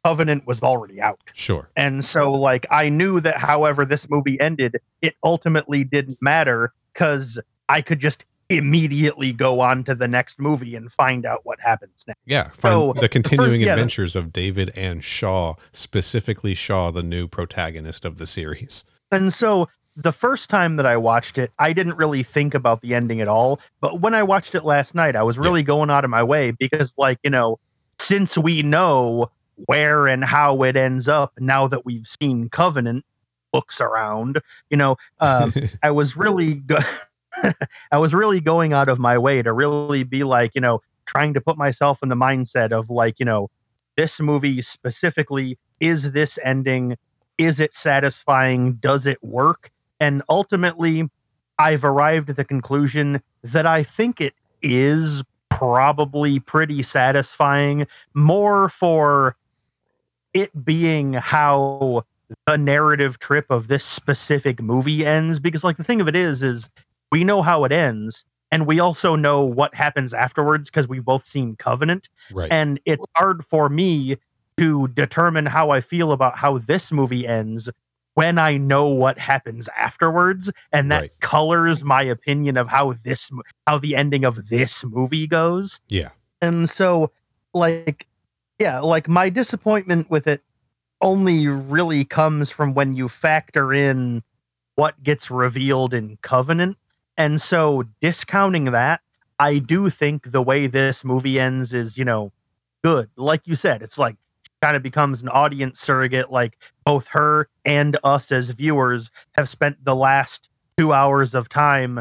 Covenant 0.04 0.46
was 0.48 0.62
already 0.64 1.00
out. 1.00 1.20
Sure. 1.32 1.68
And 1.76 2.04
so, 2.04 2.32
like, 2.32 2.66
I 2.72 2.88
knew 2.88 3.20
that 3.20 3.36
however 3.36 3.84
this 3.84 4.10
movie 4.10 4.40
ended, 4.40 4.76
it 5.00 5.14
ultimately 5.22 5.84
didn't 5.84 6.18
matter 6.20 6.72
because 6.92 7.38
I 7.68 7.80
could 7.80 8.00
just 8.00 8.24
immediately 8.48 9.32
go 9.32 9.60
on 9.60 9.84
to 9.84 9.94
the 9.94 10.08
next 10.08 10.38
movie 10.38 10.74
and 10.76 10.92
find 10.92 11.24
out 11.24 11.40
what 11.44 11.58
happens 11.60 12.04
next. 12.06 12.20
Yeah. 12.26 12.50
So, 12.60 12.92
the 12.92 13.08
continuing 13.08 13.60
yeah, 13.60 13.72
adventures 13.72 14.14
of 14.14 14.32
David 14.32 14.70
and 14.74 15.02
Shaw, 15.02 15.54
specifically 15.72 16.54
Shaw, 16.54 16.90
the 16.90 17.02
new 17.02 17.28
protagonist 17.28 18.04
of 18.04 18.18
the 18.18 18.26
series. 18.26 18.84
And 19.10 19.32
so, 19.32 19.68
the 19.96 20.12
first 20.12 20.48
time 20.48 20.76
that 20.76 20.86
I 20.86 20.96
watched 20.96 21.38
it, 21.38 21.50
I 21.58 21.72
didn't 21.72 21.96
really 21.96 22.22
think 22.22 22.54
about 22.54 22.80
the 22.80 22.94
ending 22.94 23.20
at 23.20 23.28
all. 23.28 23.60
But 23.80 24.00
when 24.00 24.14
I 24.14 24.22
watched 24.22 24.54
it 24.54 24.64
last 24.64 24.94
night, 24.94 25.16
I 25.16 25.22
was 25.22 25.38
really 25.38 25.62
going 25.62 25.90
out 25.90 26.04
of 26.04 26.10
my 26.10 26.22
way 26.22 26.50
because, 26.50 26.94
like, 26.96 27.18
you 27.22 27.30
know, 27.30 27.58
since 27.98 28.38
we 28.38 28.62
know 28.62 29.30
where 29.66 30.06
and 30.06 30.24
how 30.24 30.62
it 30.62 30.76
ends 30.76 31.08
up 31.08 31.32
now 31.38 31.68
that 31.68 31.84
we've 31.84 32.06
seen 32.06 32.48
Covenant 32.48 33.04
books 33.52 33.80
around, 33.80 34.40
you 34.70 34.76
know, 34.76 34.96
um, 35.20 35.52
I 35.82 35.90
was 35.90 36.16
really 36.16 36.54
go- 36.54 36.78
I 37.92 37.98
was 37.98 38.14
really 38.14 38.40
going 38.40 38.72
out 38.72 38.88
of 38.88 38.98
my 38.98 39.18
way 39.18 39.42
to 39.42 39.52
really 39.52 40.02
be 40.02 40.24
like, 40.24 40.52
you 40.54 40.60
know, 40.60 40.80
trying 41.06 41.34
to 41.34 41.40
put 41.40 41.56
myself 41.56 42.02
in 42.02 42.08
the 42.08 42.14
mindset 42.14 42.72
of 42.72 42.90
like, 42.90 43.18
you 43.18 43.26
know, 43.26 43.50
this 43.96 44.20
movie 44.20 44.62
specifically 44.62 45.58
is 45.80 46.12
this 46.12 46.38
ending? 46.44 46.96
Is 47.38 47.60
it 47.60 47.74
satisfying? 47.74 48.74
Does 48.74 49.06
it 49.06 49.22
work? 49.22 49.70
And 50.00 50.22
ultimately 50.28 51.08
I've 51.58 51.84
arrived 51.84 52.30
at 52.30 52.36
the 52.36 52.44
conclusion 52.44 53.22
that 53.42 53.66
I 53.66 53.82
think 53.82 54.20
it 54.20 54.34
is 54.62 55.22
probably 55.50 56.38
pretty 56.38 56.82
satisfying 56.82 57.86
more 58.14 58.68
for 58.68 59.36
it 60.34 60.64
being 60.64 61.12
how 61.12 62.04
the 62.46 62.56
narrative 62.56 63.18
trip 63.18 63.46
of 63.50 63.68
this 63.68 63.84
specific 63.84 64.62
movie 64.62 65.04
ends 65.04 65.38
because 65.38 65.62
like 65.62 65.76
the 65.76 65.84
thing 65.84 66.00
of 66.00 66.08
it 66.08 66.16
is 66.16 66.42
is 66.42 66.70
we 67.12 67.22
know 67.22 67.42
how 67.42 67.62
it 67.64 67.70
ends 67.70 68.24
and 68.50 68.66
we 68.66 68.80
also 68.80 69.14
know 69.14 69.42
what 69.42 69.74
happens 69.74 70.12
afterwards 70.12 70.68
because 70.68 70.88
we've 70.88 71.04
both 71.04 71.24
seen 71.24 71.54
covenant 71.54 72.08
right. 72.32 72.50
and 72.50 72.80
it's 72.84 73.06
hard 73.16 73.44
for 73.44 73.68
me 73.68 74.16
to 74.56 74.88
determine 74.88 75.46
how 75.46 75.70
i 75.70 75.80
feel 75.80 76.10
about 76.10 76.36
how 76.36 76.58
this 76.58 76.90
movie 76.90 77.26
ends 77.26 77.70
when 78.14 78.38
i 78.38 78.56
know 78.56 78.86
what 78.86 79.18
happens 79.18 79.68
afterwards 79.78 80.50
and 80.72 80.90
that 80.90 81.00
Right. 81.02 81.20
colors 81.20 81.84
my 81.84 82.02
opinion 82.02 82.56
of 82.56 82.68
how 82.68 82.94
this 83.04 83.30
how 83.66 83.78
the 83.78 83.94
ending 83.94 84.24
of 84.24 84.48
this 84.48 84.84
movie 84.84 85.26
goes 85.26 85.80
yeah. 85.88 86.10
and 86.40 86.68
so 86.68 87.12
like 87.54 88.06
yeah 88.58 88.80
like 88.80 89.06
my 89.08 89.28
disappointment 89.28 90.10
with 90.10 90.26
it 90.26 90.42
only 91.02 91.46
really 91.48 92.04
comes 92.04 92.50
from 92.50 92.74
when 92.74 92.94
you 92.94 93.08
factor 93.08 93.72
in 93.72 94.22
what 94.76 95.02
gets 95.02 95.30
revealed 95.30 95.92
in 95.92 96.16
covenant 96.22 96.76
and 97.22 97.40
so 97.40 97.84
discounting 98.00 98.66
that 98.66 99.00
i 99.38 99.58
do 99.58 99.88
think 99.88 100.30
the 100.32 100.42
way 100.42 100.66
this 100.66 101.04
movie 101.04 101.38
ends 101.38 101.72
is 101.72 101.96
you 101.96 102.04
know 102.04 102.32
good 102.84 103.08
like 103.16 103.46
you 103.46 103.54
said 103.54 103.82
it's 103.82 103.98
like 103.98 104.16
kind 104.62 104.76
of 104.76 104.82
becomes 104.82 105.20
an 105.20 105.28
audience 105.28 105.80
surrogate. 105.80 106.30
Like 106.30 106.56
both 106.86 107.08
her 107.08 107.48
and 107.66 107.98
us 108.04 108.32
as 108.32 108.48
viewers 108.50 109.10
have 109.32 109.48
spent 109.50 109.84
the 109.84 109.94
last 109.94 110.48
two 110.78 110.92
hours 110.92 111.34
of 111.34 111.48
time 111.50 112.00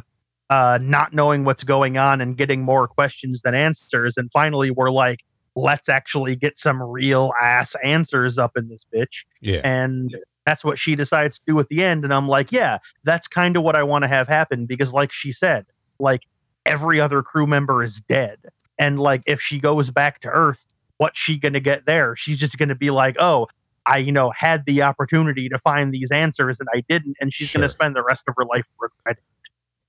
uh, 0.49 0.77
not 0.81 1.13
knowing 1.13 1.43
what's 1.43 1.63
going 1.63 1.97
on 1.97 2.21
and 2.21 2.37
getting 2.37 2.61
more 2.61 2.87
questions 2.87 3.41
than 3.41 3.55
answers. 3.55 4.17
And 4.17 4.29
finally, 4.31 4.69
we're 4.69 4.91
like, 4.91 5.21
let's 5.55 5.89
actually 5.89 6.35
get 6.35 6.59
some 6.59 6.81
real 6.81 7.33
ass 7.41 7.75
answers 7.83 8.37
up 8.37 8.55
in 8.55 8.69
this 8.69 8.85
bitch. 8.93 9.25
Yeah. 9.41 9.61
And 9.63 10.15
that's 10.45 10.63
what 10.63 10.79
she 10.79 10.95
decides 10.95 11.37
to 11.37 11.43
do 11.47 11.59
at 11.59 11.69
the 11.69 11.83
end. 11.83 12.03
And 12.03 12.13
I'm 12.13 12.27
like, 12.27 12.51
yeah, 12.51 12.79
that's 13.03 13.27
kind 13.27 13.55
of 13.55 13.63
what 13.63 13.75
I 13.75 13.83
want 13.83 14.03
to 14.03 14.07
have 14.07 14.27
happen 14.27 14.65
because, 14.65 14.93
like 14.93 15.11
she 15.11 15.31
said, 15.31 15.65
like 15.99 16.21
every 16.65 16.99
other 16.99 17.21
crew 17.21 17.47
member 17.47 17.83
is 17.83 18.01
dead. 18.01 18.39
And 18.77 18.99
like 18.99 19.21
if 19.27 19.41
she 19.41 19.59
goes 19.59 19.91
back 19.91 20.21
to 20.21 20.29
Earth, 20.29 20.65
what's 20.97 21.19
she 21.19 21.37
going 21.37 21.53
to 21.53 21.59
get 21.59 21.85
there? 21.85 22.15
She's 22.15 22.37
just 22.37 22.57
going 22.57 22.69
to 22.69 22.75
be 22.75 22.89
like, 22.89 23.15
oh, 23.19 23.47
I, 23.85 23.97
you 23.97 24.11
know, 24.11 24.31
had 24.31 24.65
the 24.65 24.81
opportunity 24.83 25.49
to 25.49 25.57
find 25.57 25.93
these 25.93 26.11
answers 26.11 26.59
and 26.59 26.69
I 26.73 26.83
didn't. 26.87 27.17
And 27.19 27.33
she's 27.33 27.51
going 27.51 27.61
to 27.61 27.69
spend 27.69 27.95
the 27.95 28.03
rest 28.03 28.23
of 28.27 28.35
her 28.37 28.45
life 28.45 28.65
regretting. 28.79 29.23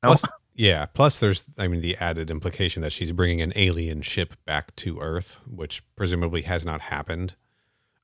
No. 0.03 0.11
Plus, 0.11 0.25
yeah. 0.55 0.87
Plus, 0.87 1.19
there's, 1.19 1.45
I 1.59 1.69
mean, 1.69 1.81
the 1.81 1.97
added 1.97 2.31
implication 2.31 2.83
that 2.83 2.93
she's 2.93 3.13
bringing 3.13 3.41
an 3.41 3.53
alien 3.57 4.03
ship 4.03 4.35
back 4.45 4.75
to 4.77 4.99
Earth, 5.01 5.41
which 5.47 5.83
presumably 5.97 6.43
has 6.43 6.65
not 6.65 6.83
happened 6.83 7.37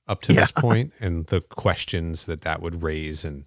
up 0.09 0.23
to 0.23 0.33
this 0.33 0.51
point, 0.57 0.93
and 1.01 1.27
the 1.27 1.41
questions 1.41 2.27
that 2.27 2.43
that 2.43 2.63
would 2.63 2.83
raise, 2.83 3.25
and 3.25 3.45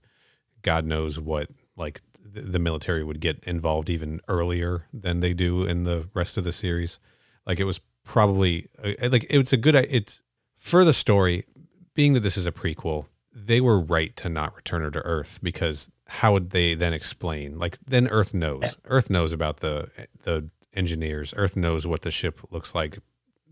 God 0.62 0.86
knows 0.86 1.20
what, 1.20 1.50
like, 1.76 2.02
the, 2.24 2.60
military 2.60 3.04
would 3.04 3.20
get 3.20 3.44
involved 3.44 3.90
even 3.90 4.22
earlier 4.28 4.86
than 4.94 5.20
they 5.20 5.34
do 5.34 5.64
in 5.64 5.84
the 5.84 6.08
rest 6.14 6.38
of 6.38 6.44
the 6.44 6.54
series. 6.54 7.00
Like, 7.46 7.60
it 7.60 7.66
was 7.66 7.82
probably 8.04 8.70
uh, 8.84 9.10
like 9.10 9.26
it's 9.30 9.54
a 9.54 9.58
good. 9.58 9.76
It's 9.76 10.22
for 10.58 10.86
the 10.86 10.94
story, 10.94 11.46
being 11.94 12.14
that 12.14 12.22
this 12.22 12.38
is 12.38 12.48
a 12.48 12.52
prequel. 12.52 13.08
They 13.34 13.62
were 13.62 13.80
right 13.80 14.16
to 14.18 14.30
not 14.30 14.56
return 14.56 14.82
her 14.82 14.92
to 14.92 15.00
Earth 15.00 15.40
because 15.42 15.90
how 16.08 16.34
would 16.34 16.50
they 16.50 16.74
then 16.74 16.94
explain? 16.94 17.58
Like 17.58 17.78
then 17.86 18.08
Earth 18.08 18.34
knows. 18.34 18.78
Earth 18.86 19.10
knows 19.10 19.32
about 19.34 19.58
the 19.58 19.90
the 20.24 20.50
engineers. 20.74 21.34
Earth 21.38 21.56
knows 21.56 21.88
what 21.88 22.02
the 22.02 22.12
ship 22.12 22.42
looks 22.52 22.76
like. 22.76 23.00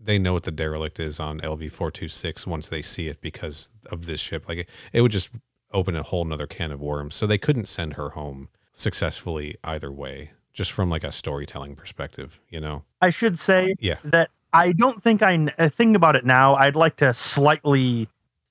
They 0.02 0.18
know 0.18 0.32
what 0.32 0.44
the 0.44 0.50
derelict 0.50 0.98
is 0.98 1.20
on 1.20 1.40
LV 1.40 1.70
four 1.72 1.90
two 1.90 2.08
six 2.08 2.46
once 2.46 2.68
they 2.68 2.82
see 2.82 3.08
it 3.08 3.20
because 3.20 3.70
of 3.90 4.06
this 4.06 4.20
ship. 4.20 4.48
Like 4.48 4.58
it, 4.58 4.68
it 4.92 5.02
would 5.02 5.12
just 5.12 5.30
open 5.72 5.94
a 5.94 6.02
whole 6.02 6.24
nother 6.24 6.46
can 6.46 6.72
of 6.72 6.80
worms. 6.80 7.14
So 7.14 7.26
they 7.26 7.38
couldn't 7.38 7.66
send 7.68 7.94
her 7.94 8.10
home 8.10 8.48
successfully 8.72 9.56
either 9.62 9.92
way, 9.92 10.30
just 10.52 10.72
from 10.72 10.90
like 10.90 11.04
a 11.04 11.12
storytelling 11.12 11.76
perspective, 11.76 12.40
you 12.48 12.60
know? 12.60 12.82
I 13.00 13.10
should 13.10 13.38
say 13.38 13.74
Yeah. 13.78 13.96
that 14.04 14.30
I 14.52 14.72
don't 14.72 15.02
think 15.02 15.22
I 15.22 15.48
uh, 15.58 15.68
think 15.68 15.94
about 15.96 16.16
it 16.16 16.24
now. 16.24 16.54
I'd 16.56 16.74
like 16.76 16.96
to 16.96 17.14
slightly 17.14 18.08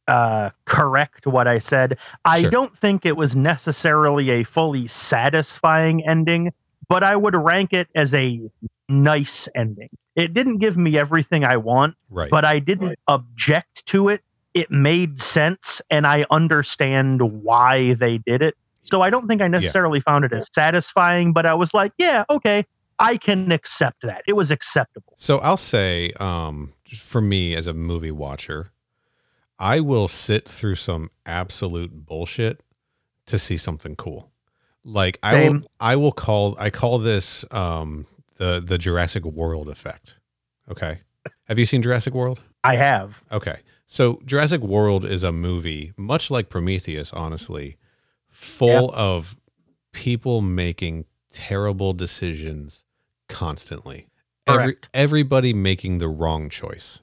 uh, 0.07 0.51
correct 0.65 1.27
what 1.27 1.47
I 1.47 1.59
said. 1.59 1.97
I 2.25 2.41
Sure. 2.41 2.51
don't 2.51 2.77
think 2.77 3.05
it 3.05 3.17
was 3.17 3.35
necessarily 3.35 4.29
a 4.29 4.43
fully 4.43 4.87
satisfying 4.87 6.07
ending, 6.07 6.53
but 6.87 7.03
I 7.03 7.15
would 7.15 7.35
rank 7.35 7.73
it 7.73 7.89
as 7.95 8.13
a 8.13 8.39
nice 8.87 9.47
ending. 9.55 9.89
It 10.19 10.33
didn't 10.33 10.57
give 10.57 10.77
me 10.77 10.97
everything 10.97 11.43
I 11.43 11.57
want, 11.57 11.95
Right. 12.09 12.29
but 12.29 12.45
I 12.45 12.59
didn't 12.59 12.97
object 13.07 13.85
to 13.87 14.09
it. 14.09 14.21
It 14.53 14.69
made 14.71 15.19
sense, 15.21 15.81
and 15.89 16.05
I 16.05 16.25
understand 16.29 17.21
why 17.43 17.93
they 17.93 18.17
did 18.17 18.41
it. 18.41 18.55
So 18.81 19.01
I 19.01 19.09
don't 19.09 19.27
think 19.27 19.41
I 19.41 19.47
necessarily 19.47 19.99
found 19.99 20.25
it 20.25 20.33
as 20.33 20.47
satisfying, 20.53 21.33
but 21.33 21.45
I 21.45 21.53
was 21.53 21.73
like, 21.73 21.91
yeah, 21.97 22.23
okay, 22.29 22.65
I 22.97 23.17
can 23.17 23.51
accept 23.51 24.01
that. 24.03 24.23
It 24.27 24.33
was 24.33 24.51
acceptable. 24.51 25.13
So 25.15 25.37
I'll 25.39 25.57
say, 25.57 26.11
um, 26.19 26.73
for 26.97 27.21
me 27.21 27.55
as 27.55 27.67
a 27.67 27.73
movie 27.73 28.11
watcher, 28.11 28.71
I 29.59 29.79
will 29.79 30.07
sit 30.07 30.47
through 30.47 30.75
some 30.75 31.11
absolute 31.25 32.05
bullshit 32.05 32.61
to 33.27 33.37
see 33.37 33.57
something 33.57 33.95
cool. 33.95 34.31
Like 34.83 35.19
I 35.21 35.49
will, 35.49 35.61
I 35.79 35.95
will 35.97 36.11
call, 36.11 36.55
I 36.57 36.69
call 36.69 36.97
this 36.97 37.45
um, 37.51 38.07
the 38.39 38.59
the 38.65 38.79
Jurassic 38.79 39.23
World 39.23 39.69
effect. 39.69 40.17
Okay, 40.71 40.99
have 41.45 41.59
you 41.59 41.65
seen 41.65 41.83
Jurassic 41.83 42.15
World? 42.15 42.41
I 42.63 42.75
have. 42.75 43.23
Okay. 43.31 43.59
So 43.85 44.21
Jurassic 44.25 44.61
World 44.61 45.03
is 45.03 45.23
a 45.23 45.31
movie, 45.31 45.93
much 45.97 46.29
like 46.29 46.49
Prometheus, 46.49 47.11
honestly, 47.11 47.77
full 48.27 48.91
of 48.93 49.35
people 49.93 50.41
making 50.41 51.05
terrible 51.31 51.93
decisions 51.93 52.83
constantly. 53.27 54.07
Every, 54.45 54.73
Correct. 54.73 54.89
everybody 54.93 55.53
making 55.53 55.97
the 55.97 56.07
wrong 56.07 56.49
choice. 56.49 57.01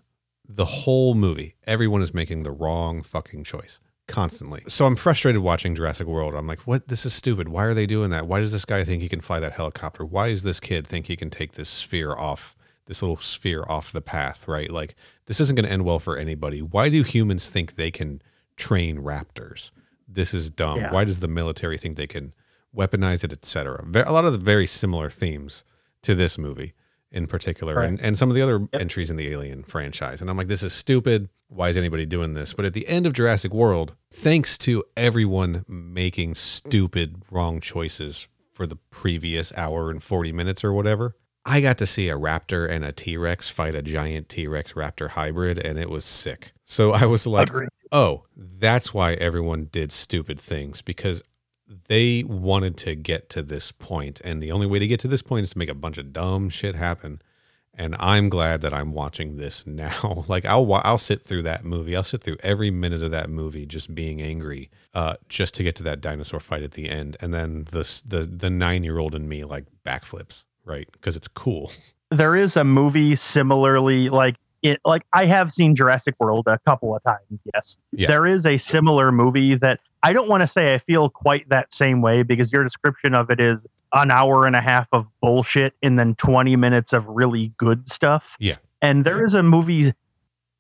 The 0.48 0.64
whole 0.64 1.14
movie, 1.14 1.56
everyone 1.66 2.02
is 2.02 2.14
making 2.14 2.44
the 2.44 2.52
wrong 2.52 3.02
fucking 3.02 3.42
choice 3.44 3.80
constantly. 4.08 4.62
So 4.68 4.86
I'm 4.86 4.96
frustrated 4.96 5.42
watching 5.42 5.74
Jurassic 5.74 6.06
World. 6.06 6.34
I'm 6.34 6.46
like, 6.46 6.62
what? 6.62 6.88
This 6.88 7.04
is 7.06 7.12
stupid. 7.12 7.48
Why 7.48 7.64
are 7.64 7.74
they 7.74 7.86
doing 7.86 8.10
that? 8.10 8.26
Why 8.26 8.40
does 8.40 8.52
this 8.52 8.64
guy 8.64 8.84
think 8.84 9.02
he 9.02 9.08
can 9.08 9.20
fly 9.20 9.40
that 9.40 9.52
helicopter? 9.52 10.04
Why 10.04 10.30
does 10.30 10.42
this 10.42 10.60
kid 10.60 10.86
think 10.86 11.06
he 11.06 11.16
can 11.16 11.30
take 11.30 11.52
this 11.52 11.68
sphere 11.68 12.12
off, 12.12 12.56
this 12.86 13.02
little 13.02 13.16
sphere 13.16 13.64
off 13.68 13.92
the 13.92 14.00
path, 14.00 14.46
right? 14.46 14.70
Like, 14.70 14.94
this 15.26 15.40
isn't 15.40 15.56
going 15.56 15.66
to 15.66 15.72
end 15.72 15.84
well 15.84 15.98
for 15.98 16.16
anybody. 16.16 16.62
Why 16.62 16.88
do 16.88 17.02
humans 17.02 17.48
think 17.48 17.74
they 17.74 17.90
can 17.90 18.22
train 18.56 18.98
raptors? 18.98 19.70
This 20.08 20.32
is 20.32 20.50
dumb. 20.50 20.78
Yeah. 20.78 20.92
Why 20.92 21.04
does 21.04 21.20
the 21.20 21.28
military 21.28 21.78
think 21.78 21.96
they 21.96 22.06
can 22.06 22.32
weaponize 22.74 23.24
it, 23.24 23.32
etc.? 23.32 23.84
A 24.06 24.12
lot 24.12 24.24
of 24.24 24.32
the 24.32 24.38
very 24.38 24.66
similar 24.66 25.10
themes 25.10 25.64
to 26.02 26.14
this 26.14 26.38
movie 26.38 26.74
in 27.12 27.26
particular 27.26 27.80
and, 27.80 28.00
and 28.00 28.18
some 28.18 28.28
of 28.28 28.34
the 28.34 28.42
other 28.42 28.68
entries 28.72 29.10
in 29.10 29.16
the 29.16 29.30
Alien 29.30 29.62
franchise. 29.62 30.20
And 30.20 30.28
I'm 30.28 30.36
like, 30.36 30.48
this 30.48 30.62
is 30.62 30.72
stupid. 30.72 31.28
Why 31.48 31.68
is 31.68 31.76
anybody 31.76 32.04
doing 32.06 32.34
this? 32.34 32.52
But 32.52 32.64
at 32.64 32.72
the 32.74 32.86
end 32.88 33.06
of 33.06 33.12
Jurassic 33.12 33.54
World, 33.54 33.94
thanks 34.12 34.58
to 34.58 34.82
everyone 34.96 35.64
making 35.68 36.34
stupid 36.34 37.22
wrong 37.30 37.60
choices 37.60 38.28
for 38.52 38.66
the 38.66 38.76
previous 38.90 39.52
hour 39.56 39.90
and 39.90 40.02
40 40.02 40.32
minutes 40.32 40.64
or 40.64 40.72
whatever, 40.72 41.14
I 41.44 41.60
got 41.60 41.78
to 41.78 41.86
see 41.86 42.08
a 42.08 42.16
raptor 42.16 42.68
and 42.68 42.84
a 42.84 42.90
T 42.90 43.16
Rex 43.16 43.48
fight 43.48 43.76
a 43.76 43.82
giant 43.82 44.28
T 44.28 44.48
Rex 44.48 44.72
raptor 44.72 45.10
hybrid, 45.10 45.58
and 45.58 45.78
it 45.78 45.88
was 45.88 46.04
sick. 46.04 46.52
So 46.64 46.90
I 46.90 47.06
was 47.06 47.24
like, 47.26 47.48
Agreed. 47.48 47.68
oh, 47.92 48.24
that's 48.36 48.92
why 48.92 49.12
everyone 49.14 49.68
did 49.70 49.92
stupid 49.92 50.40
things 50.40 50.82
because 50.82 51.22
they 51.88 52.22
wanted 52.24 52.76
to 52.78 52.94
get 52.94 53.28
to 53.30 53.43
this 53.43 53.72
point, 53.72 54.20
and 54.24 54.43
the 54.43 54.52
only 54.52 54.66
way 54.66 54.78
to 54.78 54.86
get 54.86 55.01
to 55.01 55.09
this 55.09 55.22
point 55.22 55.44
is 55.44 55.51
to 55.52 55.59
make 55.59 55.68
a 55.68 55.74
bunch 55.74 55.98
of 55.98 56.12
dumb 56.12 56.48
shit 56.48 56.74
happen. 56.74 57.20
And 57.78 57.94
I'm 57.98 58.30
glad 58.30 58.62
that 58.62 58.72
I'm 58.72 58.93
watching 58.93 59.36
this 59.36 59.66
now. 59.66 60.24
like 60.28 60.44
I'll 60.44 60.72
I'll 60.74 60.98
sit 60.98 61.22
through 61.22 61.43
that 61.43 61.64
movie. 61.64 61.97
I'll 61.97 62.05
sit 62.05 62.22
through 62.22 62.36
every 62.43 62.70
minute 62.70 63.02
of 63.02 63.10
that 63.10 63.28
movie 63.28 63.66
just 63.66 63.94
being 63.94 64.22
angry, 64.22 64.70
uh, 64.94 65.16
just 65.28 65.55
to 65.56 65.62
get 65.62 65.76
to 65.76 65.82
that 65.84 66.01
dinosaur 66.01 66.40
fight 66.40 66.62
at 66.62 66.72
the 66.72 66.88
end, 66.88 67.16
and 67.20 67.34
then 67.34 67.64
the 67.64 68.02
the 68.06 68.20
the 68.22 68.51
nine 68.51 68.84
year 68.84 68.98
old 68.98 69.14
in 69.14 69.28
me 69.28 69.44
like 69.44 69.66
backflips, 69.84 70.44
right? 70.64 70.88
Because 70.93 71.16
it's 71.16 71.28
cool. 71.28 71.72
There 72.12 72.36
is 72.36 72.56
a 72.56 72.62
movie 72.62 73.16
similarly 73.16 74.09
like 74.09 74.36
it 74.62 74.80
like 74.84 75.02
I 75.12 75.26
have 75.26 75.52
seen 75.52 75.74
Jurassic 75.74 76.14
World 76.18 76.47
a 76.47 76.59
couple 76.60 76.94
of 76.94 77.02
times, 77.02 77.43
yes. 77.55 77.78
Yeah. 77.93 78.09
There 78.09 78.26
is 78.26 78.47
a 78.47 78.56
similar 78.56 79.12
movie 79.12 79.55
that 79.56 79.80
I 80.02 80.12
don't 80.12 80.28
want 80.28 80.43
to 80.43 80.47
say 80.47 80.74
I 80.74 80.78
feel 80.78 81.09
quite 81.09 81.48
that 81.48 81.73
same 81.73 82.01
way 82.02 82.23
because 82.23 82.52
your 82.52 82.62
description 82.64 83.14
of 83.14 83.31
it 83.31 83.40
is 83.40 83.64
an 83.93 84.10
hour 84.10 84.47
and 84.47 84.55
a 84.55 84.60
half 84.60 84.89
of 84.93 85.06
bullshit 85.20 85.74
and 85.82 85.98
then 85.98 86.14
20 86.16 86.56
minutes 86.56 86.93
of 86.93 87.06
really 87.09 87.52
good 87.56 87.89
stuff. 87.89 88.36
Yeah. 88.39 88.56
And 88.82 89.05
there 89.05 89.24
is 89.24 89.35
a 89.35 89.43
movie 89.43 89.93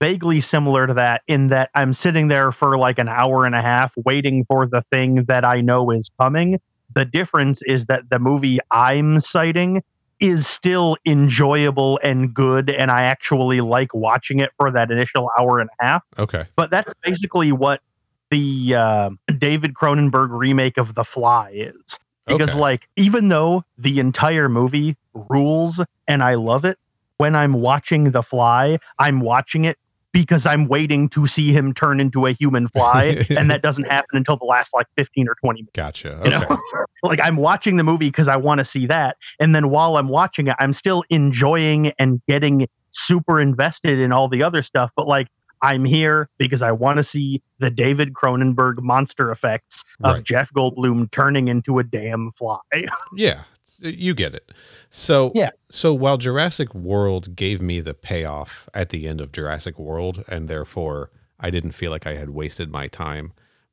vaguely 0.00 0.40
similar 0.40 0.86
to 0.86 0.94
that 0.94 1.22
in 1.26 1.48
that 1.48 1.70
I'm 1.74 1.94
sitting 1.94 2.28
there 2.28 2.52
for 2.52 2.76
like 2.76 2.98
an 2.98 3.08
hour 3.08 3.44
and 3.46 3.54
a 3.54 3.62
half 3.62 3.92
waiting 4.04 4.44
for 4.44 4.66
the 4.66 4.82
thing 4.90 5.24
that 5.24 5.44
I 5.44 5.60
know 5.60 5.90
is 5.90 6.10
coming. 6.20 6.60
The 6.94 7.04
difference 7.04 7.62
is 7.62 7.86
that 7.86 8.08
the 8.10 8.18
movie 8.18 8.58
I'm 8.70 9.18
citing 9.18 9.82
is 10.18 10.46
still 10.46 10.96
enjoyable 11.04 12.00
and 12.02 12.32
good 12.32 12.70
and 12.70 12.90
I 12.90 13.02
actually 13.02 13.60
like 13.60 13.92
watching 13.92 14.40
it 14.40 14.50
for 14.58 14.70
that 14.70 14.90
initial 14.90 15.30
hour 15.38 15.60
and 15.60 15.68
a 15.78 15.84
half 15.84 16.04
Okay. 16.18 16.46
but 16.56 16.70
that's 16.70 16.94
basically 17.02 17.52
what 17.52 17.82
the 18.30 18.74
uh, 18.74 19.10
David 19.38 19.74
Cronenberg 19.74 20.28
remake 20.30 20.76
of 20.78 20.94
The 20.94 21.04
Fly 21.04 21.50
is. 21.54 21.98
Because, 22.26 22.50
Okay. 22.50 22.60
like, 22.60 22.88
even 22.96 23.28
though 23.28 23.62
the 23.78 24.00
entire 24.00 24.48
movie 24.48 24.96
rules 25.14 25.80
and 26.08 26.22
I 26.24 26.34
love 26.34 26.64
it, 26.64 26.76
when 27.18 27.36
I'm 27.36 27.54
watching 27.54 28.10
The 28.10 28.22
Fly, 28.22 28.78
I'm 28.98 29.20
watching 29.20 29.64
it 29.64 29.78
because 30.12 30.46
I'm 30.46 30.66
waiting 30.66 31.10
to 31.10 31.26
see 31.26 31.52
him 31.52 31.74
turn 31.74 32.00
into 32.00 32.24
a 32.26 32.32
human 32.32 32.68
fly, 32.68 33.24
and 33.30 33.50
that 33.50 33.60
doesn't 33.62 33.84
happen 33.84 34.16
until 34.16 34.38
the 34.38 34.46
last 34.46 34.72
like 34.74 34.86
15 34.96 35.28
or 35.28 35.34
20 35.44 35.60
minutes. 35.60 35.72
Gotcha. 35.74 36.20
You 36.24 36.30
know, 36.30 36.58
like 37.02 37.20
I'm 37.22 37.36
watching 37.36 37.76
the 37.76 37.84
movie 37.84 38.08
because 38.08 38.26
I 38.26 38.36
want 38.36 38.58
to 38.58 38.64
see 38.64 38.86
that, 38.86 39.16
and 39.38 39.54
then 39.54 39.68
while 39.68 39.96
I'm 39.96 40.08
watching 40.08 40.46
it, 40.48 40.56
I'm 40.58 40.72
still 40.72 41.04
enjoying 41.10 41.92
and 41.98 42.22
getting 42.26 42.66
super 42.90 43.38
invested 43.40 43.98
in 43.98 44.10
all 44.10 44.26
the 44.28 44.42
other 44.42 44.62
stuff. 44.62 44.90
But 44.96 45.06
like, 45.06 45.28
I'm 45.62 45.84
here 45.84 46.28
because 46.38 46.62
I 46.62 46.72
want 46.72 46.98
to 46.98 47.04
see 47.04 47.42
the 47.58 47.70
David 47.70 48.12
Cronenberg 48.12 48.82
monster 48.82 49.30
effects 49.30 49.84
of 50.02 50.16
Right. 50.16 50.24
Jeff 50.24 50.52
Goldblum 50.52 51.10
turning 51.10 51.48
into 51.48 51.78
a 51.78 51.84
damn 51.84 52.30
fly. 52.32 52.58
Yeah, 53.14 53.42
you 53.80 54.14
get 54.14 54.34
it. 54.34 54.52
So 54.90 55.32
Yeah. 55.34 55.50
So 55.70 55.94
while 55.94 56.18
Jurassic 56.18 56.74
World 56.74 57.36
gave 57.36 57.60
me 57.60 57.80
the 57.80 57.94
payoff 57.94 58.68
at 58.74 58.90
the 58.90 59.06
end 59.08 59.20
of 59.20 59.32
Jurassic 59.32 59.78
World, 59.78 60.24
and 60.28 60.48
therefore 60.48 61.10
I 61.38 61.50
didn't 61.50 61.72
feel 61.72 61.90
like 61.90 62.06
I 62.06 62.14
had 62.14 62.30
wasted 62.30 62.70
my 62.70 62.86
time. 62.88 63.32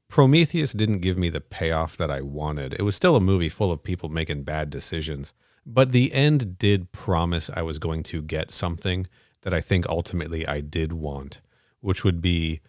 Prometheus 0.09 0.73
didn't 0.73 0.99
give 0.99 1.17
me 1.17 1.29
the 1.29 1.41
payoff 1.41 1.97
that 1.97 2.11
I 2.11 2.21
wanted. 2.21 2.73
It 2.73 2.83
was 2.83 2.95
still 2.95 3.15
a 3.15 3.21
movie 3.21 3.49
full 3.49 3.71
of 3.71 3.83
people 3.83 4.09
making 4.09 4.43
bad 4.43 4.69
decisions, 4.69 5.33
but 5.65 5.91
the 5.91 6.13
end 6.13 6.57
did 6.59 6.91
promise 6.91 7.49
I 7.53 7.63
was 7.63 7.79
going 7.79 8.03
to 8.03 8.21
get 8.21 8.51
something 8.51 9.07
that 9.41 9.53
I 9.53 9.61
think 9.61 9.87
ultimately 9.87 10.47
I 10.47 10.61
did 10.61 10.93
want, 10.93 11.41
which 11.83 12.03
would 12.03 12.21
be 12.21 12.61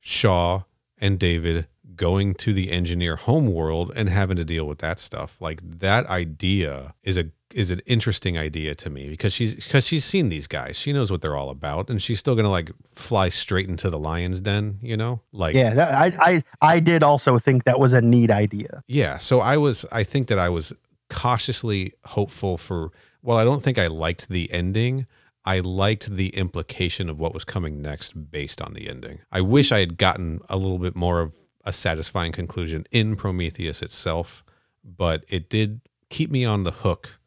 Shaw 0.00 0.62
and 0.98 1.18
David 1.18 1.66
going 1.94 2.34
to 2.34 2.52
the 2.52 2.70
engineer 2.70 3.16
homeworld 3.16 3.92
and 3.96 4.08
having 4.08 4.36
to 4.36 4.44
deal 4.44 4.66
with 4.66 4.78
that 4.78 4.98
stuff. 4.98 5.40
Like 5.40 5.60
that 5.62 6.06
idea 6.06 6.94
is 7.02 7.16
a 7.16 7.30
is 7.54 7.70
an 7.70 7.80
interesting 7.86 8.36
idea 8.36 8.74
to 8.74 8.90
me 8.90 9.08
because 9.08 9.32
she's 9.32 9.54
because 9.54 9.86
she's 9.86 10.04
seen 10.04 10.28
these 10.28 10.46
guys. 10.46 10.78
She 10.78 10.92
knows 10.92 11.10
what 11.10 11.22
they're 11.22 11.36
all 11.36 11.48
about, 11.48 11.88
and 11.88 12.02
she's 12.02 12.18
still 12.18 12.34
gonna 12.34 12.50
like 12.50 12.70
fly 12.94 13.28
straight 13.28 13.68
into 13.68 13.88
the 13.88 13.98
lion's 13.98 14.40
den. 14.40 14.78
You 14.82 14.96
know, 14.96 15.22
like 15.32 15.54
Yeah, 15.54 15.72
that, 15.74 15.94
I, 15.94 16.06
I 16.20 16.44
I 16.60 16.80
did 16.80 17.02
also 17.02 17.38
think 17.38 17.64
that 17.64 17.78
was 17.78 17.92
a 17.92 18.00
neat 18.00 18.30
idea. 18.30 18.82
yeah. 18.86 19.18
So 19.18 19.40
I 19.40 19.56
was 19.56 19.86
I 19.92 20.02
think 20.02 20.26
that 20.26 20.38
I 20.38 20.48
was 20.48 20.72
cautiously 21.08 21.94
hopeful 22.04 22.58
for. 22.58 22.90
Well, 23.22 23.38
I 23.38 23.44
don't 23.44 23.62
think 23.62 23.78
I 23.78 23.86
liked 23.88 24.28
the 24.28 24.52
ending. 24.52 25.06
I 25.46 25.60
liked 25.60 26.10
the 26.10 26.28
implication 26.30 27.08
of 27.08 27.20
what 27.20 27.32
was 27.32 27.44
coming 27.44 27.80
next 27.80 28.30
based 28.30 28.60
on 28.60 28.74
the 28.74 28.88
ending. 28.88 29.20
I 29.30 29.40
wish 29.40 29.70
I 29.70 29.78
had 29.78 29.96
gotten 29.96 30.40
a 30.48 30.56
little 30.56 30.78
bit 30.78 30.96
more 30.96 31.20
of 31.20 31.32
a 31.64 31.72
satisfying 31.72 32.32
conclusion 32.32 32.84
in 32.90 33.14
Prometheus 33.16 33.80
itself, 33.80 34.44
but 34.84 35.24
it 35.28 35.48
did 35.48 35.80
keep 36.10 36.30
me 36.30 36.44
on 36.44 36.64
the 36.64 36.72
hook 36.72 37.18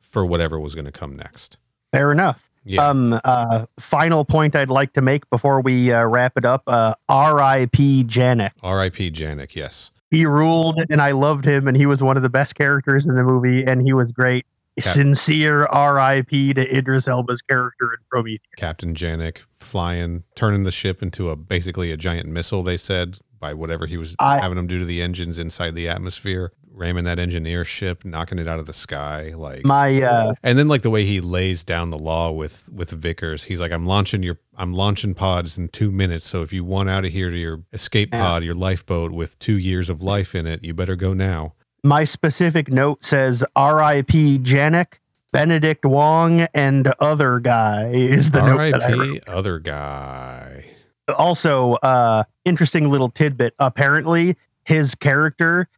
for 0.00 0.26
whatever 0.26 0.58
was 0.58 0.74
going 0.74 0.84
to 0.84 0.92
come 0.92 1.16
next. 1.16 1.58
Fair 1.92 2.10
enough. 2.10 2.50
Yeah. 2.64 2.86
Um, 2.86 3.18
uh, 3.24 3.66
final 3.78 4.24
point 4.24 4.54
I'd 4.54 4.68
like 4.68 4.92
to 4.94 5.00
make 5.00 5.28
before 5.30 5.60
we 5.60 5.92
uh, 5.92 6.04
wrap 6.04 6.36
it 6.36 6.44
up. 6.44 6.62
Uh, 6.66 6.94
R.I.P. 7.08 8.04
Janek. 8.04 8.50
R.I.P. 8.62 9.12
Janek. 9.12 9.54
Yes. 9.54 9.92
He 10.10 10.26
ruled, 10.26 10.82
and 10.90 11.00
I 11.00 11.12
loved 11.12 11.44
him, 11.44 11.68
and 11.68 11.76
he 11.76 11.86
was 11.86 12.02
one 12.02 12.16
of 12.16 12.22
the 12.22 12.28
best 12.28 12.56
characters 12.56 13.06
in 13.06 13.14
the 13.14 13.22
movie, 13.22 13.64
and 13.64 13.80
he 13.80 13.92
was 13.92 14.10
great. 14.10 14.44
Sincere 14.78 15.66
R.I.P. 15.66 16.54
to 16.54 16.76
Idris 16.76 17.08
Elba's 17.08 17.42
character 17.42 17.92
in 17.92 17.98
Prometheus. 18.10 18.40
Captain 18.56 18.94
Janek 18.94 19.38
flying, 19.58 20.24
turning 20.34 20.64
the 20.64 20.70
ship 20.70 21.02
into 21.02 21.30
a 21.30 21.36
basically 21.36 21.90
a 21.92 21.96
giant 21.96 22.28
missile. 22.28 22.62
They 22.62 22.76
said 22.76 23.18
by 23.38 23.54
whatever 23.54 23.86
he 23.86 23.96
was 23.96 24.14
I- 24.18 24.38
having 24.40 24.56
them 24.56 24.66
do 24.66 24.78
to 24.78 24.84
the 24.84 25.02
engines 25.02 25.38
inside 25.38 25.74
the 25.74 25.88
atmosphere, 25.88 26.52
ramming 26.72 27.04
that 27.04 27.18
engineer 27.18 27.64
ship, 27.64 28.04
knocking 28.04 28.38
it 28.38 28.46
out 28.46 28.58
of 28.58 28.66
the 28.66 28.72
sky, 28.72 29.32
like. 29.34 29.64
My 29.64 30.02
uh, 30.02 30.34
and 30.42 30.58
then 30.58 30.68
like 30.68 30.82
the 30.82 30.90
way 30.90 31.04
he 31.04 31.20
lays 31.20 31.64
down 31.64 31.90
the 31.90 31.98
law 31.98 32.30
with 32.30 32.68
with 32.72 32.90
Vickers, 32.90 33.44
he's 33.44 33.60
like, 33.60 33.72
"I'm 33.72 33.86
launching 33.86 34.22
your, 34.22 34.38
I'm 34.56 34.72
launching 34.74 35.14
pods 35.14 35.58
in 35.58 35.68
two 35.68 35.90
minutes. 35.90 36.26
So 36.28 36.42
if 36.42 36.52
you 36.52 36.64
want 36.64 36.88
out 36.90 37.04
of 37.04 37.12
here 37.12 37.30
to 37.30 37.36
your 37.36 37.62
escape 37.72 38.12
pod, 38.12 38.44
your 38.44 38.54
lifeboat 38.54 39.10
with 39.12 39.38
two 39.38 39.58
years 39.58 39.88
of 39.90 40.02
life 40.02 40.34
in 40.34 40.46
it, 40.46 40.62
you 40.64 40.74
better 40.74 40.96
go 40.96 41.12
now." 41.14 41.54
My 41.82 42.04
specific 42.04 42.68
note 42.70 43.04
says 43.04 43.42
R.I.P. 43.56 44.38
Janek, 44.40 44.94
Benedict 45.32 45.84
Wong, 45.84 46.42
and 46.54 46.92
other 47.00 47.38
guy 47.40 47.90
is 47.92 48.30
the 48.32 48.42
note 48.42 48.72
that 48.72 48.82
I 48.82 48.92
wrote. 48.92 49.28
Other 49.28 49.58
guy. 49.58 50.66
also 51.16 51.72
uh 51.82 52.22
interesting 52.44 52.90
little 52.90 53.08
tidbit 53.10 53.54
apparently 53.58 54.36
his 54.64 54.94
character 54.94 55.68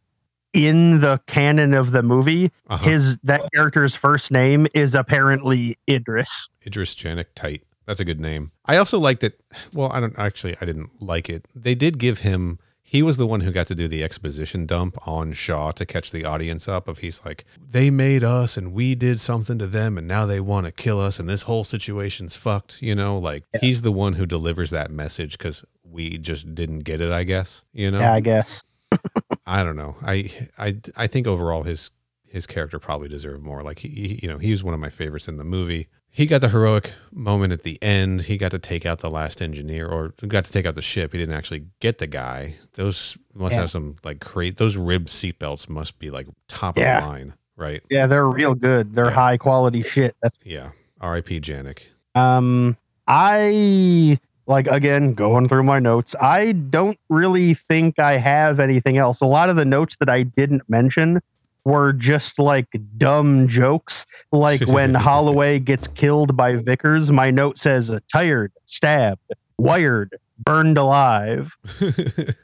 in 0.53 0.99
the 1.01 1.19
canon 1.25 1.73
of 1.73 1.91
the 1.91 2.03
movie 2.03 2.51
Uh-huh. 2.67 2.83
his 2.87 3.17
that 3.23 3.41
character's 3.55 3.95
first 3.95 4.29
name 4.31 4.67
is 4.75 4.93
apparently 4.93 5.75
idris 5.89 6.47
Idris 6.67 6.93
Janek 6.93 7.25
Tight. 7.33 7.63
That's 7.87 7.99
a 7.99 8.05
good 8.05 8.19
name. 8.19 8.51
I 8.65 8.77
also 8.77 8.97
liked 8.99 9.23
it. 9.23 9.41
Well, 9.73 9.91
I 9.91 9.99
don't 9.99 10.17
actually. 10.17 10.55
I 10.61 10.65
didn't 10.65 11.01
like 11.01 11.29
it. 11.29 11.47
They 11.55 11.75
did 11.75 11.97
give 11.97 12.19
him. 12.19 12.59
He 12.93 13.01
was 13.01 13.17
the 13.17 13.25
one 13.25 13.41
who 13.41 13.51
got 13.51 13.65
to 13.67 13.75
do 13.75 13.87
the 13.87 14.03
exposition 14.03 14.67
dump 14.67 14.99
on 15.07 15.33
Shaw 15.33 15.71
to 15.71 15.83
catch 15.83 16.11
the 16.11 16.25
audience 16.25 16.67
up. 16.67 16.87
Of 16.87 16.99
he's 16.99 17.25
like, 17.25 17.43
they 17.59 17.89
made 17.89 18.23
us 18.23 18.55
and 18.55 18.71
we 18.71 18.93
did 18.93 19.19
something 19.19 19.57
to 19.57 19.65
them, 19.65 19.97
and 19.97 20.07
now 20.07 20.27
they 20.27 20.39
want 20.39 20.67
to 20.67 20.71
kill 20.71 21.01
us, 21.01 21.19
and 21.19 21.27
this 21.27 21.41
whole 21.41 21.63
situation's 21.63 22.35
fucked. 22.35 22.83
You 22.83 22.93
know, 22.93 23.17
like 23.17 23.45
he's 23.59 23.81
the 23.81 23.91
one 23.91 24.13
who 24.13 24.27
delivers 24.27 24.69
that 24.69 24.91
message 24.91 25.39
because 25.39 25.65
we 25.83 26.19
just 26.19 26.53
didn't 26.53 26.81
get 26.81 27.01
it. 27.01 27.11
I 27.11 27.23
guess. 27.23 27.65
You 27.73 27.89
know. 27.89 27.99
yeah 27.99 28.13
i 28.13 28.19
guess 28.19 28.63
I 29.47 29.63
don't 29.63 29.75
know. 29.75 29.95
I 30.03 30.29
I 30.59 30.77
I 30.95 31.07
think 31.07 31.25
overall 31.25 31.63
his 31.63 31.89
his 32.27 32.45
character 32.45 32.77
probably 32.77 33.09
deserved 33.09 33.41
more. 33.41 33.63
Like 33.63 33.79
he, 33.79 33.89
he 33.89 34.19
you 34.21 34.29
know 34.29 34.37
he 34.37 34.51
was 34.51 34.63
one 34.63 34.75
of 34.75 34.79
my 34.79 34.91
favorites 34.91 35.27
in 35.27 35.37
the 35.37 35.43
movie. 35.43 35.87
He 36.15 36.27
got 36.27 36.41
the 36.41 36.49
heroic 36.49 36.93
moment 37.11 37.53
at 37.53 37.63
the 37.63 37.81
end. 37.81 38.21
He 38.21 38.37
got 38.37 38.51
to 38.51 38.59
take 38.59 38.85
out 38.85 38.99
the 38.99 39.09
last 39.09 39.41
engineer, 39.41 39.87
or 39.87 40.13
got 40.27 40.45
to 40.45 40.51
take 40.51 40.67
out 40.67 40.75
the 40.75 40.81
ship. 40.81 41.11
He 41.11 41.17
didn't 41.17 41.33
actually 41.33 41.65
get 41.79 41.97
the 41.97 42.05
guy. 42.05 42.57
Those 42.73 43.17
must 43.33 43.55
Yeah. 43.55 43.61
have 43.61 43.71
some 43.71 43.95
like 44.03 44.19
great. 44.19 44.57
Those 44.57 44.77
ribbed 44.77 45.07
seatbelts 45.07 45.67
must 45.67 45.97
be 45.97 46.11
like 46.11 46.27
top 46.47 46.77
Yeah. 46.77 46.99
of 46.99 47.03
the 47.03 47.09
line, 47.09 47.33
right? 47.57 47.81
yeah 47.89 48.05
they're 48.05 48.29
real 48.29 48.53
good 48.53 48.93
they're 48.95 49.05
Yeah. 49.05 49.11
high 49.11 49.37
quality 49.37 49.81
shit 49.81 50.15
that's 50.21 50.37
Yeah. 50.43 50.69
R.I.P. 51.01 51.39
Janek. 51.41 51.79
um 52.15 52.77
i 53.07 54.17
like 54.47 54.67
again 54.67 55.13
going 55.13 55.47
through 55.49 55.63
my 55.63 55.79
notes 55.79 56.15
i 56.21 56.51
don't 56.53 56.97
really 57.09 57.53
think 57.53 57.97
i 57.99 58.17
have 58.17 58.59
anything 58.59 58.97
else 58.97 59.19
a 59.21 59.25
lot 59.25 59.49
of 59.49 59.55
the 59.55 59.65
notes 59.65 59.97
that 59.99 60.09
i 60.09 60.21
didn't 60.23 60.61
mention 60.69 61.19
were 61.65 61.93
just 61.93 62.39
like 62.39 62.67
dumb 62.97 63.47
jokes. 63.47 64.05
Like 64.31 64.67
when 64.67 64.93
holloway 64.93 65.59
gets 65.59 65.87
killed 65.87 66.35
by 66.35 66.55
vickers 66.57 67.11
my 67.11 67.31
note 67.31 67.57
says 67.57 67.91
tired 68.11 68.51
stabbed 68.65 69.33
wired 69.57 70.17
burned 70.39 70.77
alive. 70.77 71.55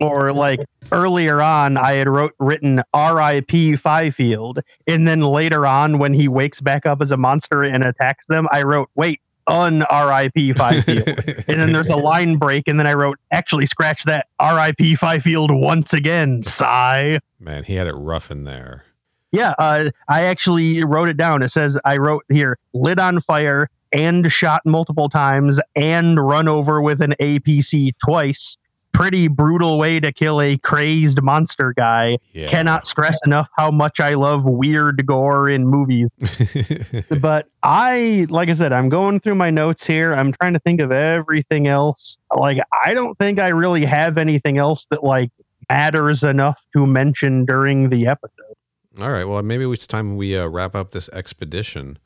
Or 0.00 0.32
like 0.32 0.60
earlier 0.92 1.42
on 1.42 1.76
i 1.76 1.92
had 1.92 2.08
wrote 2.08 2.34
written 2.38 2.82
rip 2.94 3.50
fifield 3.50 4.60
and 4.86 5.08
then 5.08 5.20
later 5.20 5.66
on 5.66 5.98
when 5.98 6.12
he 6.14 6.28
wakes 6.28 6.60
back 6.60 6.86
up 6.86 7.00
as 7.00 7.10
a 7.10 7.16
monster 7.16 7.62
and 7.62 7.84
attacks 7.84 8.26
them 8.26 8.46
i 8.52 8.62
wrote 8.62 8.88
wait 8.94 9.20
un 9.48 9.84
rip 9.90 10.32
fifield 10.34 11.08
and 11.48 11.60
then 11.60 11.72
there's 11.72 11.88
a 11.90 11.96
line 11.96 12.36
break 12.36 12.68
and 12.68 12.78
then 12.78 12.86
i 12.86 12.92
wrote 12.92 13.18
actually 13.32 13.66
scratch 13.66 14.04
that 14.04 14.26
rip 14.40 14.76
fifield 14.98 15.50
once 15.50 15.92
again 15.92 16.42
sigh 16.42 17.18
Man, 17.40 17.64
he 17.64 17.74
had 17.74 17.86
it 17.86 17.94
rough 17.94 18.30
in 18.30 18.44
there. 18.44 18.84
yeah 19.32 19.54
uh, 19.58 19.90
i 20.08 20.24
actually 20.24 20.82
wrote 20.84 21.08
it 21.08 21.16
down. 21.16 21.42
It 21.42 21.50
says 21.50 21.78
i 21.84 21.96
wrote 21.96 22.24
here 22.28 22.58
lit 22.74 22.98
on 22.98 23.20
fire 23.20 23.68
and 23.92 24.30
shot 24.30 24.60
multiple 24.66 25.08
times 25.08 25.58
and 25.74 26.18
run 26.24 26.46
over 26.48 26.82
with 26.82 27.00
an 27.00 27.14
apc 27.20 27.92
twice 28.04 28.56
pretty 28.98 29.28
brutal 29.28 29.78
way 29.78 30.00
to 30.00 30.12
kill 30.12 30.40
a 30.40 30.58
crazed 30.58 31.22
monster 31.22 31.72
guy 31.76 32.18
Yeah. 32.32 32.48
cannot 32.48 32.86
stress 32.86 33.18
enough 33.24 33.48
how 33.56 33.70
much 33.70 34.00
i 34.00 34.14
love 34.14 34.44
weird 34.44 35.06
gore 35.06 35.48
in 35.48 35.66
movies 35.66 36.08
but 37.20 37.46
I, 37.62 38.26
like 38.30 38.48
I 38.48 38.52
said, 38.52 38.72
I'm 38.72 38.88
going 38.88 39.18
through 39.20 39.34
my 39.34 39.50
notes 39.50 39.84
here. 39.84 40.12
I'm 40.14 40.32
trying 40.32 40.52
to 40.52 40.60
think 40.60 40.80
of 40.80 40.92
everything 40.92 41.66
else. 41.66 42.16
Like, 42.34 42.58
I 42.84 42.94
don't 42.94 43.18
think 43.18 43.40
I 43.40 43.48
really 43.48 43.84
have 43.84 44.16
anything 44.16 44.58
else 44.58 44.86
that 44.90 45.02
like 45.02 45.30
matters 45.68 46.22
enough 46.22 46.64
to 46.74 46.86
mention 46.86 47.44
during 47.44 47.90
the 47.90 48.06
episode. 48.06 48.54
All 49.00 49.10
right. 49.10 49.24
Well, 49.24 49.42
maybe 49.42 49.64
it's 49.70 49.86
time 49.88 50.16
we 50.16 50.36
uh, 50.36 50.46
wrap 50.46 50.74
up 50.76 50.90
this 50.90 51.08
expedition. 51.10 51.98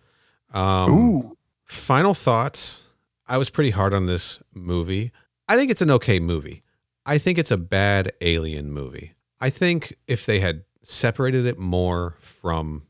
Um, 0.54 0.90
Ooh, 0.90 1.36
Final 1.64 2.14
thoughts. 2.14 2.82
I 3.28 3.36
was 3.38 3.50
pretty 3.50 3.70
hard 3.70 3.92
on 3.94 4.06
this 4.06 4.40
movie. 4.54 5.12
I 5.48 5.56
think 5.56 5.70
it's 5.70 5.82
an 5.82 5.90
okay 5.90 6.18
movie. 6.18 6.62
I 7.04 7.18
think 7.18 7.38
it's 7.38 7.50
a 7.50 7.56
bad 7.56 8.12
alien 8.20 8.70
movie. 8.70 9.14
I 9.40 9.50
think 9.50 9.96
if 10.06 10.24
they 10.24 10.40
had 10.40 10.64
separated 10.82 11.46
it 11.46 11.58
more 11.58 12.16
from 12.20 12.86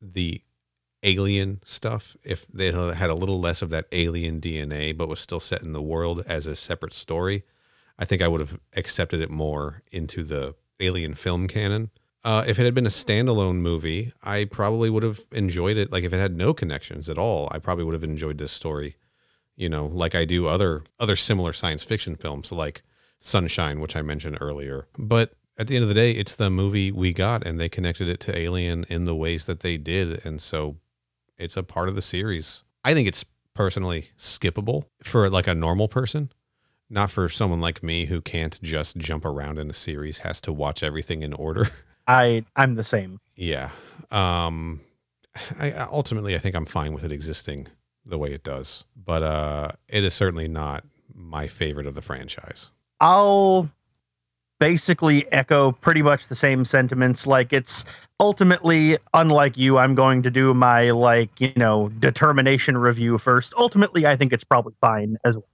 the 0.00 0.42
alien 1.02 1.60
stuff, 1.64 2.16
if 2.24 2.46
they 2.48 2.72
had 2.72 3.10
a 3.10 3.14
little 3.14 3.40
less 3.40 3.62
of 3.62 3.70
that 3.70 3.86
alien 3.92 4.40
DNA, 4.40 4.96
but 4.96 5.08
was 5.08 5.20
still 5.20 5.40
set 5.40 5.62
in 5.62 5.72
the 5.72 5.82
world 5.82 6.22
as 6.26 6.46
a 6.46 6.56
separate 6.56 6.92
story, 6.92 7.44
I 7.98 8.04
think 8.04 8.22
I 8.22 8.28
would 8.28 8.40
have 8.40 8.58
accepted 8.74 9.20
it 9.20 9.30
more 9.30 9.82
into 9.92 10.22
the 10.22 10.54
alien 10.80 11.14
film 11.14 11.46
canon. 11.46 11.90
Uh, 12.24 12.44
if 12.46 12.58
it 12.58 12.64
had 12.64 12.74
been 12.74 12.86
a 12.86 12.90
standalone 12.90 13.56
movie, 13.56 14.12
I 14.22 14.44
probably 14.44 14.90
would 14.90 15.02
have 15.02 15.20
enjoyed 15.32 15.76
it. 15.76 15.90
Like 15.90 16.04
if 16.04 16.12
it 16.12 16.18
had 16.18 16.36
no 16.36 16.54
connections 16.54 17.08
at 17.08 17.18
all, 17.18 17.48
I 17.50 17.58
probably 17.58 17.84
would 17.84 17.94
have 17.94 18.04
enjoyed 18.04 18.38
this 18.38 18.52
story. 18.52 18.96
You 19.56 19.68
know, 19.68 19.86
like 19.86 20.14
I 20.14 20.24
do 20.24 20.46
other 20.46 20.82
other 20.98 21.16
similar 21.16 21.52
science 21.52 21.84
fiction 21.84 22.16
films, 22.16 22.52
like 22.52 22.82
Sunshine, 23.24 23.80
which 23.80 23.96
I 23.96 24.02
mentioned 24.02 24.38
earlier. 24.40 24.88
But 24.98 25.32
at 25.56 25.68
the 25.68 25.76
end 25.76 25.82
of 25.82 25.88
the 25.88 25.94
day, 25.94 26.12
it's 26.12 26.34
the 26.34 26.50
movie 26.50 26.90
we 26.90 27.12
got, 27.12 27.46
and 27.46 27.60
they 27.60 27.68
connected 27.68 28.08
it 28.08 28.20
to 28.20 28.36
Alien 28.36 28.84
in 28.88 29.04
the 29.04 29.14
ways 29.14 29.46
that 29.46 29.60
they 29.60 29.76
did, 29.76 30.24
and 30.24 30.40
so 30.40 30.76
it's 31.38 31.56
a 31.56 31.62
part 31.62 31.88
of 31.88 31.94
the 31.94 32.02
series. 32.02 32.62
I 32.84 32.94
think 32.94 33.08
it's 33.08 33.24
personally 33.54 34.10
skippable 34.18 34.84
for 35.02 35.28
like 35.28 35.46
a 35.46 35.54
normal 35.54 35.88
person, 35.88 36.32
not 36.90 37.10
for 37.10 37.28
someone 37.28 37.60
like 37.60 37.82
me 37.82 38.06
who 38.06 38.20
can't 38.20 38.60
just 38.62 38.96
jump 38.96 39.24
around 39.24 39.58
in 39.58 39.70
a 39.70 39.74
series, 39.74 40.18
has 40.18 40.40
to 40.42 40.52
watch 40.52 40.82
everything 40.82 41.22
in 41.22 41.32
order. 41.32 41.66
I 42.06 42.44
I'm 42.56 42.74
the 42.74 42.84
same. 42.84 43.20
Yeah. 43.36 43.70
Um 44.10 44.80
I 45.58 45.72
ultimately 45.72 46.34
I 46.34 46.38
think 46.38 46.56
I'm 46.56 46.66
fine 46.66 46.92
with 46.92 47.04
it 47.04 47.12
existing 47.12 47.68
the 48.04 48.18
way 48.18 48.32
it 48.32 48.42
does. 48.42 48.84
But 48.96 49.22
uh 49.22 49.72
it 49.88 50.02
is 50.02 50.14
certainly 50.14 50.48
not 50.48 50.84
my 51.14 51.46
favorite 51.46 51.86
of 51.86 51.94
the 51.94 52.02
franchise. 52.02 52.70
I'll 53.02 53.68
basically 54.60 55.30
echo 55.32 55.72
pretty 55.72 56.02
much 56.02 56.28
the 56.28 56.36
same 56.36 56.64
sentiments. 56.64 57.26
Like 57.26 57.52
it's 57.52 57.84
ultimately, 58.20 58.96
unlike 59.12 59.58
you, 59.58 59.76
I'm 59.76 59.94
going 59.96 60.22
to 60.22 60.30
do 60.30 60.54
my 60.54 60.90
like, 60.92 61.28
you 61.40 61.52
know, 61.56 61.88
determination 61.98 62.78
review 62.78 63.18
first. 63.18 63.52
Ultimately, 63.58 64.06
I 64.06 64.14
think 64.16 64.32
it's 64.32 64.44
probably 64.44 64.74
fine 64.80 65.16
as 65.24 65.36
well. 65.36 65.46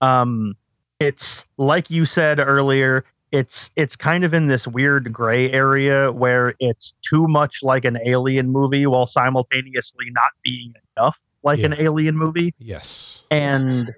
Um 0.00 0.54
it's 1.00 1.44
like 1.58 1.90
you 1.90 2.04
said 2.04 2.38
earlier, 2.38 3.04
it's 3.32 3.70
it's 3.76 3.96
kind 3.96 4.22
of 4.24 4.32
in 4.32 4.46
this 4.46 4.66
weird 4.66 5.12
gray 5.12 5.50
area 5.52 6.12
where 6.12 6.54
it's 6.60 6.94
too 7.02 7.26
much 7.26 7.62
like 7.62 7.84
an 7.84 7.98
alien 8.04 8.50
movie 8.50 8.86
while 8.86 9.06
simultaneously 9.06 10.06
not 10.10 10.30
being 10.44 10.72
enough 10.96 11.20
like 11.42 11.60
an 11.60 11.72
alien 11.74 12.16
movie 12.16 12.52
Yes. 12.58 13.22
and 13.30 13.94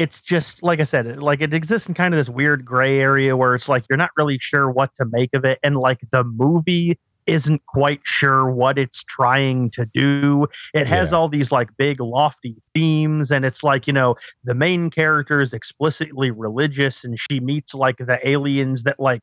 it's 0.00 0.20
just 0.20 0.62
like 0.62 0.80
i 0.80 0.82
said 0.84 1.06
it, 1.06 1.18
like 1.20 1.40
it 1.42 1.52
exists 1.52 1.86
in 1.88 1.94
kind 1.94 2.14
of 2.14 2.18
this 2.18 2.28
weird 2.30 2.64
gray 2.64 2.98
area 3.00 3.36
where 3.36 3.54
it's 3.54 3.68
like 3.68 3.84
you're 3.88 3.96
not 3.98 4.10
really 4.16 4.38
sure 4.38 4.70
what 4.70 4.90
to 4.94 5.04
make 5.12 5.30
of 5.34 5.44
it 5.44 5.58
and 5.62 5.76
like 5.76 5.98
the 6.10 6.24
movie 6.24 6.98
isn't 7.26 7.60
quite 7.66 8.00
sure 8.02 8.50
what 8.50 8.78
it's 8.78 9.02
trying 9.04 9.70
to 9.70 9.84
do 9.86 10.46
it 10.74 10.86
has 10.86 11.10
Yeah. 11.10 11.18
all 11.18 11.28
these 11.28 11.52
like 11.52 11.68
big 11.76 12.00
lofty 12.00 12.56
themes 12.74 13.30
and 13.30 13.44
it's 13.44 13.62
like 13.62 13.86
you 13.86 13.92
know 13.92 14.16
the 14.42 14.54
main 14.54 14.88
character 14.90 15.40
is 15.40 15.52
explicitly 15.52 16.30
religious 16.30 17.04
and 17.04 17.18
she 17.20 17.38
meets 17.40 17.74
like 17.74 17.98
the 17.98 18.18
aliens 18.26 18.82
that 18.84 18.98
like 18.98 19.22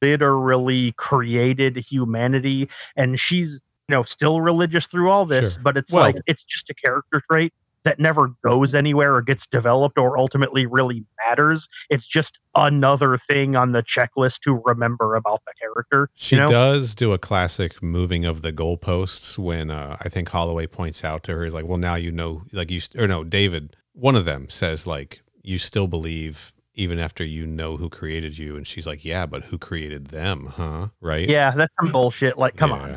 literally 0.00 0.92
created 0.92 1.76
humanity 1.76 2.68
and 2.96 3.18
she's 3.18 3.54
you 3.88 3.96
know 3.96 4.02
still 4.02 4.40
religious 4.40 4.86
through 4.86 5.10
all 5.10 5.26
this 5.26 5.54
Sure. 5.54 5.62
but 5.62 5.76
it's 5.76 5.92
Well- 5.92 6.04
like 6.04 6.16
it's 6.26 6.44
just 6.44 6.70
a 6.70 6.74
character 6.74 7.20
trait 7.30 7.52
that 7.84 7.98
never 7.98 8.28
goes 8.44 8.74
anywhere 8.74 9.14
or 9.14 9.22
gets 9.22 9.46
developed 9.46 9.98
or 9.98 10.18
ultimately 10.18 10.66
really 10.66 11.04
matters 11.26 11.68
it's 11.90 12.06
just 12.06 12.38
another 12.54 13.16
thing 13.16 13.56
on 13.56 13.72
the 13.72 13.82
checklist 13.82 14.40
to 14.40 14.60
remember 14.64 15.14
about 15.14 15.40
the 15.46 15.52
character 15.60 16.08
She 16.14 16.36
you 16.36 16.42
know? 16.42 16.48
does 16.48 16.94
do 16.94 17.12
a 17.12 17.18
classic 17.18 17.82
moving 17.82 18.24
of 18.24 18.42
the 18.42 18.52
goalposts 18.52 19.38
when 19.38 19.70
uh, 19.70 19.96
I 20.00 20.08
think 20.08 20.28
Holloway 20.28 20.66
points 20.66 21.02
out 21.04 21.22
to 21.24 21.32
her, 21.34 21.44
he's 21.44 21.54
like, 21.54 21.64
well, 21.66 21.78
now 21.78 21.94
you 21.94 22.10
know, 22.12 22.42
like 22.52 22.70
you, 22.70 22.80
or 22.98 23.06
no, 23.06 23.24
David, 23.24 23.76
one 23.92 24.16
of 24.16 24.24
them 24.24 24.48
says, 24.48 24.86
like, 24.86 25.22
you 25.42 25.58
still 25.58 25.86
believe 25.86 26.52
even 26.74 26.98
after 26.98 27.24
you 27.24 27.46
know 27.46 27.76
who 27.76 27.88
created 27.88 28.38
you. 28.38 28.56
And 28.56 28.66
she's 28.66 28.86
like, 28.86 29.04
yeah, 29.04 29.26
but 29.26 29.44
who 29.44 29.58
created 29.58 30.06
them, 30.08 30.46
huh? 30.56 30.88
Right? 31.00 31.28
yeah 31.28 31.50
that's 31.52 31.72
some 31.80 31.92
bullshit 31.92 32.38
like 32.38 32.56
come 32.56 32.70
Yeah. 32.70 32.96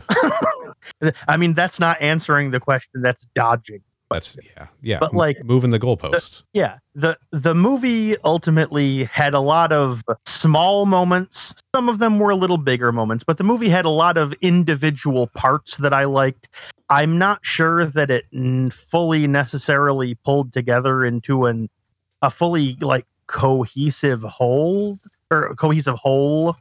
on 1.02 1.12
i 1.28 1.36
mean 1.38 1.54
that's 1.54 1.80
not 1.80 2.00
answering 2.02 2.52
the 2.52 2.60
question 2.60 3.02
that's 3.02 3.26
dodging 3.36 3.82
That's, 4.12 4.38
yeah. 4.58 4.68
Yeah. 4.82 5.00
But, 5.00 5.14
like, 5.14 5.44
moving 5.44 5.72
the 5.72 5.80
goalposts. 5.80 6.44
yeah 6.54 6.78
the 6.94 7.18
the 7.32 7.54
movie 7.56 8.16
ultimately 8.24 9.04
had 9.06 9.34
a 9.34 9.40
lot 9.40 9.72
of 9.74 10.04
small 10.26 10.86
moments 10.86 11.54
some 11.76 11.90
of 11.90 12.00
them 12.00 12.20
were 12.20 12.30
a 12.30 12.36
little 12.36 12.58
bigger 12.58 12.92
moments 12.94 13.24
but 13.24 13.38
the 13.38 13.44
movie 13.44 13.68
had 13.68 13.84
a 13.84 13.90
lot 13.90 14.16
of 14.16 14.32
individual 14.42 15.28
parts 15.28 15.76
that 15.78 15.92
i 15.94 16.06
liked 16.06 16.48
i'm 16.90 17.18
not 17.18 17.46
sure 17.46 17.86
that 17.86 18.10
it 18.10 18.26
n- 18.34 18.70
fully 18.70 19.28
necessarily 19.28 20.16
pulled 20.24 20.54
together 20.54 21.04
into 21.04 21.46
an 21.48 21.70
a 22.22 22.30
fully 22.30 22.78
like 22.80 23.06
cohesive 23.28 24.22
whole 24.22 24.98
or 25.32 25.54
cohesive 25.56 25.96
whole 25.96 26.56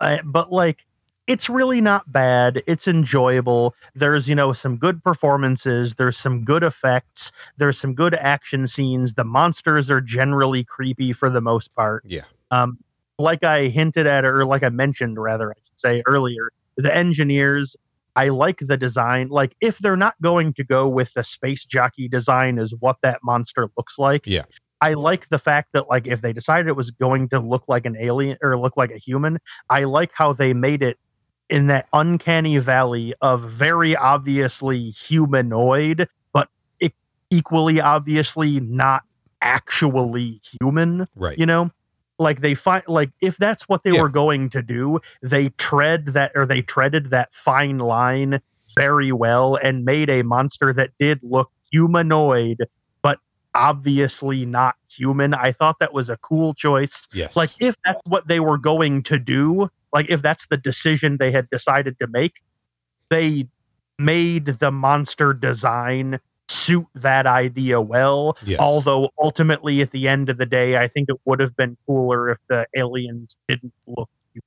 uh, 0.00 0.18
but 0.24 0.50
like 0.50 0.85
it's 1.26 1.48
really 1.50 1.80
not 1.80 2.10
bad. 2.12 2.62
It's 2.66 2.86
enjoyable. 2.86 3.74
There's 3.94 4.28
you 4.28 4.34
know 4.34 4.52
some 4.52 4.76
good 4.76 5.02
performances. 5.02 5.94
There's 5.96 6.16
some 6.16 6.44
good 6.44 6.62
effects. 6.62 7.32
There's 7.56 7.78
some 7.78 7.94
good 7.94 8.14
action 8.14 8.66
scenes. 8.66 9.14
The 9.14 9.24
monsters 9.24 9.90
are 9.90 10.00
generally 10.00 10.64
creepy 10.64 11.12
for 11.12 11.28
the 11.30 11.40
most 11.40 11.74
part. 11.74 12.04
Yeah. 12.06 12.22
um 12.50 12.78
like 13.18 13.42
i 13.44 13.68
hinted 13.68 14.06
at 14.06 14.26
or 14.26 14.44
like 14.44 14.62
i 14.62 14.68
mentioned 14.68 15.18
rather 15.18 15.50
i 15.50 15.54
should 15.64 15.80
say 15.80 16.02
earlier 16.06 16.50
the 16.76 16.94
engineers 16.94 17.74
i 18.14 18.28
like 18.28 18.58
the 18.60 18.76
design. 18.76 19.28
Like 19.28 19.56
if 19.62 19.78
they're 19.78 19.96
not 19.96 20.20
going 20.20 20.52
to 20.52 20.62
go 20.64 20.86
with 20.86 21.14
the 21.14 21.24
space 21.24 21.64
jockey 21.64 22.08
design 22.08 22.58
is 22.58 22.74
what 22.78 22.98
that 23.02 23.20
monster 23.24 23.68
looks 23.78 23.98
like 23.98 24.26
Yeah. 24.26 24.42
i 24.82 24.92
like 24.92 25.30
the 25.30 25.38
fact 25.38 25.70
that 25.72 25.88
like 25.88 26.06
if 26.06 26.20
they 26.20 26.34
decided 26.34 26.68
it 26.68 26.76
was 26.76 26.90
going 26.90 27.30
to 27.30 27.40
look 27.40 27.64
like 27.68 27.86
an 27.86 27.96
alien 27.98 28.36
or 28.42 28.58
look 28.58 28.76
like 28.76 28.90
a 28.90 28.98
human 28.98 29.38
i 29.70 29.84
like 29.84 30.10
how 30.12 30.34
they 30.34 30.52
made 30.52 30.82
it 30.82 30.98
in 31.48 31.66
that 31.68 31.86
uncanny 31.92 32.58
valley 32.58 33.14
of 33.20 33.42
very 33.42 33.94
obviously 33.96 34.90
humanoid 34.90 36.08
but 36.32 36.48
equally 37.30 37.80
obviously 37.80 38.60
not 38.60 39.02
actually 39.42 40.40
human 40.60 41.06
Right. 41.14 41.38
you 41.38 41.46
know 41.46 41.70
like 42.18 42.40
they 42.40 42.54
find 42.54 42.82
like 42.88 43.10
if 43.20 43.36
that's 43.36 43.68
what 43.68 43.82
they 43.84 43.92
Yeah. 43.92 44.02
were 44.02 44.08
going 44.08 44.48
to 44.50 44.62
do 44.62 45.00
they 45.22 45.50
tread 45.50 46.06
that 46.06 46.32
or 46.34 46.46
they 46.46 46.62
treaded 46.62 47.10
that 47.10 47.32
fine 47.34 47.78
line 47.78 48.40
very 48.74 49.12
well 49.12 49.56
and 49.56 49.84
made 49.84 50.08
a 50.10 50.22
monster 50.22 50.72
that 50.72 50.90
did 50.98 51.20
look 51.22 51.50
humanoid 51.70 52.64
but 53.02 53.18
obviously 53.54 54.46
not 54.46 54.74
human 54.88 55.34
i 55.34 55.52
thought 55.52 55.78
that 55.78 55.92
was 55.92 56.08
a 56.08 56.16
cool 56.18 56.54
choice 56.54 57.06
yes. 57.12 57.36
like 57.36 57.50
if 57.60 57.76
that's 57.84 58.00
what 58.08 58.26
they 58.28 58.40
were 58.40 58.58
going 58.58 59.02
to 59.02 59.18
do 59.18 59.68
like 59.96 60.10
if 60.10 60.22
that's 60.22 60.46
the 60.46 60.56
decision 60.56 61.16
they 61.18 61.30
had 61.30 61.48
decided 61.50 61.98
to 62.00 62.06
make 62.06 62.34
they 63.10 63.46
made 63.98 64.46
the 64.46 64.70
monster 64.70 65.32
design 65.32 66.18
suit 66.48 66.86
that 66.94 67.26
idea 67.26 67.80
well 67.80 68.36
yes. 68.44 68.60
although 68.60 69.10
ultimately 69.18 69.80
at 69.80 69.90
the 69.90 70.06
end 70.06 70.28
of 70.28 70.36
the 70.38 70.46
day 70.46 70.76
i 70.76 70.86
think 70.86 71.08
it 71.08 71.16
would 71.24 71.40
have 71.40 71.56
been 71.56 71.76
cooler 71.86 72.30
if 72.30 72.38
the 72.48 72.66
aliens 72.76 73.36
didn't 73.48 73.72
look 73.86 74.08
human 74.32 74.44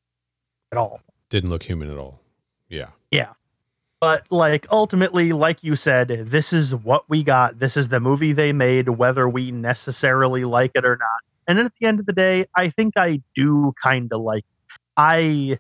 at 0.72 0.78
all 0.78 1.02
didn't 1.30 1.50
look 1.50 1.64
human 1.64 1.90
at 1.90 1.98
all. 1.98 2.22
Yeah. 2.68 2.90
Yeah. 3.12 3.34
But 4.00 4.32
like 4.32 4.66
ultimately 4.72 5.34
like 5.34 5.64
you 5.64 5.76
said 5.76 6.08
this 6.08 6.54
is 6.54 6.74
what 6.74 7.10
we 7.10 7.24
got 7.24 7.60
this 7.60 7.76
is 7.76 7.90
the 7.90 8.00
movie 8.00 8.32
they 8.32 8.54
made 8.54 8.90
whether 8.90 9.28
we 9.28 9.52
necessarily 9.52 10.46
like 10.46 10.72
it 10.76 10.86
or 10.86 10.96
not 10.96 11.20
and 11.48 11.60
at 11.60 11.74
the 11.80 11.86
end 11.86 12.00
of 12.00 12.06
the 12.06 12.14
day 12.14 12.46
i 12.56 12.70
think 12.70 12.94
i 12.96 13.22
do 13.36 13.74
kind 13.84 14.10
of 14.14 14.22
like 14.22 14.46
it. 14.46 14.59
I 15.00 15.58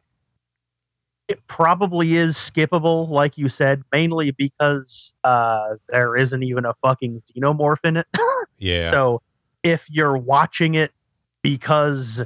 it 1.30 1.40
probably 1.48 2.16
is 2.16 2.36
skippable 2.36 3.08
like 3.08 3.38
you 3.38 3.48
said 3.48 3.82
mainly 3.92 4.32
because 4.32 5.14
uh 5.24 5.76
there 5.88 6.18
isn't 6.18 6.44
even 6.44 6.66
a 6.66 6.74
fucking 6.82 7.22
xenomorph 7.32 7.78
in 7.84 7.98
it 7.98 8.08
Yeah. 8.58 8.92
so 8.92 9.22
if 9.64 9.90
you're 9.90 10.18
watching 10.18 10.76
it 10.76 10.92
because 11.42 12.22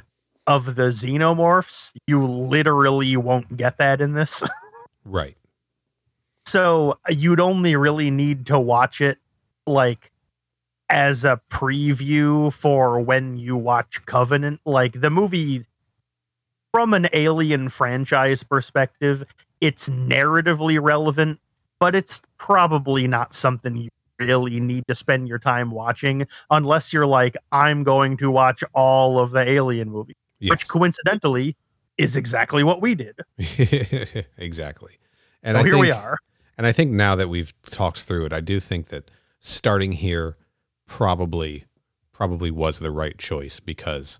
of 0.48 0.76
the 0.76 0.90
xenomorphs 0.90 1.91
you 2.07 2.26
literally 2.26 3.15
won't 3.15 3.56
get 3.56 3.77
that 3.77 4.02
in 4.02 4.14
this 4.14 4.41
right. 5.06 5.38
So 6.45 6.99
you'd 7.10 7.40
only 7.40 7.76
really 7.76 8.11
need 8.11 8.48
to 8.48 8.60
watch 8.60 8.99
it 8.99 9.18
like 9.65 10.11
as 10.90 11.23
a 11.23 11.40
preview 11.49 12.52
for 12.52 12.99
when 12.99 13.38
you 13.38 13.56
watch 13.56 14.06
Covenant. 14.06 14.60
Like 14.65 14.99
the 14.99 15.10
movie, 15.10 15.64
from 16.74 16.94
an 16.95 17.08
alien 17.14 17.70
franchise 17.70 18.41
perspective, 18.44 19.24
it's 19.62 19.90
narratively 19.90 20.82
relevant, 20.82 21.40
but 21.80 21.94
it's 21.94 22.22
probably 22.40 23.08
not 23.08 23.34
something 23.34 23.78
you 23.78 23.90
really 24.20 24.60
need 24.60 24.84
to 24.88 24.95
spend 24.95 25.28
your 25.28 25.38
time 25.38 25.70
watching 25.70 26.26
unless 26.50 26.91
you're 26.91 27.06
like, 27.06 27.38
I'm 27.52 27.84
going 27.84 28.18
to 28.18 28.32
watch 28.32 28.64
all 28.74 29.20
of 29.20 29.32
the 29.32 29.48
alien 29.48 29.90
movies, 29.91 30.16
Yes. 30.40 30.50
which 30.50 30.68
coincidentally 30.68 31.56
is 31.98 32.16
exactly 32.16 32.64
what 32.64 32.82
we 32.82 32.95
did. 32.95 33.20
exactly. 34.38 34.98
And 35.44 35.56
So 35.56 35.60
I 35.60 35.64
here 35.64 35.74
think, 35.74 35.86
we 35.86 35.91
are. 35.91 36.18
And 36.58 36.66
I 36.66 36.72
think 36.72 36.91
now 36.91 37.16
that 37.16 37.30
we've 37.30 37.54
talked 37.70 38.02
through 38.02 38.26
it, 38.26 38.34
I 38.34 38.40
do 38.40 38.60
think 38.60 38.88
that 38.88 39.12
starting 39.40 39.91
here 39.94 40.38
probably 40.88 41.66
probably 42.12 42.50
was 42.52 42.80
the 42.80 42.91
right 42.91 43.18
choice 43.18 43.60
because 43.60 44.20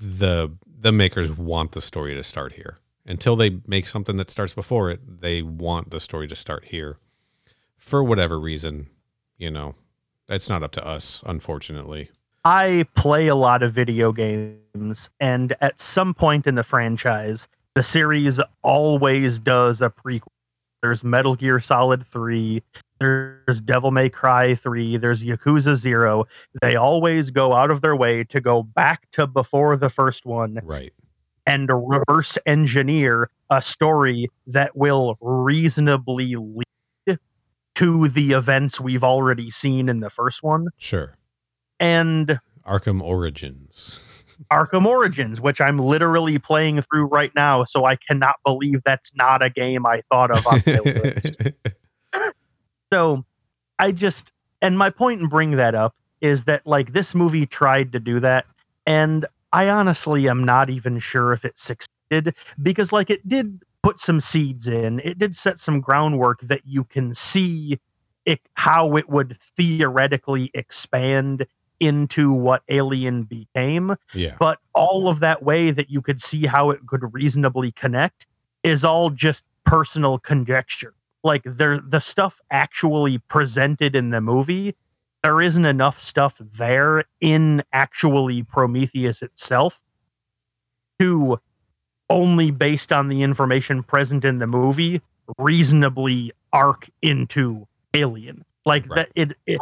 the 0.00 0.50
the 0.84 0.92
makers 0.92 1.34
want 1.36 1.72
the 1.72 1.80
story 1.80 2.14
to 2.14 2.22
start 2.22 2.52
here. 2.52 2.76
Until 3.06 3.36
they 3.36 3.58
make 3.66 3.86
something 3.86 4.18
that 4.18 4.30
starts 4.30 4.52
before 4.52 4.90
it, 4.90 5.22
they 5.22 5.40
want 5.40 5.90
the 5.90 5.98
story 5.98 6.28
to 6.28 6.36
start 6.36 6.66
here. 6.66 6.98
For 7.78 8.04
whatever 8.04 8.38
reason, 8.38 8.88
you 9.38 9.50
know, 9.50 9.76
that's 10.26 10.48
not 10.50 10.62
up 10.62 10.72
to 10.72 10.86
us, 10.86 11.22
unfortunately. 11.24 12.10
I 12.44 12.84
play 12.94 13.28
a 13.28 13.34
lot 13.34 13.62
of 13.62 13.72
video 13.72 14.12
games, 14.12 15.08
and 15.20 15.56
at 15.62 15.80
some 15.80 16.12
point 16.12 16.46
in 16.46 16.54
the 16.54 16.62
franchise, 16.62 17.48
the 17.74 17.82
series 17.82 18.38
always 18.62 19.38
does 19.38 19.80
a 19.80 19.88
prequel. 19.88 20.28
There's 20.82 21.02
Metal 21.02 21.34
Gear 21.34 21.60
Solid 21.60 22.04
3, 22.04 22.62
there's 23.00 23.60
Devil 23.60 23.90
May 23.90 24.08
Cry 24.08 24.54
3, 24.54 24.96
there's 24.98 25.22
Yakuza 25.22 25.74
0. 25.74 26.26
They 26.62 26.76
always 26.76 27.30
go 27.30 27.52
out 27.52 27.70
of 27.70 27.80
their 27.82 27.96
way 27.96 28.24
to 28.24 28.40
go 28.40 28.62
back 28.62 29.10
to 29.12 29.26
before 29.26 29.76
the 29.76 29.90
first 29.90 30.24
one 30.24 30.60
Right. 30.62 30.92
and 31.46 31.68
reverse 31.70 32.38
engineer 32.46 33.30
a 33.50 33.60
story 33.60 34.28
that 34.46 34.76
will 34.76 35.16
reasonably 35.20 36.36
lead 36.36 37.18
to 37.74 38.08
the 38.08 38.32
events 38.32 38.80
we've 38.80 39.04
already 39.04 39.50
seen 39.50 39.88
in 39.88 40.00
the 40.00 40.10
first 40.10 40.42
one 40.42 40.68
Sure. 40.78 41.14
and 41.80 42.38
Arkham 42.64 43.02
Origins. 43.02 44.00
Arkham 44.52 44.84
Origins, 44.86 45.40
which 45.40 45.60
I'm 45.60 45.78
literally 45.78 46.38
playing 46.38 46.80
through 46.82 47.06
right 47.06 47.30
now. 47.36 47.64
So 47.64 47.84
I 47.84 47.96
cannot 47.96 48.36
believe 48.44 48.80
that's 48.84 49.14
not 49.14 49.42
a 49.42 49.50
game 49.50 49.84
I 49.86 50.02
thought 50.10 50.30
of 50.30 50.46
on 50.46 50.62
my 50.66 50.78
list. 50.84 51.36
So 52.94 53.24
I 53.80 53.90
just, 53.90 54.30
and 54.62 54.78
my 54.78 54.88
point 54.88 55.20
in 55.20 55.26
bringing 55.26 55.56
that 55.56 55.74
up 55.74 55.96
is 56.20 56.44
that 56.44 56.64
like 56.64 56.92
this 56.92 57.12
movie 57.12 57.44
tried 57.44 57.90
to 57.90 57.98
do 57.98 58.20
that. 58.20 58.46
And 58.86 59.26
I 59.52 59.68
honestly 59.68 60.28
am 60.28 60.44
not 60.44 60.70
even 60.70 61.00
sure 61.00 61.32
if 61.32 61.44
it 61.44 61.58
succeeded 61.58 62.36
because 62.62 62.92
like 62.92 63.10
it 63.10 63.28
did 63.28 63.60
put 63.82 63.98
some 63.98 64.20
seeds 64.20 64.68
in, 64.68 65.00
it 65.00 65.18
did 65.18 65.34
set 65.34 65.58
some 65.58 65.80
groundwork 65.80 66.42
that 66.42 66.60
you 66.64 66.84
can 66.84 67.14
see 67.14 67.80
it, 68.26 68.40
how 68.54 68.94
it 68.94 69.08
would 69.10 69.36
theoretically 69.40 70.52
expand 70.54 71.46
into 71.80 72.32
what 72.32 72.62
Alien 72.68 73.24
became 73.24 73.96
yeah. 74.14 74.36
but 74.38 74.60
all 74.72 75.08
of 75.08 75.18
that 75.18 75.42
way 75.42 75.72
that 75.72 75.90
you 75.90 76.00
could 76.00 76.22
see 76.22 76.46
how 76.46 76.70
it 76.70 76.86
could 76.86 77.12
reasonably 77.12 77.72
connect 77.72 78.24
is 78.62 78.84
all 78.84 79.10
just 79.10 79.42
personal 79.64 80.20
conjecture 80.20 80.94
like 81.24 81.42
there 81.44 81.78
the 81.78 82.00
stuff 82.00 82.40
actually 82.50 83.18
presented 83.18 83.96
in 83.96 84.10
the 84.10 84.20
movie 84.20 84.74
there 85.22 85.40
isn't 85.40 85.64
enough 85.64 86.00
stuff 86.00 86.38
there 86.38 87.04
in 87.20 87.62
actually 87.72 88.42
prometheus 88.42 89.22
itself 89.22 89.82
to 90.98 91.40
only 92.10 92.50
based 92.50 92.92
on 92.92 93.08
the 93.08 93.22
information 93.22 93.82
present 93.82 94.24
in 94.24 94.38
the 94.38 94.46
movie 94.46 95.00
reasonably 95.38 96.30
arc 96.52 96.88
into 97.02 97.66
alien 97.94 98.44
like 98.66 98.84
Right. 98.90 98.94
that 98.96 99.08
it, 99.14 99.36
it 99.46 99.60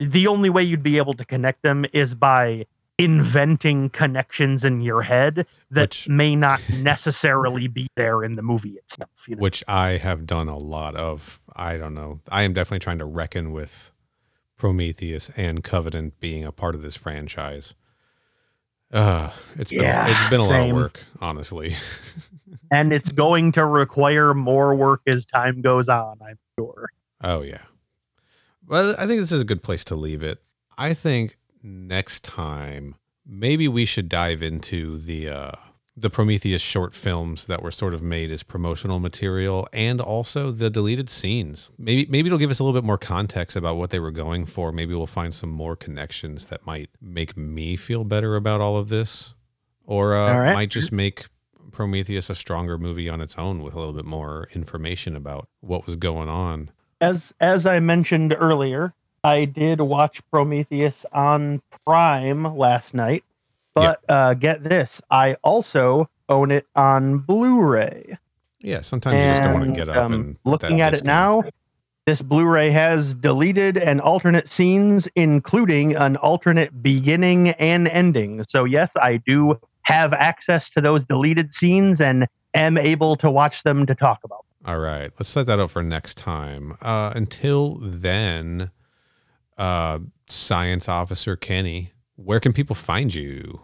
the 0.00 0.26
only 0.26 0.50
way 0.50 0.62
you'd 0.62 0.82
be 0.82 0.96
able 0.96 1.14
to 1.14 1.24
connect 1.24 1.62
them 1.62 1.86
is 1.92 2.14
by 2.14 2.66
inventing 2.98 3.90
connections 3.90 4.64
in 4.64 4.80
your 4.80 5.02
head 5.02 5.46
that 5.70 5.90
Which- 5.90 6.08
may 6.08 6.36
not 6.36 6.60
necessarily 6.80 7.66
be 7.66 7.86
there 7.96 8.22
in 8.22 8.36
the 8.36 8.42
movie 8.42 8.74
itself 8.78 9.10
you 9.26 9.36
know? 9.36 9.40
which 9.40 9.64
I 9.66 9.92
have 9.98 10.26
done 10.26 10.48
a 10.48 10.58
lot 10.58 10.94
of. 10.94 11.40
I 11.56 11.76
don't 11.78 11.94
know. 11.94 12.20
I 12.30 12.42
am 12.42 12.52
definitely 12.52 12.80
trying 12.80 12.98
to 12.98 13.04
reckon 13.04 13.52
with 13.52 13.90
Prometheus 14.56 15.30
and 15.36 15.64
Covenant 15.64 16.20
being 16.20 16.44
a 16.44 16.52
part 16.52 16.74
of 16.74 16.82
this 16.82 16.96
franchise. 16.96 17.74
Uh, 18.92 19.30
it's 19.56 19.70
been 19.70 19.80
Yeah, 19.82 20.06
it's 20.08 20.30
been 20.30 20.40
a 20.40 20.44
lot 20.44 20.68
of 20.68 20.74
work, 20.74 21.04
honestly. 21.20 21.74
and 22.70 22.92
it's 22.92 23.10
going 23.10 23.52
to 23.52 23.64
require 23.64 24.34
more 24.34 24.74
work 24.74 25.00
as 25.06 25.24
time 25.26 25.62
goes 25.62 25.88
on 25.88 26.18
i'm 26.22 26.38
sure 26.58 26.90
Oh 27.24 27.40
yeah. 27.42 27.62
Well, 28.66 28.94
I 28.98 29.06
think 29.06 29.20
this 29.20 29.32
is 29.32 29.40
a 29.40 29.44
good 29.46 29.62
place 29.62 29.84
to 29.86 29.96
leave 29.96 30.22
it. 30.22 30.42
I 30.76 30.92
think 30.94 31.36
next 31.62 32.24
time 32.24 32.96
maybe 33.26 33.68
we 33.68 33.84
should 33.84 34.08
dive 34.08 34.42
into 34.42 34.98
the 34.98 35.28
uh 35.28 35.52
the 35.94 36.08
Prometheus 36.08 36.62
short 36.62 36.94
films 36.94 37.46
that 37.46 37.62
were 37.62 37.70
sort 37.70 37.92
of 37.92 38.02
made 38.02 38.30
as 38.30 38.42
promotional 38.42 38.98
material 38.98 39.68
and 39.74 40.00
also 40.00 40.50
the 40.50 40.70
deleted 40.70 41.10
scenes. 41.10 41.70
Maybe 41.76 42.06
maybe 42.10 42.28
it'll 42.28 42.38
give 42.38 42.50
us 42.50 42.58
a 42.58 42.64
little 42.64 42.80
bit 42.80 42.86
more 42.86 42.96
context 42.96 43.56
about 43.56 43.76
what 43.76 43.90
they 43.90 44.00
were 44.00 44.10
going 44.10 44.46
for. 44.46 44.72
Maybe 44.72 44.94
we'll 44.94 45.06
find 45.06 45.34
some 45.34 45.50
more 45.50 45.76
connections 45.76 46.46
that 46.46 46.64
might 46.66 46.88
make 47.00 47.36
me 47.36 47.76
feel 47.76 48.04
better 48.04 48.36
about 48.36 48.62
all 48.62 48.76
of 48.76 48.88
this 48.88 49.34
or 49.84 50.14
uh 50.14 50.36
right. 50.38 50.54
might 50.54 50.70
just 50.70 50.92
make 50.92 51.26
Prometheus 51.72 52.30
a 52.30 52.34
stronger 52.34 52.78
movie 52.78 53.08
on 53.08 53.20
its 53.20 53.36
own 53.36 53.62
with 53.62 53.74
a 53.74 53.78
little 53.78 53.94
bit 53.94 54.04
more 54.04 54.48
information 54.54 55.14
about 55.14 55.48
what 55.60 55.86
was 55.86 55.96
going 55.96 56.28
on. 56.28 56.70
as 57.02 57.34
as 57.38 57.66
I 57.66 57.80
mentioned 57.80 58.34
earlier, 58.38 58.94
I 59.24 59.44
did 59.44 59.80
watch 59.80 60.20
Prometheus 60.30 61.06
on 61.12 61.62
Prime 61.86 62.56
last 62.56 62.94
night. 62.94 63.24
But 63.74 64.00
uh, 64.08 64.34
get 64.34 64.64
this, 64.64 65.00
I 65.10 65.34
also 65.42 66.10
own 66.28 66.50
it 66.50 66.66
on 66.76 67.18
Blu-ray. 67.18 68.18
Yeah, 68.60 68.82
sometimes 68.82 69.18
you 69.18 69.30
just 69.30 69.42
don't 69.42 69.54
want 69.54 69.64
to 69.64 69.72
get 69.72 69.88
up 69.88 69.96
um, 69.96 70.12
and 70.12 70.36
looking 70.44 70.82
at 70.82 70.92
it 70.94 71.04
now. 71.04 71.42
This 72.04 72.20
Blu-ray 72.20 72.70
has 72.70 73.14
deleted 73.14 73.78
and 73.78 74.00
alternate 74.00 74.48
scenes, 74.48 75.08
including 75.14 75.94
an 75.94 76.16
alternate 76.16 76.82
beginning 76.82 77.50
and 77.50 77.88
ending. 77.88 78.44
So 78.48 78.64
yes, 78.64 78.96
I 78.96 79.18
do 79.18 79.58
have 79.82 80.12
access 80.12 80.68
to 80.70 80.80
those 80.80 81.04
deleted 81.04 81.54
scenes 81.54 82.00
and 82.00 82.26
am 82.54 82.76
able 82.76 83.16
to 83.16 83.30
watch 83.30 83.62
them 83.62 83.86
to 83.86 83.94
talk 83.94 84.18
about. 84.24 84.44
All 84.66 84.78
right, 84.78 85.10
let's 85.18 85.28
set 85.28 85.46
that 85.46 85.58
up 85.58 85.70
for 85.70 85.82
next 85.82 86.18
time. 86.18 86.76
Uh, 86.82 87.12
until 87.16 87.76
then, 87.80 88.70
uh, 89.58 89.98
Science 90.26 90.88
Officer 90.88 91.36
Kenny, 91.36 91.92
where 92.16 92.40
can 92.40 92.52
people 92.52 92.74
find 92.74 93.14
you? 93.14 93.60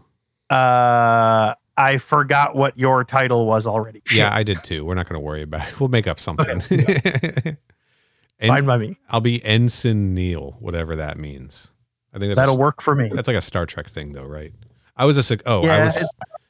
Uh, 0.50 1.54
I 1.76 1.98
forgot 1.98 2.56
what 2.56 2.78
your 2.78 3.04
title 3.04 3.46
was 3.46 3.66
already. 3.66 4.02
Yeah, 4.10 4.34
I 4.34 4.42
did 4.42 4.64
too. 4.64 4.84
We're 4.84 4.94
not 4.94 5.08
going 5.08 5.20
to 5.20 5.24
worry 5.24 5.42
about 5.42 5.68
it. 5.68 5.80
We'll 5.80 5.88
make 5.88 6.06
up 6.06 6.18
something. 6.18 6.60
fine 8.40 8.64
by 8.64 8.76
me. 8.78 8.96
I'll 9.10 9.20
be 9.20 9.44
Ensign 9.44 10.14
Neal, 10.14 10.56
whatever 10.58 10.96
that 10.96 11.18
means. 11.18 11.72
I 12.12 12.18
think 12.18 12.30
that's 12.30 12.38
That'll 12.38 12.56
a, 12.56 12.60
work 12.60 12.82
for 12.82 12.94
me. 12.94 13.10
That's 13.12 13.28
like 13.28 13.36
a 13.36 13.42
Star 13.42 13.66
Trek 13.66 13.86
thing, 13.88 14.10
though, 14.10 14.24
right? 14.24 14.52
I 14.96 15.04
was 15.04 15.16
a 15.16 15.22
sec- 15.22 15.42
oh, 15.46 15.64
I 15.66 15.84
was 15.84 16.04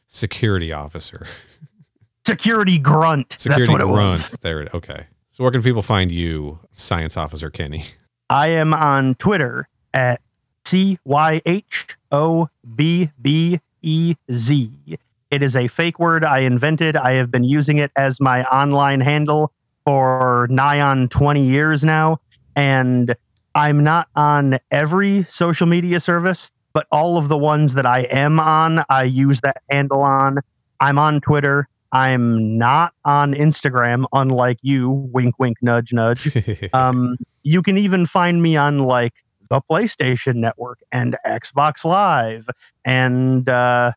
security 0.07 0.73
officer. 0.73 1.27
Security 2.27 2.77
grunt. 2.79 3.35
Security 3.39 3.63
That's 3.63 3.73
what 3.73 3.81
it 3.81 3.87
grunt. 3.87 4.11
was. 4.11 4.31
There 4.43 4.61
it. 4.61 4.75
Okay. 4.75 5.07
So 5.31 5.45
where 5.45 5.51
can 5.51 5.63
people 5.63 5.81
find 5.81 6.13
you, 6.13 6.59
Science 6.73 7.17
Officer 7.17 7.49
Kenny? 7.49 7.85
I 8.31 8.49
am 8.49 8.75
on 8.75 9.15
Twitter 9.17 9.69
at 9.95 10.21
C 10.65 10.99
Y 11.05 11.41
H 11.47 11.97
O 12.13 12.49
B 12.77 13.11
B 13.21 13.61
E 13.83 14.15
Z. 14.31 14.71
It 15.31 15.43
is 15.43 15.57
a 15.57 15.69
fake 15.69 15.99
word 15.99 16.25
I 16.25 16.41
invented. 16.41 16.97
I 16.97 17.13
have 17.13 17.31
been 17.31 17.45
using 17.45 17.79
it 17.79 17.91
as 17.97 18.21
my 18.21 18.45
online 18.45 19.01
handle 19.01 19.53
for 19.85 20.47
nigh 20.51 20.81
on 20.81 21.09
20 21.09 21.43
years 21.45 21.85
now. 21.85 22.21
And 22.57 23.15
I'm 23.55 23.83
not 23.83 24.09
on 24.17 24.59
every 24.71 25.25
social 25.25 25.67
media 25.67 26.01
service, 26.01 26.51
but 26.73 26.87
all 26.93 27.17
of 27.17 27.29
the 27.29 27.37
ones 27.37 27.75
that 27.75 27.87
I 27.87 28.01
am 28.03 28.41
on, 28.41 28.85
I 28.89 29.05
use 29.05 29.41
that 29.43 29.63
handle 29.71 30.03
on. 30.03 30.39
I'm 30.81 30.99
on 30.99 31.21
Twitter. 31.21 31.69
I'm 31.93 32.59
not 32.59 32.93
on 33.05 33.35
Instagram, 33.35 34.05
unlike 34.13 34.59
you. 34.63 34.91
Wink, 34.91 35.39
wink, 35.39 35.59
nudge, 35.63 35.93
nudge. 35.93 36.37
Um, 36.75 37.17
you 37.43 37.63
can 37.63 37.79
even 37.79 38.07
find 38.07 38.43
me 38.43 38.57
on 38.57 38.81
like 38.81 39.15
the 39.51 39.61
PlayStation 39.71 40.37
Network 40.37 40.81
and 40.93 41.17
Xbox 41.27 41.85
Live. 41.85 42.49
And 42.85 43.49
uh, 43.49 43.93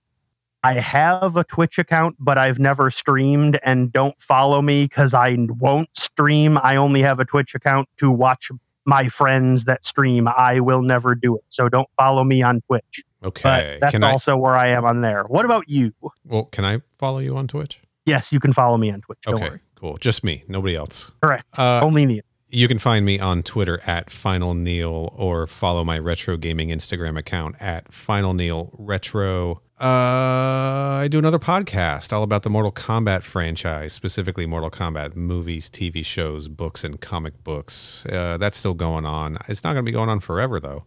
I 0.63 0.73
have 0.73 1.35
a 1.37 1.43
Twitch 1.43 1.77
account, 1.79 2.15
but 2.19 2.37
I've 2.37 2.59
never 2.59 2.89
streamed. 2.91 3.59
And 3.63 3.91
don't 3.91 4.19
follow 4.21 4.61
me 4.61 4.85
because 4.85 5.13
I 5.13 5.35
won't 5.39 5.89
stream. 5.97 6.57
I 6.61 6.75
only 6.75 7.01
have 7.01 7.19
a 7.19 7.25
Twitch 7.25 7.55
account 7.55 7.89
to 7.97 8.09
watch 8.11 8.49
my 8.85 9.09
friends 9.09 9.65
that 9.65 9.85
stream. 9.85 10.27
I 10.27 10.59
will 10.59 10.81
never 10.81 11.15
do 11.15 11.35
it. 11.35 11.43
So 11.49 11.69
don't 11.69 11.89
follow 11.97 12.23
me 12.23 12.41
on 12.41 12.61
Twitch. 12.61 13.03
okay. 13.23 13.41
But 13.43 13.79
that's 13.81 13.91
Can 13.91 14.03
I? 14.03 14.11
also 14.11 14.37
where 14.37 14.55
I 14.55 14.69
am 14.69 14.85
on 14.85 15.01
there. 15.01 15.23
What 15.23 15.45
about 15.45 15.69
you? 15.69 15.93
Well, 16.25 16.45
can 16.45 16.65
I 16.65 16.81
follow 16.97 17.19
you 17.19 17.35
on 17.37 17.47
Twitch? 17.47 17.79
Yes, 18.05 18.31
you 18.33 18.39
can 18.39 18.53
follow 18.53 18.77
me 18.77 18.89
on 18.91 19.01
Twitch. 19.01 19.19
Okay. 19.27 19.49
worry. 19.49 19.59
Cool. 19.75 19.97
Just 19.97 20.23
me. 20.23 20.43
Nobody 20.47 20.75
else. 20.75 21.11
Correct. 21.21 21.45
Uh, 21.57 21.81
Only 21.83 22.05
me. 22.05 22.21
You 22.53 22.67
can 22.67 22.79
find 22.79 23.05
me 23.05 23.17
on 23.17 23.43
Twitter 23.43 23.79
at 23.87 24.09
Final 24.09 24.53
Neal 24.53 25.13
or 25.15 25.47
follow 25.47 25.85
my 25.85 25.97
retro 25.97 26.35
gaming 26.35 26.67
Instagram 26.67 27.17
account 27.17 27.55
at 27.61 27.93
Final 27.93 28.33
Neal 28.33 28.71
Retro. 28.77 29.61
Uh, 29.79 30.99
I 30.99 31.07
do 31.09 31.17
another 31.17 31.39
podcast 31.39 32.11
all 32.11 32.23
about 32.23 32.43
the 32.43 32.49
Mortal 32.49 32.73
Kombat 32.73 33.23
franchise, 33.23 33.93
specifically 33.93 34.45
Mortal 34.45 34.69
Kombat 34.69 35.15
movies, 35.15 35.69
TV 35.69 36.05
shows, 36.05 36.49
books, 36.49 36.83
and 36.83 36.99
comic 36.99 37.41
books. 37.41 38.05
Uh, 38.05 38.37
that's 38.37 38.57
still 38.57 38.73
going 38.73 39.05
on. 39.05 39.37
It's 39.47 39.63
not 39.63 39.71
going 39.71 39.85
to 39.85 39.89
be 39.89 39.93
going 39.93 40.09
on 40.09 40.19
forever, 40.19 40.59
though. 40.59 40.83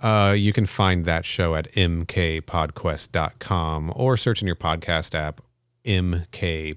Uh, 0.00 0.34
you 0.36 0.52
can 0.52 0.66
find 0.66 1.04
that 1.04 1.24
show 1.24 1.54
at 1.54 1.70
mkpodquest.com 1.74 3.92
or 3.94 4.16
search 4.16 4.42
in 4.42 4.48
your 4.48 4.56
podcast 4.56 5.14
app 5.14 5.40
MK. 5.84 6.74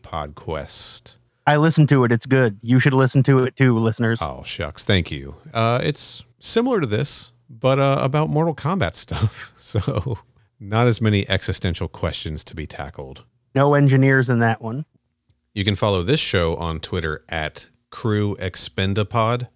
I 1.47 1.57
listen 1.57 1.85
to 1.87 2.03
it. 2.03 2.11
It's 2.11 2.25
good. 2.25 2.57
You 2.61 2.79
should 2.79 2.93
listen 2.93 3.23
to 3.23 3.43
it 3.43 3.55
too, 3.55 3.77
listeners. 3.77 4.19
Oh 4.21 4.43
shucks, 4.43 4.83
thank 4.83 5.11
you. 5.11 5.35
Uh, 5.53 5.79
it's 5.83 6.23
similar 6.39 6.81
to 6.81 6.87
this, 6.87 7.33
but 7.49 7.79
uh, 7.79 7.99
about 8.01 8.29
Mortal 8.29 8.55
Kombat 8.55 8.93
stuff. 8.95 9.53
So 9.57 10.17
not 10.59 10.87
as 10.87 11.01
many 11.01 11.27
existential 11.29 11.87
questions 11.87 12.43
to 12.45 12.55
be 12.55 12.65
tackled. 12.65 13.23
No 13.53 13.73
engineers 13.73 14.29
in 14.29 14.39
that 14.39 14.61
one. 14.61 14.85
You 15.53 15.63
can 15.63 15.75
follow 15.75 16.03
this 16.03 16.19
show 16.19 16.55
on 16.57 16.79
Twitter 16.79 17.23
at 17.29 17.69
Crew 17.89 18.35
Expendapod, 18.39 19.47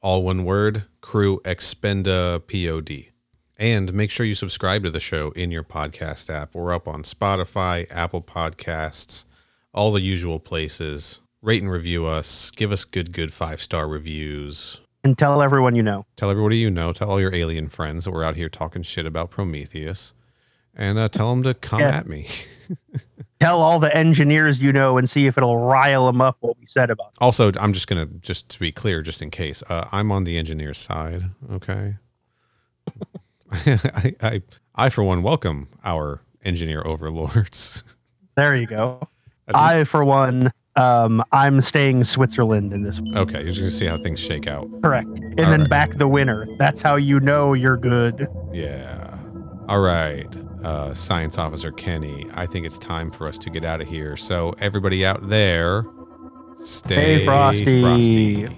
all 0.00 0.22
one 0.22 0.44
word, 0.44 0.84
Crew 1.00 1.40
Expenda 1.44 2.40
Pod. 2.46 3.12
And 3.58 3.92
make 3.92 4.10
sure 4.10 4.24
you 4.24 4.34
subscribe 4.34 4.84
to 4.84 4.90
the 4.90 5.00
show 5.00 5.32
in 5.32 5.50
your 5.50 5.64
podcast 5.64 6.30
app. 6.30 6.54
We're 6.54 6.72
up 6.72 6.86
on 6.86 7.02
Spotify, 7.02 7.86
Apple 7.90 8.22
Podcasts, 8.22 9.24
all 9.72 9.92
the 9.92 10.00
usual 10.00 10.38
places. 10.40 11.20
Rate 11.42 11.62
and 11.62 11.70
review 11.70 12.06
us. 12.06 12.50
Give 12.50 12.70
us 12.72 12.84
good, 12.84 13.12
good 13.12 13.32
five 13.32 13.62
star 13.62 13.88
reviews. 13.88 14.80
and 15.04 15.16
tell 15.16 15.40
everyone 15.40 15.74
you 15.74 15.82
know. 15.82 16.04
Tell 16.16 16.30
everybody 16.30 16.58
you 16.58 16.70
know. 16.70 16.92
Tell 16.92 17.10
all 17.10 17.20
your 17.20 17.34
alien 17.34 17.68
friends 17.70 18.04
that 18.04 18.10
we're 18.10 18.24
out 18.24 18.36
here 18.36 18.50
talking 18.50 18.82
shit 18.82 19.06
about 19.06 19.30
Prometheus, 19.30 20.12
and 20.74 20.98
uh, 20.98 21.08
tell 21.08 21.30
them 21.30 21.42
to 21.44 21.54
come 21.54 21.80
Yeah. 21.80 21.96
at 21.96 22.06
me. 22.06 22.28
Tell 23.40 23.62
all 23.62 23.78
the 23.78 23.96
engineers 23.96 24.60
you 24.60 24.70
know 24.70 24.98
and 24.98 25.08
see 25.08 25.24
if 25.26 25.38
it'll 25.38 25.56
rile 25.56 26.04
them 26.04 26.20
up 26.20 26.36
what 26.40 26.58
we 26.58 26.66
said 26.66 26.90
about. 26.90 27.06
It. 27.12 27.18
Also, 27.22 27.50
I'm 27.58 27.72
just 27.72 27.86
gonna 27.88 28.04
just 28.04 28.50
to 28.50 28.60
be 28.60 28.70
clear, 28.70 29.00
just 29.00 29.22
in 29.22 29.30
case, 29.30 29.62
uh, 29.70 29.88
I'm 29.90 30.12
on 30.12 30.24
the 30.24 30.36
engineer's 30.36 30.76
side. 30.76 31.30
Okay. 31.50 31.94
I, 33.50 34.14
I 34.22 34.42
I 34.74 34.88
for 34.90 35.02
one 35.02 35.22
welcome 35.22 35.68
our 35.84 36.20
engineer 36.44 36.82
overlords. 36.84 37.82
There 38.36 38.54
you 38.54 38.66
go. 38.66 39.08
That's 39.52 39.58
I, 39.60 39.84
for 39.84 40.04
one, 40.04 40.52
um, 40.76 41.22
I'm 41.32 41.60
staying 41.60 42.04
Switzerland 42.04 42.72
in 42.72 42.82
this. 42.82 43.00
one. 43.00 43.16
okay. 43.18 43.38
You're 43.40 43.48
just 43.48 43.58
gonna 43.60 43.70
see 43.70 43.86
how 43.86 43.96
things 43.98 44.20
shake 44.20 44.46
out. 44.46 44.68
Correct. 44.82 45.08
And 45.08 45.40
All 45.40 45.50
then 45.50 45.60
right. 45.62 45.70
back 45.70 45.90
the 45.98 46.08
winner. 46.08 46.46
That's 46.58 46.80
how 46.82 46.96
you 46.96 47.20
know 47.20 47.52
you're 47.54 47.76
good. 47.76 48.28
Yeah. 48.52 49.18
All 49.68 49.80
right, 49.80 50.26
uh, 50.64 50.94
Science 50.94 51.38
Officer 51.38 51.70
Kenny. 51.70 52.26
I 52.34 52.46
think 52.46 52.66
it's 52.66 52.78
time 52.78 53.10
for 53.12 53.28
us 53.28 53.38
to 53.38 53.50
get 53.50 53.64
out 53.64 53.80
of 53.80 53.86
here. 53.86 54.16
So 54.16 54.52
everybody 54.58 55.04
out 55.06 55.28
there, 55.28 55.84
stay 56.56 57.24
Frosty. 57.24 57.80
frosty. 57.80 58.48